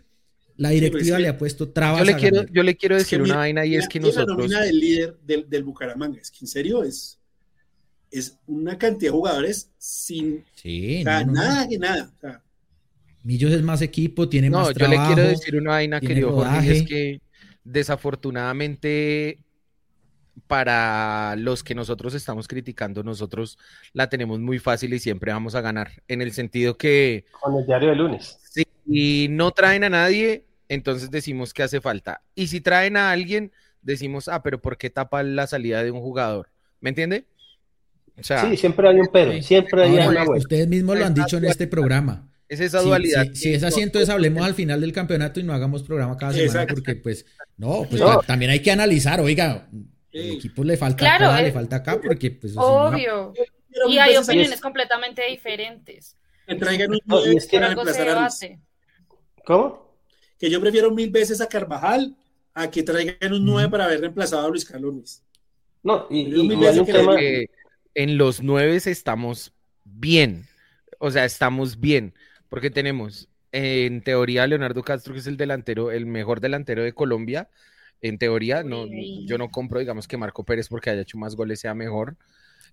la 0.57 0.69
directiva 0.69 1.19
le 1.19 1.29
ha 1.29 1.39
puesto 1.39 1.71
trabas. 1.71 2.01
Yo 2.01 2.05
le, 2.05 2.17
quiero, 2.17 2.47
yo 2.53 2.63
le 2.63 2.77
quiero 2.77 2.95
decir 2.95 3.23
una 3.23 3.37
vaina 3.37 3.65
y 3.65 3.77
es 3.77 3.89
que 3.89 3.99
nosotros. 3.99 4.37
La 4.37 4.37
nómina 4.37 4.61
del 4.61 4.79
líder 4.79 5.17
del, 5.25 5.65
Bucaramanga, 5.65 6.21
es 6.21 6.31
que 6.31 6.41
en 6.43 6.47
serio 6.47 6.85
es, 6.85 7.19
es 8.11 8.39
una 8.47 8.77
cantidad 8.77 9.13
de 9.13 9.17
jugadores 9.17 9.71
sin 9.79 10.45
nada 11.03 11.67
que 11.67 11.79
nada. 11.79 12.13
Millos 13.23 13.51
es 13.51 13.63
más 13.63 13.81
equipo, 13.81 14.29
tiene 14.29 14.51
más 14.51 14.75
trabajo. 14.75 14.95
No, 14.95 15.09
yo 15.09 15.09
le 15.09 15.15
quiero 15.15 15.29
decir 15.31 15.57
una 15.57 15.71
vaina, 15.71 16.01
querido 16.01 16.33
Jorge, 16.33 16.71
es 16.71 16.83
que 16.83 17.21
desafortunadamente 17.65 19.41
para 20.47 21.37
los 21.37 21.63
que 21.63 21.75
nosotros 21.75 22.15
estamos 22.15 22.49
criticando, 22.49 23.03
nosotros 23.03 23.59
la 23.93 24.09
tenemos 24.09 24.41
muy 24.41 24.59
fácil 24.59 24.95
y 24.95 24.99
siempre 24.99 25.33
vamos 25.33 25.55
a 25.55 25.61
ganar. 25.61 25.91
En 26.09 26.23
el 26.23 26.33
sentido 26.33 26.77
que. 26.77 27.25
Con 27.41 27.57
el 27.57 27.67
diario 27.67 27.91
de 27.91 27.97
lunes. 27.97 28.39
Si 28.87 29.29
no 29.29 29.51
traen 29.51 29.85
a 29.85 29.91
nadie, 29.91 30.45
entonces 30.69 31.11
decimos 31.11 31.53
que 31.53 31.63
hace 31.63 31.81
falta. 31.81 32.23
Y 32.35 32.47
si 32.49 32.61
traen 32.61 32.97
a 32.97 33.11
alguien, 33.11 33.53
decimos, 33.83 34.29
ah, 34.29 34.43
pero 34.43 34.61
¿por 34.61 34.79
qué 34.79 34.91
tapa 34.91 35.23
la 35.23 35.47
salida 35.47 35.83
de 35.83 35.91
un 35.91 36.01
jugador? 36.01 36.49
¿Me 36.81 36.91
entiende? 36.91 37.25
sí, 38.21 38.57
siempre 38.57 38.89
hay 38.89 38.97
un 38.99 39.09
pero, 39.13 39.43
siempre 39.43 39.83
hay 39.83 39.93
una 39.93 40.25
Ustedes 40.31 40.67
mismos 40.69 40.99
lo 40.99 41.05
han 41.05 41.15
dicho 41.15 41.37
en 41.37 41.45
este 41.45 41.67
programa. 41.67 42.29
Es 42.49 42.61
esa 42.61 42.81
dualidad. 42.81 43.27
Si, 43.35 43.53
es 43.53 43.65
así, 43.65 43.81
entonces 43.81 44.09
hablemos 44.09 44.47
al 44.47 44.55
final 44.55 44.81
del 44.81 44.93
campeonato 44.93 45.41
y 45.41 45.43
no 45.43 45.53
hagamos 45.53 45.83
programa 45.83 46.17
cada 46.17 46.33
semana, 46.33 46.67
porque 46.67 46.95
pues, 46.95 47.27
no, 47.57 47.87
pues 47.91 48.01
también 48.27 48.53
hay 48.53 48.61
que 48.61 48.71
analizar, 48.71 49.21
oiga, 49.21 49.69
el 50.17 50.33
equipo 50.33 50.65
le 50.65 50.77
falta 50.77 51.15
acá, 51.15 51.43
le 51.43 51.53
falta 51.53 51.77
acá, 51.77 52.01
porque 52.01 52.31
pues... 52.31 52.55
Obvio. 52.57 53.33
y 53.89 53.99
hay 53.99 54.17
opiniones 54.17 54.61
completamente 54.61 55.23
diferentes. 55.29 56.17
Que 56.47 56.55
traigan 56.55 56.93
un 56.93 57.01
no, 57.07 57.25
es 57.25 57.47
que 57.47 57.59
reemplazar 57.59 58.09
a 58.09 58.29
¿Cómo? 59.45 59.97
Que 60.39 60.51
yo 60.51 60.61
prefiero 60.61 60.91
mil 60.91 61.11
veces 61.11 61.41
a 61.41 61.49
Carvajal 61.49 62.17
a 62.55 62.71
que 62.71 62.83
traigan 62.83 63.33
un 63.33 63.45
9 63.45 63.69
para 63.69 63.85
haber 63.85 64.01
reemplazado 64.01 64.47
a 64.47 64.49
Luis 64.49 64.65
Carlos 64.65 64.95
Ruiz. 64.95 65.23
No, 65.83 66.07
y, 66.11 66.25
que 66.87 67.51
en 67.95 68.19
los 68.19 68.43
9 68.43 68.77
estamos 68.77 69.53
bien. 69.85 70.47
O 70.99 71.11
sea, 71.11 71.25
estamos 71.25 71.79
bien. 71.79 72.15
Porque 72.49 72.71
tenemos, 72.71 73.29
en 73.53 74.03
teoría, 74.03 74.47
Leonardo 74.47 74.83
Castro, 74.83 75.13
que 75.13 75.21
es 75.21 75.27
el 75.27 75.37
delantero, 75.37 75.91
el 75.91 76.07
mejor 76.07 76.41
delantero 76.41 76.83
de 76.83 76.93
Colombia, 76.93 77.49
en 78.01 78.19
teoría, 78.19 78.63
no, 78.63 78.87
yo 79.27 79.39
no 79.39 79.49
compro, 79.51 79.81
digamos, 79.81 80.07
que 80.07 80.17
Marco 80.17 80.45
Pérez 80.45 80.69
porque 80.69 80.91
haya 80.91 81.03
hecho 81.03 81.19
más 81.19 81.35
goles 81.35 81.61
sea 81.61 81.75
mejor. 81.75 82.17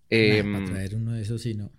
Eh, 0.10 0.44
para 0.44 0.66
traer 0.66 0.96
uno 0.96 1.14
de 1.14 1.22
esos, 1.22 1.42
sí, 1.42 1.54
no. 1.54 1.72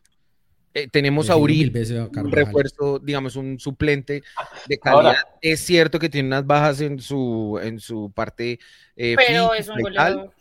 Eh, 0.77 0.89
tenemos 0.91 1.31
a 1.31 1.37
Uri, 1.37 1.73
un 2.17 2.33
refuerzo, 2.33 2.99
digamos, 2.99 3.37
un 3.37 3.61
suplente 3.61 4.25
de 4.67 4.79
calidad. 4.79 5.15
es 5.41 5.61
cierto 5.61 6.01
que 6.01 6.09
tiene 6.09 6.27
unas 6.27 6.45
bajas 6.45 6.81
en 6.81 6.99
su, 6.99 7.61
en 7.63 7.79
su 7.79 8.11
parte 8.11 8.59
eh, 8.97 9.15
Pero 9.17 9.55
es 9.55 9.69
un 9.69 10.33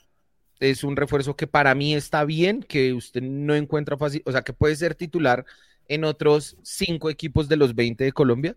Es 0.59 0.83
un 0.83 0.95
refuerzo 0.95 1.35
que 1.35 1.45
para 1.45 1.75
mí 1.75 1.93
está 1.93 2.25
bien, 2.25 2.63
que 2.63 2.93
usted 2.93 3.21
no 3.21 3.53
encuentra 3.53 3.95
fácil, 3.95 4.23
o 4.25 4.31
sea, 4.31 4.41
que 4.41 4.53
puede 4.53 4.75
ser 4.75 4.95
titular 4.95 5.45
en 5.87 6.03
otros 6.03 6.57
cinco 6.63 7.11
equipos 7.11 7.47
de 7.47 7.57
los 7.57 7.75
20 7.75 8.03
de 8.03 8.11
Colombia. 8.11 8.55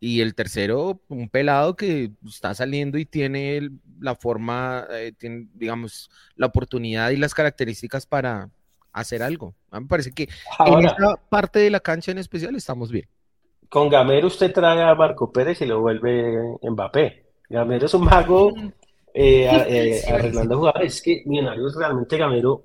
Y 0.00 0.20
el 0.20 0.34
tercero, 0.34 1.00
un 1.08 1.28
pelado 1.28 1.74
que 1.74 2.12
está 2.26 2.54
saliendo 2.54 2.98
y 2.98 3.04
tiene 3.04 3.68
la 4.00 4.14
forma, 4.14 4.86
eh, 4.90 5.12
tiene, 5.16 5.48
digamos, 5.54 6.10
la 6.36 6.46
oportunidad 6.46 7.10
y 7.10 7.16
las 7.16 7.34
características 7.34 8.06
para 8.06 8.48
hacer 8.92 9.22
algo. 9.22 9.54
A 9.70 9.78
mí 9.78 9.84
me 9.84 9.88
parece 9.88 10.12
que 10.12 10.28
en 10.66 10.86
esta 10.86 11.16
parte 11.28 11.58
de 11.58 11.70
la 11.70 11.80
cancha 11.80 12.12
en 12.12 12.18
especial 12.18 12.54
estamos 12.56 12.90
bien. 12.90 13.06
Con 13.68 13.88
Gamero 13.88 14.28
usted 14.28 14.52
trae 14.52 14.82
a 14.82 14.94
Marco 14.94 15.30
Pérez 15.30 15.60
y 15.60 15.66
lo 15.66 15.80
vuelve 15.80 16.38
Mbappé. 16.62 17.24
Gamero 17.48 17.86
es 17.86 17.94
un 17.94 18.04
mago 18.04 18.52
eh, 19.12 19.44
eh, 19.68 20.02
arreglando 20.10 20.56
jugadores. 20.56 20.96
Es 20.96 21.02
que 21.02 21.22
Millonarios 21.26 21.76
realmente 21.76 22.16
Gamero. 22.16 22.64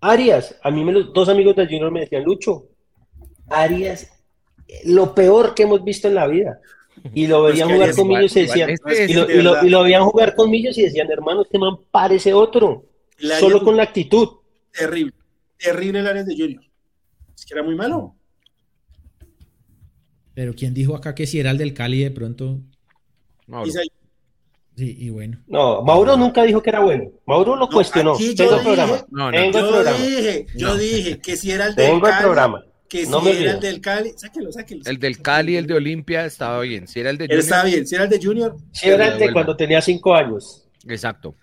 Arias, 0.00 0.58
a 0.62 0.70
mí 0.70 0.84
me 0.84 0.92
los 0.92 1.12
dos 1.12 1.28
amigos 1.28 1.54
de 1.54 1.66
Junior 1.66 1.92
me 1.92 2.00
decían, 2.00 2.24
Lucho, 2.24 2.64
Arias 3.48 4.10
lo 4.84 5.14
peor 5.14 5.54
que 5.54 5.64
hemos 5.64 5.84
visto 5.84 6.08
en 6.08 6.14
la 6.14 6.26
vida. 6.26 6.60
Y 7.14 7.26
lo 7.26 7.42
veían 7.42 7.70
jugar 7.70 7.94
con 7.94 8.08
Millos 8.08 8.36
y 8.36 8.42
decían, 8.42 8.70
y, 8.70 9.68
lo, 9.70 9.82
veían 9.82 10.04
jugar 10.04 10.34
con 10.34 10.50
Millos 10.50 10.76
y 10.78 10.82
decían, 10.82 11.10
hermano, 11.10 11.42
este 11.42 11.58
man 11.58 11.76
parece 11.90 12.32
otro, 12.32 12.84
solo 13.40 13.62
con 13.62 13.76
la 13.76 13.84
actitud. 13.84 14.28
Terrible, 14.72 15.14
terrible 15.58 16.00
el 16.00 16.06
área 16.06 16.24
de 16.24 16.34
Junior. 16.36 16.62
Es 17.36 17.44
que 17.44 17.54
era 17.54 17.62
muy 17.62 17.74
malo. 17.74 18.14
Pero 20.34 20.54
¿quién 20.54 20.72
dijo 20.74 20.94
acá 20.94 21.14
que 21.14 21.26
si 21.26 21.40
era 21.40 21.50
el 21.50 21.58
del 21.58 21.74
Cali 21.74 22.02
de 22.02 22.10
pronto? 22.10 22.60
Sí, 24.76 24.96
y 24.98 25.10
bueno. 25.10 25.38
No, 25.46 25.82
Mauro 25.82 26.16
nunca 26.16 26.44
dijo 26.44 26.62
que 26.62 26.70
era 26.70 26.80
bueno. 26.80 27.10
Mauro 27.26 27.56
lo 27.56 27.68
cuestionó. 27.68 28.16
Tengo 28.16 28.56
el 28.56 28.62
programa. 28.62 29.04
Tengo 29.32 29.58
yo 29.58 29.68
programa. 29.68 29.98
Dije, 29.98 30.46
yo 30.56 30.76
dije 30.76 31.18
que 31.18 31.36
si 31.36 31.50
era 31.50 31.66
el 31.66 31.74
del 31.74 31.86
Tengo 31.90 32.08
el 32.08 32.14
programa 32.20 32.64
que 32.92 33.06
si 33.06 33.28
era 33.42 33.52
el 33.52 33.60
del 33.60 33.80
Cali, 33.80 34.12
sáquelo, 34.14 34.52
sáquelo. 34.52 34.82
El 34.84 34.98
del 34.98 35.22
Cali, 35.22 35.56
el 35.56 35.66
de 35.66 35.72
Olimpia, 35.72 36.26
estaba 36.26 36.60
bien. 36.60 36.86
Si 36.86 37.00
era 37.00 37.08
el 37.08 37.16
de 37.16 37.24
Junior. 37.24 37.40
Estaba 37.40 37.64
bien, 37.64 37.86
si 37.86 37.94
era 37.94 38.04
el 38.04 38.10
de 38.10 38.22
Junior. 38.22 38.56
Si 38.70 38.86
era 38.86 39.08
el 39.08 39.18
de 39.18 39.32
cuando 39.32 39.56
tenía 39.56 39.80
cinco 39.80 40.14
años. 40.14 40.68
Exacto. 40.86 41.34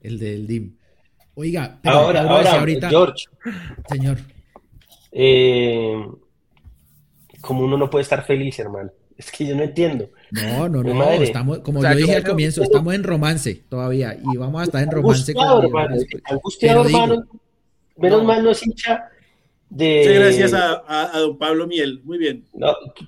El 0.00 0.18
del 0.18 0.46
DIM. 0.46 0.74
Oiga, 1.34 1.78
pero 1.82 1.96
ahora, 1.96 2.22
ahora 2.22 2.60
ahorita, 2.60 2.88
George. 2.88 3.26
Señor. 3.90 4.16
Eh, 5.12 6.02
como 7.42 7.64
uno 7.64 7.76
no 7.76 7.90
puede 7.90 8.04
estar 8.04 8.24
feliz, 8.24 8.58
hermano. 8.58 8.90
Es 9.18 9.30
que 9.30 9.46
yo 9.46 9.54
no 9.54 9.64
entiendo. 9.64 10.08
No, 10.30 10.66
no, 10.66 10.82
no. 10.82 11.10
Estamos, 11.10 11.58
como 11.58 11.82
yo 11.82 11.94
dije 11.94 12.16
al 12.16 12.24
comienzo, 12.24 12.62
estamos 12.62 12.94
en 12.94 13.04
romance 13.04 13.54
todavía 13.68 14.14
y 14.14 14.38
vamos 14.38 14.62
a 14.62 14.64
estar 14.64 14.82
en 14.82 14.92
romance. 14.92 15.32
Angustiado, 15.32 15.62
hermano. 15.62 15.96
Angustiado, 16.24 16.84
hermano. 16.86 17.28
Menos 17.98 18.24
mal 18.24 18.42
no 18.42 18.50
es 18.52 18.66
hincha 18.66 19.10
Muchas 19.70 20.14
gracias 20.14 20.52
a, 20.54 21.18
don 21.18 21.38
Pablo 21.38 21.66
Miel. 21.66 22.00
Muy 22.04 22.18
bien. 22.18 22.44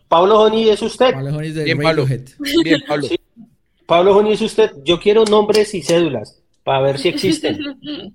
Pablo 0.09 0.37
Joni 0.37 0.69
es 0.69 0.83
usted. 0.83 1.13
Pablo 1.13 1.33
Joni 1.33 1.49
es 1.49 1.55
de 1.55 1.65
Bien, 1.65 1.79
Pablo. 1.79 2.07
Bien, 2.07 2.83
Pablo. 2.87 3.09
Pablo 3.87 4.15
Joni 4.15 4.33
es 4.33 4.41
usted. 4.41 4.71
Yo 4.85 5.01
quiero 5.01 5.25
nombres 5.25 5.75
y 5.75 5.83
cédulas 5.83 6.41
para 6.63 6.81
ver 6.83 6.99
si 6.99 7.09
existen. 7.09 7.59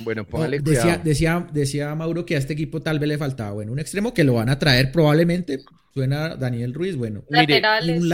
bueno, 0.00 0.24
póngale 0.24 0.58
decía, 0.60 0.98
decía, 0.98 1.48
decía 1.52 1.94
Mauro 1.94 2.26
que 2.26 2.34
a 2.34 2.38
este 2.38 2.52
equipo 2.52 2.80
tal 2.80 2.98
vez 2.98 3.08
le 3.08 3.18
faltaba, 3.18 3.52
bueno, 3.52 3.72
un 3.72 3.78
extremo 3.78 4.12
que 4.12 4.24
lo 4.24 4.34
van 4.34 4.48
a 4.48 4.58
traer 4.58 4.92
probablemente. 4.92 5.60
Suena 5.94 6.36
Daniel 6.36 6.74
Ruiz, 6.74 6.96
bueno. 6.96 7.24
Mire, 7.30 7.62
y, 7.82 7.90
un 7.92 8.12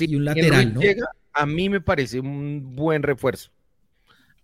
y 0.00 0.14
un 0.16 0.24
lateral, 0.24 0.74
¿no? 0.74 0.80
a 1.32 1.46
mí 1.46 1.68
me 1.70 1.80
parece 1.80 2.20
un 2.20 2.76
buen 2.76 3.02
refuerzo. 3.02 3.50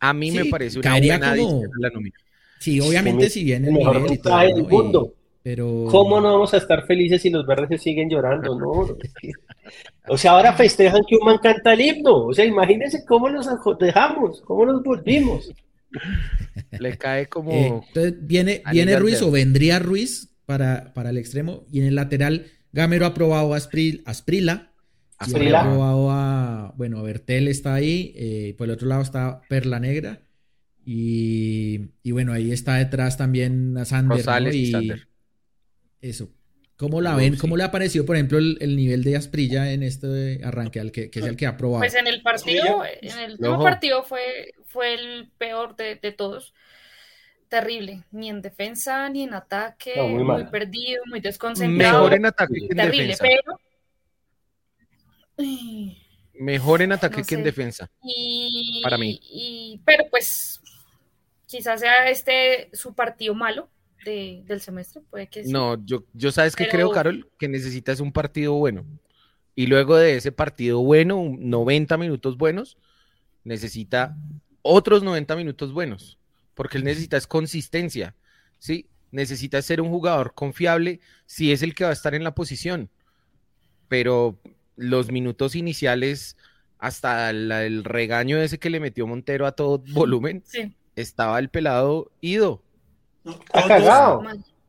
A 0.00 0.14
mí 0.14 0.30
me 0.30 0.46
parece 0.46 0.78
una 0.78 0.98
buena 0.98 1.36
como... 1.36 1.62
la 1.78 1.90
nómina. 1.90 2.16
Sí, 2.58 2.80
obviamente 2.80 3.30
si 3.30 3.44
viene 3.44 3.68
el 3.68 3.74
nivel 3.74 4.12
y 4.12 4.18
todo, 4.18 4.40
el 4.40 4.64
mundo. 4.64 5.14
pero... 5.42 5.86
¿Cómo 5.90 6.20
no 6.20 6.32
vamos 6.32 6.52
a 6.54 6.58
estar 6.58 6.86
felices 6.86 7.22
si 7.22 7.30
los 7.30 7.46
verdes 7.46 7.68
se 7.68 7.78
siguen 7.78 8.10
llorando? 8.10 8.58
No, 8.58 8.70
o 10.08 10.18
sea, 10.18 10.32
ahora 10.32 10.52
festejan 10.52 11.02
que 11.08 11.16
un 11.16 11.24
man 11.24 11.38
canta 11.42 11.74
el 11.74 11.80
himno. 11.80 12.26
O 12.26 12.34
sea, 12.34 12.44
imagínense 12.44 13.04
cómo 13.04 13.28
nos 13.30 13.48
dejamos, 13.78 14.40
cómo 14.42 14.66
nos 14.66 14.82
volvimos. 14.82 15.52
Le 16.78 16.98
cae 16.98 17.26
como... 17.26 17.52
Eh, 17.52 17.82
entonces 17.88 18.14
viene, 18.20 18.62
viene 18.72 18.98
Ruiz 18.98 19.22
o 19.22 19.30
vendría 19.30 19.78
Ruiz 19.78 20.36
para, 20.44 20.92
para 20.94 21.10
el 21.10 21.18
extremo 21.18 21.64
y 21.70 21.80
en 21.80 21.86
el 21.86 21.94
lateral 21.94 22.46
Gamero 22.72 23.06
ha 23.06 23.14
probado 23.14 23.54
a, 23.54 23.56
Asprila. 23.56 24.72
Asprila. 25.18 25.60
Ha 25.60 25.64
probado 25.64 26.10
a, 26.10 26.74
bueno, 26.76 27.02
Bertel 27.02 27.48
está 27.48 27.74
ahí, 27.74 28.12
eh, 28.16 28.54
por 28.58 28.66
el 28.66 28.72
otro 28.72 28.88
lado 28.88 29.02
está 29.02 29.40
Perla 29.48 29.80
Negra 29.80 30.20
y, 30.90 32.12
bueno, 32.12 32.32
ahí 32.32 32.50
está 32.50 32.76
detrás 32.76 33.18
también 33.18 33.76
a 33.76 33.84
Sander. 33.84 34.54
y, 34.54 34.72
Eso. 36.00 36.32
¿Cómo 36.76 37.02
la 37.02 37.14
ven? 37.14 37.36
¿Cómo 37.36 37.58
le 37.58 37.64
ha 37.64 37.70
parecido, 37.70 38.06
por 38.06 38.16
ejemplo, 38.16 38.38
el, 38.38 38.74
nivel 38.74 39.04
de 39.04 39.16
Asprilla 39.16 39.70
en 39.70 39.82
este 39.82 40.40
arranque, 40.42 40.80
al 40.80 40.90
que, 40.90 41.10
es 41.12 41.24
el 41.24 41.36
que 41.36 41.46
ha 41.46 41.58
probado? 41.58 41.80
Pues 41.80 41.94
en 41.94 42.06
el 42.06 42.22
partido, 42.22 42.84
en 43.02 43.18
el 43.18 43.32
último 43.32 43.62
partido 43.62 44.02
fue, 44.02 44.54
fue 44.64 44.94
el 44.94 45.30
peor 45.36 45.76
de, 45.76 45.96
todos. 46.16 46.54
Terrible. 47.50 48.04
Ni 48.10 48.30
en 48.30 48.40
defensa, 48.40 49.10
ni 49.10 49.24
en 49.24 49.34
ataque. 49.34 50.00
muy, 50.00 50.44
perdido, 50.44 51.02
muy 51.06 51.20
desconcentrado. 51.20 51.98
Mejor 51.98 52.14
en 52.14 52.24
ataque 52.24 52.54
que 52.60 52.66
en 52.66 52.76
Terrible, 52.76 53.16
pero... 53.20 53.60
Mejor 56.32 56.82
en 56.82 56.92
ataque 56.92 57.24
que 57.24 57.34
en 57.34 57.42
defensa. 57.42 57.90
para 58.84 58.96
mí. 58.96 59.82
pero 59.84 60.04
pues 60.08 60.57
quizás 61.48 61.80
sea 61.80 62.08
este 62.08 62.68
su 62.72 62.94
partido 62.94 63.34
malo 63.34 63.68
del 64.04 64.60
semestre, 64.60 65.02
puede 65.10 65.26
que 65.26 65.44
No, 65.44 65.84
yo, 65.84 66.04
yo 66.14 66.32
sabes 66.32 66.56
que 66.56 66.68
creo, 66.68 66.90
Carol, 66.90 67.28
que 67.38 67.48
necesitas 67.48 68.00
un 68.00 68.12
partido 68.12 68.54
bueno. 68.54 68.86
Y 69.54 69.66
luego 69.66 69.96
de 69.96 70.16
ese 70.16 70.32
partido 70.32 70.80
bueno, 70.80 71.36
90 71.36 71.98
minutos 71.98 72.38
buenos, 72.38 72.78
necesita 73.44 74.16
otros 74.62 75.02
90 75.02 75.36
minutos 75.36 75.72
buenos, 75.72 76.18
porque 76.54 76.78
él 76.78 76.84
necesita 76.84 77.16
es 77.16 77.26
consistencia, 77.26 78.14
¿sí? 78.58 78.86
Necesita 79.10 79.60
ser 79.60 79.80
un 79.80 79.90
jugador 79.90 80.32
confiable 80.34 81.00
si 81.26 81.52
es 81.52 81.62
el 81.62 81.74
que 81.74 81.84
va 81.84 81.90
a 81.90 81.94
estar 81.94 82.14
en 82.14 82.24
la 82.24 82.34
posición. 82.34 82.88
Pero 83.88 84.38
los 84.76 85.10
minutos 85.10 85.54
iniciales, 85.54 86.36
hasta 86.78 87.30
el 87.30 87.84
regaño 87.84 88.38
ese 88.38 88.58
que 88.58 88.70
le 88.70 88.80
metió 88.80 89.06
Montero 89.06 89.46
a 89.46 89.52
todo 89.52 89.82
volumen, 89.92 90.44
estaba 91.00 91.38
el 91.38 91.48
pelado 91.48 92.10
ido 92.20 92.62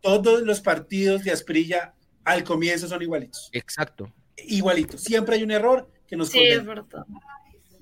todos, 0.01 0.43
los 0.43 0.61
partidos 0.61 1.23
de 1.23 1.31
Asprilla 1.31 1.93
al 2.23 2.43
comienzo 2.43 2.87
son 2.87 3.01
igualitos. 3.01 3.49
Exacto. 3.51 4.11
Igualitos. 4.47 5.01
Siempre 5.01 5.35
hay 5.35 5.43
un 5.43 5.51
error 5.51 5.89
que 6.07 6.15
nos 6.15 6.29
Sí, 6.29 6.39
es 6.39 6.65
verdad. 6.65 7.05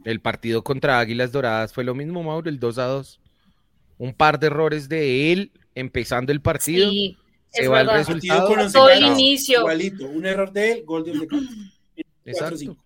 El 0.04 0.22
partido 0.22 0.64
contra 0.64 1.00
Águilas 1.00 1.32
Doradas 1.32 1.74
fue 1.74 1.84
lo 1.84 1.94
mismo, 1.94 2.24
Mauro, 2.24 2.50
el 2.50 2.60
2 2.60 2.78
a 2.78 2.86
2. 2.86 3.20
Un 4.00 4.14
par 4.14 4.40
de 4.40 4.48
errores 4.48 4.88
de 4.90 5.32
él 5.32 5.52
empezando 5.76 6.32
el 6.32 6.42
partido. 6.42 6.90
Sí, 6.90 7.18
se 7.50 7.68
va 7.68 7.82
el 7.82 7.90
resultado. 7.90 8.70
Todo 8.72 8.90
el 8.90 9.06
inicio. 9.06 9.60
Igualito. 9.60 10.08
Un 10.08 10.26
error 10.26 10.52
de 10.52 10.72
él, 10.72 10.84
gol 10.86 11.04
de 11.04 11.28
Exacto. 12.26 12.78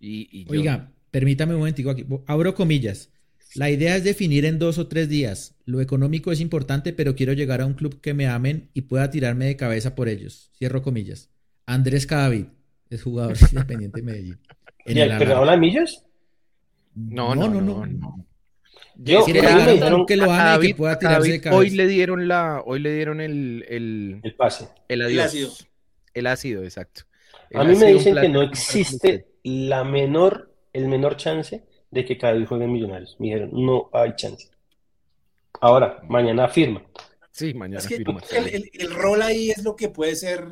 Y, 0.00 0.46
Oiga, 0.50 0.90
permítame 1.10 1.54
un 1.54 1.60
momentico 1.60 1.90
aquí. 1.90 2.04
Abro 2.26 2.54
comillas. 2.54 3.10
La 3.54 3.70
idea 3.70 3.94
es 3.94 4.02
definir 4.02 4.44
en 4.44 4.58
dos 4.58 4.78
o 4.78 4.88
tres 4.88 5.08
días. 5.08 5.54
Lo 5.64 5.80
económico 5.80 6.32
es 6.32 6.40
importante, 6.40 6.92
pero 6.92 7.14
quiero 7.14 7.32
llegar 7.32 7.60
a 7.60 7.66
un 7.66 7.74
club 7.74 8.00
que 8.00 8.12
me 8.12 8.26
amen 8.26 8.68
y 8.74 8.82
pueda 8.82 9.10
tirarme 9.10 9.46
de 9.46 9.56
cabeza 9.56 9.94
por 9.94 10.08
ellos. 10.08 10.50
Cierro 10.58 10.82
comillas. 10.82 11.30
Andrés 11.64 12.06
Cadavid 12.06 12.46
es 12.90 13.02
jugador 13.02 13.36
independiente 13.52 14.00
de 14.00 14.06
Medellín. 14.06 14.38
¿Y 14.86 14.98
el 14.98 15.16
perdón 15.18 15.48
a 15.48 15.56
Millos? 15.56 16.04
No, 16.94 17.34
no, 17.34 17.48
no, 17.48 17.60
no. 17.60 17.86
no. 17.86 18.26
Yo 18.96 19.24
que 19.24 20.16
lo 20.16 20.30
ame 20.30 20.66
y 20.66 20.68
que 20.68 20.74
pueda 20.74 20.98
tirarse 20.98 21.32
de 21.32 21.40
cabeza. 21.40 21.58
Hoy 21.58 21.70
le 21.70 21.86
dieron 21.88 22.28
la, 22.28 22.62
hoy 22.64 22.78
le 22.80 22.94
dieron 22.94 23.20
el, 23.20 23.64
el, 23.68 24.20
el 24.22 24.34
pase. 24.34 24.68
El, 24.88 25.02
el 25.02 25.18
ácido. 25.18 25.50
El 26.12 26.26
ácido, 26.28 26.62
exacto. 26.62 27.02
a 27.54 27.64
mí 27.64 27.74
me 27.76 27.92
dicen 27.92 28.14
que 28.14 28.28
no 28.28 28.42
existe 28.42 29.26
la 29.42 29.82
menor, 29.82 30.54
el 30.72 30.86
menor 30.86 31.16
chance 31.16 31.64
de 31.94 32.04
que 32.04 32.18
cada 32.18 32.34
vez 32.34 32.48
jueguen 32.48 32.72
Millonarios. 32.72 33.16
Me 33.18 33.28
dijeron, 33.28 33.50
no 33.52 33.88
hay 33.92 34.14
chance. 34.16 34.48
Ahora, 35.60 36.00
mañana 36.08 36.48
firma. 36.48 36.82
Sí, 37.30 37.54
mañana 37.54 37.80
firma. 37.80 38.20
El, 38.32 38.94
rol 38.94 39.22
ahí 39.22 39.50
es 39.50 39.62
lo 39.62 39.76
que 39.76 39.88
puede 39.88 40.16
ser 40.16 40.44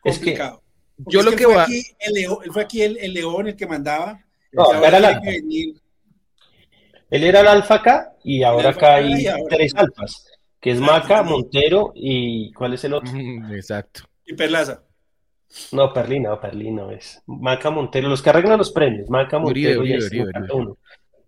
complicado. 0.00 0.62
yo 0.96 1.22
lo 1.22 1.32
que, 1.32 1.46
va... 1.46 1.66
él 1.66 2.26
fue 2.50 2.62
aquí 2.62 2.82
el, 2.82 3.12
león 3.12 3.48
el 3.48 3.56
que 3.56 3.66
mandaba. 3.66 4.24
No, 4.52 4.72
era 4.84 4.98
el 4.98 5.04
alfa. 5.04 5.30
Él 5.30 7.24
era 7.24 7.40
el 7.40 7.48
alfa 7.48 7.74
acá 7.76 8.16
y 8.24 8.42
ahora 8.42 8.70
acá 8.70 8.96
hay 8.96 9.26
tres 9.50 9.74
alfas, 9.74 10.26
que 10.60 10.70
es 10.70 10.80
Maca, 10.80 11.22
Montero 11.22 11.92
y 11.94 12.52
¿cuál 12.54 12.74
es 12.74 12.84
el 12.84 12.94
otro? 12.94 13.12
Exacto. 13.52 14.02
Y 14.24 14.34
Perlaza. 14.34 14.82
No, 15.72 15.92
Perlina, 15.92 16.40
Perlina 16.40 16.92
es. 16.92 17.22
Maca 17.26 17.70
Montero, 17.70 18.08
los 18.08 18.22
que 18.22 18.30
arreglan 18.30 18.58
los 18.58 18.72
premios. 18.72 19.08
Maca 19.08 19.38
Montero 19.38 19.80
Uribe, 19.80 19.98
Uribe, 19.98 20.24
Uribe, 20.24 20.76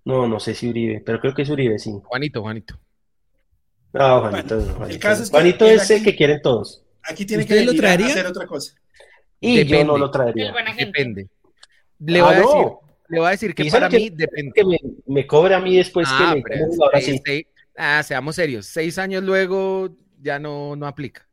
No, 0.05 0.27
no 0.27 0.41
sé 0.41 0.55
si 0.55 0.69
Uribe, 0.69 1.03
pero 1.05 1.21
creo 1.21 1.35
que 1.35 1.43
es 1.43 1.51
Uribe, 1.51 1.79
sí. 1.79 1.93
Juanito, 2.05 2.43
Juanito. 2.43 2.79
No, 3.93 4.21
Juanito, 4.21 4.61
Juanito. 4.61 4.87
El 4.87 4.99
caso 4.99 5.23
es 5.23 5.31
Juanito 5.31 5.64
es 5.67 5.91
el 5.91 6.03
que 6.03 6.14
quieren 6.17 6.43
todos. 6.43 6.83
Aquí 7.03 7.25
tiene 7.25 7.47
que 7.47 7.64
lo 7.64 7.75
traería? 7.75 8.07
hacer 8.09 8.27
otra 8.27 8.47
cosa. 8.47 8.75
Y 9.41 9.64
yo 9.64 9.85
no 9.85 9.97
lo 9.97 10.11
traería. 10.11 10.53
Depende. 10.77 11.29
Le 11.99 12.21
voy, 12.21 12.35
a 12.35 12.37
ah, 12.37 12.41
decir, 12.41 12.67
le 13.09 13.19
voy 13.19 13.27
a 13.27 13.31
decir 13.31 13.55
que 13.55 13.71
para 13.71 13.89
mí 13.89 14.11
depende. 14.11 14.53
Que 14.55 14.64
me, 14.64 14.79
me 15.07 15.27
cobre 15.27 15.55
a 15.55 15.61
mí 15.61 15.77
después 15.77 16.07
que 16.09 16.43
ah, 16.93 17.01
sí. 17.01 17.47
ah, 17.77 18.03
seamos 18.03 18.37
serios. 18.37 18.67
Seis 18.67 18.99
años 18.99 19.23
luego 19.23 19.89
ya 20.21 20.39
no, 20.39 20.77
no 20.77 20.87
aplica. 20.87 21.26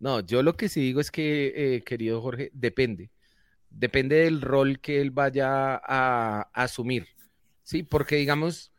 No, 0.00 0.20
yo 0.20 0.42
lo 0.42 0.56
que 0.56 0.68
sí 0.68 0.80
digo 0.80 1.00
es 1.00 1.10
que, 1.10 1.52
eh, 1.76 1.82
querido 1.82 2.20
Jorge, 2.20 2.50
depende. 2.52 3.10
Depende 3.70 4.16
del 4.16 4.40
rol 4.40 4.80
que 4.80 5.00
él 5.00 5.10
vaya 5.10 5.80
a, 5.84 6.48
asumir. 6.52 7.06
Sí, 7.64 7.82
porque 7.82 8.16
digamos, 8.16 8.72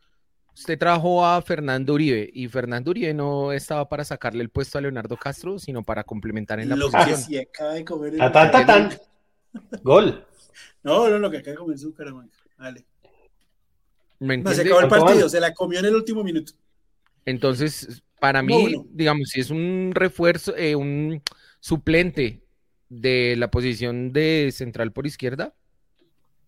usted 0.54 0.78
trabajó 0.78 1.24
a 1.24 1.40
Fernando 1.42 1.94
Uribe 1.94 2.28
y 2.32 2.48
Fernando 2.48 2.90
Uribe 2.90 3.14
no 3.14 3.52
estaba 3.52 3.88
para 3.88 4.04
sacarle 4.04 4.42
el 4.42 4.50
puesto 4.50 4.78
a 4.78 4.80
Leonardo 4.80 5.16
Castro, 5.16 5.58
sino 5.58 5.82
para 5.84 6.04
complementar 6.04 6.58
en 6.58 6.70
la 6.70 6.76
lo 6.76 6.90
posición. 6.90 7.24
Que 7.28 7.40
acaba 7.40 7.74
de 7.74 7.84
comer 7.84 8.14
Gol. 9.82 10.26
No, 10.82 11.08
no, 11.08 11.18
lo 11.18 11.30
que 11.30 11.38
acaba 11.38 11.52
de 11.52 11.58
comer 11.58 11.78
su 11.78 11.94
Caramanga. 11.94 12.32
Dale. 12.58 12.84
¿Me 14.18 14.36
no, 14.36 14.52
se 14.52 14.62
acabó 14.62 14.80
el 14.80 14.88
partido, 14.88 15.28
se 15.28 15.40
la 15.40 15.54
comió 15.54 15.78
en 15.78 15.86
el 15.86 15.94
último 15.94 16.22
minuto. 16.22 16.52
Entonces, 17.24 18.02
para 18.20 18.42
mí, 18.42 18.76
digamos, 18.90 19.30
si 19.30 19.40
es 19.40 19.50
un 19.50 19.92
refuerzo, 19.94 20.56
eh, 20.56 20.76
un 20.76 21.22
suplente 21.58 22.42
de 22.88 23.34
la 23.36 23.50
posición 23.50 24.12
de 24.12 24.50
central 24.52 24.92
por 24.92 25.06
izquierda, 25.06 25.54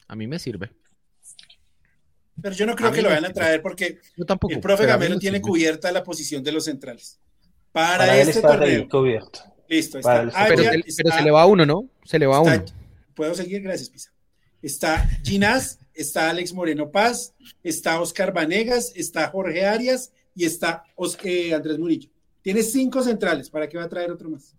a 0.06 0.14
mí 0.14 0.26
me 0.26 0.38
sirve. 0.38 0.70
Pero 2.40 2.54
yo 2.54 2.66
no 2.66 2.76
creo 2.76 2.92
que 2.92 3.02
lo 3.02 3.08
vayan 3.08 3.26
a 3.26 3.32
traer 3.32 3.62
porque 3.62 3.98
el 4.48 4.60
profe 4.60 4.86
Gamero 4.86 5.18
tiene 5.18 5.40
cubierta 5.40 5.90
la 5.92 6.02
posición 6.02 6.42
de 6.42 6.52
los 6.52 6.64
centrales. 6.64 7.18
Para, 7.72 8.18
este 8.18 8.42
torneo. 8.42 8.88
Listo, 9.68 9.98
está. 9.98 10.30
pero, 10.48 10.62
se 10.86 11.22
le 11.22 11.30
va 11.30 11.42
a 11.42 11.46
uno, 11.46 11.64
¿no? 11.64 11.88
Se 12.04 12.18
le 12.18 12.26
va 12.26 12.36
a 12.36 12.40
uno. 12.40 12.64
Puedo 13.14 13.34
seguir, 13.34 13.62
gracias, 13.62 13.88
Pisa. 13.88 14.12
Está 14.60 15.08
Ginás, 15.24 15.78
está 15.94 16.28
Alex 16.28 16.52
Moreno 16.52 16.90
Paz, 16.90 17.34
está 17.62 18.00
Oscar 18.00 18.32
Vanegas, 18.32 18.92
está 18.94 19.28
Jorge 19.28 19.64
Arias 19.64 20.12
y 20.34 20.44
está 20.44 20.84
eh, 21.24 21.54
Andrés 21.54 21.78
Murillo. 21.78 22.08
Tiene 22.40 22.62
cinco 22.62 23.02
centrales. 23.02 23.50
¿Para 23.50 23.68
qué 23.68 23.78
va 23.78 23.84
a 23.84 23.88
traer 23.88 24.10
otro 24.10 24.30
más? 24.30 24.54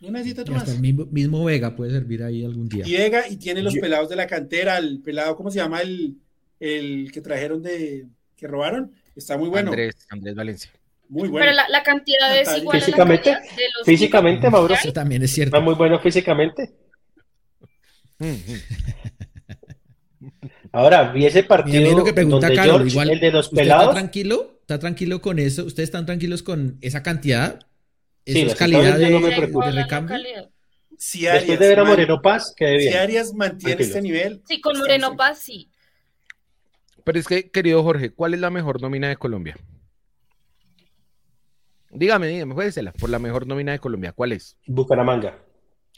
No 0.00 0.10
necesita 0.10 0.42
otro 0.42 0.54
más. 0.54 0.68
el 0.68 0.80
mismo, 0.80 1.44
Vega 1.44 1.76
puede 1.76 1.92
servir 1.92 2.22
ahí 2.22 2.44
algún 2.44 2.68
día. 2.68 2.86
Y 2.86 2.92
Vega 2.92 3.28
y 3.28 3.36
tiene 3.36 3.62
los 3.62 3.74
pelados 3.74 4.08
de 4.08 4.16
la 4.16 4.26
cantera. 4.26 4.78
El 4.78 5.00
pelado, 5.00 5.36
¿cómo 5.36 5.50
se 5.50 5.58
llama? 5.58 5.80
El, 5.80 6.16
el 6.58 7.10
que 7.12 7.20
trajeron 7.20 7.62
de. 7.62 8.06
que 8.36 8.46
robaron. 8.46 8.92
Está 9.14 9.36
muy 9.36 9.48
bueno. 9.48 9.70
Andrés, 9.70 9.94
Andrés 10.08 10.34
Valencia. 10.34 10.70
Muy 11.08 11.28
bueno. 11.28 11.46
Pero 11.46 11.68
la, 11.68 11.82
cantidad 11.82 12.40
es 12.40 12.56
igual 12.56 12.80
físicamente, 12.80 13.30
a 13.30 13.34
la 13.34 13.40
de 13.40 13.62
los 13.76 13.86
Físicamente, 13.86 14.50
Mauro. 14.50 14.74
Eso 14.74 14.92
también 14.92 15.22
es 15.22 15.30
cierto. 15.30 15.56
Está 15.56 15.64
muy 15.64 15.74
bueno 15.74 15.98
físicamente. 16.00 16.72
Ahora, 20.72 21.12
vi 21.12 21.26
ese 21.26 21.44
partido. 21.44 21.96
lo 21.96 22.04
que 22.04 22.14
pregunta 22.14 22.52
Carlos, 22.52 22.90
igual, 22.90 23.10
el 23.10 23.20
de 23.20 23.30
los 23.30 23.50
pelados. 23.50 23.84
¿Está 23.84 23.94
tranquilo? 23.94 24.58
¿Está 24.60 24.78
tranquilo 24.78 25.20
con 25.20 25.38
eso? 25.38 25.64
¿Ustedes 25.64 25.88
están 25.88 26.06
tranquilos 26.06 26.42
con 26.42 26.78
esa 26.80 27.02
cantidad? 27.02 27.60
¿Eso 28.24 28.46
es 28.46 28.54
calidad 28.54 28.98
de, 28.98 29.10
no 29.10 29.20
me 29.20 29.30
de 29.30 29.72
recambio? 29.72 30.16
Si 30.96 31.26
Arias, 31.26 31.46
Después 31.46 31.58
de 31.58 31.68
ver 31.68 31.80
a 31.80 31.84
Moreno 31.84 32.22
Paz, 32.22 32.54
quede 32.56 32.78
bien. 32.78 32.92
Si 32.92 32.98
Arias 32.98 33.34
mantiene 33.34 33.82
este 33.82 34.00
nivel. 34.00 34.42
Sí, 34.46 34.60
con 34.60 34.78
Moreno 34.78 35.16
Paz 35.16 35.40
sí. 35.40 35.68
Pero 37.04 37.18
es 37.18 37.26
que, 37.26 37.50
querido 37.50 37.82
Jorge, 37.82 38.10
¿cuál 38.10 38.34
es 38.34 38.40
la 38.40 38.50
mejor 38.50 38.80
nómina 38.80 39.08
de 39.08 39.16
Colombia? 39.16 39.56
Dígame, 41.90 42.28
dígame, 42.28 42.54
jueguesela, 42.54 42.92
por 42.92 43.10
la 43.10 43.18
mejor 43.18 43.46
nómina 43.46 43.72
de 43.72 43.78
Colombia, 43.78 44.12
¿cuál 44.12 44.32
es? 44.32 44.56
Bucaramanga. 44.66 45.38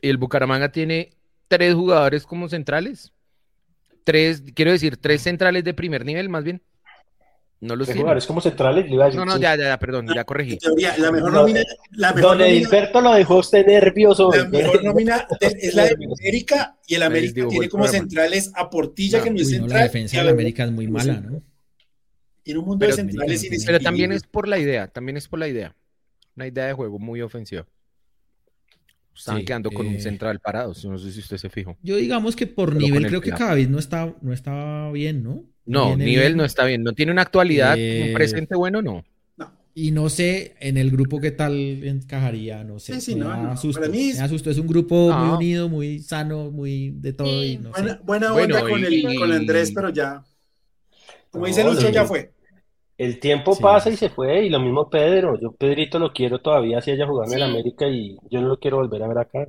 ¿Y 0.01 0.09
el 0.09 0.17
Bucaramanga 0.17 0.73
tiene 0.73 1.11
tres 1.47 1.75
jugadores 1.75 2.27
como 2.27 2.49
centrales? 2.49 3.13
Tres, 4.05 4.43
quiero 4.55 4.71
decir, 4.71 4.97
tres 4.97 5.23
centrales 5.23 5.65
de 5.65 5.75
primer 5.75 6.05
nivel, 6.05 6.29
más 6.29 6.45
bien. 6.45 6.63
No 7.61 7.77
los 7.77 7.89
tiene. 7.89 8.19
Es 8.19 8.27
como 8.27 8.43
centrales, 8.43 8.85
le 8.85 8.95
iba 8.95 9.05
a 9.05 9.07
decir, 9.07 9.19
No, 9.19 9.25
no, 9.25 9.39
ya, 9.39 9.57
ya, 9.57 9.79
perdón, 9.79 10.07
ya 10.15 10.25
corregí. 10.25 10.59
Teoría, 10.59 10.97
la 10.99 11.11
mejor 11.11 11.33
nómina. 11.33 11.63
La 11.93 12.13
mejor 12.13 12.37
Don 12.37 12.47
Edilberto 12.47 13.01
lo 13.01 13.15
dejó 13.15 13.39
usted 13.39 13.67
nervioso. 13.67 14.31
La 14.31 14.45
mejor 14.45 14.85
nómina 14.85 15.27
es 15.41 15.75
la 15.75 15.85
de 15.85 15.95
América 16.21 16.77
y 16.87 16.95
el 16.97 17.03
América 17.03 17.49
tiene 17.49 17.69
como 17.71 17.89
centrales 17.89 18.53
a 18.55 18.69
Portilla, 18.69 19.23
que 19.23 19.31
no 19.31 19.39
es 19.39 19.49
central. 19.49 19.79
la 19.79 19.83
defensa 19.85 20.19
de 20.19 20.25
la 20.25 20.31
América 20.33 20.65
es 20.65 20.73
muy 20.73 20.89
mala, 20.89 21.15
¿no? 21.15 21.43
Tiene 22.43 22.61
un 22.61 22.67
mundo 22.67 22.87
de 22.87 22.93
centrales 22.93 23.49
Pero 23.65 23.81
también 23.81 24.13
es 24.13 24.25
por 24.25 24.47
la 24.47 24.59
idea, 24.59 24.89
también 24.89 25.17
es 25.17 25.27
por 25.27 25.39
la 25.39 25.49
idea. 25.49 25.75
Una 26.37 26.47
idea 26.47 26.67
de 26.67 26.75
juego 26.75 26.99
muy 26.99 27.23
ofensiva. 27.23 27.67
Estaban 29.17 29.45
quedando 29.45 29.71
con 29.71 29.87
un 29.87 29.95
eh, 29.95 30.01
central 30.01 30.41
parado, 30.41 30.75
no 30.85 30.99
sé 30.99 31.13
si 31.13 31.21
usted 31.21 31.37
se 31.37 31.49
fijó. 31.49 31.77
Yo 31.83 31.97
digamos 31.97 32.35
que 32.35 32.47
por 32.47 32.75
nivel 32.75 33.07
creo 33.07 33.21
que 33.21 33.31
Cadavid 33.31 33.69
no 33.69 33.79
está, 33.79 34.13
no 34.21 34.33
estaba 34.33 34.91
bien, 34.93 35.23
¿no? 35.23 35.45
No, 35.67 35.97
nivel 35.97 36.37
no 36.37 36.45
está 36.45 36.65
bien, 36.65 36.83
no 36.83 36.93
tiene 36.93 37.13
una 37.13 37.23
actualidad, 37.23 37.75
un 37.75 37.81
eh, 37.81 38.13
presente 38.15 38.55
bueno, 38.57 38.83
no. 38.83 39.05
Y 39.77 39.91
no 39.91 40.09
sé 40.09 40.55
en 40.61 40.77
el 40.77 40.93
grupo 40.93 41.21
qué 41.21 41.33
tal 41.33 41.55
encajaría, 41.55 42.63
no 42.63 42.79
sé. 42.79 42.95
Sí, 42.95 43.01
sí, 43.01 43.15
no, 43.17 43.37
me 43.37 43.51
asusto. 43.51 44.51
Es 44.51 44.59
un 44.59 44.69
grupo 44.69 45.13
muy 45.13 45.37
unido, 45.37 45.69
muy 45.69 45.99
sano, 45.99 46.53
muy 46.53 46.91
de 46.91 47.13
todo. 47.13 47.45
Y 47.45 47.59
no 47.59 47.71
buena, 47.71 48.01
buena 48.01 48.33
onda 48.33 48.61
con, 48.61 48.85
el, 48.85 49.17
con 49.19 49.33
Andrés, 49.33 49.73
pero 49.75 49.91
ya. 49.91 50.23
Como 51.31 51.47
dice 51.47 51.65
Lucho, 51.65 51.91
ya 51.91 52.05
fue. 52.05 52.34
El 52.97 53.19
tiempo 53.19 53.59
pasa 53.59 53.91
y 53.91 53.97
se 53.97 54.09
fue, 54.09 54.45
y 54.45 54.51
lo 54.51 54.61
mismo 54.61 54.89
Pedro. 54.89 55.39
Yo 55.41 55.53
Pedrito 55.53 55.99
lo 55.99 56.13
quiero 56.13 56.39
todavía 56.39 56.81
si 56.81 56.93
haya 56.93 57.07
jugado 57.07 57.33
en 57.33 57.43
América 57.43 57.87
y 57.89 58.17
yo 58.31 58.41
no 58.41 58.49
lo 58.49 58.59
quiero 58.59 58.77
volver 58.77 59.03
a 59.03 59.09
ver 59.09 59.19
acá. 59.19 59.49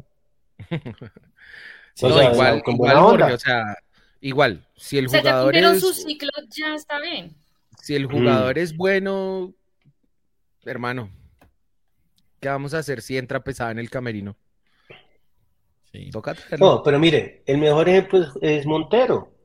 o 2.01 2.09
sea, 2.09 2.31
igual, 2.31 2.63
con 2.63 2.75
igual 2.75 3.21
o 3.33 3.37
sea, 3.37 3.77
igual, 4.21 4.65
si 4.75 4.97
el 4.97 5.07
jugador 5.07 5.53
ya 5.53 5.71
es... 5.71 5.81
su 5.81 5.93
ciclo, 5.93 6.29
ya 6.49 6.73
está 6.73 6.99
bien. 6.99 7.35
Si 7.81 7.95
el 7.95 8.07
jugador 8.07 8.55
mm. 8.55 8.59
es 8.59 8.75
bueno, 8.75 9.53
hermano, 10.65 11.09
¿qué 12.39 12.49
vamos 12.49 12.73
a 12.73 12.79
hacer 12.79 13.01
si 13.01 13.17
entra 13.17 13.43
pesada 13.43 13.71
en 13.71 13.79
el 13.79 13.89
camerino? 13.89 14.35
Sí. 15.91 16.09
no, 16.59 16.83
pero 16.83 16.99
mire, 16.99 17.43
el 17.45 17.57
mejor 17.59 17.87
ejemplo 17.87 18.25
es 18.41 18.65
Montero 18.65 19.35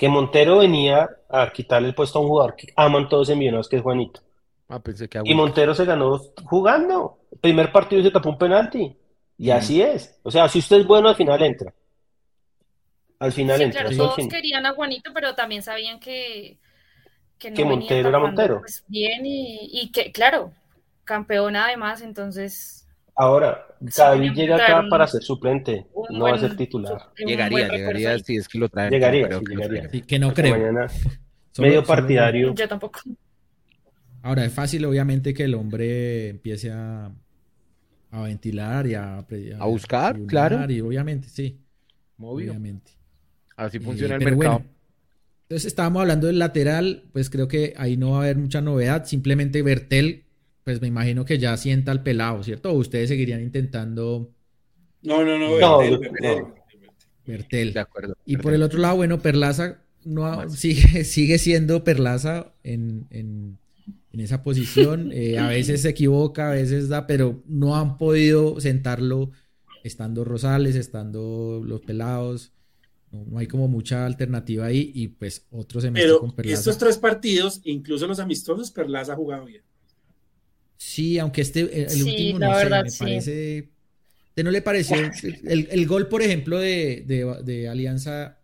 que 0.00 0.08
Montero 0.08 0.56
venía 0.56 1.10
a 1.30 1.50
quitarle 1.52 1.88
el 1.88 1.94
puesto 1.94 2.18
a 2.18 2.22
un 2.22 2.28
jugador 2.28 2.56
que 2.56 2.72
aman 2.76 3.08
todos 3.08 3.28
en 3.28 3.38
Millonarios, 3.38 3.68
que 3.68 3.76
es 3.76 3.82
Juanito. 3.82 4.20
Ah, 4.68 4.78
pensé 4.80 5.08
que 5.08 5.20
y 5.24 5.34
Montero 5.34 5.74
se 5.74 5.84
ganó 5.84 6.20
jugando. 6.44 7.18
El 7.32 7.38
primer 7.38 7.72
partido 7.72 8.02
se 8.02 8.10
tapó 8.10 8.30
un 8.30 8.38
penalti. 8.38 8.96
Y 9.36 9.48
mm. 9.48 9.52
así 9.52 9.82
es. 9.82 10.18
O 10.22 10.30
sea, 10.30 10.48
si 10.48 10.60
usted 10.60 10.78
es 10.78 10.86
bueno, 10.86 11.08
al 11.08 11.16
final 11.16 11.42
entra. 11.42 11.72
Al 13.18 13.32
final 13.32 13.60
entra. 13.60 13.82
Claro, 13.82 13.96
todos 13.96 14.28
querían 14.28 14.64
a 14.66 14.72
Juanito, 14.72 15.10
pero 15.12 15.34
también 15.34 15.62
sabían 15.62 15.98
que, 15.98 16.58
que, 17.38 17.64
Montero 17.64 18.08
era 18.08 18.18
Montero. 18.18 18.60
Pues, 18.60 18.84
bien 18.86 19.26
y, 19.26 19.68
y 19.72 19.90
que, 19.90 20.12
claro, 20.12 20.52
campeón 21.04 21.56
además, 21.56 22.00
entonces 22.02 22.79
Ahora, 23.20 23.66
David 23.80 24.32
llega 24.32 24.56
acá 24.56 24.82
para 24.88 25.06
ser 25.06 25.22
suplente, 25.22 25.86
no 26.08 26.24
va 26.24 26.36
a 26.36 26.38
ser 26.38 26.56
titular. 26.56 27.10
Llegaría, 27.18 27.68
llegaría 27.68 28.18
si 28.18 28.36
es 28.36 28.48
que 28.48 28.56
lo 28.56 28.70
trae. 28.70 28.88
Llegaría, 28.88 29.28
llegaría. 29.28 29.90
que 29.90 30.18
no 30.18 30.32
creo. 30.32 30.56
medio 31.58 31.84
partidario. 31.84 32.54
Yo 32.54 32.66
tampoco. 32.66 33.00
Ahora, 34.22 34.46
es 34.46 34.54
fácil, 34.54 34.86
obviamente, 34.86 35.34
que 35.34 35.44
el 35.44 35.54
hombre 35.54 36.30
empiece 36.30 36.70
a, 36.70 37.12
a 38.10 38.22
ventilar 38.22 38.86
y 38.86 38.94
a, 38.94 39.18
a, 39.18 39.66
buscar, 39.66 40.18
claro. 40.22 40.70
Y 40.72 40.80
obviamente, 40.80 41.28
sí. 41.28 41.60
Obviamente. 42.18 42.92
Así 43.54 43.76
eh, 43.76 43.80
funciona 43.80 44.14
el 44.14 44.24
mercado. 44.24 44.36
Bueno, 44.36 44.64
entonces, 45.42 45.66
estábamos 45.66 46.00
hablando 46.00 46.26
del 46.26 46.38
lateral, 46.38 47.04
pues 47.12 47.28
creo 47.28 47.48
que 47.48 47.74
ahí 47.76 47.98
no 47.98 48.12
va 48.12 48.20
a 48.20 48.22
haber 48.22 48.38
mucha 48.38 48.62
novedad. 48.62 49.04
Simplemente 49.04 49.60
Bertel 49.60 50.24
pues 50.64 50.80
me 50.80 50.88
imagino 50.88 51.24
que 51.24 51.38
ya 51.38 51.56
sienta 51.56 51.92
el 51.92 52.02
pelado, 52.02 52.42
¿cierto? 52.42 52.70
¿O 52.70 52.74
ustedes 52.74 53.08
seguirían 53.08 53.40
intentando? 53.40 54.30
No, 55.02 55.24
no, 55.24 55.38
no, 55.38 55.56
Bertel, 57.26 57.72
De 57.72 57.80
acuerdo. 57.80 58.16
Y 58.24 58.36
por 58.36 58.54
el 58.54 58.62
otro 58.62 58.78
lado, 58.78 58.96
bueno, 58.96 59.20
Perlaza 59.20 59.82
no 60.04 60.48
sigue, 60.50 61.04
sigue 61.04 61.38
siendo 61.38 61.84
Perlaza 61.84 62.52
en, 62.62 63.06
en, 63.10 63.58
esa 64.12 64.42
posición. 64.42 65.12
Eh, 65.14 65.38
a 65.38 65.48
veces 65.48 65.82
se 65.82 65.90
equivoca, 65.90 66.50
a 66.50 66.54
veces 66.54 66.88
da, 66.88 67.06
pero 67.06 67.42
no 67.46 67.76
han 67.76 67.96
podido 67.98 68.60
sentarlo 68.60 69.30
estando 69.84 70.24
Rosales, 70.24 70.74
estando 70.76 71.62
los 71.64 71.80
pelados. 71.80 72.52
No, 73.10 73.38
hay 73.38 73.46
como 73.46 73.66
mucha 73.66 74.06
alternativa 74.06 74.66
ahí 74.66 74.92
y 74.94 75.08
pues 75.08 75.46
otro 75.50 75.80
se 75.80 75.90
mete 75.90 76.16
con 76.18 76.34
Perlaza. 76.34 76.58
Estos 76.58 76.78
tres 76.78 76.96
partidos, 76.96 77.60
incluso 77.64 78.06
los 78.06 78.20
amistosos, 78.20 78.70
Perlaza 78.70 79.14
ha 79.14 79.16
jugado 79.16 79.46
bien. 79.46 79.62
Sí, 80.80 81.18
aunque 81.18 81.42
este, 81.42 81.60
el 81.60 82.02
último 82.02 82.38
no 82.38 82.54
sé, 82.54 82.64
me 82.64 82.90
parece. 82.98 83.68
¿Te 84.32 84.42
no 84.42 84.50
le 84.50 84.62
pareció? 84.62 84.96
El, 85.44 85.86
gol, 85.86 86.08
por 86.08 86.22
ejemplo, 86.22 86.58
de, 86.58 87.68
Alianza. 87.70 88.38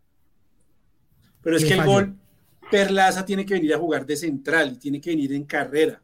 Pero 1.40 1.56
es 1.56 1.64
que 1.64 1.72
el 1.72 1.84
gol, 1.84 2.14
Perlaza 2.70 3.24
tiene 3.24 3.46
que 3.46 3.54
venir 3.54 3.72
a 3.72 3.78
jugar 3.78 4.04
de 4.04 4.16
central 4.16 4.72
y 4.74 4.76
tiene 4.76 5.00
que 5.00 5.10
venir 5.10 5.32
en 5.32 5.44
carrera. 5.44 6.02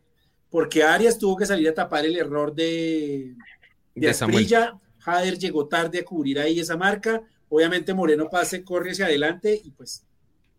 Porque 0.48 0.82
Arias 0.82 1.18
tuvo 1.18 1.36
que 1.36 1.44
salir 1.44 1.68
a 1.68 1.74
tapar 1.74 2.06
el 2.06 2.16
error 2.16 2.54
de, 2.54 3.34
de, 3.94 4.08
Asprilla. 4.08 4.80
Jader 5.00 5.36
llegó 5.36 5.68
tarde 5.68 5.98
a 5.98 6.04
cubrir 6.04 6.38
ahí 6.38 6.60
esa 6.60 6.78
marca. 6.78 7.20
Obviamente 7.50 7.92
Moreno 7.92 8.30
pase, 8.30 8.64
corre 8.64 8.92
hacia 8.92 9.04
adelante 9.04 9.60
y 9.62 9.70
pues 9.72 10.06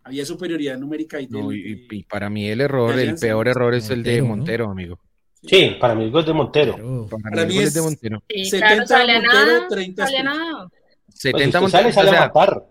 había 0.04 0.24
superioridad 0.24 0.78
numérica. 0.78 1.20
Y, 1.20 1.28
y, 1.32 2.04
para 2.04 2.30
mí 2.30 2.48
el 2.48 2.62
error, 2.62 3.00
el 3.00 3.16
peor 3.16 3.48
error 3.48 3.74
es 3.74 3.90
el 3.90 4.04
de 4.04 4.22
Montero, 4.22 4.70
amigo. 4.70 5.00
Sí, 5.46 5.76
para 5.80 5.94
mí 5.94 6.06
el 6.06 6.12
gol 6.12 6.26
de 6.26 6.34
Montero. 6.34 7.08
para, 7.10 7.46
mí 7.46 7.58
es 7.58 7.74
de 7.74 7.82
Montero. 7.82 8.24
70 8.30 8.88
sale 8.88 9.22
Montero, 9.22 9.68
30 9.70 10.06
sale 10.06 10.24
nada. 10.24 10.70
70 11.10 11.60
pues 11.60 11.74
Montero. 11.74 11.94
Sale, 11.94 12.10
a 12.10 12.20
matar. 12.22 12.66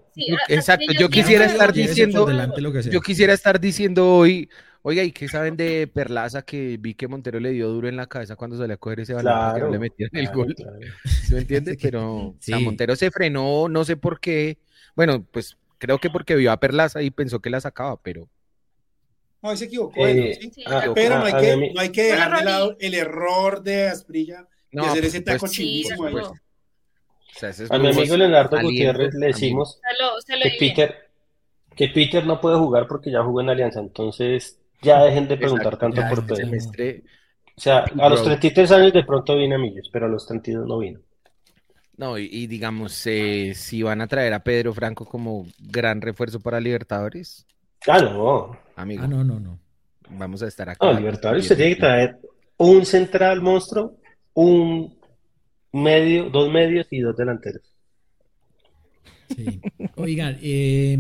exacto, 0.49 0.93
yo 0.99 1.09
quisiera 1.09 1.45
estar 1.45 1.73
diciendo, 1.73 2.27
yo 2.91 3.01
quisiera 3.01 3.35
estar 3.35 3.61
diciendo 3.61 4.17
hoy, 4.17 4.49
oiga, 4.83 5.03
¿y 5.03 5.13
qué 5.13 5.29
saben 5.29 5.57
de 5.57 5.87
Perlaza 5.87 6.43
que 6.43 6.79
vi 6.81 6.95
que 6.95 7.09
Montero 7.09 7.41
le 7.41 7.51
dio 7.51 7.69
duro 7.69 7.89
en 7.89 7.97
la 7.97 8.07
cabeza 8.07 8.37
cuando 8.37 8.57
salió 8.57 8.75
a 8.75 8.79
coger 8.79 9.01
ese 9.01 9.15
balón 9.15 9.33
claro, 9.33 9.55
que 9.55 9.61
no 9.63 9.71
le 9.71 9.79
metieron 9.79 10.17
el 10.17 10.29
gol? 10.31 10.55
¿Se 11.05 11.35
me 11.35 11.41
entiende? 11.41 11.79
Pero 11.81 12.35
Montero 12.61 12.97
se 12.97 13.11
frenó, 13.11 13.69
no 13.69 13.85
sé 13.85 13.97
por 13.97 14.19
qué. 14.19 14.59
Bueno, 14.97 15.27
pues 15.31 15.57
creo 15.79 15.99
que 15.99 16.11
porque 16.11 16.37
vio 16.37 16.53
a 16.53 16.61
Perlaza 16.61 17.03
y 17.03 17.11
pensó 17.11 17.41
que 17.41 17.51
la 17.51 17.61
sacaba, 17.61 17.97
pero 18.03 18.29
no, 19.43 19.57
se 19.57 19.65
equivocó. 19.65 20.07
Eh, 20.07 20.39
ah, 20.67 20.85
pero 20.95 21.19
no 21.19 21.25
hay, 21.25 21.33
que, 21.35 21.73
no 21.75 21.81
hay, 21.81 21.89
que, 21.91 22.03
dejar 22.05 22.39
de 22.39 22.45
lado 22.45 22.77
el 22.79 22.95
error 22.95 23.63
de 23.63 23.89
Asprilla 23.89 24.47
de 24.71 24.81
hacer 24.81 25.05
ese 25.05 25.21
pues, 25.21 25.39
taco 25.39 25.47
pues, 27.41 27.71
a 27.71 27.79
mi 27.79 27.89
amigo 27.89 28.17
Leonardo 28.17 28.61
Gutiérrez 28.61 29.15
le 29.15 29.29
decimos 29.29 29.81
que, 30.27 30.57
Peter, 30.59 31.11
que 31.75 31.89
Peter 31.89 32.25
no 32.27 32.41
puede 32.41 32.59
jugar 32.59 32.87
porque 32.87 33.11
ya 33.11 33.23
jugó 33.23 33.41
en 33.41 33.51
Alianza. 33.51 33.81
Entonces 33.81 34.61
ya 34.81 35.03
dejen 35.03 35.29
de 35.29 35.37
preguntar 35.37 35.77
tanto 35.77 36.03
por 36.09 36.27
Pedro. 36.27 36.49
O 37.55 37.61
sea, 37.61 37.85
a 37.99 38.09
los 38.09 38.23
33 38.23 38.71
años 38.73 38.93
de 38.93 39.05
pronto 39.05 39.37
viene 39.37 39.57
a 39.57 39.59
Millos, 39.59 39.91
pero 39.93 40.07
a 40.07 40.09
los 40.09 40.27
32 40.27 40.67
no 40.67 40.79
vino. 40.79 41.01
No, 41.97 42.17
y, 42.17 42.47
digamos, 42.47 43.07
eh, 43.07 43.53
si 43.55 43.83
van 43.83 44.01
a 44.01 44.07
traer 44.07 44.33
a 44.33 44.43
Pedro 44.43 44.73
Franco 44.73 45.05
como 45.05 45.47
gran 45.59 46.01
refuerzo 46.01 46.41
para 46.41 46.59
Libertadores, 46.59 47.47
Ah, 47.87 47.99
no. 47.99 48.57
Amigo. 48.83 49.03
Ah, 49.05 49.09
no, 49.09 49.23
no, 49.23 49.39
no. 49.39 49.61
Vamos 50.11 50.43
a 50.43 50.49
estar 50.49 50.69
acá. 50.69 50.85
No, 50.85 50.99
Libertadores 50.99 51.45
usted 51.45 51.57
tiene 51.57 51.75
que 51.75 51.81
traer 51.81 52.19
un 52.57 52.85
central 52.85 53.41
monstruo, 53.41 53.97
un 54.35 54.99
medio, 55.73 56.31
dos 56.31 56.51
medios 56.51 56.87
y 56.91 57.01
dos 57.01 57.17
delanteros. 57.17 57.63
Sí. 59.35 59.61
Oigan, 59.97 60.37
eh, 60.43 60.99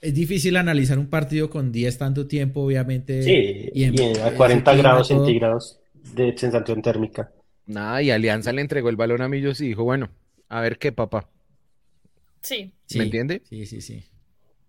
es 0.00 0.14
difícil 0.14 0.56
analizar 0.56 0.98
un 0.98 1.06
partido 1.06 1.48
con 1.48 1.70
10 1.70 1.98
tanto 1.98 2.26
tiempo, 2.26 2.62
obviamente. 2.62 3.22
Sí, 3.22 3.70
y, 3.72 4.18
a 4.18 4.34
40 4.34 4.74
grados 4.74 5.08
centígrados 5.08 5.80
de 6.14 6.36
sensación 6.36 6.82
térmica. 6.82 7.32
Nada, 7.66 8.02
y 8.02 8.10
Alianza 8.10 8.52
le 8.52 8.60
entregó 8.60 8.88
el 8.88 8.96
balón 8.96 9.22
a 9.22 9.28
Millos 9.28 9.60
y 9.60 9.68
dijo, 9.68 9.84
bueno, 9.84 10.10
a 10.48 10.60
ver 10.60 10.78
qué, 10.78 10.90
papá. 10.90 11.30
Sí. 12.40 12.74
¿Me 12.96 13.04
entiende? 13.04 13.42
Sí, 13.48 13.64
sí, 13.66 13.80
sí. 13.80 14.04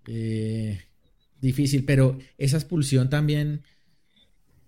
Eh, 0.08 0.80
difícil, 1.44 1.86
pero 1.86 2.18
esa 2.38 2.58
expulsión 2.58 3.10
también, 3.10 3.64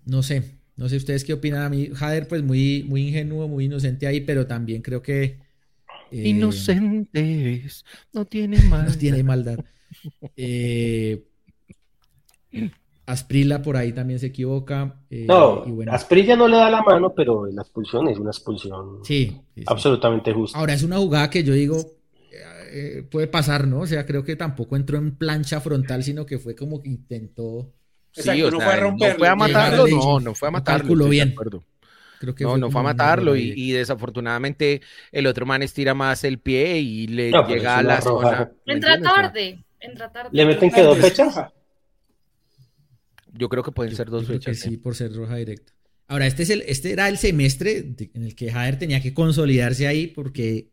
no 0.04 0.22
sé, 0.22 0.58
no 0.76 0.88
sé 0.88 0.96
ustedes 0.96 1.24
qué 1.24 1.32
opinan 1.32 1.62
a 1.62 1.68
mí. 1.68 1.88
Jader, 1.92 2.28
pues 2.28 2.42
muy, 2.42 2.84
muy 2.86 3.08
ingenuo, 3.08 3.48
muy 3.48 3.64
inocente 3.64 4.06
ahí, 4.06 4.20
pero 4.20 4.46
también 4.46 4.82
creo 4.82 5.02
que... 5.02 5.38
Eh, 6.12 6.28
Inocentes, 6.28 7.84
no 8.12 8.26
tiene 8.26 8.62
maldad. 8.70 8.92
No 8.92 8.98
tiene 8.98 9.22
maldad. 9.24 9.58
Eh, 10.36 11.24
Asprila 13.06 13.62
por 13.62 13.76
ahí 13.76 13.92
también 13.92 14.18
se 14.18 14.26
equivoca. 14.26 15.00
Eh, 15.10 15.26
no, 15.26 15.64
Asprilla 15.90 16.36
no 16.36 16.46
le 16.46 16.56
da 16.56 16.70
la 16.70 16.82
mano, 16.82 17.14
pero 17.14 17.46
la 17.46 17.62
expulsión 17.62 18.08
es 18.08 18.18
una 18.18 18.30
expulsión 18.30 19.00
sí, 19.02 19.40
absolutamente 19.66 20.32
justa. 20.32 20.58
Ahora 20.58 20.74
es 20.74 20.82
una 20.82 20.98
jugada 20.98 21.30
que 21.30 21.42
yo 21.42 21.54
digo, 21.54 21.95
eh, 22.70 23.02
puede 23.10 23.26
pasar, 23.26 23.66
¿no? 23.66 23.80
O 23.80 23.86
sea, 23.86 24.06
creo 24.06 24.24
que 24.24 24.36
tampoco 24.36 24.76
entró 24.76 24.98
en 24.98 25.16
plancha 25.16 25.60
frontal, 25.60 26.02
sino 26.04 26.26
que 26.26 26.38
fue 26.38 26.54
como 26.54 26.82
que 26.82 26.88
intentó. 26.88 27.72
Sí, 28.12 28.42
no, 28.42 28.50
fue 28.60 28.64
a 28.64 28.76
romperlo, 28.80 29.12
no 29.12 29.18
fue 29.18 29.28
a 29.28 29.36
matarlo, 29.36 29.86
no, 29.88 30.20
no 30.20 30.34
fue 30.34 30.48
a 30.48 30.50
matarlo. 30.50 31.08
bien. 31.08 31.34
Creo 32.18 32.34
que 32.34 32.44
no, 32.44 32.56
no 32.56 32.70
fue 32.70 32.80
a 32.80 32.84
matarlo 32.84 33.36
y, 33.36 33.72
desafortunadamente 33.72 34.80
el 35.12 35.26
otro 35.26 35.44
man 35.44 35.62
estira 35.62 35.92
más 35.92 36.24
el 36.24 36.38
pie 36.38 36.78
y 36.78 37.06
le 37.08 37.30
llega 37.46 37.78
a 37.78 37.82
la 37.82 38.00
zona. 38.00 38.50
Entra 38.64 39.00
tarde, 39.00 39.64
entra 39.80 40.10
tarde. 40.10 40.30
¿Le 40.32 40.46
meten 40.46 40.70
que 40.70 40.82
dos 40.82 40.98
fechas? 40.98 41.36
Yo 43.32 43.50
creo 43.50 43.62
que 43.62 43.72
pueden 43.72 43.94
ser 43.94 44.08
dos 44.08 44.26
fechas. 44.26 44.58
sí, 44.58 44.78
por 44.78 44.94
ser 44.94 45.14
roja 45.14 45.36
directa. 45.36 45.72
Ahora, 46.08 46.26
este, 46.26 46.44
es 46.44 46.50
el, 46.50 46.62
este 46.66 46.92
era 46.92 47.08
el 47.08 47.18
semestre 47.18 47.78
en 48.14 48.22
el 48.22 48.34
que 48.34 48.50
Jader 48.50 48.78
tenía 48.78 49.02
que 49.02 49.12
consolidarse 49.12 49.86
ahí 49.88 50.06
porque 50.06 50.68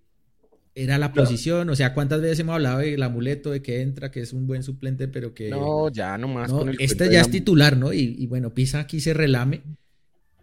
era 0.76 0.98
la 0.98 1.14
posición, 1.14 1.70
o 1.70 1.76
sea, 1.76 1.94
¿cuántas 1.94 2.22
veces 2.22 2.40
hemos 2.40 2.56
hablado 2.56 2.80
del 2.80 3.04
amuleto, 3.04 3.52
de 3.52 3.62
que 3.62 3.82
entra, 3.82 4.10
que 4.10 4.22
es 4.22 4.34
un 4.34 4.48
buen 4.48 4.64
suplente, 4.64 5.08
pero 5.08 5.34
que... 5.34 5.50
No, 5.50 5.90
ya 5.90 6.18
nomás 6.18 6.52
no, 6.52 6.66
Este 6.80 7.12
ya 7.12 7.22
es 7.22 7.30
titular, 7.30 7.78
¿no? 7.78 7.94
Y, 7.94 8.26
bueno, 8.28 8.50
Pisa 8.52 8.80
aquí 8.80 9.00
se 9.00 9.14
relame 9.14 9.62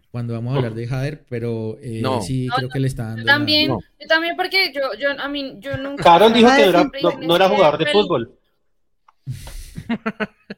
cuando 0.09 0.33
vamos 0.33 0.53
a 0.53 0.57
hablar 0.57 0.73
de 0.73 0.87
Jader, 0.87 1.25
pero 1.29 1.77
eh, 1.81 2.01
sí 2.21 2.47
creo 2.55 2.69
que 2.69 2.79
le 2.79 2.87
está 2.87 3.07
dando... 3.07 3.25
También, 3.25 3.69
yo 3.69 4.07
también 4.07 4.35
porque 4.37 4.71
yo, 4.73 4.81
yo, 4.97 5.09
a 5.19 5.27
mí, 5.27 5.57
yo 5.59 5.77
nunca... 5.77 6.03
Carol 6.03 6.33
dijo 6.33 6.49
que 6.55 7.25
no, 7.25 7.35
era 7.35 7.49
jugador 7.49 7.77
de 7.77 7.91
fútbol. 7.91 8.37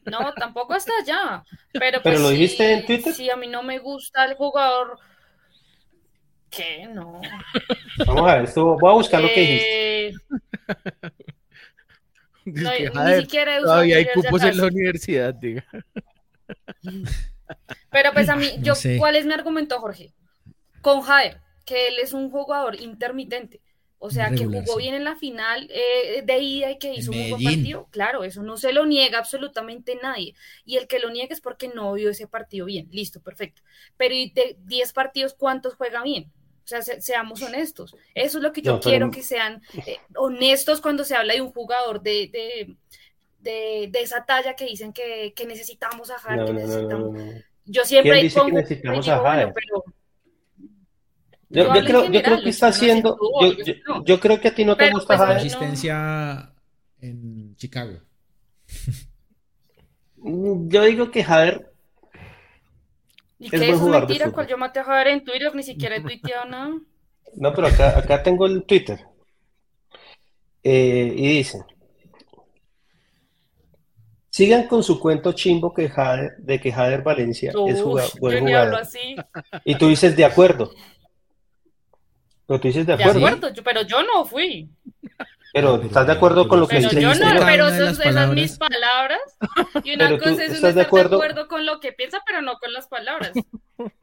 No, 0.05 0.33
tampoco 0.33 0.73
hasta 0.73 0.91
allá. 1.01 1.43
Pero, 1.71 1.99
¿Pero 2.03 2.19
lo 2.19 2.25
pues 2.25 2.37
dijiste 2.37 2.73
en 2.73 2.85
Twitter? 2.85 3.13
Sí, 3.13 3.29
a 3.29 3.35
mí 3.35 3.47
no 3.47 3.63
me 3.63 3.79
gusta 3.79 4.25
el 4.25 4.35
jugador 4.35 4.99
¿Qué? 6.55 6.87
No. 6.87 7.21
Vamos 8.05 8.29
a 8.29 8.35
ver, 8.35 8.43
esto, 8.45 8.77
voy 8.79 8.91
a 8.91 8.95
buscar 8.95 9.21
lo 9.21 9.27
que 9.29 9.39
dijiste. 9.41 10.07
Eh, 10.07 10.13
no, 12.45 13.05
ni 13.05 13.21
siquiera 13.21 13.59
todavía 13.59 13.97
hay 13.97 14.07
cupos 14.13 14.43
en 14.43 14.57
la 14.57 14.65
universidad, 14.65 15.33
diga. 15.33 15.65
Pero 17.91 18.11
pues 18.13 18.29
a 18.29 18.35
mí, 18.35 18.51
yo, 18.59 18.73
¿cuál 18.97 19.15
es 19.15 19.25
mi 19.25 19.33
argumento, 19.33 19.79
Jorge? 19.79 20.13
Con 20.81 21.01
Jaer, 21.01 21.39
que 21.65 21.87
él 21.87 21.95
es 22.01 22.13
un 22.13 22.29
jugador 22.29 22.79
intermitente. 22.79 23.61
O 24.05 24.09
sea, 24.09 24.31
que 24.31 24.45
jugó 24.45 24.75
bien 24.75 24.95
en 24.95 25.05
la 25.05 25.15
final 25.15 25.69
eh, 25.71 26.23
de 26.25 26.39
ida 26.39 26.71
y 26.71 26.77
que 26.77 26.93
hizo 26.93 27.11
un 27.11 27.29
buen 27.29 27.41
partido. 27.41 27.87
Claro, 27.89 28.25
eso 28.25 28.43
no 28.43 28.57
se 28.57 28.73
lo 28.73 28.85
niega 28.85 29.17
absolutamente 29.17 29.97
nadie. 30.03 30.35
Y 30.65 30.75
el 30.75 30.87
que 30.87 30.99
lo 30.99 31.09
niegue 31.09 31.33
es 31.33 31.39
porque 31.39 31.69
no 31.69 31.93
vio 31.93 32.09
ese 32.09 32.27
partido 32.27 32.65
bien. 32.65 32.89
Listo, 32.91 33.21
perfecto. 33.21 33.61
Pero 33.95 34.13
de 34.13 34.57
10 34.59 34.91
partidos, 34.91 35.33
¿cuántos 35.33 35.75
juega 35.75 36.03
bien? 36.03 36.33
O 36.63 36.67
sea, 36.67 36.81
seamos 36.81 37.41
honestos. 37.41 37.95
Eso 38.15 38.37
es 38.37 38.43
lo 38.43 38.53
que 38.53 38.61
yo 38.61 38.79
quiero, 38.79 39.11
que 39.11 39.21
sean 39.21 39.61
eh, 39.85 39.97
honestos 40.15 40.79
cuando 40.79 41.03
se 41.03 41.15
habla 41.15 41.33
de 41.33 41.41
un 41.41 41.51
jugador 41.51 42.01
de, 42.01 42.75
de, 43.41 43.89
de, 43.91 44.01
esa 44.01 44.25
talla 44.25 44.55
que 44.55 44.65
dicen 44.65 44.93
que, 44.93 45.33
que 45.35 45.45
necesitamos 45.45 46.09
a 46.09 46.17
Javier, 46.19 46.45
que 46.45 46.53
necesitamos. 46.53 47.19
Yo 47.65 47.83
siempre 47.85 48.23
dice 48.23 48.41
que 48.45 48.51
necesitamos 48.51 49.07
a 49.09 49.19
Javier? 49.19 49.53
pero... 49.53 49.83
Yo, 51.49 51.71
yo, 51.75 51.85
creo, 51.85 52.11
yo, 52.11 52.23
creo, 52.23 52.41
que 52.41 52.49
está 52.49 52.67
haciendo. 52.67 53.15
Yo, 53.39 54.03
yo, 54.03 54.19
creo 54.19 54.41
que 54.41 54.47
a 54.47 54.55
ti 54.55 54.65
no 54.65 54.75
te 54.75 54.89
gusta 54.89 55.17
pues, 55.17 55.29
Asistencia 55.29 56.51
en 56.99 57.55
Chicago. 57.57 57.99
Yo 60.15 60.83
digo 60.83 61.11
que 61.11 61.23
Javier 61.23 61.72
¿Y 63.43 63.49
qué 63.49 63.71
es 63.71 63.81
mentira? 63.81 64.31
cual 64.31 64.47
yo 64.47 64.57
maté 64.57 64.79
a 64.79 64.85
Javier 64.85 65.07
en 65.09 65.23
Twitter? 65.25 65.53
Ni 65.53 65.63
siquiera 65.63 65.97
he 65.97 66.01
tuiteado 66.01 66.45
nada. 66.45 66.79
No, 67.35 67.53
pero 67.53 67.67
acá, 67.67 67.97
acá 67.99 68.23
tengo 68.23 68.45
el 68.45 68.63
Twitter. 68.63 69.05
Eh, 70.63 71.13
y 71.13 71.37
dice: 71.37 71.65
Sigan 74.29 74.67
con 74.67 74.81
su 74.81 74.97
cuento 74.97 75.33
chimbo 75.33 75.73
que 75.73 75.91
de 76.37 76.61
que 76.61 76.71
Jader 76.71 77.01
Valencia 77.01 77.51
es 77.67 77.81
jugador, 77.81 78.19
buen 78.19 78.39
jugador. 78.45 78.75
Así. 78.75 79.17
Y 79.65 79.75
tú 79.75 79.89
dices 79.89 80.15
de 80.15 80.23
acuerdo. 80.23 80.71
Pero 82.47 82.61
tú 82.61 82.67
dices 82.69 82.85
de 82.85 82.93
acuerdo. 82.93 83.19
De 83.19 83.25
acuerdo, 83.27 83.63
pero 83.63 83.81
yo 83.81 84.03
no 84.03 84.23
fui. 84.23 84.69
Pero, 85.53 85.79
¿estás 85.83 86.07
de 86.07 86.13
acuerdo 86.13 86.47
con 86.47 86.59
lo 86.59 86.67
que 86.67 86.79
dice? 86.79 86.99
Yo 86.99 87.13
no, 87.13 87.45
pero 87.45 87.67
esas 87.67 87.97
son 87.97 88.33
mis 88.33 88.57
palabras. 88.57 89.19
Y 89.83 89.93
una 89.93 90.17
cosa 90.17 90.43
es 90.43 90.53
estar 90.53 90.73
de 90.73 90.81
acuerdo? 90.81 91.21
con 91.47 91.65
lo 91.65 91.79
que 91.79 91.93
piensa, 91.93 92.19
pero 92.25 92.41
no 92.41 92.57
con 92.57 92.73
las 92.73 92.87
palabras. 92.87 93.31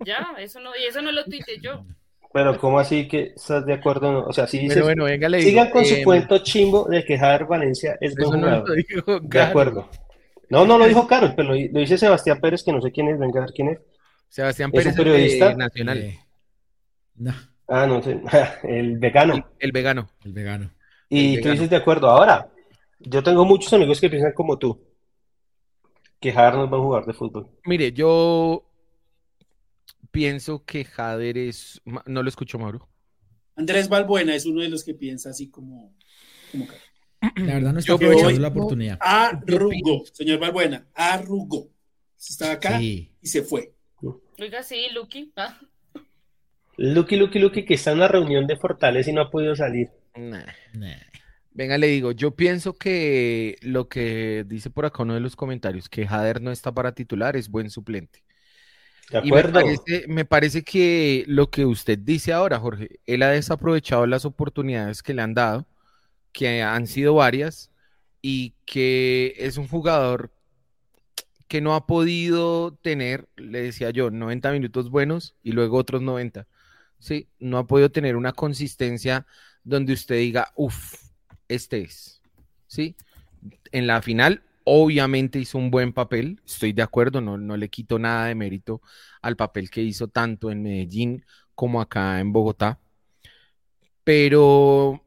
Ya, 0.04 0.34
eso 0.38 0.60
no, 0.60 0.70
y 0.76 0.84
eso 0.84 1.02
no 1.02 1.10
lo 1.10 1.24
tuite 1.24 1.58
yo. 1.60 1.84
Pero, 2.32 2.56
¿cómo 2.58 2.78
así 2.78 3.08
que 3.08 3.32
estás 3.34 3.66
de 3.66 3.72
acuerdo? 3.72 4.24
O 4.26 4.32
sea, 4.32 4.46
si 4.46 4.58
dices, 4.60 4.82
bueno, 4.82 5.04
venga, 5.04 5.28
le 5.28 5.42
sigan 5.42 5.70
con 5.70 5.84
su 5.84 5.94
em, 5.94 6.04
cuento 6.04 6.38
chimbo 6.38 6.86
de 6.88 7.04
que 7.04 7.18
Javier 7.18 7.46
Valencia 7.46 7.98
es 8.00 8.14
buen 8.14 8.40
jugador. 8.40 9.22
de 9.22 9.40
acuerdo. 9.40 9.90
No, 10.48 10.64
no 10.64 10.78
lo 10.78 10.86
dijo 10.86 11.08
Carlos, 11.08 11.32
pero 11.34 11.48
lo, 11.48 11.54
dice 11.54 11.98
Sebastián 11.98 12.40
Pérez, 12.40 12.62
que 12.62 12.72
no 12.72 12.80
sé 12.80 12.92
quién 12.92 13.08
es, 13.08 13.18
venga 13.18 13.40
a 13.40 13.44
ver 13.46 13.52
quién 13.54 13.68
es. 13.70 13.78
Sebastián 14.28 14.70
Pérez, 14.70 14.86
¿Es 14.86 14.92
un 14.92 14.98
periodista 14.98 15.54
nacional. 15.54 15.98
Eh, 15.98 16.20
no. 17.16 17.34
Ah, 17.66 17.86
no 17.86 18.00
sé, 18.02 18.20
el 18.62 18.98
vegano. 18.98 19.50
el 19.58 19.72
vegano. 19.72 20.10
El 20.24 20.32
vegano. 20.32 20.70
Y 21.10 21.40
tú 21.40 21.50
dices 21.50 21.68
de 21.68 21.76
acuerdo. 21.76 22.08
Ahora, 22.08 22.50
yo 23.00 23.22
tengo 23.22 23.44
muchos 23.44 23.72
amigos 23.72 24.00
que 24.00 24.08
piensan 24.08 24.32
como 24.32 24.58
tú, 24.58 24.80
que 26.20 26.32
Jader 26.32 26.54
no 26.54 26.70
va 26.70 26.78
a 26.78 26.80
jugar 26.80 27.04
de 27.04 27.12
fútbol. 27.12 27.48
Mire, 27.64 27.92
yo 27.92 28.64
pienso 30.10 30.64
que 30.64 30.84
Jader 30.84 31.36
es. 31.36 31.82
No 32.06 32.22
lo 32.22 32.28
escucho, 32.28 32.58
Mauro. 32.58 32.88
Andrés 33.56 33.88
Balbuena 33.88 34.34
es 34.34 34.46
uno 34.46 34.62
de 34.62 34.68
los 34.68 34.84
que 34.84 34.94
piensa 34.94 35.30
así 35.30 35.50
como. 35.50 35.94
La 37.36 37.54
verdad 37.54 37.72
no 37.72 37.80
está 37.80 37.94
aprovechando 37.94 38.40
la 38.40 38.48
oportunidad. 38.48 38.98
Arrugó, 39.00 40.04
señor 40.12 40.38
Balbuena, 40.38 40.86
arrugó. 40.94 41.68
Estaba 42.16 42.52
acá 42.52 42.80
y 42.80 43.10
se 43.22 43.42
fue. 43.42 43.74
Oiga, 44.38 44.62
sí, 44.62 44.86
Lucky. 44.94 45.32
Ah. 45.36 45.58
Lucky, 46.76 47.16
Lucky, 47.16 47.38
Lucky, 47.38 47.64
que 47.66 47.74
está 47.74 47.90
en 47.90 47.98
una 47.98 48.08
reunión 48.08 48.46
de 48.46 48.56
Fortaleza 48.56 49.10
y 49.10 49.12
no 49.12 49.22
ha 49.22 49.30
podido 49.30 49.54
salir. 49.54 49.90
Venga, 51.52 51.78
le 51.78 51.88
digo, 51.88 52.12
yo 52.12 52.34
pienso 52.36 52.74
que 52.74 53.56
lo 53.62 53.88
que 53.88 54.44
dice 54.46 54.70
por 54.70 54.86
acá 54.86 55.02
uno 55.02 55.14
de 55.14 55.20
los 55.20 55.36
comentarios, 55.36 55.88
que 55.88 56.06
Jader 56.06 56.40
no 56.40 56.52
está 56.52 56.72
para 56.72 56.92
titular, 56.92 57.36
es 57.36 57.48
buen 57.48 57.70
suplente. 57.70 58.22
De 59.10 59.18
acuerdo. 59.18 59.60
me, 60.06 60.24
parece, 60.24 60.62
que 60.62 61.24
lo 61.26 61.50
que 61.50 61.66
usted 61.66 61.98
dice 61.98 62.32
ahora, 62.32 62.60
Jorge, 62.60 63.00
él 63.06 63.22
ha 63.22 63.30
desaprovechado 63.30 64.06
las 64.06 64.24
oportunidades 64.24 65.02
que 65.02 65.14
le 65.14 65.22
han 65.22 65.34
dado, 65.34 65.66
que 66.32 66.62
han 66.62 66.86
sido 66.86 67.14
varias, 67.14 67.70
y 68.22 68.54
que 68.64 69.34
es 69.36 69.56
un 69.56 69.66
jugador 69.66 70.30
que 71.48 71.60
no 71.60 71.74
ha 71.74 71.86
podido 71.86 72.74
tener, 72.80 73.28
le 73.34 73.62
decía 73.62 73.90
yo, 73.90 74.12
90 74.12 74.52
minutos 74.52 74.88
buenos 74.88 75.34
y 75.42 75.50
luego 75.50 75.78
otros 75.78 76.00
90. 76.00 76.46
Sí, 77.00 77.28
no 77.40 77.58
ha 77.58 77.66
podido 77.66 77.90
tener 77.90 78.14
una 78.14 78.32
consistencia 78.32 79.26
donde 79.64 79.92
usted 79.92 80.16
diga, 80.16 80.52
uff, 80.56 80.94
este 81.48 81.82
es. 81.82 82.22
¿Sí? 82.66 82.94
En 83.72 83.86
la 83.86 84.02
final, 84.02 84.42
obviamente 84.64 85.38
hizo 85.38 85.58
un 85.58 85.70
buen 85.70 85.92
papel, 85.92 86.40
estoy 86.46 86.72
de 86.72 86.82
acuerdo, 86.82 87.20
no, 87.20 87.36
no 87.36 87.56
le 87.56 87.68
quito 87.68 87.98
nada 87.98 88.26
de 88.26 88.34
mérito 88.34 88.80
al 89.22 89.36
papel 89.36 89.70
que 89.70 89.82
hizo 89.82 90.08
tanto 90.08 90.50
en 90.50 90.62
Medellín 90.62 91.24
como 91.54 91.80
acá 91.80 92.20
en 92.20 92.32
Bogotá. 92.32 92.78
Pero 94.04 95.02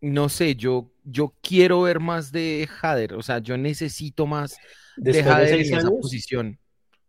no 0.00 0.28
sé, 0.28 0.54
yo, 0.54 0.90
yo 1.04 1.34
quiero 1.42 1.82
ver 1.82 2.00
más 2.00 2.32
de 2.32 2.68
Jader, 2.70 3.14
o 3.14 3.22
sea, 3.22 3.38
yo 3.38 3.56
necesito 3.56 4.26
más 4.26 4.56
de 4.96 5.22
Jader 5.22 5.60
en 5.60 5.74
esa 5.74 5.90
posición. 5.90 6.58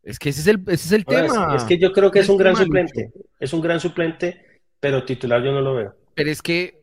Es 0.04 0.18
que 0.18 0.30
ese 0.30 0.42
es 0.42 0.48
el, 0.48 0.62
ese 0.68 0.74
es 0.74 0.92
el 0.92 1.06
tema. 1.06 1.56
Es, 1.56 1.64
que 1.64 1.78
yo 1.78 1.92
creo 1.92 2.10
que 2.10 2.20
es, 2.20 2.30
un 2.30 2.38
gran 2.38 2.56
suplente, 2.56 3.12
es 3.40 3.54
un 3.54 3.62
gran 3.62 3.80
suplente, 3.80 4.62
pero 4.80 5.06
titular 5.06 5.44
yo 5.44 5.52
no 5.52 5.62
lo 5.62 5.76
veo. 5.76 5.96
Pero 6.16 6.32
es 6.32 6.42
que 6.42 6.79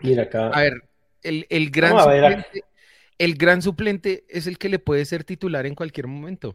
Mira 0.00 0.24
acá. 0.24 0.48
A 0.48 0.62
ver, 0.62 0.82
el, 1.22 1.70
gran 1.70 1.98
suplente, 1.98 2.64
el 3.18 3.34
gran 3.34 3.62
suplente 3.62 4.24
es 4.28 4.46
el 4.46 4.58
que 4.58 4.68
le 4.68 4.78
puede 4.78 5.04
ser 5.04 5.24
titular 5.24 5.66
en 5.66 5.74
cualquier 5.74 6.06
momento. 6.06 6.54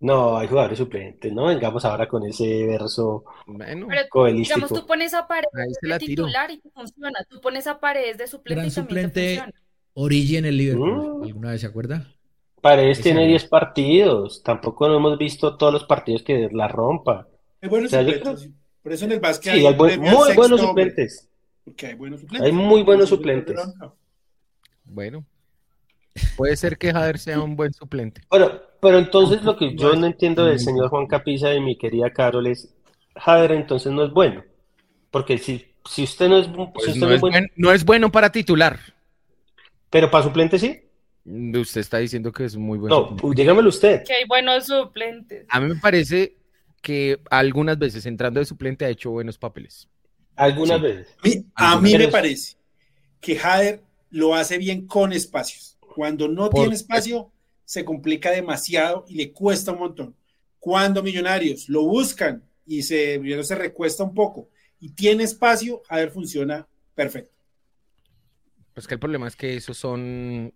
No, 0.00 0.36
hay 0.36 0.48
jugadores 0.48 0.78
suplentes, 0.78 1.32
¿no? 1.32 1.46
Vengamos 1.46 1.84
ahora 1.84 2.06
con 2.06 2.26
ese 2.26 2.66
verso 2.66 3.24
bueno, 3.46 3.86
Pero, 3.88 4.26
digamos, 4.26 4.70
tú 4.70 4.86
pones 4.86 5.14
a 5.14 5.26
pared 5.26 5.46
de 5.80 5.98
titular 5.98 6.50
y 6.50 6.60
funciona. 6.74 7.20
Tú 7.28 7.40
pones 7.40 7.66
a 7.66 7.80
paredes 7.80 8.18
de 8.18 8.26
suplente 8.26 8.56
gran 8.56 8.66
y 8.66 8.70
suplente 8.70 9.36
funciona. 9.36 9.52
Origi 9.94 10.36
en 10.36 10.44
el 10.44 10.58
Liverpool. 10.58 11.20
Mm. 11.20 11.24
¿Alguna 11.24 11.50
vez 11.52 11.60
se 11.60 11.66
acuerda? 11.66 12.06
Paredes 12.60 13.00
tiene 13.00 13.26
10 13.26 13.44
partidos. 13.46 14.42
Tampoco 14.42 14.88
no 14.88 14.96
hemos 14.96 15.16
visto 15.16 15.56
todos 15.56 15.72
los 15.72 15.84
partidos 15.84 16.22
que 16.22 16.50
la 16.52 16.68
rompa. 16.68 17.28
Es 17.60 17.70
bueno 17.70 17.88
Por 18.82 18.92
eso 18.92 19.04
en 19.06 19.12
el 19.12 19.20
básquet 19.20 19.54
sí, 19.54 19.66
hay, 19.66 19.74
muy 19.74 20.34
buenos 20.34 20.60
suplentes. 20.60 21.30
Porque 21.64 21.86
hay 21.86 21.94
buenos 21.94 22.20
suplentes. 22.20 22.46
Hay 22.46 22.52
muy 22.52 22.82
buenos 22.82 23.08
suplentes. 23.08 23.58
Bueno, 24.84 25.24
puede 26.36 26.56
ser 26.56 26.76
que 26.76 26.92
Jader 26.92 27.18
sea 27.18 27.40
un 27.40 27.56
buen 27.56 27.72
suplente. 27.72 28.22
Bueno, 28.28 28.52
pero 28.80 28.98
entonces 28.98 29.42
lo 29.42 29.56
que 29.56 29.74
yo 29.74 29.94
no 29.94 30.06
entiendo 30.06 30.44
del 30.44 30.60
señor 30.60 30.88
Juan 30.90 31.06
Capiza 31.06 31.54
y 31.54 31.60
mi 31.60 31.76
querida 31.76 32.10
Carol 32.10 32.46
es, 32.46 32.74
Jader 33.16 33.52
entonces 33.52 33.92
no 33.92 34.04
es 34.04 34.12
bueno. 34.12 34.44
Porque 35.10 35.38
si, 35.38 35.64
si 35.88 36.04
usted 36.04 36.28
no 36.28 36.38
es, 36.38 36.48
pues 36.48 36.96
no, 36.96 37.10
es 37.10 37.20
bueno, 37.20 37.46
no 37.56 37.72
es 37.72 37.84
bueno 37.84 38.12
para 38.12 38.30
titular. 38.30 38.78
Pero 39.88 40.10
para 40.10 40.24
suplente 40.24 40.58
sí. 40.58 40.80
Usted 41.24 41.80
está 41.80 41.98
diciendo 41.98 42.30
que 42.30 42.44
es 42.44 42.56
muy 42.56 42.78
bueno. 42.78 43.16
No, 43.22 43.32
dígamelo 43.32 43.70
usted. 43.70 44.04
Que 44.04 44.12
hay 44.12 44.24
buenos 44.26 44.66
suplentes. 44.66 45.46
A 45.48 45.60
mí 45.60 45.68
me 45.68 45.76
parece 45.76 46.36
que 46.82 47.18
algunas 47.30 47.78
veces 47.78 48.04
entrando 48.04 48.40
de 48.40 48.44
suplente 48.44 48.84
ha 48.84 48.90
hecho 48.90 49.10
buenos 49.10 49.38
papeles. 49.38 49.88
Algunas 50.36 50.80
veces. 50.80 51.16
A 51.54 51.80
mí 51.80 51.96
me 51.96 52.08
parece 52.08 52.56
que 53.20 53.36
Jader 53.36 53.82
lo 54.10 54.34
hace 54.34 54.58
bien 54.58 54.86
con 54.86 55.12
espacios. 55.12 55.78
Cuando 55.80 56.28
no 56.28 56.50
tiene 56.50 56.74
espacio, 56.74 57.30
se 57.64 57.84
complica 57.84 58.30
demasiado 58.30 59.04
y 59.08 59.14
le 59.14 59.32
cuesta 59.32 59.72
un 59.72 59.78
montón. 59.78 60.16
Cuando 60.58 61.02
Millonarios 61.02 61.68
lo 61.68 61.84
buscan 61.84 62.42
y 62.66 62.82
se, 62.82 63.20
se 63.42 63.54
recuesta 63.54 64.02
un 64.02 64.14
poco 64.14 64.48
y 64.80 64.90
tiene 64.90 65.24
espacio, 65.24 65.82
Jader 65.88 66.10
funciona 66.10 66.66
perfecto. 66.94 67.34
Pues 68.72 68.86
que 68.86 68.94
el 68.94 69.00
problema 69.00 69.28
es 69.28 69.36
que 69.36 69.56
esos 69.56 69.78
son, 69.78 70.52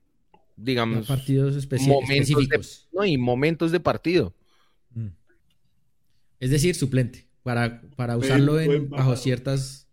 digamos, 0.57 1.07
partidos 1.07 1.55
específicos. 1.57 2.89
no, 2.93 3.05
y 3.05 3.17
momentos 3.17 3.71
de 3.71 3.81
partido. 3.81 4.35
Mm. 4.91 5.09
Es 6.41 6.51
decir, 6.51 6.75
suplente, 6.75 7.28
para, 7.49 7.81
para 7.97 8.19
usarlo 8.19 8.61
en, 8.61 8.91
bajo 8.91 9.16
ciertas 9.16 9.89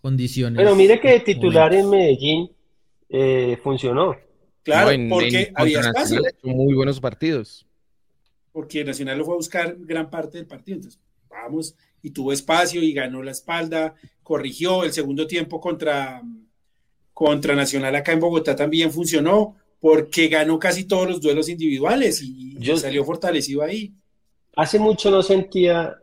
condiciones. 0.00 0.56
Pero 0.56 0.74
mire 0.74 0.98
que 0.98 1.20
titular 1.20 1.74
en 1.74 1.90
Medellín 1.90 2.50
eh, 3.10 3.58
funcionó. 3.62 4.16
Claro, 4.62 4.90
porque 5.10 5.52
había 5.54 5.80
espacio. 5.80 6.22
Muy 6.42 6.72
buenos 6.72 6.98
partidos. 6.98 7.66
Porque 8.52 8.84
Nacional 8.84 9.18
lo 9.18 9.26
fue 9.26 9.34
a 9.34 9.36
buscar 9.36 9.76
gran 9.80 10.08
parte 10.08 10.38
del 10.38 10.46
partido. 10.46 10.76
Entonces, 10.76 10.98
vamos, 11.28 11.76
y 12.00 12.08
tuvo 12.08 12.32
espacio 12.32 12.82
y 12.82 12.94
ganó 12.94 13.22
la 13.22 13.32
espalda, 13.32 13.94
corrigió 14.22 14.82
el 14.82 14.94
segundo 14.94 15.26
tiempo 15.26 15.60
contra, 15.60 16.22
contra 17.12 17.54
Nacional 17.54 17.94
acá 17.96 18.12
en 18.12 18.20
Bogotá 18.20 18.56
también 18.56 18.90
funcionó 18.90 19.56
porque 19.78 20.28
ganó 20.28 20.58
casi 20.58 20.84
todos 20.84 21.06
los 21.06 21.20
duelos 21.20 21.50
individuales 21.50 22.22
y, 22.22 22.56
salió 22.78 23.04
fortalecido 23.04 23.62
ahí. 23.62 23.92
Hace 24.56 24.78
mucho 24.78 25.10
no 25.10 25.22
sentía 25.22 25.98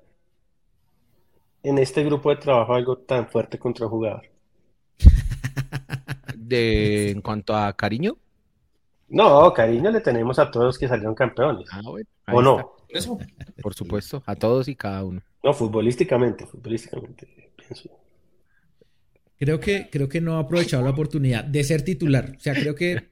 en 1.66 1.80
este 1.80 2.04
grupo 2.04 2.30
de 2.30 2.38
trabajo 2.38 2.74
algo 2.74 2.98
tan 2.98 3.28
fuerte 3.28 3.58
contra 3.58 3.86
el 3.86 3.90
jugador. 3.90 4.24
De, 6.38 7.10
en 7.10 7.22
cuanto 7.22 7.56
a 7.56 7.74
cariño. 7.74 8.18
No, 9.10 9.52
cariño 9.52 9.90
le 9.90 10.02
tenemos 10.02 10.38
a 10.38 10.52
todos 10.52 10.68
los 10.68 10.78
que 10.78 10.88
salieron 10.88 11.16
campeones. 11.16 11.68
Ah, 11.72 11.82
¿O 12.32 12.42
no? 12.42 12.76
Eso. 12.90 13.18
Por 13.62 13.74
supuesto, 13.74 14.22
a 14.26 14.36
todos 14.36 14.68
y 14.68 14.76
cada 14.76 15.04
uno. 15.04 15.22
No, 15.44 15.54
futbolísticamente, 15.54 16.46
futbolísticamente, 16.46 17.52
pienso. 17.56 17.90
Creo 19.38 19.60
que, 19.60 19.90
creo 19.92 20.08
que 20.08 20.22
no 20.22 20.36
ha 20.36 20.40
aprovechado 20.40 20.84
la 20.84 20.92
oportunidad 20.92 21.44
de 21.44 21.64
ser 21.64 21.82
titular. 21.82 22.36
O 22.38 22.40
sea, 22.40 22.54
creo 22.54 22.76
que 22.76 23.10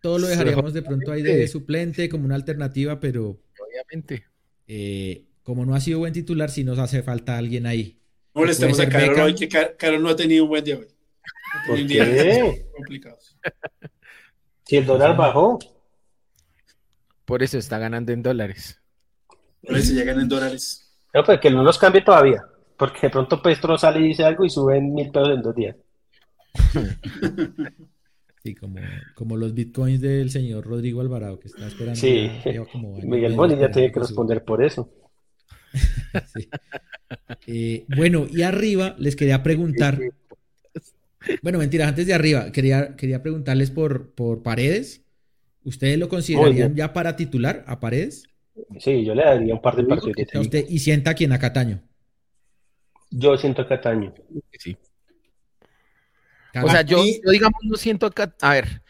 todo 0.00 0.18
lo 0.18 0.26
dejaríamos 0.28 0.72
de 0.72 0.82
pronto 0.82 1.12
ahí 1.12 1.22
de 1.22 1.46
suplente 1.48 2.08
como 2.08 2.24
una 2.24 2.36
alternativa, 2.36 2.98
pero. 3.00 3.38
Obviamente. 3.60 4.24
Eh, 4.66 5.24
como 5.48 5.64
no 5.64 5.74
ha 5.74 5.80
sido 5.80 6.00
buen 6.00 6.12
titular, 6.12 6.50
si 6.50 6.62
nos 6.62 6.78
hace 6.78 7.02
falta 7.02 7.38
alguien 7.38 7.64
ahí. 7.64 7.98
No 8.34 8.44
le 8.44 8.52
estamos 8.52 8.78
a 8.80 8.86
Carol 8.86 9.18
hoy, 9.18 9.34
que 9.34 9.48
Carol 9.48 10.02
no 10.02 10.10
ha 10.10 10.14
tenido 10.14 10.44
un 10.44 10.50
buen 10.50 10.62
día 10.62 10.76
hoy. 10.76 10.86
¿Por 11.66 11.86
qué? 11.86 12.66
Complicados. 12.76 13.38
Si 14.66 14.76
el 14.76 14.84
dólar 14.84 15.16
bajó. 15.16 15.58
Por 17.24 17.42
eso 17.42 17.56
está 17.56 17.78
ganando 17.78 18.12
en 18.12 18.22
dólares. 18.22 18.78
Por 19.62 19.78
eso 19.78 19.94
ya 19.94 20.04
ganan 20.04 20.24
en 20.24 20.28
dólares. 20.28 20.94
No, 21.14 21.24
pues 21.24 21.40
que 21.40 21.50
no 21.50 21.62
los 21.62 21.78
cambie 21.78 22.02
todavía, 22.02 22.44
porque 22.76 23.06
de 23.06 23.10
pronto 23.10 23.40
Petro 23.40 23.78
sale 23.78 24.00
y 24.00 24.08
dice 24.08 24.24
algo 24.24 24.44
y 24.44 24.50
suben 24.50 24.92
mil 24.92 25.10
pesos 25.10 25.30
en 25.30 25.40
dos 25.40 25.54
días. 25.54 25.76
Sí, 28.44 28.54
como, 28.54 28.76
como 29.16 29.36
los 29.36 29.52
bitcoins 29.52 30.00
del 30.00 30.30
señor 30.30 30.64
Rodrigo 30.64 31.00
Alvarado, 31.00 31.40
que 31.40 31.48
está 31.48 31.66
esperando. 31.66 31.98
Sí, 31.98 32.30
Miguel 33.02 33.34
Boni 33.34 33.58
ya 33.58 33.68
tiene 33.68 33.90
que 33.90 33.98
responder 33.98 34.44
por 34.44 34.62
eso. 34.62 34.88
Eh, 37.50 37.86
bueno, 37.96 38.26
y 38.30 38.42
arriba 38.42 38.94
les 38.98 39.16
quería 39.16 39.42
preguntar. 39.42 39.98
Bueno, 41.42 41.58
mentira, 41.58 41.88
antes 41.88 42.06
de 42.06 42.12
arriba, 42.12 42.52
quería, 42.52 42.94
quería 42.96 43.22
preguntarles 43.22 43.70
por, 43.70 44.10
por 44.10 44.42
Paredes. 44.42 45.02
¿Ustedes 45.64 45.98
lo 45.98 46.10
considerarían 46.10 46.74
ya 46.74 46.92
para 46.92 47.16
titular 47.16 47.64
a 47.66 47.80
Paredes? 47.80 48.24
Sí, 48.78 49.04
yo 49.04 49.14
le 49.14 49.24
daría 49.24 49.54
un 49.54 49.62
par 49.62 49.76
de 49.76 49.84
partidos. 49.84 50.16
Usted, 50.34 50.66
¿Y 50.68 50.78
sienta 50.80 51.12
a 51.12 51.14
quién? 51.14 51.32
¿A 51.32 51.38
Cataño? 51.38 51.80
Yo 53.10 53.36
siento 53.38 53.62
a 53.62 53.68
Cataño. 53.68 54.14
Sí. 54.58 54.76
O 56.62 56.68
sea, 56.68 56.82
yo, 56.82 57.02
digamos 57.30 57.60
no 57.64 57.76
siento 57.76 58.06
a 58.06 58.10
Cataño. 58.10 58.50
A 58.50 58.54
ver, 58.54 58.82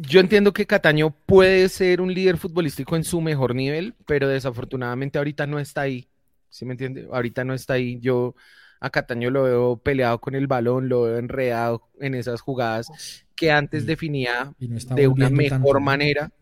yo 0.00 0.20
entiendo 0.20 0.52
que 0.52 0.66
Cataño 0.66 1.10
puede 1.10 1.68
ser 1.68 2.00
un 2.00 2.12
líder 2.12 2.38
futbolístico 2.38 2.96
en 2.96 3.04
su 3.04 3.20
mejor 3.20 3.54
nivel, 3.54 3.94
pero 4.06 4.28
desafortunadamente 4.28 5.18
ahorita 5.18 5.46
no 5.46 5.58
está 5.58 5.82
ahí. 5.82 6.08
¿Sí 6.48 6.64
me 6.64 6.72
entiende? 6.72 7.08
Ahorita 7.12 7.44
no 7.44 7.52
está 7.52 7.74
ahí. 7.74 7.98
Yo 8.00 8.34
a 8.80 8.90
Cataño 8.90 9.30
lo 9.30 9.42
veo 9.42 9.76
peleado 9.76 10.20
con 10.20 10.34
el 10.34 10.46
balón, 10.46 10.88
lo 10.88 11.02
veo 11.02 11.18
enredado 11.18 11.88
en 12.00 12.14
esas 12.14 12.40
jugadas 12.40 13.26
que 13.34 13.50
antes 13.50 13.86
definía 13.86 14.52
de 14.58 15.08
una 15.08 15.30
mejor 15.30 15.80
manera 15.80 16.32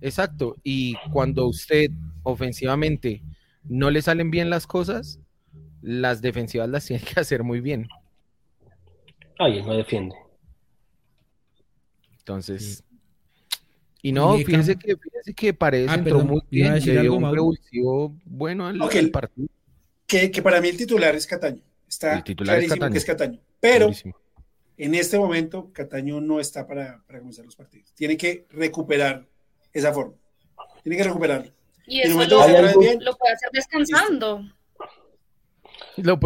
Exacto. 0.00 0.56
Y 0.62 0.94
cuando 1.12 1.46
usted 1.46 1.90
ofensivamente 2.22 3.22
no 3.64 3.90
le 3.90 4.02
salen 4.02 4.30
bien 4.30 4.50
las 4.50 4.66
cosas, 4.66 5.20
las 5.82 6.22
defensivas 6.22 6.68
las 6.68 6.86
tiene 6.86 7.04
que 7.04 7.20
hacer 7.20 7.42
muy 7.42 7.60
bien. 7.60 7.88
Ay, 9.38 9.62
no 9.62 9.74
defiende. 9.74 10.16
Entonces. 12.18 12.84
Y 14.02 14.12
no, 14.12 14.36
fíjense 14.38 14.76
que, 14.76 14.96
fíjense 14.96 15.34
que 15.34 15.52
parece 15.52 15.90
ah, 15.90 15.94
entró 15.94 16.20
muy 16.20 16.40
bien, 16.50 16.74
le 16.74 17.00
dio 17.02 17.14
un 17.14 17.34
revulsivo 17.34 18.16
bueno 18.24 18.66
al, 18.66 18.78
partido. 19.10 19.48
Que, 20.06 20.30
que, 20.30 20.42
para 20.42 20.60
mí 20.60 20.68
el 20.68 20.76
titular 20.76 21.14
es 21.14 21.26
Cataño. 21.26 21.62
Está 21.86 22.16
el 22.16 22.24
titular 22.24 22.56
clarísimo 22.56 22.86
es 22.86 22.92
que 22.92 22.98
es 22.98 23.04
Cataño. 23.04 23.40
Pero 23.60 23.90
en 24.78 24.94
este 24.94 25.18
momento 25.18 25.70
Cataño 25.72 26.20
no 26.20 26.40
está 26.40 26.66
para, 26.66 27.02
para 27.06 27.18
comenzar 27.18 27.44
los 27.44 27.56
partidos. 27.56 27.92
Tiene 27.94 28.16
que 28.16 28.46
recuperar 28.50 29.26
esa 29.72 29.92
forma. 29.92 30.14
Tiene 30.82 30.96
que 30.96 31.04
recuperarlo. 31.04 31.52
Y 31.86 32.00
eso 32.00 32.18
lo, 32.18 32.26
puede 32.38 33.32
hacer 33.32 33.50
descansando. 33.52 34.44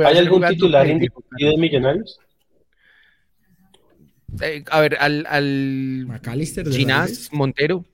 ¿Hay 0.05 0.18
algún 0.18 0.46
titular 0.46 0.86
indiscutido 0.86 1.51
de 1.51 1.56
Millonarios? 1.56 2.20
Eh, 4.40 4.65
a 4.70 4.81
ver, 4.81 4.97
al, 4.98 5.27
al 5.28 6.05
McAllister 6.06 6.69
Ginás 6.70 7.31
Montero. 7.32 7.85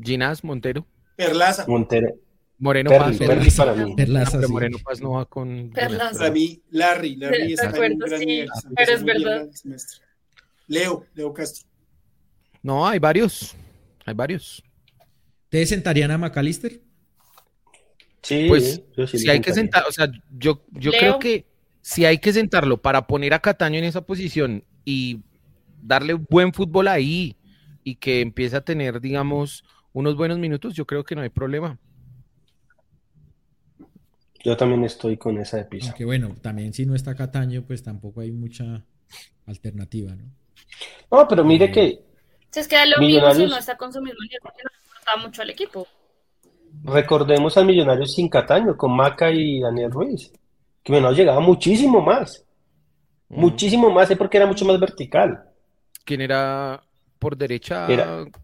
Ginás 0.00 0.44
Montero. 0.44 0.86
Perlaza. 1.16 1.64
Montero. 1.66 2.14
Moreno 2.58 2.90
Paz. 2.90 3.16
para 3.56 3.74
mí. 3.74 3.94
Perlaza, 3.94 4.38
pero 4.38 4.48
Moreno 4.48 4.78
Paz 4.84 5.00
no 5.00 5.12
va 5.12 5.24
con. 5.26 5.70
Perlaza. 5.70 6.18
Para 6.18 6.30
mí, 6.30 6.60
Larry. 6.70 7.16
Larry 7.16 7.52
está 7.52 7.86
en 7.86 7.92
un 7.92 7.98
gran 7.98 8.20
nivel. 8.20 8.48
Pero 8.76 8.92
es 8.92 9.04
verdad. 9.04 9.48
Leo, 10.66 11.06
Leo 11.14 11.32
Castro. 11.32 11.68
No, 12.62 12.86
hay 12.86 12.98
varios. 12.98 13.54
Hay 14.04 14.14
varios. 14.14 14.62
¿Te 15.48 15.64
sentarían 15.66 16.10
a 16.10 16.18
McAllister? 16.18 16.80
Sí, 18.22 18.46
pues 18.48 18.82
si 19.06 19.30
hay 19.30 19.40
que 19.40 19.54
sentar, 19.54 19.84
o 19.88 19.92
sea, 19.92 20.10
yo, 20.36 20.62
yo 20.72 20.90
creo 20.90 21.18
que 21.18 21.46
si 21.88 22.04
hay 22.04 22.18
que 22.18 22.34
sentarlo 22.34 22.82
para 22.82 23.06
poner 23.06 23.32
a 23.32 23.38
Cataño 23.38 23.78
en 23.78 23.84
esa 23.84 24.02
posición 24.02 24.62
y 24.84 25.22
darle 25.80 26.12
buen 26.12 26.52
fútbol 26.52 26.86
ahí 26.86 27.38
y 27.82 27.94
que 27.94 28.20
empiece 28.20 28.56
a 28.56 28.60
tener, 28.60 29.00
digamos, 29.00 29.64
unos 29.94 30.14
buenos 30.14 30.38
minutos, 30.38 30.74
yo 30.74 30.86
creo 30.86 31.02
que 31.02 31.14
no 31.14 31.22
hay 31.22 31.30
problema. 31.30 31.78
Yo 34.44 34.54
también 34.54 34.84
estoy 34.84 35.16
con 35.16 35.38
esa 35.38 35.56
de 35.56 35.64
pisa. 35.64 35.94
Que 35.94 36.04
bueno, 36.04 36.34
también 36.42 36.74
si 36.74 36.84
no 36.84 36.94
está 36.94 37.14
Cataño, 37.14 37.64
pues 37.66 37.82
tampoco 37.82 38.20
hay 38.20 38.32
mucha 38.32 38.84
alternativa, 39.46 40.14
¿no? 40.14 40.24
No, 41.10 41.26
pero 41.26 41.42
mire 41.42 41.64
eh, 41.64 41.72
que 41.72 42.04
si 42.50 42.60
es 42.60 42.68
que 42.68 42.76
lo 42.84 42.98
mismo 42.98 43.32
si 43.32 43.46
no 43.46 43.56
está 43.56 43.78
con 43.78 43.94
su 43.94 44.02
mismo 44.02 44.20
nivel, 44.20 44.40
porque 44.42 44.62
no 44.62 44.68
le 44.70 44.84
importaba 44.84 45.22
mucho 45.22 45.40
al 45.40 45.48
equipo. 45.48 45.88
Recordemos 46.84 47.56
al 47.56 47.64
Millonarios 47.64 48.12
sin 48.12 48.28
Cataño, 48.28 48.76
con 48.76 48.94
Maca 48.94 49.30
y 49.30 49.60
Daniel 49.60 49.90
Ruiz, 49.90 50.30
que 50.88 50.92
menos 50.92 51.16
llegaba 51.16 51.40
muchísimo 51.40 52.00
más. 52.00 52.44
Mm. 53.28 53.40
Muchísimo 53.40 53.90
más, 53.90 54.10
porque 54.16 54.38
era 54.38 54.46
mucho 54.46 54.64
más 54.64 54.80
vertical. 54.80 55.44
¿Quién 56.04 56.22
era 56.22 56.82
por 57.18 57.36
derecha 57.36 57.86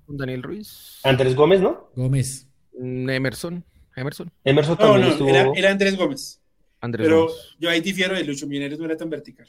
con 0.05 0.17
Daniel 0.19 0.43
Ruiz? 0.43 1.01
Andrés 1.05 1.35
Gómez, 1.35 1.63
¿no? 1.63 1.89
Gómez. 1.97 2.47
Mm, 2.79 3.09
Emerson. 3.09 3.65
Emerson. 3.97 4.31
Emerson 4.45 4.77
también 4.77 5.09
estuvo... 5.09 5.29
era, 5.57 5.71
Andrés 5.71 5.97
Gómez. 5.97 6.41
Pero 6.81 7.29
yo 7.59 7.71
ahí 7.71 7.81
difiero 7.81 8.15
de 8.15 8.25
Lucho 8.25 8.47
Millonarios 8.47 8.79
no 8.79 8.85
era 8.85 8.97
tan 8.97 9.09
vertical. 9.09 9.49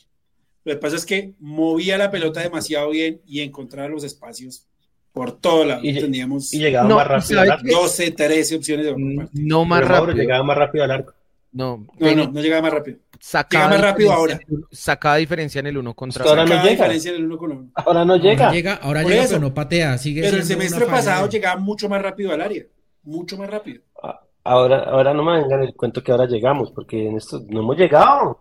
Lo 0.63 0.73
que 0.73 0.79
pasa 0.79 0.95
es 0.95 1.05
que 1.05 1.33
movía 1.39 1.97
la 1.97 2.09
pelota 2.09 2.39
demasiado 2.39 2.91
bien 2.91 3.19
y 3.27 3.41
encontraba 3.41 3.89
los 3.89 4.05
espacios 4.05 4.67
por 5.11 5.33
todo 5.33 5.65
lado. 5.65 5.81
Y, 5.83 5.93
Teníamos 5.99 6.53
y 6.53 6.59
llegaba 6.59 6.87
más 6.87 7.07
rápido 7.07 7.41
al 7.41 7.51
arco. 7.51 7.67
12, 7.69 8.11
13 8.11 8.55
opciones 8.55 8.85
de 8.85 9.27
No 9.33 9.65
más 9.65 9.85
rápido. 9.85 10.13
Llegaba 10.13 10.43
más 10.45 10.57
rápido 10.57 10.85
al 10.85 10.91
arco. 10.91 11.13
No, 11.55 11.87
no, 11.99 12.15
no, 12.15 12.31
no 12.31 12.41
llegaba 12.41 12.63
más 12.63 12.73
rápido. 12.73 12.97
Sacaba 13.17 13.67
llega 13.67 13.77
más 13.77 13.81
rápido 13.81 14.11
ahora. 14.11 14.39
Sacaba 14.71 15.15
diferencia 15.15 15.59
en 15.59 15.67
el 15.67 15.77
uno 15.77 15.93
contra 15.93 16.21
pues 16.21 16.29
ahora 16.29 16.43
no 16.45 16.55
llega. 16.55 16.69
diferencia 16.69 17.11
en 17.11 17.15
el 17.15 17.25
uno 17.25 17.37
con 17.37 17.51
uno. 17.53 17.69
Ahora 17.75 18.03
no 18.03 18.17
llega. 18.17 18.43
Ahora 18.47 18.53
llega, 18.53 18.73
ahora 18.73 19.03
llega 19.03 19.23
pero 19.25 19.39
no 19.39 19.53
patea. 19.53 19.97
Sigue 19.97 20.21
pero 20.21 20.35
el 20.35 20.43
semestre 20.43 20.85
pasado 20.85 21.29
llegaba 21.29 21.57
mucho 21.61 21.87
más 21.87 22.01
rápido 22.01 22.33
al 22.33 22.41
área. 22.41 22.65
Mucho 23.03 23.37
más 23.37 23.49
rápido. 23.49 23.81
Ah, 24.03 24.19
ahora, 24.43 24.83
ahora 24.83 25.13
no 25.13 25.23
me 25.23 25.41
vengan 25.41 25.63
el 25.63 25.73
cuento 25.75 26.03
que 26.03 26.11
ahora 26.11 26.25
llegamos, 26.25 26.71
porque 26.71 27.07
en 27.07 27.15
esto 27.15 27.41
no 27.47 27.61
hemos 27.61 27.77
llegado. 27.77 28.37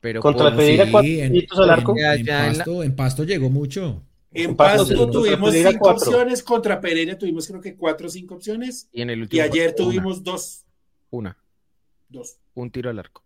Pero 0.00 0.20
contra 0.20 0.48
el 0.48 0.56
Pereira, 0.56 0.84
sí, 1.00 1.20
en, 1.20 1.46
al 1.56 1.70
arco. 1.70 1.94
En, 1.96 2.04
en, 2.04 2.26
pasto, 2.26 2.82
en, 2.82 2.96
pasto, 2.96 3.24
llegó 3.24 3.48
mucho. 3.48 4.02
En 4.30 4.54
Pasto 4.54 5.10
tuvimos 5.10 5.54
cinco 5.54 5.88
opciones, 5.88 6.42
contra 6.42 6.78
Pereira 6.78 7.16
tuvimos 7.16 7.46
creo 7.46 7.62
que 7.62 7.74
cuatro 7.76 8.08
o 8.08 8.10
cinco 8.10 8.34
opciones. 8.34 8.88
Y, 8.92 9.00
en 9.00 9.08
el 9.08 9.26
y 9.30 9.40
ayer 9.40 9.74
tuvimos 9.74 10.22
dos. 10.22 10.66
Una. 11.10 11.36
Dos. 12.08 12.38
Un 12.60 12.70
tiro 12.70 12.90
al 12.90 12.98
arco. 12.98 13.24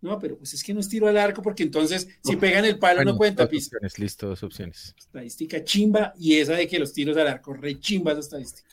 No, 0.00 0.18
pero 0.18 0.38
pues 0.38 0.54
es 0.54 0.62
que 0.62 0.72
no 0.72 0.80
es 0.80 0.88
tiro 0.88 1.08
al 1.08 1.16
arco 1.16 1.42
porque 1.42 1.64
entonces 1.64 2.08
si 2.22 2.36
pegan 2.36 2.64
el 2.64 2.78
palo 2.78 3.04
no 3.04 3.16
cuenta. 3.16 3.46
Dos 3.46 3.54
opciones, 3.54 3.98
listo, 3.98 4.28
dos 4.28 4.42
opciones. 4.42 4.94
Estadística 4.96 5.64
chimba 5.64 6.12
y 6.18 6.36
esa 6.36 6.54
de 6.54 6.68
que 6.68 6.78
los 6.78 6.92
tiros 6.92 7.16
al 7.16 7.26
arco, 7.26 7.52
re 7.52 7.78
chimba 7.80 8.12
esa 8.12 8.20
estadística. 8.20 8.68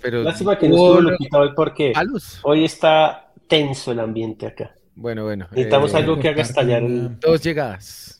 Pero, 0.00 0.22
Lástima 0.22 0.58
que 0.58 0.68
no 0.68 0.74
estuvo 0.74 1.00
Luquita 1.00 1.38
hoy 1.38 1.50
porque 1.54 1.92
hoy 2.42 2.64
está 2.64 3.32
tenso 3.48 3.92
el 3.92 4.00
ambiente 4.00 4.46
acá. 4.46 4.76
Bueno, 4.94 5.24
bueno. 5.24 5.48
Necesitamos 5.50 5.94
eh, 5.94 5.96
algo 5.96 6.18
que 6.18 6.28
haga 6.28 6.42
estallar. 6.42 6.82
Dos 7.20 7.42
llegadas. 7.42 8.19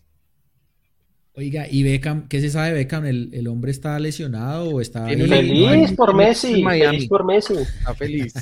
Oiga, 1.40 1.66
¿y 1.70 1.82
Beckham? 1.82 2.28
¿Qué 2.28 2.38
se 2.42 2.50
sabe 2.50 2.68
de 2.68 2.74
Beckham? 2.74 3.06
¿El, 3.06 3.30
el 3.32 3.48
hombre 3.48 3.70
está 3.70 3.98
lesionado 3.98 4.68
o 4.68 4.80
está 4.82 5.06
feliz 5.06 5.92
por 5.92 6.14
Messi? 6.14 6.62
Feliz 6.62 7.08
por 7.08 7.24
Messi. 7.24 7.54
Está 7.54 7.94
feliz. 7.94 8.34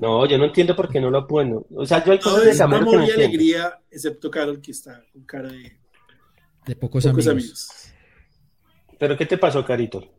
no, 0.00 0.24
yo 0.26 0.38
no 0.38 0.44
entiendo 0.44 0.76
por 0.76 0.88
qué 0.88 1.00
no 1.00 1.10
lo 1.10 1.26
puedo. 1.26 1.66
O 1.74 1.84
sea, 1.84 2.04
yo 2.04 2.12
hay 2.12 2.20
cosas 2.20 2.44
de 2.44 2.56
Camaro 2.56 2.88
que 2.88 2.96
no 2.96 3.02
alegría, 3.02 3.76
excepto 3.90 4.30
Carol, 4.30 4.60
que 4.60 4.70
está 4.70 5.02
con 5.12 5.24
cara 5.24 5.48
de, 5.48 5.80
de 6.66 6.76
pocos, 6.76 7.04
amigos. 7.06 7.92
¿Pero 8.96 9.16
qué 9.16 9.26
te 9.26 9.36
pasó, 9.36 9.64
Carito? 9.64 10.14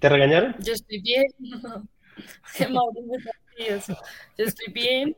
¿Te 0.00 0.08
regañaron? 0.08 0.56
Yo 0.58 0.72
estoy 0.72 1.00
bien. 1.00 1.24
Yo 4.36 4.44
estoy 4.44 4.72
bien. 4.72 5.16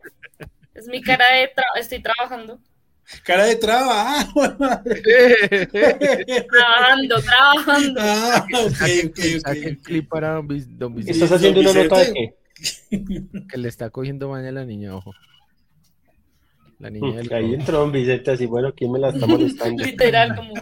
Es 0.74 0.86
mi 0.86 1.00
cara 1.00 1.24
de 1.32 1.48
trabajo. 1.48 1.78
Estoy 1.78 2.02
trabajando. 2.02 2.60
Cara 3.22 3.44
de 3.46 3.56
trabajo. 3.56 4.42
trabajando, 6.50 7.22
trabajando. 7.22 8.00
Ah, 8.02 8.46
ok, 8.52 8.82
ok, 9.06 9.18
ok. 9.46 9.82
clip 9.82 10.08
para 10.08 10.42
don, 10.42 10.98
¿Estás 11.06 11.32
haciendo 11.32 11.60
una 11.60 11.72
nota 11.72 11.98
de 11.98 12.12
qué? 12.12 12.34
Que 13.48 13.56
le 13.56 13.68
está 13.68 13.88
cogiendo 13.90 14.28
maña 14.28 14.48
a 14.50 14.52
la 14.52 14.64
niña, 14.64 14.94
ojo. 14.94 15.12
La 16.78 16.90
niña 16.90 17.16
del 17.16 17.32
Ahí 17.32 17.54
entró 17.54 17.78
Don 17.78 17.90
Vicente 17.90 18.30
así, 18.30 18.46
bueno, 18.46 18.72
¿quién 18.74 18.92
me 18.92 18.98
la 19.00 19.08
está 19.08 19.26
molestando? 19.26 19.82
Literal, 19.82 20.36
como. 20.36 20.54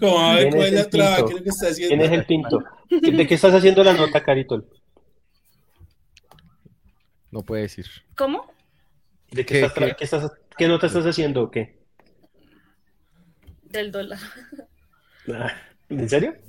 como 0.00 0.18
a 0.18 0.34
ver 0.36 0.50
cuál 0.50 0.66
es 0.66 0.72
la 0.72 0.90
traba, 0.90 1.16
¿qué 1.18 1.24
es 1.24 1.32
lo 1.32 1.42
que 1.42 1.48
está 1.50 1.68
haciendo? 1.68 1.96
¿Quién 1.96 2.12
es 2.12 2.18
el 2.18 2.26
pinto? 2.26 2.64
¿De 2.90 3.26
qué 3.26 3.34
estás 3.34 3.54
haciendo 3.54 3.84
la 3.84 3.92
nota, 3.92 4.22
Caritol? 4.22 4.66
No 7.30 7.42
puede 7.42 7.62
decir. 7.62 7.86
¿Cómo? 8.16 8.52
¿De 9.30 9.46
qué, 9.46 9.60
estás, 9.60 9.94
¿qué? 9.96 10.04
estás, 10.04 10.32
qué 10.60 10.68
nota 10.68 10.88
estás 10.88 11.06
haciendo 11.06 11.44
o 11.44 11.50
qué? 11.50 11.78
Del 13.62 13.90
dólar. 13.90 14.18
Ah, 15.32 15.52
¿En 15.88 16.08
serio? 16.08 16.34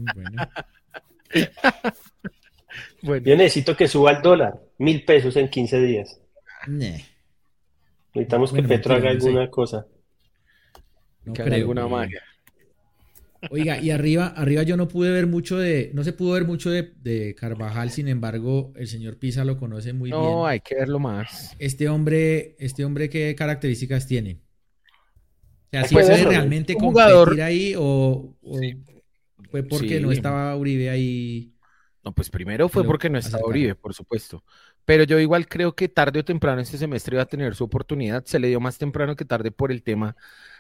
Bueno. 3.02 3.26
Yo 3.26 3.36
necesito 3.36 3.76
que 3.76 3.88
suba 3.88 4.12
el 4.12 4.22
dólar, 4.22 4.54
mil 4.78 5.04
pesos 5.04 5.36
en 5.36 5.50
15 5.50 5.82
días. 5.82 6.22
Necesitamos 8.14 8.54
que 8.54 8.64
Petro 8.64 8.94
haga 8.94 9.10
alguna 9.10 9.50
cosa. 9.50 9.88
que 11.34 11.42
haga 11.42 11.56
alguna 11.56 11.88
magia. 11.88 12.22
Oiga, 13.50 13.80
y 13.80 13.90
arriba, 13.90 14.28
arriba 14.28 14.62
yo 14.64 14.78
no 14.78 14.88
pude 14.88 15.12
ver 15.12 15.26
mucho 15.26 15.58
de, 15.58 15.90
no 15.94 16.04
se 16.04 16.14
pudo 16.14 16.34
ver 16.34 16.46
mucho 16.46 16.70
de, 16.70 17.36
Carvajal, 17.40 17.90
sin 17.90 18.08
embargo, 18.08 18.72
el 18.76 18.88
señor 18.88 19.18
Pisa 19.18 19.44
lo 19.44 19.58
conoce 19.58 19.94
muy 19.94 20.12
bien. 20.12 20.22
No, 20.22 20.46
hay 20.46 20.60
que 20.60 20.76
verlo 20.76 21.00
más. 21.00 21.56
Este 21.58 21.90
hombre, 21.90 22.56
este 22.60 22.86
hombre, 22.86 23.10
¿qué 23.10 23.34
características 23.36 24.06
tiene? 24.06 24.42
O 25.66 25.70
sea, 25.72 25.88
si 25.88 25.96
puede 25.96 26.24
realmente 26.24 26.76
competir 26.76 27.42
ahí 27.42 27.74
o, 27.78 28.36
fue 29.50 29.64
porque 29.64 30.00
no 30.00 30.12
estaba 30.12 30.56
Uribe 30.56 30.90
ahí. 30.90 31.56
No, 32.04 32.14
pues 32.14 32.30
primero 32.30 32.70
fue 32.70 32.84
porque 32.84 33.10
no 33.10 33.18
estaba 33.18 33.48
Uribe, 33.48 33.74
por 33.74 33.94
supuesto. 33.94 34.44
Pero 34.86 35.04
yo 35.04 35.20
igual 35.20 35.48
creo 35.48 35.76
que 35.76 35.88
tarde 35.88 36.20
o 36.20 36.26
temprano 36.26 36.62
este 36.62 36.78
semestre 36.78 37.16
iba 37.16 37.24
a 37.24 37.28
tener 37.28 37.56
su 37.56 37.64
oportunidad. 37.64 38.24
Se 38.26 38.40
le 38.40 38.50
dio 38.50 38.60
más 38.60 38.78
temprano 38.78 39.16
que 39.16 39.26
tarde 39.26 39.52
por 39.52 39.72
el 39.72 39.82
tema 39.82 40.16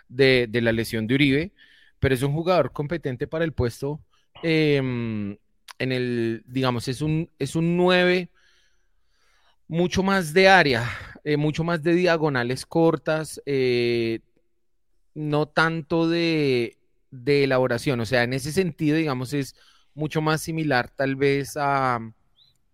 de, 0.07 0.47
de 0.49 0.61
la 0.61 0.71
lesión 0.71 1.05
de 1.07 1.15
Uribe 1.15 1.53
pero 2.01 2.15
es 2.15 2.23
un 2.23 2.33
jugador 2.33 2.73
competente 2.73 3.27
para 3.27 3.45
el 3.45 3.53
puesto. 3.53 4.01
Em, 4.43 5.37
en 5.79 5.91
el, 5.91 6.43
digamos, 6.47 6.87
es 6.87 7.01
un, 7.01 7.29
es 7.39 7.55
un 7.55 7.77
9 7.77 8.29
mucho 9.67 10.03
más 10.03 10.33
de 10.33 10.49
área, 10.49 10.89
eh, 11.23 11.37
mucho 11.37 11.63
más 11.63 11.83
de 11.83 11.93
diagonales 11.93 12.65
cortas, 12.65 13.41
eh, 13.45 14.19
no 15.13 15.47
tanto 15.47 16.09
de, 16.09 16.77
elaboración. 17.25 17.99
O 17.99 18.05
sea, 18.05 18.23
en 18.23 18.33
ese 18.33 18.51
sentido, 18.51 18.97
digamos, 18.97 19.33
es 19.33 19.55
mucho 19.93 20.21
más 20.21 20.41
similar 20.41 20.89
tal 20.89 21.15
vez 21.15 21.55
a, 21.55 21.99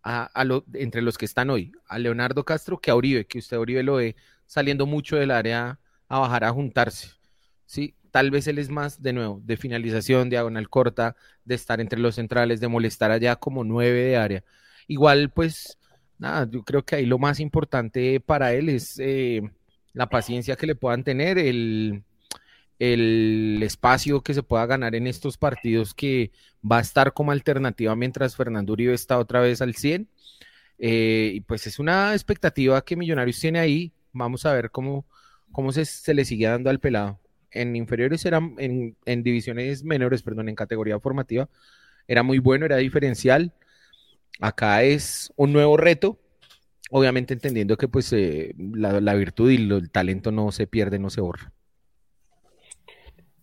a, 0.03 0.43
lo, 0.45 0.63
entre 0.73 1.01
los 1.01 1.17
que 1.17 1.25
están 1.25 1.49
hoy, 1.49 1.73
a 1.87 1.99
Leonardo 1.99 2.45
Castro 2.45 2.79
que 2.79 2.91
a 2.91 2.95
Uribe, 2.95 3.27
que 3.27 3.39
usted 3.39 3.57
Uribe 3.57 3.83
lo 3.83 3.95
ve 3.95 4.15
saliendo 4.45 4.85
mucho 4.85 5.17
del 5.17 5.31
área 5.31 5.79
a 6.07 6.19
bajar 6.19 6.45
a 6.45 6.51
juntarse. 6.51 7.17
¿sí? 7.67 7.95
Tal 8.17 8.31
vez 8.31 8.47
él 8.47 8.57
es 8.57 8.69
más, 8.69 8.99
de 9.03 9.13
nuevo, 9.13 9.39
de 9.45 9.57
finalización, 9.57 10.27
diagonal 10.31 10.69
corta, 10.69 11.15
de 11.45 11.53
estar 11.53 11.79
entre 11.79 11.99
los 11.99 12.15
centrales, 12.15 12.59
de 12.59 12.67
molestar 12.67 13.11
allá 13.11 13.35
como 13.35 13.63
nueve 13.63 13.99
de 14.01 14.17
área. 14.17 14.43
Igual, 14.87 15.29
pues, 15.29 15.77
nada, 16.17 16.49
yo 16.49 16.63
creo 16.63 16.83
que 16.83 16.95
ahí 16.95 17.05
lo 17.05 17.19
más 17.19 17.39
importante 17.39 18.19
para 18.19 18.53
él 18.55 18.69
es 18.69 18.97
eh, 18.97 19.43
la 19.93 20.09
paciencia 20.09 20.55
que 20.55 20.65
le 20.65 20.73
puedan 20.73 21.03
tener, 21.03 21.37
el, 21.37 22.05
el 22.79 23.59
espacio 23.61 24.21
que 24.21 24.33
se 24.33 24.41
pueda 24.41 24.65
ganar 24.65 24.95
en 24.95 25.05
estos 25.05 25.37
partidos 25.37 25.93
que 25.93 26.31
va 26.59 26.79
a 26.79 26.81
estar 26.81 27.13
como 27.13 27.31
alternativa 27.31 27.95
mientras 27.95 28.35
Fernando 28.35 28.73
Uribe 28.73 28.95
está 28.95 29.19
otra 29.19 29.41
vez 29.41 29.61
al 29.61 29.75
100. 29.75 30.09
Eh, 30.79 31.33
y 31.35 31.41
pues 31.41 31.67
es 31.67 31.77
una 31.77 32.13
expectativa 32.13 32.83
que 32.83 32.95
Millonarios 32.95 33.39
tiene 33.39 33.59
ahí. 33.59 33.93
Vamos 34.11 34.43
a 34.47 34.53
ver 34.53 34.71
cómo, 34.71 35.05
cómo 35.51 35.71
se, 35.71 35.85
se 35.85 36.15
le 36.15 36.25
sigue 36.25 36.47
dando 36.47 36.71
al 36.71 36.79
pelado 36.79 37.19
en 37.51 37.75
inferiores 37.75 38.25
era, 38.25 38.37
en, 38.37 38.95
en, 39.05 39.23
divisiones 39.23 39.83
menores, 39.83 40.23
perdón, 40.23 40.49
en 40.49 40.55
categoría 40.55 40.99
formativa, 40.99 41.49
era 42.07 42.23
muy 42.23 42.39
bueno, 42.39 42.65
era 42.65 42.77
diferencial. 42.77 43.53
Acá 44.39 44.83
es 44.83 45.31
un 45.35 45.51
nuevo 45.53 45.77
reto, 45.77 46.19
obviamente 46.91 47.33
entendiendo 47.33 47.77
que 47.77 47.87
pues 47.87 48.11
eh, 48.13 48.53
la, 48.57 49.13
virtud 49.15 49.51
y 49.51 49.55
el 49.55 49.91
talento 49.91 50.31
no 50.31 50.51
se 50.51 50.67
pierde, 50.67 50.99
no 50.99 51.09
se 51.09 51.21
borra. 51.21 51.51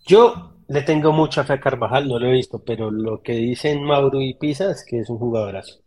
Yo 0.06 0.56
le 0.68 0.82
tengo 0.82 1.12
mucha 1.12 1.44
fe 1.44 1.54
a 1.54 1.60
Carvajal, 1.60 2.08
no 2.08 2.18
lo 2.18 2.28
he 2.28 2.32
visto, 2.32 2.62
pero 2.62 2.90
lo 2.90 3.22
que 3.22 3.32
dicen 3.32 3.82
Mauro 3.82 4.20
y 4.20 4.34
Pisa 4.34 4.70
es 4.70 4.84
que 4.86 5.00
es 5.00 5.10
un 5.10 5.18
jugadorazo. 5.18 5.80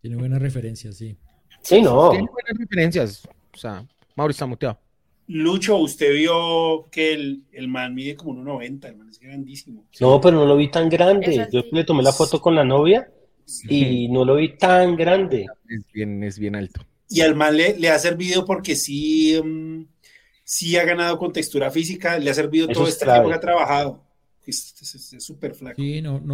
Tiene 0.00 0.16
buenas 0.16 0.40
referencias, 0.40 0.96
sí. 0.96 1.18
Sí, 1.60 1.82
no. 1.82 2.10
Tiene 2.10 2.28
buenas 2.30 2.56
referencias. 2.56 3.28
O 3.52 3.56
sea, 3.56 3.84
Mauro 4.14 4.30
está 4.30 4.46
muteado. 4.46 4.78
Lucho, 5.28 5.76
usted 5.76 6.14
vio 6.14 6.88
que 6.90 7.12
el, 7.12 7.44
el 7.52 7.68
man 7.68 7.94
mide 7.94 8.16
como 8.16 8.32
1,90, 8.32 8.88
el 8.88 8.96
man 8.96 9.10
es 9.10 9.20
grandísimo. 9.20 9.84
No, 10.00 10.20
pero 10.20 10.38
no 10.38 10.46
lo 10.46 10.56
vi 10.56 10.70
tan 10.70 10.88
grande. 10.88 11.46
Yo 11.52 11.62
le 11.70 11.84
tomé 11.84 12.02
la 12.02 12.12
foto 12.12 12.40
con 12.40 12.54
la 12.54 12.64
novia 12.64 13.10
y 13.68 14.08
no 14.08 14.24
lo 14.24 14.36
vi 14.36 14.56
tan 14.56 14.96
grande. 14.96 15.46
Es 15.68 15.92
bien, 15.92 16.24
es 16.24 16.38
bien 16.38 16.56
alto. 16.56 16.80
Y 17.10 17.20
al 17.20 17.34
man 17.34 17.56
le, 17.56 17.88
ha 17.90 17.98
servido 17.98 18.46
porque 18.46 18.74
sí, 18.74 19.38
mm, 19.42 19.82
sí 20.44 20.76
ha 20.76 20.84
ganado 20.84 21.18
con 21.18 21.30
textura 21.30 21.70
física, 21.70 22.18
le 22.18 22.30
ha 22.30 22.34
servido 22.34 22.66
todo 22.68 22.88
este 22.88 23.04
tiempo 23.04 23.28
que 23.28 23.34
ha 23.34 23.40
trabajado. 23.40 24.04
Es 24.46 24.74
súper 25.18 25.54
flaco. 25.54 25.82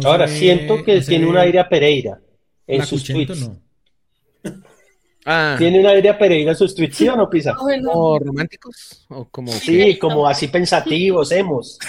Ahora 0.05 0.29
siento 0.29 0.83
que 0.85 1.01
tiene 1.01 1.25
un 1.25 1.37
aire 1.37 1.59
a 1.59 1.67
Pereira 1.67 2.21
en 2.65 2.85
sus 2.85 3.03
tweets. 3.03 3.49
Ah. 5.25 5.55
¿Tiene 5.57 5.79
una 5.79 5.95
idea 5.95 6.17
Pereira 6.17 6.51
en 6.51 6.57
sus 6.57 6.75
tweets, 6.75 7.01
o 7.01 7.15
no, 7.17 7.29
Pisa? 7.29 7.55
¿O 7.59 8.19
románticos? 8.19 9.05
¿O 9.09 9.25
como... 9.25 9.51
Sí, 9.51 9.97
como 9.97 10.27
así 10.27 10.47
pensativos, 10.47 11.31
hemos. 11.31 11.79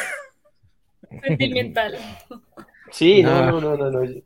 Sentimental. 1.22 1.96
Sí, 2.90 3.22
no, 3.22 3.60
no, 3.60 3.76
no, 3.76 3.90
no. 3.90 4.02
Eh, 4.02 4.22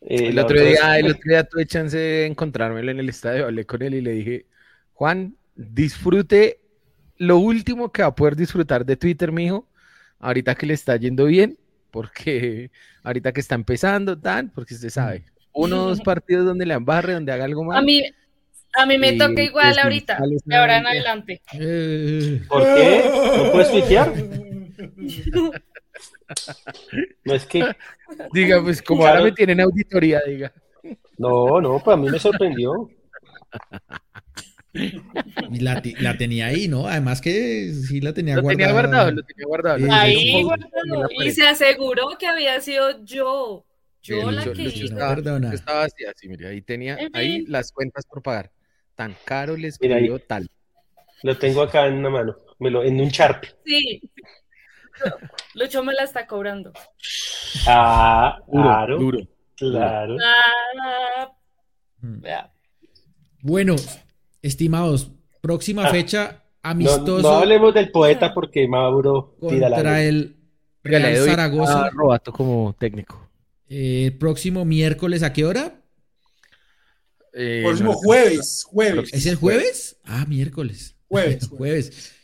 el, 0.00 0.38
otro 0.38 0.60
día, 0.60 0.98
el 0.98 1.06
otro 1.06 1.22
día 1.24 1.44
tuve 1.44 1.66
chance 1.66 1.96
de 1.96 2.26
encontrármelo 2.26 2.90
en 2.90 2.98
el 2.98 3.08
estadio, 3.08 3.44
hablé 3.44 3.64
con 3.66 3.82
él 3.82 3.94
y 3.94 4.00
le 4.00 4.12
dije, 4.12 4.46
Juan, 4.94 5.36
disfrute 5.54 6.60
lo 7.18 7.38
último 7.38 7.92
que 7.92 8.02
va 8.02 8.08
a 8.08 8.14
poder 8.14 8.34
disfrutar 8.34 8.84
de 8.84 8.96
Twitter, 8.96 9.30
mijo, 9.30 9.68
ahorita 10.18 10.54
que 10.54 10.66
le 10.66 10.74
está 10.74 10.96
yendo 10.96 11.26
bien, 11.26 11.58
porque 11.90 12.70
ahorita 13.02 13.32
que 13.32 13.40
está 13.40 13.54
empezando, 13.54 14.18
tan, 14.18 14.48
porque 14.50 14.74
usted 14.74 14.88
sabe, 14.88 15.24
uno 15.52 15.84
o 15.84 15.88
dos 15.88 16.00
partidos 16.04 16.46
donde 16.46 16.64
le 16.64 16.74
embarre, 16.74 17.12
donde 17.12 17.32
haga 17.32 17.44
algo 17.44 17.62
más. 17.64 17.78
A 17.78 17.82
mí, 17.82 18.02
a 18.74 18.86
mí 18.86 18.98
me 18.98 19.12
toca 19.14 19.42
igual 19.42 19.78
ahorita, 19.78 20.18
de 20.44 20.56
ahora 20.56 20.78
en 20.78 20.86
adelante. 20.86 21.42
¿Por 22.48 22.62
qué? 22.62 23.10
¿No 23.36 23.52
puedes 23.52 23.70
tuitear? 23.70 24.12
No 27.24 27.34
es 27.34 27.44
que. 27.46 27.64
Diga, 28.32 28.62
pues 28.62 28.82
como 28.82 29.06
ahora 29.06 29.22
me 29.22 29.32
tienen 29.32 29.60
auditoría, 29.60 30.20
diga. 30.26 30.52
No, 31.18 31.60
no, 31.60 31.80
pues 31.82 31.96
a 31.96 32.00
mí 32.00 32.08
me 32.08 32.18
sorprendió. 32.18 32.88
La, 34.72 35.82
la, 35.98 36.16
tenía 36.16 36.46
ahí, 36.46 36.68
¿no? 36.68 36.86
Además 36.86 37.20
que 37.20 37.72
sí 37.72 38.00
la 38.00 38.14
tenía 38.14 38.36
lo 38.36 38.42
guardada. 38.42 38.68
Tenía 38.68 38.72
guardado, 38.72 39.10
lo 39.10 39.22
tenía 39.24 39.46
guardado. 39.46 39.92
ahí 39.92 40.42
guardado. 40.44 41.08
Y 41.10 41.30
se 41.32 41.46
aseguró 41.46 42.16
que 42.18 42.26
había 42.26 42.60
sido 42.60 43.04
yo. 43.04 43.66
Yo 44.02 44.30
la 44.30 44.44
que 44.44 44.62
hice. 44.62 44.84
Estaba, 44.84 45.14
estaba 45.52 45.84
así, 45.84 46.04
así, 46.04 46.28
mire, 46.28 46.48
ahí 46.48 46.62
tenía, 46.62 46.96
ahí 47.12 47.44
las 47.46 47.72
cuentas 47.72 48.06
por 48.06 48.22
pagar. 48.22 48.50
Tan 49.00 49.16
caro 49.24 49.56
les 49.56 49.80
escribió 49.80 50.18
tal. 50.18 50.50
Lo 51.22 51.38
tengo 51.38 51.62
acá 51.62 51.86
en 51.86 51.94
una 51.94 52.10
mano, 52.10 52.36
me 52.58 52.68
lo, 52.68 52.84
en 52.84 53.00
un 53.00 53.10
charpe. 53.10 53.48
Sí. 53.64 54.12
Lucho 55.54 55.82
me 55.82 55.94
la 55.94 56.02
está 56.02 56.26
cobrando. 56.26 56.70
Ah, 57.66 58.38
claro. 58.52 58.98
Duro. 58.98 59.20
Claro. 59.56 60.18
Ah, 60.22 61.32
bueno, 63.40 63.74
estimados, 64.42 65.10
próxima 65.40 65.86
ah. 65.86 65.90
fecha 65.90 66.44
amistoso. 66.62 67.22
No, 67.22 67.38
hablemos 67.38 67.72
del 67.72 67.90
poeta 67.90 68.34
porque 68.34 68.68
Mauro 68.68 69.34
tira 69.48 69.70
contra 69.70 70.02
el 70.02 70.36
Real 70.82 71.16
Zaragoza. 71.24 71.88
Robato 71.88 72.34
como 72.34 72.76
técnico. 72.78 73.30
Eh, 73.66 74.14
próximo 74.20 74.66
miércoles, 74.66 75.22
¿a 75.22 75.32
qué 75.32 75.46
hora? 75.46 75.79
Eh, 77.32 77.62
próximo 77.64 77.92
jueves, 77.94 78.64
jueves. 78.68 79.12
¿Es 79.12 79.26
el 79.26 79.36
jueves? 79.36 79.96
Ah, 80.04 80.24
miércoles. 80.26 80.96
Jueves. 81.08 81.48
jueves. 81.56 82.14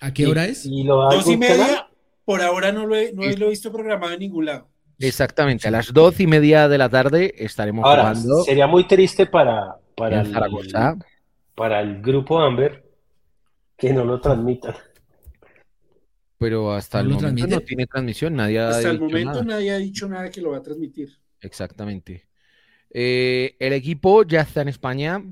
¿A 0.00 0.12
qué 0.12 0.26
hora 0.26 0.46
es? 0.46 0.64
Dos 0.64 1.26
y 1.28 1.36
media. 1.36 1.88
Por 2.24 2.42
ahora 2.42 2.72
no 2.72 2.86
lo 2.86 2.96
he, 2.96 3.12
no 3.12 3.22
lo 3.22 3.46
he 3.46 3.50
visto 3.50 3.72
programado 3.72 4.12
en 4.12 4.20
ningún 4.20 4.46
lado. 4.46 4.68
Exactamente, 4.98 5.66
a 5.66 5.70
las 5.70 5.92
doce 5.92 6.24
y 6.24 6.26
media 6.26 6.68
de 6.68 6.76
la 6.76 6.88
tarde 6.90 7.34
estaremos 7.38 7.84
Ahora, 7.86 8.02
jugando. 8.02 8.44
Sería 8.44 8.66
muy 8.66 8.86
triste 8.86 9.26
para, 9.26 9.76
para, 9.96 10.20
el, 10.20 10.32
para 11.54 11.80
el 11.80 12.02
grupo 12.02 12.38
Amber 12.38 12.84
que 13.76 13.94
no 13.94 14.04
lo 14.04 14.20
transmitan. 14.20 14.74
Pero 16.36 16.72
hasta 16.72 17.00
el 17.00 17.08
momento 17.08 17.46
no 17.46 17.60
tiene 17.60 17.86
transmisión, 17.86 18.34
nadie 18.34 18.60
ha 18.60 18.68
Hasta 18.68 18.90
el 18.90 19.00
momento 19.00 19.42
nadie 19.42 19.70
ha 19.72 19.78
dicho 19.78 20.06
nada 20.06 20.30
que 20.30 20.42
lo 20.42 20.50
va 20.50 20.58
a 20.58 20.62
transmitir. 20.62 21.10
Exactamente. 21.40 22.29
Eh, 22.92 23.56
el 23.58 23.72
equipo 23.72 24.24
ya 24.24 24.40
está 24.42 24.62
en 24.62 24.68
España. 24.68 25.24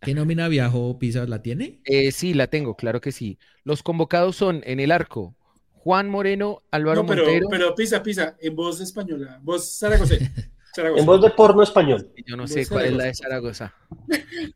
¿Qué 0.00 0.14
nómina 0.14 0.48
viajó 0.48 0.98
Pisa? 0.98 1.26
¿La 1.26 1.42
tiene? 1.42 1.80
Eh, 1.84 2.10
sí, 2.12 2.34
la 2.34 2.48
tengo, 2.48 2.76
claro 2.76 3.00
que 3.00 3.12
sí. 3.12 3.38
Los 3.64 3.82
convocados 3.82 4.36
son 4.36 4.62
en 4.64 4.80
el 4.80 4.90
arco 4.90 5.34
Juan 5.82 6.08
Moreno, 6.08 6.62
Álvaro 6.70 7.02
no, 7.02 7.08
pero, 7.08 7.24
Montero. 7.24 7.48
Pero 7.50 7.74
Pisa, 7.74 8.02
Pisa, 8.02 8.36
en 8.40 8.54
voz 8.54 8.80
española, 8.80 9.40
voz 9.42 9.78
Zaragoza. 9.78 10.14
En 10.74 11.04
voz 11.04 11.20
de 11.20 11.28
porno 11.28 11.62
español. 11.62 12.10
Yo 12.24 12.34
no 12.34 12.46
sé 12.46 12.66
cuál 12.66 12.86
es 12.86 12.92
la 12.94 13.04
de 13.04 13.14
Zaragoza. 13.14 13.74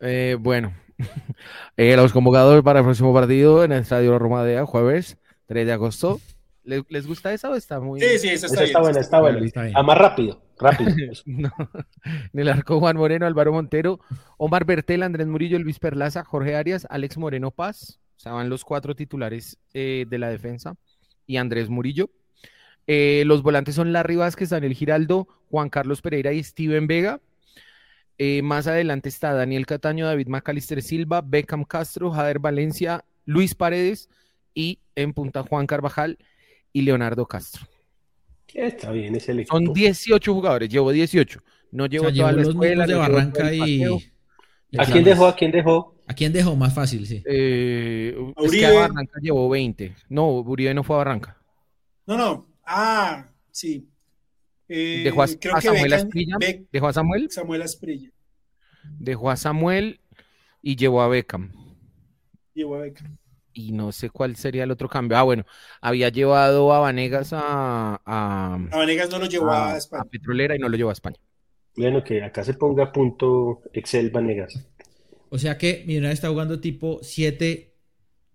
Eh, 0.00 0.36
bueno, 0.40 0.74
eh, 1.76 1.94
los 1.94 2.12
convocados 2.12 2.64
para 2.64 2.80
el 2.80 2.84
próximo 2.84 3.14
partido 3.14 3.62
en 3.62 3.70
el 3.70 3.82
Estadio 3.82 4.18
Romadea, 4.18 4.66
jueves 4.66 5.18
3 5.46 5.66
de 5.66 5.72
agosto. 5.72 6.20
¿Les, 6.68 7.06
gusta 7.06 7.32
esa 7.32 7.48
o 7.48 7.54
está 7.54 7.80
muy.? 7.80 7.98
Sí, 7.98 8.18
sí, 8.18 8.28
esa 8.28 8.46
está, 8.46 8.62
está 8.62 8.80
buena, 8.80 9.00
está 9.00 9.20
buena. 9.20 9.40
Ah, 9.74 9.82
más 9.82 9.96
rápido, 9.96 10.42
rápido. 10.58 10.90
En 11.24 12.40
el 12.40 12.48
arco, 12.48 12.78
Juan 12.78 12.98
Moreno, 12.98 13.26
Álvaro 13.26 13.52
Montero, 13.52 14.00
Omar 14.36 14.66
Bertel, 14.66 15.02
Andrés 15.02 15.26
Murillo, 15.26 15.58
Luis 15.58 15.78
Perlaza, 15.78 16.24
Jorge 16.24 16.56
Arias, 16.56 16.86
Alex 16.90 17.16
Moreno 17.16 17.50
Paz. 17.50 18.00
O 18.18 18.20
sea, 18.20 18.32
van 18.32 18.50
los 18.50 18.64
cuatro 18.64 18.94
titulares 18.94 19.56
eh, 19.72 20.04
de 20.10 20.18
la 20.18 20.28
defensa 20.28 20.74
y 21.26 21.38
Andrés 21.38 21.70
Murillo. 21.70 22.10
Eh, 22.86 23.22
los 23.24 23.42
volantes 23.42 23.74
son 23.74 23.94
Larry 23.94 24.16
Vázquez, 24.16 24.50
Daniel 24.50 24.74
Giraldo, 24.74 25.26
Juan 25.50 25.70
Carlos 25.70 26.02
Pereira 26.02 26.34
y 26.34 26.42
Steven 26.42 26.86
Vega. 26.86 27.20
Eh, 28.18 28.42
más 28.42 28.66
adelante 28.66 29.08
está 29.08 29.32
Daniel 29.32 29.64
Cataño, 29.64 30.04
David 30.04 30.26
Macalister 30.26 30.82
Silva, 30.82 31.22
Beckham 31.22 31.64
Castro, 31.64 32.10
Jader 32.10 32.40
Valencia, 32.40 33.04
Luis 33.24 33.54
Paredes 33.54 34.10
y 34.52 34.80
en 34.96 35.14
punta 35.14 35.44
Juan 35.44 35.66
Carvajal 35.66 36.18
y 36.72 36.82
Leonardo 36.82 37.26
Castro. 37.26 37.66
Está 38.54 38.92
bien, 38.92 39.14
es 39.14 39.28
el 39.28 39.46
Son 39.46 39.72
18 39.72 40.34
jugadores, 40.34 40.68
llevo 40.68 40.90
18. 40.90 41.40
No 41.72 41.86
llevo 41.86 42.12
toda 42.12 42.32
la 42.32 42.42
escuela. 42.42 42.86
de 42.86 42.94
Barranca 42.94 43.52
y... 43.52 43.84
¿A 44.76 44.84
quién 44.84 45.04
dejó? 45.04 45.26
¿A 45.26 45.36
quién 45.36 45.50
dejó? 45.50 45.94
¿A 46.06 46.14
quién 46.14 46.32
dejó? 46.32 46.56
Más 46.56 46.74
fácil, 46.74 47.06
sí. 47.06 47.22
Eh, 47.26 48.16
es 48.36 48.50
que 48.50 48.66
a 48.66 48.72
Barranca 48.72 49.20
llevó 49.20 49.48
20. 49.48 49.94
No, 50.08 50.30
Uribe 50.40 50.72
no 50.74 50.82
fue 50.82 50.96
a 50.96 50.98
Barranca. 50.98 51.36
No, 52.06 52.16
no. 52.16 52.46
Ah, 52.64 53.30
sí. 53.50 53.88
Eh, 54.68 55.02
dejó 55.04 55.22
a, 55.22 55.26
Samuel 55.60 55.92
Asprilla. 55.92 56.36
dejó 56.70 56.88
a 56.88 56.92
Samuel. 56.92 57.30
Samuel 57.30 57.62
Asprilla. 57.62 58.10
Dejó 58.98 59.30
a 59.30 59.36
Samuel 59.36 60.00
y 60.62 60.76
llevó 60.76 61.02
a 61.02 61.08
Beckham. 61.08 61.52
Llevó 62.54 62.76
a 62.76 62.80
Beckham. 62.80 63.18
Y 63.58 63.72
no 63.72 63.90
sé 63.90 64.08
cuál 64.08 64.36
sería 64.36 64.62
el 64.62 64.70
otro 64.70 64.88
cambio. 64.88 65.18
Ah, 65.18 65.24
bueno, 65.24 65.44
había 65.80 66.10
llevado 66.10 66.72
a 66.72 66.78
Vanegas 66.78 67.32
a. 67.32 68.00
A, 68.06 68.54
a 68.54 68.76
Vanegas 68.76 69.10
no 69.10 69.18
lo 69.18 69.26
llevó 69.26 69.50
a, 69.50 69.76
España. 69.76 70.02
A 70.02 70.04
Petrolera 70.04 70.54
y 70.54 70.60
no 70.60 70.68
lo 70.68 70.76
llevó 70.76 70.90
a 70.90 70.92
España. 70.92 71.16
Bueno, 71.76 72.04
que 72.04 72.22
acá 72.22 72.44
se 72.44 72.54
ponga 72.54 72.92
punto 72.92 73.62
Excel 73.72 74.10
Vanegas. 74.10 74.64
O 75.30 75.38
sea 75.38 75.58
que 75.58 75.82
Millonarios 75.88 76.18
está 76.18 76.28
jugando 76.28 76.60
tipo 76.60 77.00
7 77.02 77.74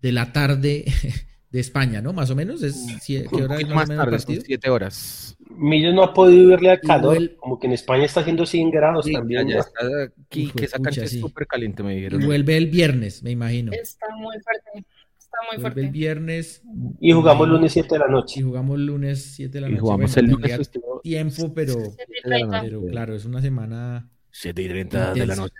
de 0.02 0.12
la 0.12 0.30
tarde 0.30 0.84
de 1.50 1.60
España, 1.60 2.02
¿no? 2.02 2.12
Más 2.12 2.30
o 2.30 2.36
menos. 2.36 2.62
¿Es 2.62 2.84
¿Qué 3.06 3.26
hora 3.42 3.56
es 3.56 3.68
más, 3.68 3.88
tarde? 3.88 4.18
7 4.18 4.68
horas. 4.68 5.36
Millos 5.56 5.94
no 5.94 6.02
ha 6.02 6.12
podido 6.12 6.52
irle 6.52 6.70
al 6.70 6.80
calor, 6.80 7.36
como 7.36 7.58
que 7.58 7.66
en 7.66 7.74
España 7.74 8.04
está 8.04 8.20
haciendo 8.20 8.44
100 8.44 8.70
grados 8.70 9.06
también. 9.10 9.48
Ya, 9.48 9.58
está 9.58 9.86
aquí, 10.26 10.50
que 10.50 10.64
esa 10.64 10.78
cancha 10.80 11.04
es 11.04 11.20
súper 11.20 11.46
caliente, 11.46 11.82
me 11.82 11.94
dijeron. 11.94 12.22
Y 12.22 12.26
vuelve 12.26 12.56
el 12.56 12.66
viernes, 12.66 13.22
me 13.22 13.30
imagino. 13.30 13.72
Está 13.72 14.06
muy 14.16 14.36
fuerte. 14.40 14.84
Está 15.34 15.52
muy 15.52 15.62
vuelve 15.62 15.82
el 15.82 15.90
viernes. 15.90 16.62
Y 17.00 17.12
jugamos 17.12 17.48
lunes 17.48 17.72
7 17.72 17.88
de 17.90 17.98
la 17.98 18.08
noche. 18.08 18.40
Y 18.40 18.42
jugamos 18.44 18.78
lunes 18.78 19.34
7 19.34 19.52
de 19.52 19.60
la 19.60 19.68
noche. 19.68 19.76
Y 19.76 19.80
jugamos 19.80 20.16
el 20.16 20.26
lunes. 20.26 20.70
Tiempo, 21.02 21.52
pero, 21.54 21.74
pero 22.22 22.86
claro, 22.86 23.14
es 23.14 23.24
una 23.24 23.42
semana 23.42 24.08
7 24.30 24.62
y 24.62 24.68
30 24.68 25.14
de 25.14 25.26
la 25.26 25.36
noche, 25.36 25.54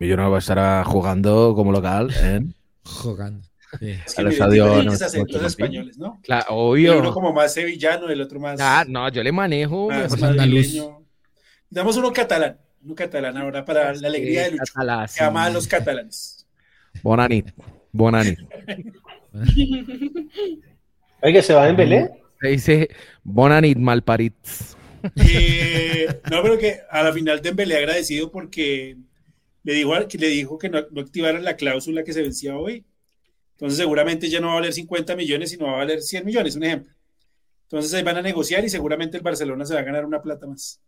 Millonarios 0.00 0.32
va 0.32 0.36
a 0.36 0.38
estar 0.38 0.84
jugando 0.84 1.54
como 1.54 1.70
local 1.70 2.10
en... 2.20 2.54
Jugando. 2.84 3.46
Sí. 3.78 3.90
Es 3.90 4.14
que 4.14 4.22
estadio 4.22 4.82
no, 4.82 4.92
acentos 4.92 5.42
españoles, 5.44 5.98
¿no? 5.98 6.20
Claro, 6.22 6.46
obvio. 6.50 6.98
Uno 6.98 7.12
como 7.12 7.32
más 7.32 7.54
sevillano, 7.54 8.08
el 8.08 8.20
otro 8.20 8.40
más. 8.40 8.58
Ah, 8.60 8.84
no, 8.88 9.08
yo 9.10 9.22
le 9.22 9.32
manejo. 9.32 9.88
Más 9.90 10.22
andaluz. 10.22 10.76
Damos 11.68 11.96
uno 11.96 12.12
catalán, 12.12 12.58
uno 12.84 12.94
catalán 12.94 13.36
ahora 13.36 13.64
para 13.64 13.92
la 13.94 14.08
alegría 14.08 14.44
de 14.44 14.52
Lucho. 14.52 14.64
Catalá, 14.72 15.06
sí. 15.08 15.18
Que 15.18 15.24
ama 15.24 15.44
a 15.44 15.50
los 15.50 15.66
catalanes. 15.66 16.46
Bonanit, 17.02 17.50
Bonanit. 17.92 18.38
Oiga, 21.22 21.42
¿se 21.42 21.54
va 21.54 21.68
en 21.68 21.76
Belén? 21.76 22.10
Se 22.40 22.48
dice 22.48 22.88
Bonanit 23.22 23.78
Malparits. 23.78 24.76
Eh, 25.16 26.06
no, 26.30 26.42
pero 26.42 26.58
que 26.58 26.80
a 26.90 27.02
la 27.02 27.12
final 27.12 27.40
Dembélé 27.40 27.76
agradecido 27.76 28.30
porque 28.30 28.96
le 29.62 29.74
dijo, 29.74 29.94
le 29.94 30.28
dijo 30.28 30.58
que 30.58 30.68
no, 30.68 30.80
no 30.90 31.00
activaran 31.00 31.44
la 31.44 31.56
cláusula 31.56 32.04
que 32.04 32.12
se 32.12 32.22
vencía 32.22 32.56
hoy. 32.56 32.84
Entonces 33.52 33.78
seguramente 33.78 34.28
ya 34.28 34.40
no 34.40 34.48
va 34.48 34.54
a 34.54 34.56
valer 34.56 34.72
50 34.72 35.16
millones, 35.16 35.50
sino 35.50 35.66
va 35.66 35.72
a 35.72 35.76
valer 35.76 36.02
100 36.02 36.24
millones, 36.24 36.56
un 36.56 36.64
ejemplo. 36.64 36.92
Entonces 37.62 37.92
ahí 37.94 38.02
van 38.02 38.18
a 38.18 38.22
negociar 38.22 38.64
y 38.64 38.68
seguramente 38.68 39.16
el 39.16 39.22
Barcelona 39.22 39.64
se 39.64 39.74
va 39.74 39.80
a 39.80 39.84
ganar 39.84 40.04
una 40.04 40.20
plata 40.20 40.46
más. 40.46 40.80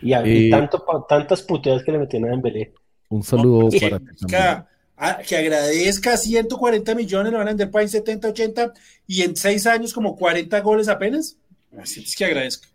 Y, 0.00 0.14
y 0.14 0.46
eh, 0.46 0.50
tanto, 0.50 1.06
tantas 1.08 1.42
puteadas 1.42 1.84
que 1.84 1.92
le 1.92 1.98
metieron 1.98 2.28
a 2.28 2.32
Dembélé. 2.32 2.72
Un 3.10 3.22
saludo 3.22 3.68
para 3.80 3.98
ti 3.98 4.06
que 5.26 5.36
agradezca 5.36 6.16
140 6.16 6.94
millones, 6.94 7.32
lo 7.32 7.38
van 7.38 7.48
a 7.48 7.50
vender 7.50 7.70
para 7.70 7.82
en 7.82 7.88
70, 7.88 8.28
80 8.28 8.72
y 9.06 9.22
en 9.22 9.34
6 9.36 9.66
años 9.66 9.92
como 9.92 10.16
40 10.16 10.60
goles 10.60 10.88
apenas. 10.88 11.36
Así 11.78 12.00
es 12.00 12.14
que 12.14 12.24
agradezco. 12.24 12.66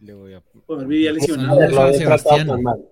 Le 0.00 0.12
voy 0.12 0.34
a 0.34 0.42
poder 0.66 0.86
lesionado. 0.86 1.60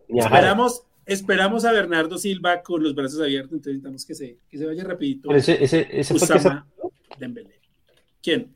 Esperamos, 0.09 0.83
esperamos 1.05 1.65
a 1.65 1.73
Bernardo 1.73 2.17
Silva 2.17 2.63
con 2.63 2.83
los 2.83 2.95
brazos 2.95 3.21
abiertos, 3.21 3.53
entonces 3.53 3.83
necesitamos 3.83 4.07
que 4.07 4.15
se, 4.15 4.39
que 4.49 4.59
se 4.59 4.67
vaya 4.67 4.85
rapidito. 4.85 5.35
ese, 5.35 5.63
ese, 5.63 5.87
ese 5.91 6.19
fue 6.19 6.29
que 6.29 6.41
se... 6.41 6.51
¿Quién? 8.23 8.55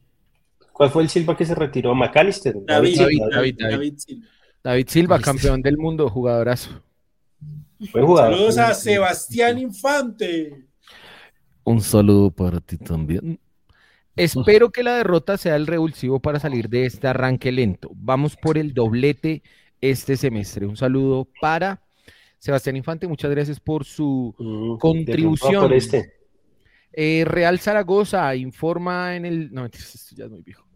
¿Cuál 0.73 0.91
fue 0.91 1.03
el 1.03 1.09
Silva 1.09 1.37
que 1.37 1.45
se 1.45 1.55
retiró? 1.55 1.95
¿McAllister? 1.95 2.55
David, 2.65 2.99
David, 2.99 3.21
David, 3.31 3.57
David, 3.59 3.95
Silva. 3.99 4.27
David 4.63 4.89
Silva, 4.89 5.21
campeón 5.21 5.61
del 5.63 5.77
mundo, 5.77 6.09
jugadorazo. 6.09 6.83
Saludos 7.93 8.59
a 8.59 8.75
Sebastián 8.75 9.59
Infante. 9.59 10.67
Un 11.65 11.81
saludo 11.81 12.31
para 12.31 12.61
ti 12.61 12.79
también. 12.79 13.39
Espero 14.15 14.71
que 14.71 14.83
la 14.83 14.97
derrota 14.97 15.37
sea 15.37 15.57
el 15.57 15.67
revulsivo 15.67 16.21
para 16.21 16.41
salir 16.41 16.71
de 16.71 16.87
este 16.87 17.07
arranque 17.07 17.53
lento. 17.53 17.91
Vamos 17.95 18.37
por 18.37 18.57
el 18.57 18.73
doblete 18.73 19.43
este 19.81 20.17
semestre. 20.17 20.67
Un 20.67 20.77
saludo 20.77 21.29
para 21.41 21.83
Sebastián 22.39 22.77
Infante. 22.77 23.07
Muchas 23.07 23.31
gracias 23.31 23.61
por 23.61 23.85
su 23.85 24.35
mm, 24.39 24.79
contribución. 24.79 25.73
este. 25.73 26.15
Eh, 26.93 27.25
Real 27.27 27.59
Zaragoza 27.59 28.35
informa 28.37 29.17
en 29.17 29.27
el. 29.27 29.53
No, 29.53 29.67
esto 29.67 30.15
ya 30.17 30.25
es 30.25 30.31
muy 30.31 30.43
viejo. 30.43 30.67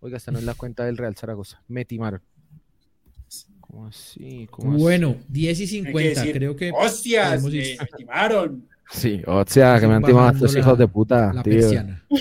Oiga, 0.00 0.16
esta 0.16 0.30
no 0.30 0.38
es 0.38 0.44
la 0.44 0.54
cuenta 0.54 0.86
del 0.86 0.96
Real 0.96 1.14
Zaragoza. 1.14 1.62
Me 1.68 1.84
timaron. 1.84 2.22
¿Cómo 3.70 3.86
así? 3.86 4.48
bueno, 4.56 5.16
10 5.28 5.60
y 5.60 5.66
50, 5.66 6.22
creo 6.32 6.56
que. 6.56 6.72
¡Hostias! 6.72 7.42
Me 7.44 7.72
estimaron. 7.72 8.66
Sí, 8.90 9.22
o 9.26 9.44
sea, 9.46 9.78
que 9.78 9.86
me 9.86 9.94
han 9.94 10.02
timado 10.02 10.30
estos 10.30 10.56
hijos 10.56 10.78
de 10.78 10.88
puta, 10.88 11.32
la 11.34 11.42
tío. 11.42 11.52
Persiana. 11.60 12.04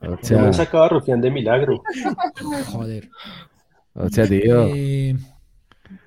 O 0.00 0.16
sea, 0.22 0.38
me 0.40 0.46
han 0.48 0.54
sacado 0.54 0.84
a 0.84 0.88
Rufián 0.90 1.20
de 1.20 1.30
milagro. 1.30 1.82
Joder. 2.66 3.08
O 3.94 4.08
sea, 4.10 4.26
tío. 4.28 4.68
Eh, 4.74 5.16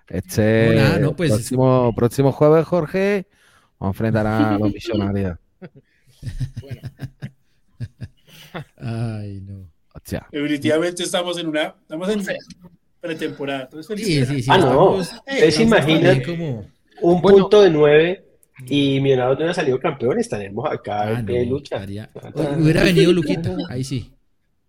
Este 0.07 0.69
no, 0.69 0.75
nada, 0.81 0.99
no, 0.99 1.15
pues- 1.15 1.31
próximo, 1.31 1.93
próximo 1.95 2.31
jueves, 2.31 2.65
Jorge, 2.65 3.27
vamos 3.79 3.93
a 3.93 3.97
enfrentar 3.97 4.27
a 4.27 4.57
los 4.57 4.71
millonarios. 4.73 5.37
Ay, 8.77 9.41
no. 9.41 9.59
O 9.93 9.99
sea, 10.03 10.27
Definitivamente 10.31 11.03
estamos 11.03 11.37
en 11.37 11.47
una. 11.47 11.75
Estamos 11.81 12.09
en 12.09 12.23
pretemporada. 13.05 13.69
Sí, 13.95 14.25
sí, 14.25 14.41
sí. 14.41 14.49
Ah, 14.51 14.57
no. 14.57 14.91
¿Ustedes 14.95 15.55
se 15.55 15.63
estamos 15.63 15.89
imaginan 15.89 16.21
como- 16.23 16.65
un 17.01 17.21
Bueno. 17.21 17.37
punto 17.39 17.61
de 17.61 17.69
nueve 17.69 18.25
y 18.67 18.99
Millonarios 19.01 19.31
no 19.33 19.37
hubiera 19.37 19.53
salido 19.53 19.79
campeón? 19.79 20.19
Estaremos 20.19 20.69
acá 20.69 21.01
Ah, 21.01 21.19
en 21.19 21.25
no, 21.25 21.55
lucha. 21.55 21.75
estaría- 21.75 22.09
Hu- 22.13 22.61
Hubiera 22.63 22.83
venido 22.83 23.11
Luquita, 23.13 23.55
ahí 23.69 23.83
sí. 23.83 24.11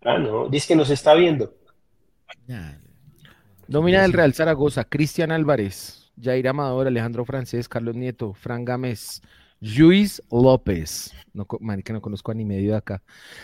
Ah, 0.03 0.17
no, 0.17 0.47
dice 0.49 0.67
que 0.69 0.75
nos 0.75 0.89
está 0.89 1.13
viendo. 1.13 1.53
Nah, 2.47 2.73
Nómina 3.67 4.01
del 4.03 4.13
Real 4.13 4.33
Zaragoza, 4.33 4.85
Cristian 4.85 5.31
Álvarez, 5.31 6.11
Jair 6.21 6.47
Amador, 6.47 6.87
Alejandro 6.87 7.25
Francés, 7.25 7.67
Carlos 7.67 7.95
Nieto, 7.95 8.33
Fran 8.33 8.63
Gámez, 8.63 9.21
Luis 9.59 10.21
López, 10.31 11.11
no, 11.33 11.45
marica, 11.59 11.91
no 11.91 11.99
conozco 12.01 12.31
a 12.31 12.35
ni 12.35 12.45
medio 12.45 12.71
de 12.71 12.77
acá, 12.77 13.01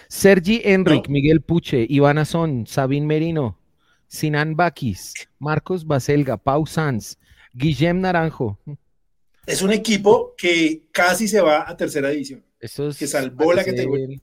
Sergi 0.07 0.61
Enric, 0.63 1.07
No. 1.07 1.13
Miguel 1.13 1.41
Puche, 1.41 1.85
Iván 1.89 2.17
Azón, 2.19 2.65
Sabín 2.67 3.05
Merino, 3.05 3.57
Sinan 4.13 4.55
Bakis, 4.55 5.11
Marcos 5.39 5.87
Baselga, 5.87 6.37
Pau 6.37 6.67
Sanz, 6.67 7.17
Guillem 7.51 7.99
Naranjo. 7.99 8.59
Es 9.47 9.63
un 9.63 9.73
equipo 9.73 10.35
que 10.37 10.83
casi 10.91 11.27
se 11.27 11.41
va 11.41 11.67
a 11.67 11.75
tercera 11.75 12.09
división. 12.09 12.45
Que 12.59 13.07
salvó 13.07 13.53
la 13.53 13.65
categoría. 13.65 14.19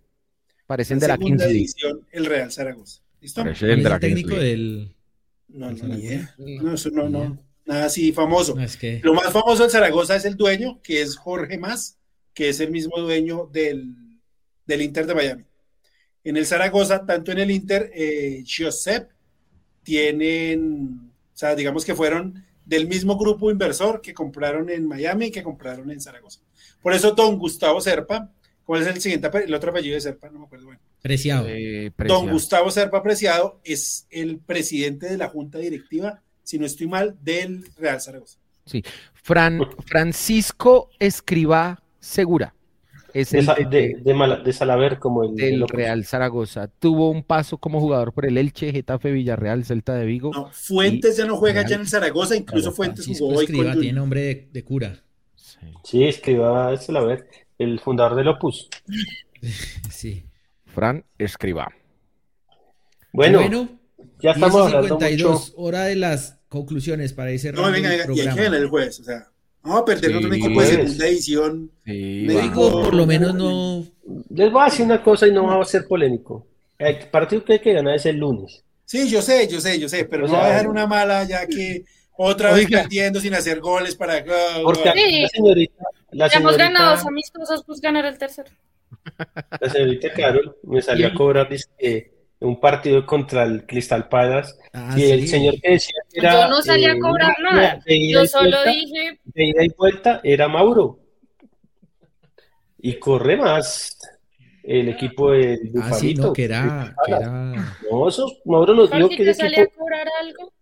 Parecen 0.65 0.95
En 0.99 1.01
de 1.01 1.09
la 1.09 1.19
15. 1.19 1.49
división, 1.49 2.07
el 2.13 2.25
Real 2.27 2.53
Zaragoza. 2.53 3.03
¿Listo? 3.21 3.43
Parecen 3.43 3.67
¿Quién 3.67 3.79
de 3.79 3.83
es 3.83 3.89
la 3.89 3.95
el 3.97 4.01
técnico 4.01 4.29
15. 4.29 4.45
del. 4.45 4.95
No, 5.49 5.73
no, 5.73 5.89
ni 5.89 6.05
idea. 6.05 6.35
No, 6.39 6.75
eso 6.75 6.91
no, 6.91 7.09
no. 7.09 7.45
Nada 7.67 7.87
así 7.87 8.13
famoso. 8.13 8.55
No, 8.55 8.63
es 8.63 8.77
que. 8.77 9.01
Lo 9.03 9.13
más 9.13 9.33
famoso 9.33 9.65
del 9.65 9.73
Zaragoza 9.73 10.15
es 10.15 10.25
el 10.25 10.37
dueño, 10.37 10.81
que 10.83 11.03
es 11.03 11.17
Jorge 11.17 11.59
Más, 11.59 11.99
que 12.33 12.49
es 12.51 12.61
el 12.61 12.71
mismo 12.71 12.97
dueño 13.01 13.51
del, 13.53 13.93
del 14.67 14.83
Inter 14.83 15.07
de 15.07 15.15
Miami. 15.17 15.45
En 16.23 16.37
el 16.37 16.47
Zaragoza, 16.47 17.05
tanto 17.05 17.33
en 17.33 17.39
el 17.41 17.51
Inter, 17.51 17.91
eh, 17.93 18.45
Josep, 18.47 19.11
tienen, 19.83 21.11
o 21.33 21.37
sea, 21.37 21.55
digamos 21.55 21.85
que 21.85 21.95
fueron 21.95 22.45
del 22.65 22.87
mismo 22.87 23.17
grupo 23.17 23.51
inversor 23.51 24.01
que 24.01 24.15
compraron 24.15 24.71
en 24.71 24.87
Miami 24.87 25.27
y 25.27 25.31
que 25.31 25.43
compraron 25.43 25.91
en 25.91 26.01
Zaragoza. 26.01 26.41
Por 26.81 26.93
eso, 26.93 27.13
don 27.13 27.39
Gustavo 27.39 27.81
Serpa, 27.81 28.31
¿cuál 28.65 28.83
es 28.83 28.89
el 28.89 29.01
siguiente, 29.01 29.29
el 29.45 29.55
otro 29.55 29.71
apellido 29.71 29.95
de 29.95 30.01
Serpa? 30.01 30.31
No 30.31 30.41
me 30.41 30.45
acuerdo. 30.47 30.67
Bueno. 30.67 30.81
Preciado. 31.03 31.47
Eh, 31.49 31.93
Don. 32.07 32.31
Gustavo 32.31 32.71
Serpa 32.71 33.03
Preciado 33.03 33.61
es 33.65 34.07
el 34.11 34.39
presidente 34.39 35.07
de 35.07 35.17
la 35.17 35.29
junta 35.29 35.59
directiva, 35.59 36.23
si 36.43 36.59
no 36.59 36.67
estoy 36.67 36.87
mal, 36.87 37.17
del 37.23 37.65
Real 37.77 38.01
Zaragoza. 38.01 38.39
Fran, 39.15 39.61
Francisco 39.87 40.91
Escribá 40.99 41.83
Segura. 41.99 42.55
Es 43.15 43.31
De, 43.31 43.39
el 43.41 43.47
de- 43.47 43.65
de, 43.65 43.97
de 44.03 44.15
Mala- 44.15 44.37
de 44.37 44.53
Salaver, 44.53 44.99
como 44.99 45.25
el 45.25 45.35
del 45.35 45.55
el- 45.63 45.69
Real 45.69 46.05
Zaragoza. 46.05 46.69
Tuvo 46.69 47.11
un 47.11 47.23
paso 47.23 47.59
como 47.59 47.81
jugador 47.81 48.13
por 48.13 48.27
el 48.27 48.39
Elche, 48.39 48.73
Getafe, 48.73 49.11
Villarreal, 49.13 49.65
Celta 49.65 49.95
de 49.95 50.07
Vigo. 50.07 50.31
No, 50.33 50.51
Fuentes 50.53 51.17
ya 51.17 51.25
no 51.27 51.37
juega 51.37 51.61
Real. 51.61 51.69
ya 51.71 51.75
en 51.77 51.81
el 51.83 51.89
Zaragoza, 51.89 52.37
incluso 52.37 52.65
Claro, 52.71 52.77
Fuentes 52.77 53.05
Francisco 53.05 53.27
jugó 53.27 53.39
hoy 53.39 53.45
Escriba 53.45 53.73
con 53.73 53.81
tiene 53.81 53.99
nombre 53.99 54.21
de, 54.23 54.49
de 54.53 54.65
cura. 54.65 55.03
Sí. 55.35 55.59
Sí, 55.85 56.05
escriba 56.05 56.77
Salaver, 56.77 57.27
el 57.59 57.81
fundador 57.81 58.17
del 58.17 58.29
Opus. 58.29 58.69
Sí. 59.91 60.25
Fran 60.67 61.05
Escriba. 61.19 61.73
Bueno, 63.13 63.41
Bueno, 63.41 63.69
ya 64.21 64.35
10 64.35 64.37
estamos 64.37 64.55
y 64.71 64.75
hablando 64.77 64.89
52, 65.01 65.41
mucho. 65.51 65.53
hora 65.61 65.85
de 65.85 65.97
las 65.97 66.39
conclusiones 66.49 67.13
para 67.13 67.33
ir 67.33 67.41
cerrando 67.41 67.69
No, 67.69 67.73
venga, 67.73 67.89
venga, 67.91 68.05
y 68.05 68.09
hay 68.11 68.15
que 68.17 68.23
programa. 68.23 68.43
ganar 68.43 68.61
el 68.61 68.69
jueves, 68.69 69.01
o 69.01 69.05
sea, 69.05 69.29
vamos 69.63 69.83
a 69.83 69.85
perder 69.85 70.07
Sí, 70.07 70.13
contra 70.13 70.29
un 70.29 70.35
equipo 70.37 70.61
de 70.61 70.67
segunda 70.67 71.07
edición. 71.07 71.71
Sí, 71.85 72.25
Me 72.27 72.41
digo, 72.43 72.71
por 72.83 72.95
lo 72.95 73.07
menos 73.07 73.35
no. 73.35 73.85
Les 74.31 74.51
voy 74.51 74.63
a 74.63 74.65
decir 74.67 74.85
una 74.87 75.03
cosa 75.03 75.27
y 75.27 75.33
no 75.33 75.47
va 75.47 75.61
a 75.63 75.65
ser 75.65 75.87
polémico. 75.87 76.47
El 76.79 76.97
partido 77.09 77.45
que 77.45 77.55
hay 77.55 77.59
que 77.61 77.73
ganar 77.75 77.95
es 77.95 78.07
el 78.07 78.17
lunes. 78.17 78.65
Sí, 78.85 79.09
yo 79.09 79.23
sé, 79.23 79.47
yo 79.49 79.61
sé, 79.61 79.79
yo 79.79 79.89
sé, 79.89 80.05
pero 80.05 80.25
O 80.25 80.27
no 80.27 80.33
sea, 80.33 80.41
va 80.41 80.47
a 80.47 80.49
dejar 80.51 80.69
una 80.69 80.87
mala 80.87 81.25
ya 81.25 81.47
que 81.47 81.85
otra 82.17 82.53
vez 82.53 82.69
perdiendo 82.69 83.21
sin 83.21 83.35
hacer 83.35 83.61
goles 83.61 83.95
para 83.95 84.25
Porque 84.65 84.91
Sí. 84.95 85.21
la 85.23 85.29
señorita, 85.29 85.85
la 86.11 86.29
Ya 86.29 86.39
hemos 86.39 86.57
ganado 86.57 86.91
dos 86.91 87.01
señorita, 87.01 87.09
amistosos, 87.09 87.65
pues 87.65 87.81
ganar 87.81 88.05
el 88.07 88.19
tercero. 88.19 88.51
la 89.61 89.71
señorita 89.71 90.13
Carol 90.13 90.57
me 90.65 90.83
salió 90.83 91.07
a 91.09 91.15
cobrar 91.15 91.49
dice, 91.49 91.67
que 91.79 92.20
un 92.41 92.59
partido 92.59 93.05
contra 93.07 93.43
el 93.45 93.67
Crystal 93.67 94.09
Palace 94.09 94.55
Ah, 94.73 94.95
y 94.97 95.11
el 95.11 95.21
sí. 95.23 95.29
señor 95.29 95.55
que 95.61 95.73
decía 95.73 95.97
que 96.11 96.21
era 96.21 96.33
Yo 96.33 96.49
no 96.49 96.63
salí 96.63 96.85
a 96.87 96.93
eh, 96.93 96.99
cobrar 96.99 97.37
nada. 97.41 97.81
de 97.85 98.09
Yo 98.09 98.25
solo 98.27 98.51
vuelta, 98.51 98.71
dije, 98.71 99.21
de 99.25 99.45
ida 99.45 99.65
y 99.65 99.69
vuelta 99.77 100.21
era 100.23 100.49
Mauro 100.49 100.99
y 102.79 102.95
corre 102.99 103.37
más 103.37 103.99
el 104.63 104.89
equipo 104.89 105.33
del 105.33 105.59
Ah, 105.83 105.93
sí, 105.93 106.15
no, 106.15 106.33
que 106.33 106.45
era. 106.45 106.95
Que 107.05 107.13
era... 107.13 107.31
No, 107.91 108.09
eso, 108.09 108.27
Mauro 108.45 108.75
nos 108.75 108.91
dijo 108.91 109.09
que 109.09 109.17
¿te 109.17 109.31
ese 109.31 109.35
salí 109.43 109.57
a 109.57 109.63
equipo 109.63 109.81
cobrar 109.81 110.07
algo? 110.21 110.53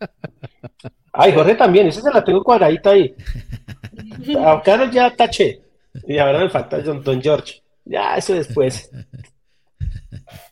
Ay, 1.12 1.32
Jorge 1.34 1.54
también, 1.56 1.88
esa 1.88 2.00
se 2.00 2.10
la 2.12 2.22
tengo 2.24 2.42
cuadradita 2.44 2.90
ahí. 2.90 3.14
A 4.38 4.62
Carol 4.62 4.90
ya 4.90 5.14
taché. 5.14 5.60
Y 6.06 6.16
ahora 6.18 6.38
me 6.38 6.48
falta 6.48 6.80
John 6.84 7.02
Don 7.02 7.20
George. 7.20 7.60
Ya, 7.84 8.16
eso 8.16 8.34
después. 8.34 8.90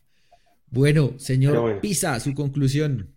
Bueno, 0.70 1.18
señor 1.18 1.60
bueno. 1.60 1.80
Pisa, 1.80 2.18
su 2.20 2.32
conclusión. 2.34 3.14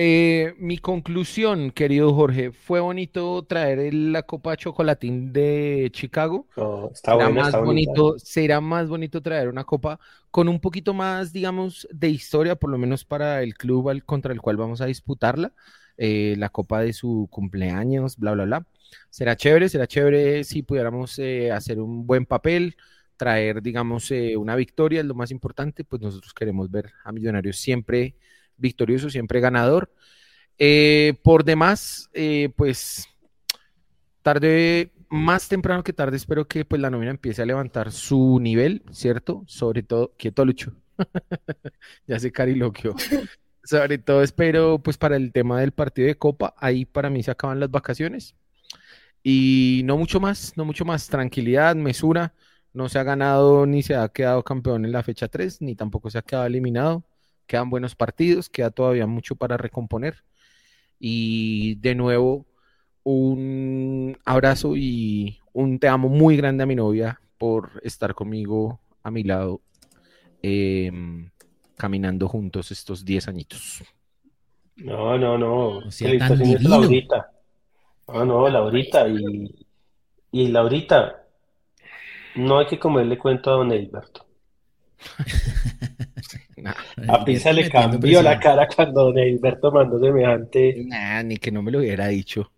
Eh, 0.00 0.54
mi 0.58 0.78
conclusión, 0.78 1.72
querido 1.72 2.14
Jorge, 2.14 2.52
fue 2.52 2.78
bonito 2.80 3.44
traer 3.44 3.92
la 3.92 4.22
Copa 4.22 4.56
Chocolatín 4.56 5.32
de 5.32 5.90
Chicago. 5.92 6.46
No, 6.56 6.90
está 6.92 7.14
Será 7.14 7.28
buena, 7.28 7.40
más 7.40 7.42
está 7.42 7.60
bonita. 7.60 7.92
bonito, 7.92 8.16
será 8.18 8.60
más 8.60 8.88
bonito 8.88 9.20
traer 9.22 9.48
una 9.48 9.64
copa 9.64 9.98
con 10.30 10.48
un 10.48 10.60
poquito 10.60 10.94
más, 10.94 11.32
digamos, 11.32 11.88
de 11.92 12.10
historia, 12.10 12.54
por 12.56 12.70
lo 12.70 12.78
menos 12.78 13.04
para 13.04 13.42
el 13.42 13.54
club 13.56 13.88
al- 13.88 14.04
contra 14.04 14.32
el 14.32 14.40
cual 14.40 14.56
vamos 14.56 14.80
a 14.80 14.86
disputarla, 14.86 15.52
eh, 15.96 16.34
la 16.38 16.48
copa 16.50 16.80
de 16.82 16.92
su 16.92 17.26
cumpleaños, 17.30 18.16
bla, 18.18 18.32
bla, 18.34 18.44
bla. 18.44 18.66
Será 19.10 19.36
chévere, 19.36 19.68
será 19.68 19.86
chévere 19.88 20.44
si 20.44 20.62
pudiéramos 20.62 21.18
eh, 21.18 21.50
hacer 21.52 21.80
un 21.80 22.06
buen 22.06 22.24
papel, 22.26 22.76
traer, 23.18 23.60
digamos, 23.60 24.10
eh, 24.10 24.36
una 24.38 24.56
victoria, 24.56 25.00
es 25.00 25.06
lo 25.06 25.14
más 25.14 25.30
importante, 25.30 25.84
pues 25.84 26.00
nosotros 26.00 26.32
queremos 26.32 26.70
ver 26.70 26.92
a 27.04 27.12
Millonarios 27.12 27.58
siempre 27.58 28.14
victorioso, 28.56 29.10
siempre 29.10 29.40
ganador. 29.40 29.92
Eh, 30.58 31.14
por 31.22 31.44
demás, 31.44 32.08
eh, 32.14 32.50
pues 32.56 33.06
tarde, 34.22 34.92
más 35.10 35.48
temprano 35.48 35.84
que 35.84 35.92
tarde, 35.92 36.16
espero 36.16 36.46
que 36.48 36.64
pues 36.64 36.80
la 36.80 36.90
nómina 36.90 37.10
empiece 37.10 37.42
a 37.42 37.46
levantar 37.46 37.92
su 37.92 38.38
nivel, 38.40 38.82
¿cierto? 38.90 39.44
Sobre 39.46 39.82
todo, 39.82 40.14
quieto 40.16 40.44
Lucho. 40.44 40.72
ya 42.06 42.18
se 42.18 42.32
cariloquio. 42.32 42.94
Sobre 43.64 43.98
todo 43.98 44.22
espero 44.22 44.78
pues 44.78 44.96
para 44.96 45.16
el 45.16 45.30
tema 45.32 45.60
del 45.60 45.72
partido 45.72 46.08
de 46.08 46.16
Copa, 46.16 46.54
ahí 46.56 46.86
para 46.86 47.10
mí 47.10 47.22
se 47.22 47.30
acaban 47.30 47.60
las 47.60 47.70
vacaciones. 47.70 48.34
Y 49.22 49.82
no 49.84 49.96
mucho 49.98 50.20
más, 50.20 50.54
no 50.56 50.64
mucho 50.64 50.84
más, 50.84 51.08
tranquilidad, 51.08 51.76
mesura. 51.76 52.34
No 52.72 52.88
se 52.88 52.98
ha 52.98 53.02
ganado 53.02 53.66
ni 53.66 53.82
se 53.82 53.96
ha 53.96 54.08
quedado 54.08 54.42
campeón 54.42 54.84
en 54.84 54.92
la 54.92 55.02
fecha 55.02 55.28
3, 55.28 55.62
ni 55.62 55.74
tampoco 55.74 56.10
se 56.10 56.18
ha 56.18 56.22
quedado 56.22 56.46
eliminado. 56.46 57.04
Quedan 57.46 57.70
buenos 57.70 57.94
partidos, 57.94 58.48
queda 58.48 58.70
todavía 58.70 59.06
mucho 59.06 59.34
para 59.36 59.56
recomponer. 59.56 60.22
Y 60.98 61.76
de 61.76 61.94
nuevo, 61.94 62.46
un 63.04 64.18
abrazo 64.24 64.76
y 64.76 65.40
un 65.52 65.78
te 65.78 65.88
amo 65.88 66.08
muy 66.08 66.36
grande 66.36 66.64
a 66.64 66.66
mi 66.66 66.74
novia 66.74 67.20
por 67.38 67.80
estar 67.82 68.14
conmigo 68.14 68.80
a 69.02 69.10
mi 69.10 69.22
lado, 69.22 69.62
em, 70.42 71.30
caminando 71.76 72.28
juntos 72.28 72.70
estos 72.70 73.04
10 73.04 73.28
añitos. 73.28 73.82
No, 74.76 75.18
no, 75.18 75.38
no. 75.38 75.78
O 75.78 75.90
sea, 75.90 76.16
tan 76.18 76.28
Felicitaciones. 76.28 76.80
Laurita. 76.80 77.30
No, 78.08 78.24
no, 78.24 78.48
Laurita. 78.48 79.08
Y, 79.08 79.66
y 80.32 80.48
Laurita, 80.48 81.27
no 82.38 82.58
hay 82.58 82.66
que 82.66 82.78
comerle 82.78 83.18
cuento 83.18 83.50
a 83.50 83.54
don 83.54 83.72
Edilberto. 83.72 84.26
Nah, 86.58 86.74
A 87.06 87.24
Pisa 87.24 87.52
le 87.52 87.70
cambió 87.70 88.20
la 88.20 88.40
cara 88.40 88.66
cuando 88.66 89.04
don 89.04 89.18
Edilberto 89.18 89.70
mandó 89.70 90.00
semejante 90.00 90.82
nah, 90.88 91.22
ni 91.22 91.36
que 91.36 91.52
no 91.52 91.62
me 91.62 91.70
lo 91.70 91.78
hubiera 91.78 92.08
dicho. 92.08 92.50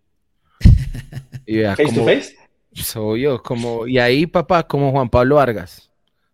Y 1.44 1.58
vea 1.58 1.76
face 1.76 1.94
to 1.94 2.04
face. 2.04 2.36
Soy 2.72 3.22
yo, 3.22 3.42
como, 3.42 3.86
y 3.86 3.98
ahí, 3.98 4.26
papá, 4.26 4.62
como 4.62 4.90
Juan 4.92 5.10
Pablo 5.10 5.34
Vargas. 5.34 5.90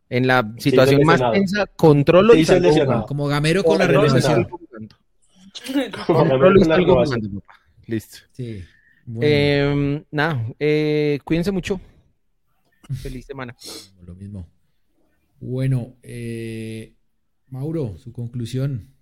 En 0.08 0.26
la 0.26 0.48
situación 0.58 1.02
más 1.04 1.20
tensa, 1.32 1.66
controlo 1.66 2.34
y 2.36 2.44
salgo. 2.44 3.06
Como 3.06 3.26
Gamero 3.26 3.64
con 3.64 3.78
la 3.78 3.86
renovación. 3.86 4.22
Salgo 4.22 4.58
jugando. 6.06 7.42
Listo. 7.86 8.18
Sí. 8.32 8.62
Em, 9.20 10.04
nada, 10.10 10.44
eh, 10.58 11.18
cuídense 11.24 11.50
mucho. 11.50 11.80
Feliz 13.02 13.26
semana. 13.26 13.56
Lo 14.04 14.14
mismo. 14.14 14.48
Bueno, 15.40 15.96
eh, 16.02 16.94
Mauro, 17.48 17.98
su 17.98 18.12
conclusión. 18.12 18.94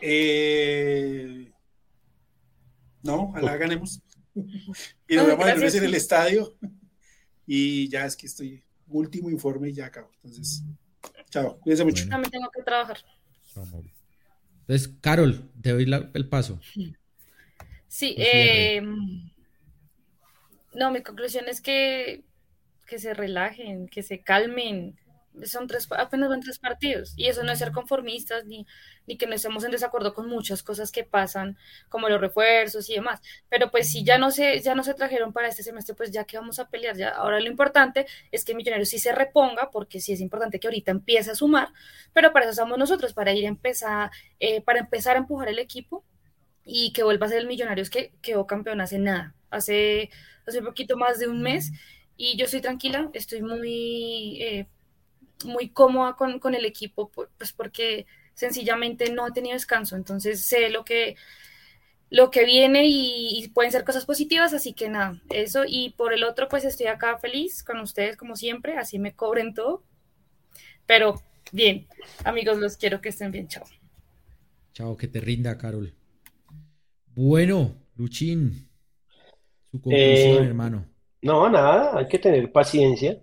Eh, 0.00 1.50
no, 3.02 3.24
ojalá 3.30 3.56
ganemos. 3.56 4.00
y 5.08 5.16
nos 5.16 5.26
vemos 5.26 5.46
el 5.46 5.76
en 5.76 5.84
el 5.84 5.94
estadio. 5.94 6.56
Y 7.50 7.88
ya 7.88 8.04
es 8.04 8.14
que 8.14 8.26
estoy 8.26 8.62
último 8.88 9.30
informe 9.30 9.70
y 9.70 9.72
ya 9.72 9.86
acabo. 9.86 10.10
Entonces, 10.22 10.62
chao, 11.30 11.58
cuídense 11.60 11.82
mucho. 11.82 12.06
También 12.06 12.30
tengo 12.30 12.50
que 12.50 12.62
trabajar. 12.62 12.98
Entonces, 14.60 14.94
Carol, 15.00 15.50
te 15.62 15.70
doy 15.70 15.90
el 16.12 16.28
paso. 16.28 16.60
Sí, 17.86 18.14
eh, 18.18 18.82
no, 20.78 20.90
mi 20.90 21.02
conclusión 21.02 21.48
es 21.48 21.60
que, 21.60 22.24
que 22.86 22.98
se 22.98 23.14
relajen, 23.14 23.88
que 23.88 24.02
se 24.02 24.22
calmen, 24.22 24.96
son 25.44 25.66
tres, 25.66 25.88
apenas 25.96 26.28
van 26.28 26.40
tres 26.40 26.58
partidos. 26.58 27.14
Y 27.16 27.26
eso 27.26 27.42
no 27.42 27.52
es 27.52 27.58
ser 27.58 27.72
conformistas 27.72 28.44
ni, 28.46 28.66
ni 29.06 29.16
que 29.16 29.26
no 29.26 29.34
estemos 29.34 29.64
en 29.64 29.70
desacuerdo 29.70 30.14
con 30.14 30.28
muchas 30.28 30.62
cosas 30.62 30.90
que 30.92 31.04
pasan, 31.04 31.56
como 31.88 32.08
los 32.08 32.20
refuerzos 32.20 32.88
y 32.90 32.94
demás. 32.94 33.20
Pero 33.48 33.70
pues 33.70 33.90
si 33.90 34.04
ya 34.04 34.18
no 34.18 34.30
se, 34.30 34.60
ya 34.60 34.74
no 34.74 34.84
se 34.84 34.94
trajeron 34.94 35.32
para 35.32 35.48
este 35.48 35.62
semestre, 35.62 35.94
pues 35.94 36.10
ya 36.10 36.24
que 36.24 36.38
vamos 36.38 36.58
a 36.58 36.68
pelear. 36.68 37.00
Ahora 37.14 37.40
lo 37.40 37.48
importante 37.48 38.06
es 38.32 38.44
que 38.44 38.54
Millonarios 38.54 38.88
sí 38.88 38.98
se 38.98 39.12
reponga, 39.12 39.70
porque 39.70 40.00
sí 40.00 40.12
es 40.12 40.20
importante 40.20 40.60
que 40.60 40.68
ahorita 40.68 40.90
empiece 40.92 41.30
a 41.32 41.34
sumar, 41.34 41.72
pero 42.12 42.32
para 42.32 42.44
eso 42.44 42.52
estamos 42.52 42.78
nosotros, 42.78 43.12
para 43.12 43.32
ir 43.32 43.44
a 43.46 43.48
empezar, 43.48 44.10
eh, 44.40 44.60
para 44.62 44.80
empezar 44.80 45.16
a 45.16 45.20
empujar 45.20 45.48
el 45.48 45.58
equipo 45.58 46.04
y 46.64 46.92
que 46.92 47.02
vuelva 47.02 47.26
a 47.26 47.28
ser 47.30 47.38
el 47.38 47.46
Millonarios 47.46 47.90
que 47.90 48.12
quedó 48.22 48.46
campeón 48.46 48.80
hace 48.80 48.98
nada, 48.98 49.34
hace, 49.50 50.10
hace 50.46 50.62
poquito 50.62 50.96
más 50.96 51.18
de 51.18 51.28
un 51.28 51.42
mes. 51.42 51.72
Y 52.16 52.36
yo 52.36 52.46
estoy 52.46 52.60
tranquila, 52.60 53.10
estoy 53.12 53.42
muy 53.42 54.42
eh, 54.42 54.66
muy 55.44 55.68
cómoda 55.70 56.14
con, 56.16 56.38
con, 56.38 56.54
el 56.54 56.64
equipo, 56.64 57.10
pues 57.10 57.52
porque 57.52 58.06
sencillamente 58.34 59.12
no 59.12 59.26
he 59.26 59.32
tenido 59.32 59.54
descanso, 59.54 59.96
entonces 59.96 60.44
sé 60.44 60.70
lo 60.70 60.84
que, 60.84 61.16
lo 62.10 62.30
que 62.30 62.44
viene 62.44 62.84
y, 62.86 63.48
pueden 63.54 63.72
ser 63.72 63.84
cosas 63.84 64.04
positivas, 64.04 64.52
así 64.52 64.72
que 64.72 64.88
nada, 64.88 65.20
eso 65.30 65.64
y 65.66 65.90
por 65.90 66.12
el 66.12 66.24
otro 66.24 66.48
pues 66.48 66.64
estoy 66.64 66.86
acá 66.86 67.18
feliz 67.18 67.62
con 67.62 67.80
ustedes 67.80 68.16
como 68.16 68.36
siempre, 68.36 68.76
así 68.76 68.98
me 68.98 69.14
cobren 69.14 69.54
todo, 69.54 69.84
pero 70.86 71.22
bien, 71.52 71.86
amigos, 72.24 72.58
los 72.58 72.76
quiero 72.76 73.00
que 73.00 73.10
estén 73.10 73.30
bien, 73.30 73.48
chao. 73.48 73.64
Chao, 74.72 74.96
que 74.96 75.08
te 75.08 75.20
rinda, 75.20 75.58
Carol. 75.58 75.92
Bueno, 77.14 77.74
Luchín, 77.96 78.67
su 79.70 79.80
conclusión, 79.80 80.44
eh, 80.44 80.46
hermano. 80.46 80.86
No, 81.22 81.48
nada, 81.48 81.98
hay 81.98 82.08
que 82.08 82.18
tener 82.18 82.50
paciencia 82.52 83.18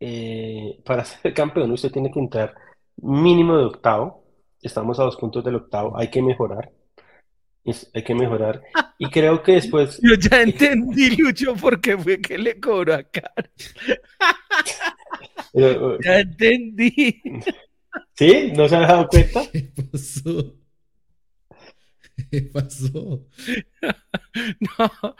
eh, 0.00 0.78
para 0.84 1.04
ser 1.04 1.32
campeón 1.32 1.72
usted 1.72 1.90
tiene 1.90 2.10
que 2.10 2.20
entrar 2.20 2.54
mínimo 2.96 3.56
de 3.56 3.64
octavo. 3.64 4.24
Estamos 4.62 4.98
a 4.98 5.04
dos 5.04 5.16
puntos 5.16 5.44
del 5.44 5.56
octavo. 5.56 5.96
Hay 5.98 6.08
que 6.08 6.22
mejorar. 6.22 6.70
hay 7.94 8.02
que 8.02 8.14
mejorar. 8.14 8.62
Y 8.98 9.10
creo 9.10 9.42
que 9.42 9.52
después. 9.52 10.00
Yo 10.02 10.14
ya 10.14 10.42
entendí, 10.42 11.16
Lucho, 11.16 11.54
por 11.54 11.80
qué 11.80 11.96
fue 11.96 12.20
que 12.20 12.38
le 12.38 12.58
cobró 12.58 12.94
a 12.94 13.02
Carlos. 13.02 13.74
ya 16.04 16.20
entendí. 16.20 17.22
¿Sí? 18.14 18.52
¿No 18.54 18.68
se 18.68 18.76
ha 18.76 18.80
dado 18.80 19.08
cuenta? 19.08 19.42
¿Qué 19.52 19.70
pasó? 19.92 20.54
¿Qué 22.30 22.42
pasó? 22.52 23.26
No, 24.60 25.16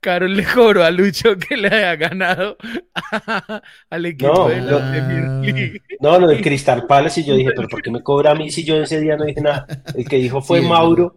Carol 0.00 0.34
le 0.34 0.44
cobró 0.44 0.82
a 0.82 0.90
Lucho 0.90 1.36
que 1.36 1.58
le 1.58 1.68
haya 1.68 1.96
ganado 1.96 2.56
al 3.90 4.06
equipo 4.06 4.32
no, 4.32 4.48
de 4.48 4.60
la 4.62 4.90
Premier 4.90 5.28
League. 5.42 5.82
No, 6.00 6.18
lo 6.18 6.28
de 6.28 6.40
Crystal 6.40 6.86
Palace 6.86 7.20
y 7.20 7.24
yo 7.24 7.34
dije, 7.34 7.50
pero 7.54 7.68
¿por 7.68 7.82
qué 7.82 7.90
me 7.90 8.02
cobra 8.02 8.30
a 8.30 8.34
mí 8.34 8.50
si 8.50 8.64
yo 8.64 8.76
ese 8.76 9.00
día 9.00 9.16
no 9.16 9.24
dije 9.24 9.42
nada? 9.42 9.66
El 9.94 10.08
que 10.08 10.16
dijo 10.16 10.40
fue 10.40 10.62
Mauro, 10.62 11.16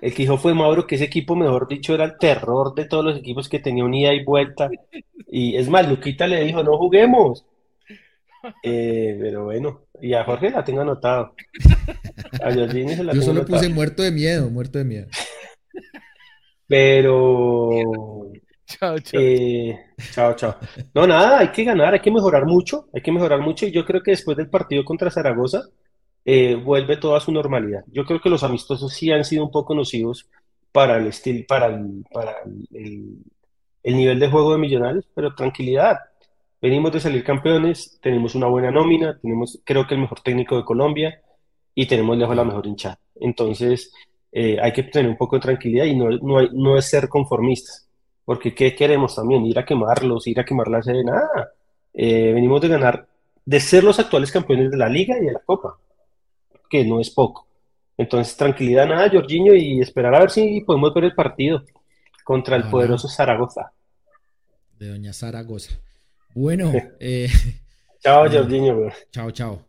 el 0.00 0.12
que 0.12 0.22
dijo 0.22 0.38
fue 0.38 0.54
Mauro 0.54 0.86
que 0.86 0.96
ese 0.96 1.04
equipo, 1.04 1.36
mejor 1.36 1.68
dicho, 1.68 1.94
era 1.94 2.04
el 2.04 2.18
terror 2.18 2.74
de 2.74 2.86
todos 2.86 3.04
los 3.04 3.18
equipos 3.18 3.48
que 3.48 3.60
tenía 3.60 3.84
un 3.84 3.94
ida 3.94 4.12
y 4.12 4.24
vuelta. 4.24 4.70
Y 5.28 5.56
es 5.56 5.68
más, 5.68 5.88
Luquita 5.88 6.26
le 6.26 6.42
dijo, 6.44 6.62
no 6.64 6.76
juguemos. 6.78 7.46
Eh, 8.62 9.16
pero 9.20 9.44
bueno, 9.44 9.82
y 10.00 10.14
a 10.14 10.24
Jorge 10.24 10.50
la 10.50 10.64
tengo 10.64 10.80
anotado. 10.80 11.34
A 12.42 12.52
se 12.52 13.04
la 13.04 13.12
Yo 13.12 13.22
solo 13.22 13.44
puse 13.44 13.68
muerto 13.68 14.02
de 14.02 14.10
miedo, 14.10 14.50
muerto 14.50 14.78
de 14.78 14.84
miedo. 14.84 15.06
Pero. 16.66 18.30
Chao, 18.66 18.98
chao. 19.00 19.20
Eh, 19.20 19.76
chao, 20.12 20.34
chao. 20.36 20.56
No, 20.94 21.06
nada, 21.06 21.40
hay 21.40 21.48
que 21.48 21.64
ganar, 21.64 21.92
hay 21.92 22.00
que 22.00 22.10
mejorar 22.10 22.46
mucho, 22.46 22.88
hay 22.94 23.02
que 23.02 23.10
mejorar 23.10 23.40
mucho. 23.40 23.66
Y 23.66 23.72
yo 23.72 23.84
creo 23.84 24.02
que 24.02 24.12
después 24.12 24.36
del 24.36 24.48
partido 24.48 24.84
contra 24.84 25.10
Zaragoza, 25.10 25.62
eh, 26.24 26.54
vuelve 26.54 26.96
todo 26.96 27.16
a 27.16 27.20
su 27.20 27.32
normalidad. 27.32 27.82
Yo 27.88 28.04
creo 28.04 28.20
que 28.20 28.30
los 28.30 28.44
amistosos 28.44 28.92
sí 28.92 29.10
han 29.10 29.24
sido 29.24 29.44
un 29.44 29.50
poco 29.50 29.74
nocivos 29.74 30.28
para 30.70 30.98
el 30.98 31.08
estilo, 31.08 31.44
para 31.48 31.76
para 32.12 32.36
el, 32.72 33.18
el 33.82 33.96
nivel 33.96 34.20
de 34.20 34.30
juego 34.30 34.52
de 34.52 34.58
Millonarios, 34.58 35.08
pero 35.14 35.34
tranquilidad 35.34 35.98
Venimos 36.60 36.92
de 36.92 37.00
salir 37.00 37.24
campeones, 37.24 37.98
tenemos 38.02 38.34
una 38.34 38.46
buena 38.46 38.70
nómina, 38.70 39.18
tenemos 39.18 39.60
creo 39.64 39.86
que 39.86 39.94
el 39.94 40.00
mejor 40.00 40.20
técnico 40.20 40.56
de 40.56 40.64
Colombia 40.64 41.22
y 41.74 41.86
tenemos 41.86 42.18
lejos 42.18 42.36
la 42.36 42.44
mejor 42.44 42.66
hinchada. 42.66 43.00
Entonces 43.14 43.90
eh, 44.30 44.58
hay 44.60 44.72
que 44.72 44.82
tener 44.82 45.10
un 45.10 45.16
poco 45.16 45.36
de 45.36 45.42
tranquilidad 45.42 45.86
y 45.86 45.96
no, 45.96 46.10
no, 46.10 46.42
no, 46.52 46.76
es 46.76 46.84
ser 46.84 47.08
conformistas, 47.08 47.88
porque 48.26 48.54
¿qué 48.54 48.74
queremos 48.74 49.14
también? 49.14 49.46
Ir 49.46 49.58
a 49.58 49.64
quemarlos, 49.64 50.26
ir 50.26 50.38
a 50.38 50.44
quemar 50.44 50.68
la 50.68 50.82
sede, 50.82 51.02
nada. 51.02 51.50
Eh, 51.94 52.32
venimos 52.34 52.60
de 52.60 52.68
ganar, 52.68 53.08
de 53.44 53.60
ser 53.60 53.82
los 53.82 53.98
actuales 53.98 54.30
campeones 54.30 54.70
de 54.70 54.76
la 54.76 54.88
liga 54.88 55.16
y 55.18 55.24
de 55.24 55.32
la 55.32 55.40
copa, 55.40 55.78
que 56.68 56.84
no 56.84 57.00
es 57.00 57.10
poco. 57.10 57.46
Entonces 57.96 58.36
tranquilidad, 58.36 58.86
nada, 58.86 59.10
Jorginho, 59.10 59.54
y 59.54 59.80
esperar 59.80 60.14
a 60.14 60.20
ver 60.20 60.30
si 60.30 60.60
podemos 60.60 60.92
ver 60.92 61.04
el 61.04 61.14
partido 61.14 61.62
contra 62.22 62.56
el 62.56 62.64
poderoso 62.64 63.08
Zaragoza. 63.08 63.72
De 64.78 64.88
Doña 64.88 65.12
Zaragoza. 65.12 65.80
Bueno, 66.34 66.72
eh, 67.00 67.28
chao, 68.00 68.30
Jorginho. 68.30 68.88
Chao, 69.10 69.30
chao. 69.30 69.66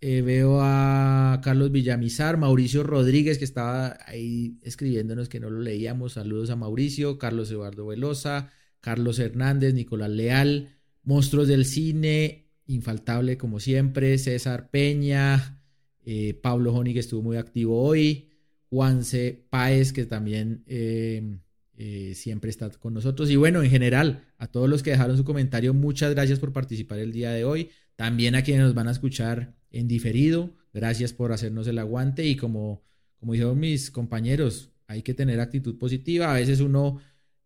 Eh, 0.00 0.22
veo 0.22 0.60
a 0.60 1.40
Carlos 1.42 1.72
Villamizar, 1.72 2.36
Mauricio 2.36 2.84
Rodríguez, 2.84 3.38
que 3.38 3.44
estaba 3.44 3.98
ahí 4.06 4.58
escribiéndonos 4.62 5.28
que 5.28 5.40
no 5.40 5.50
lo 5.50 5.60
leíamos. 5.60 6.12
Saludos 6.12 6.50
a 6.50 6.56
Mauricio, 6.56 7.18
Carlos 7.18 7.50
Eduardo 7.50 7.86
Velosa, 7.86 8.50
Carlos 8.80 9.18
Hernández, 9.18 9.74
Nicolás 9.74 10.10
Leal, 10.10 10.76
Monstruos 11.02 11.48
del 11.48 11.64
Cine, 11.64 12.46
infaltable 12.66 13.36
como 13.36 13.58
siempre, 13.58 14.18
César 14.18 14.70
Peña, 14.70 15.60
eh, 16.04 16.34
Pablo 16.40 16.72
Joni, 16.72 16.92
que 16.92 17.00
estuvo 17.00 17.22
muy 17.22 17.36
activo 17.36 17.82
hoy, 17.82 18.30
Juanse 18.70 19.46
Páez, 19.50 19.92
que 19.92 20.06
también 20.06 20.62
eh, 21.78 22.14
siempre 22.14 22.50
está 22.50 22.70
con 22.70 22.94
nosotros. 22.94 23.30
Y 23.30 23.36
bueno, 23.36 23.62
en 23.62 23.70
general, 23.70 24.24
a 24.38 24.46
todos 24.46 24.68
los 24.68 24.82
que 24.82 24.90
dejaron 24.90 25.16
su 25.16 25.24
comentario, 25.24 25.74
muchas 25.74 26.14
gracias 26.14 26.38
por 26.38 26.52
participar 26.52 26.98
el 26.98 27.12
día 27.12 27.32
de 27.32 27.44
hoy. 27.44 27.70
También 27.96 28.34
a 28.34 28.42
quienes 28.42 28.64
nos 28.64 28.74
van 28.74 28.88
a 28.88 28.92
escuchar 28.92 29.54
en 29.70 29.88
diferido, 29.88 30.54
gracias 30.72 31.12
por 31.12 31.32
hacernos 31.32 31.66
el 31.66 31.78
aguante. 31.78 32.24
Y 32.24 32.36
como, 32.36 32.82
como 33.18 33.34
dijeron 33.34 33.58
mis 33.58 33.90
compañeros, 33.90 34.70
hay 34.86 35.02
que 35.02 35.14
tener 35.14 35.40
actitud 35.40 35.78
positiva. 35.78 36.30
A 36.30 36.38
veces 36.38 36.60
uno 36.60 37.00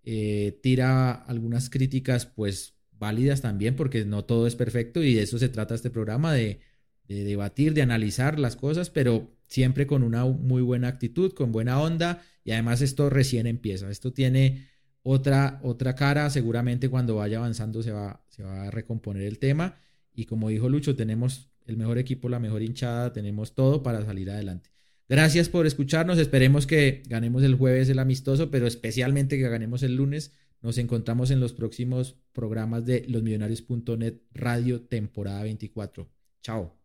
eh, 0.05 0.59
tira 0.63 1.13
algunas 1.13 1.69
críticas, 1.69 2.27
pues 2.27 2.75
válidas 2.93 3.41
también, 3.41 3.77
porque 3.77 4.05
no 4.05 4.25
todo 4.25 4.47
es 4.47 4.55
perfecto 4.55 5.03
y 5.03 5.15
de 5.15 5.23
eso 5.23 5.39
se 5.39 5.49
trata 5.49 5.75
este 5.75 5.91
programa, 5.91 6.35
de, 6.35 6.61
de 7.09 7.25
debatir, 7.25 7.75
de 7.75 7.83
analizar 7.83 8.39
las 8.39 8.57
cosas, 8.57 8.91
pero 8.91 9.35
siempre 9.51 9.87
con 9.87 10.03
una 10.03 10.25
muy 10.25 10.63
buena 10.63 10.89
actitud, 10.89 11.33
con 11.33 11.53
buena 11.53 11.81
onda 11.81 12.23
y 12.45 12.53
además 12.53 12.81
esto 12.81 13.11
recién 13.11 13.47
empieza. 13.47 13.91
Esto 13.91 14.13
tiene 14.13 14.69
otra, 15.03 15.61
otra 15.63 15.95
cara, 15.95 16.31
seguramente 16.31 16.89
cuando 16.89 17.17
vaya 17.17 17.39
avanzando 17.39 17.83
se 17.83 17.91
va, 17.91 18.25
se 18.29 18.45
va 18.45 18.69
a 18.69 18.71
recomponer 18.71 19.25
el 19.25 19.39
tema 19.39 19.77
y 20.15 20.25
como 20.25 20.49
dijo 20.49 20.69
Lucho, 20.69 20.97
tenemos 20.97 21.51
el 21.67 21.77
mejor 21.77 21.99
equipo, 21.99 22.29
la 22.29 22.39
mejor 22.39 22.63
hinchada, 22.63 23.13
tenemos 23.13 23.55
todo 23.55 23.83
para 23.83 24.05
salir 24.05 24.31
adelante. 24.31 24.71
Gracias 25.09 25.49
por 25.49 25.67
escucharnos, 25.67 26.19
esperemos 26.19 26.69
que 26.69 27.03
ganemos 27.07 27.43
el 27.43 27.57
jueves 27.57 27.89
el 27.89 27.99
amistoso, 27.99 28.51
pero 28.53 28.69
especialmente 28.69 29.37
que 29.37 29.49
ganemos 29.49 29.83
el 29.83 29.97
lunes. 29.97 30.33
Nos 30.63 30.79
encontramos 30.79 31.33
en 31.33 31.41
los 31.41 31.53
próximos 31.53 32.17
programas 32.33 32.87
de 32.87 33.05
losmillonarios.net 33.09 34.21
Radio 34.33 34.83
temporada 34.83 35.43
24. 35.43 36.09
Chao. 36.43 36.80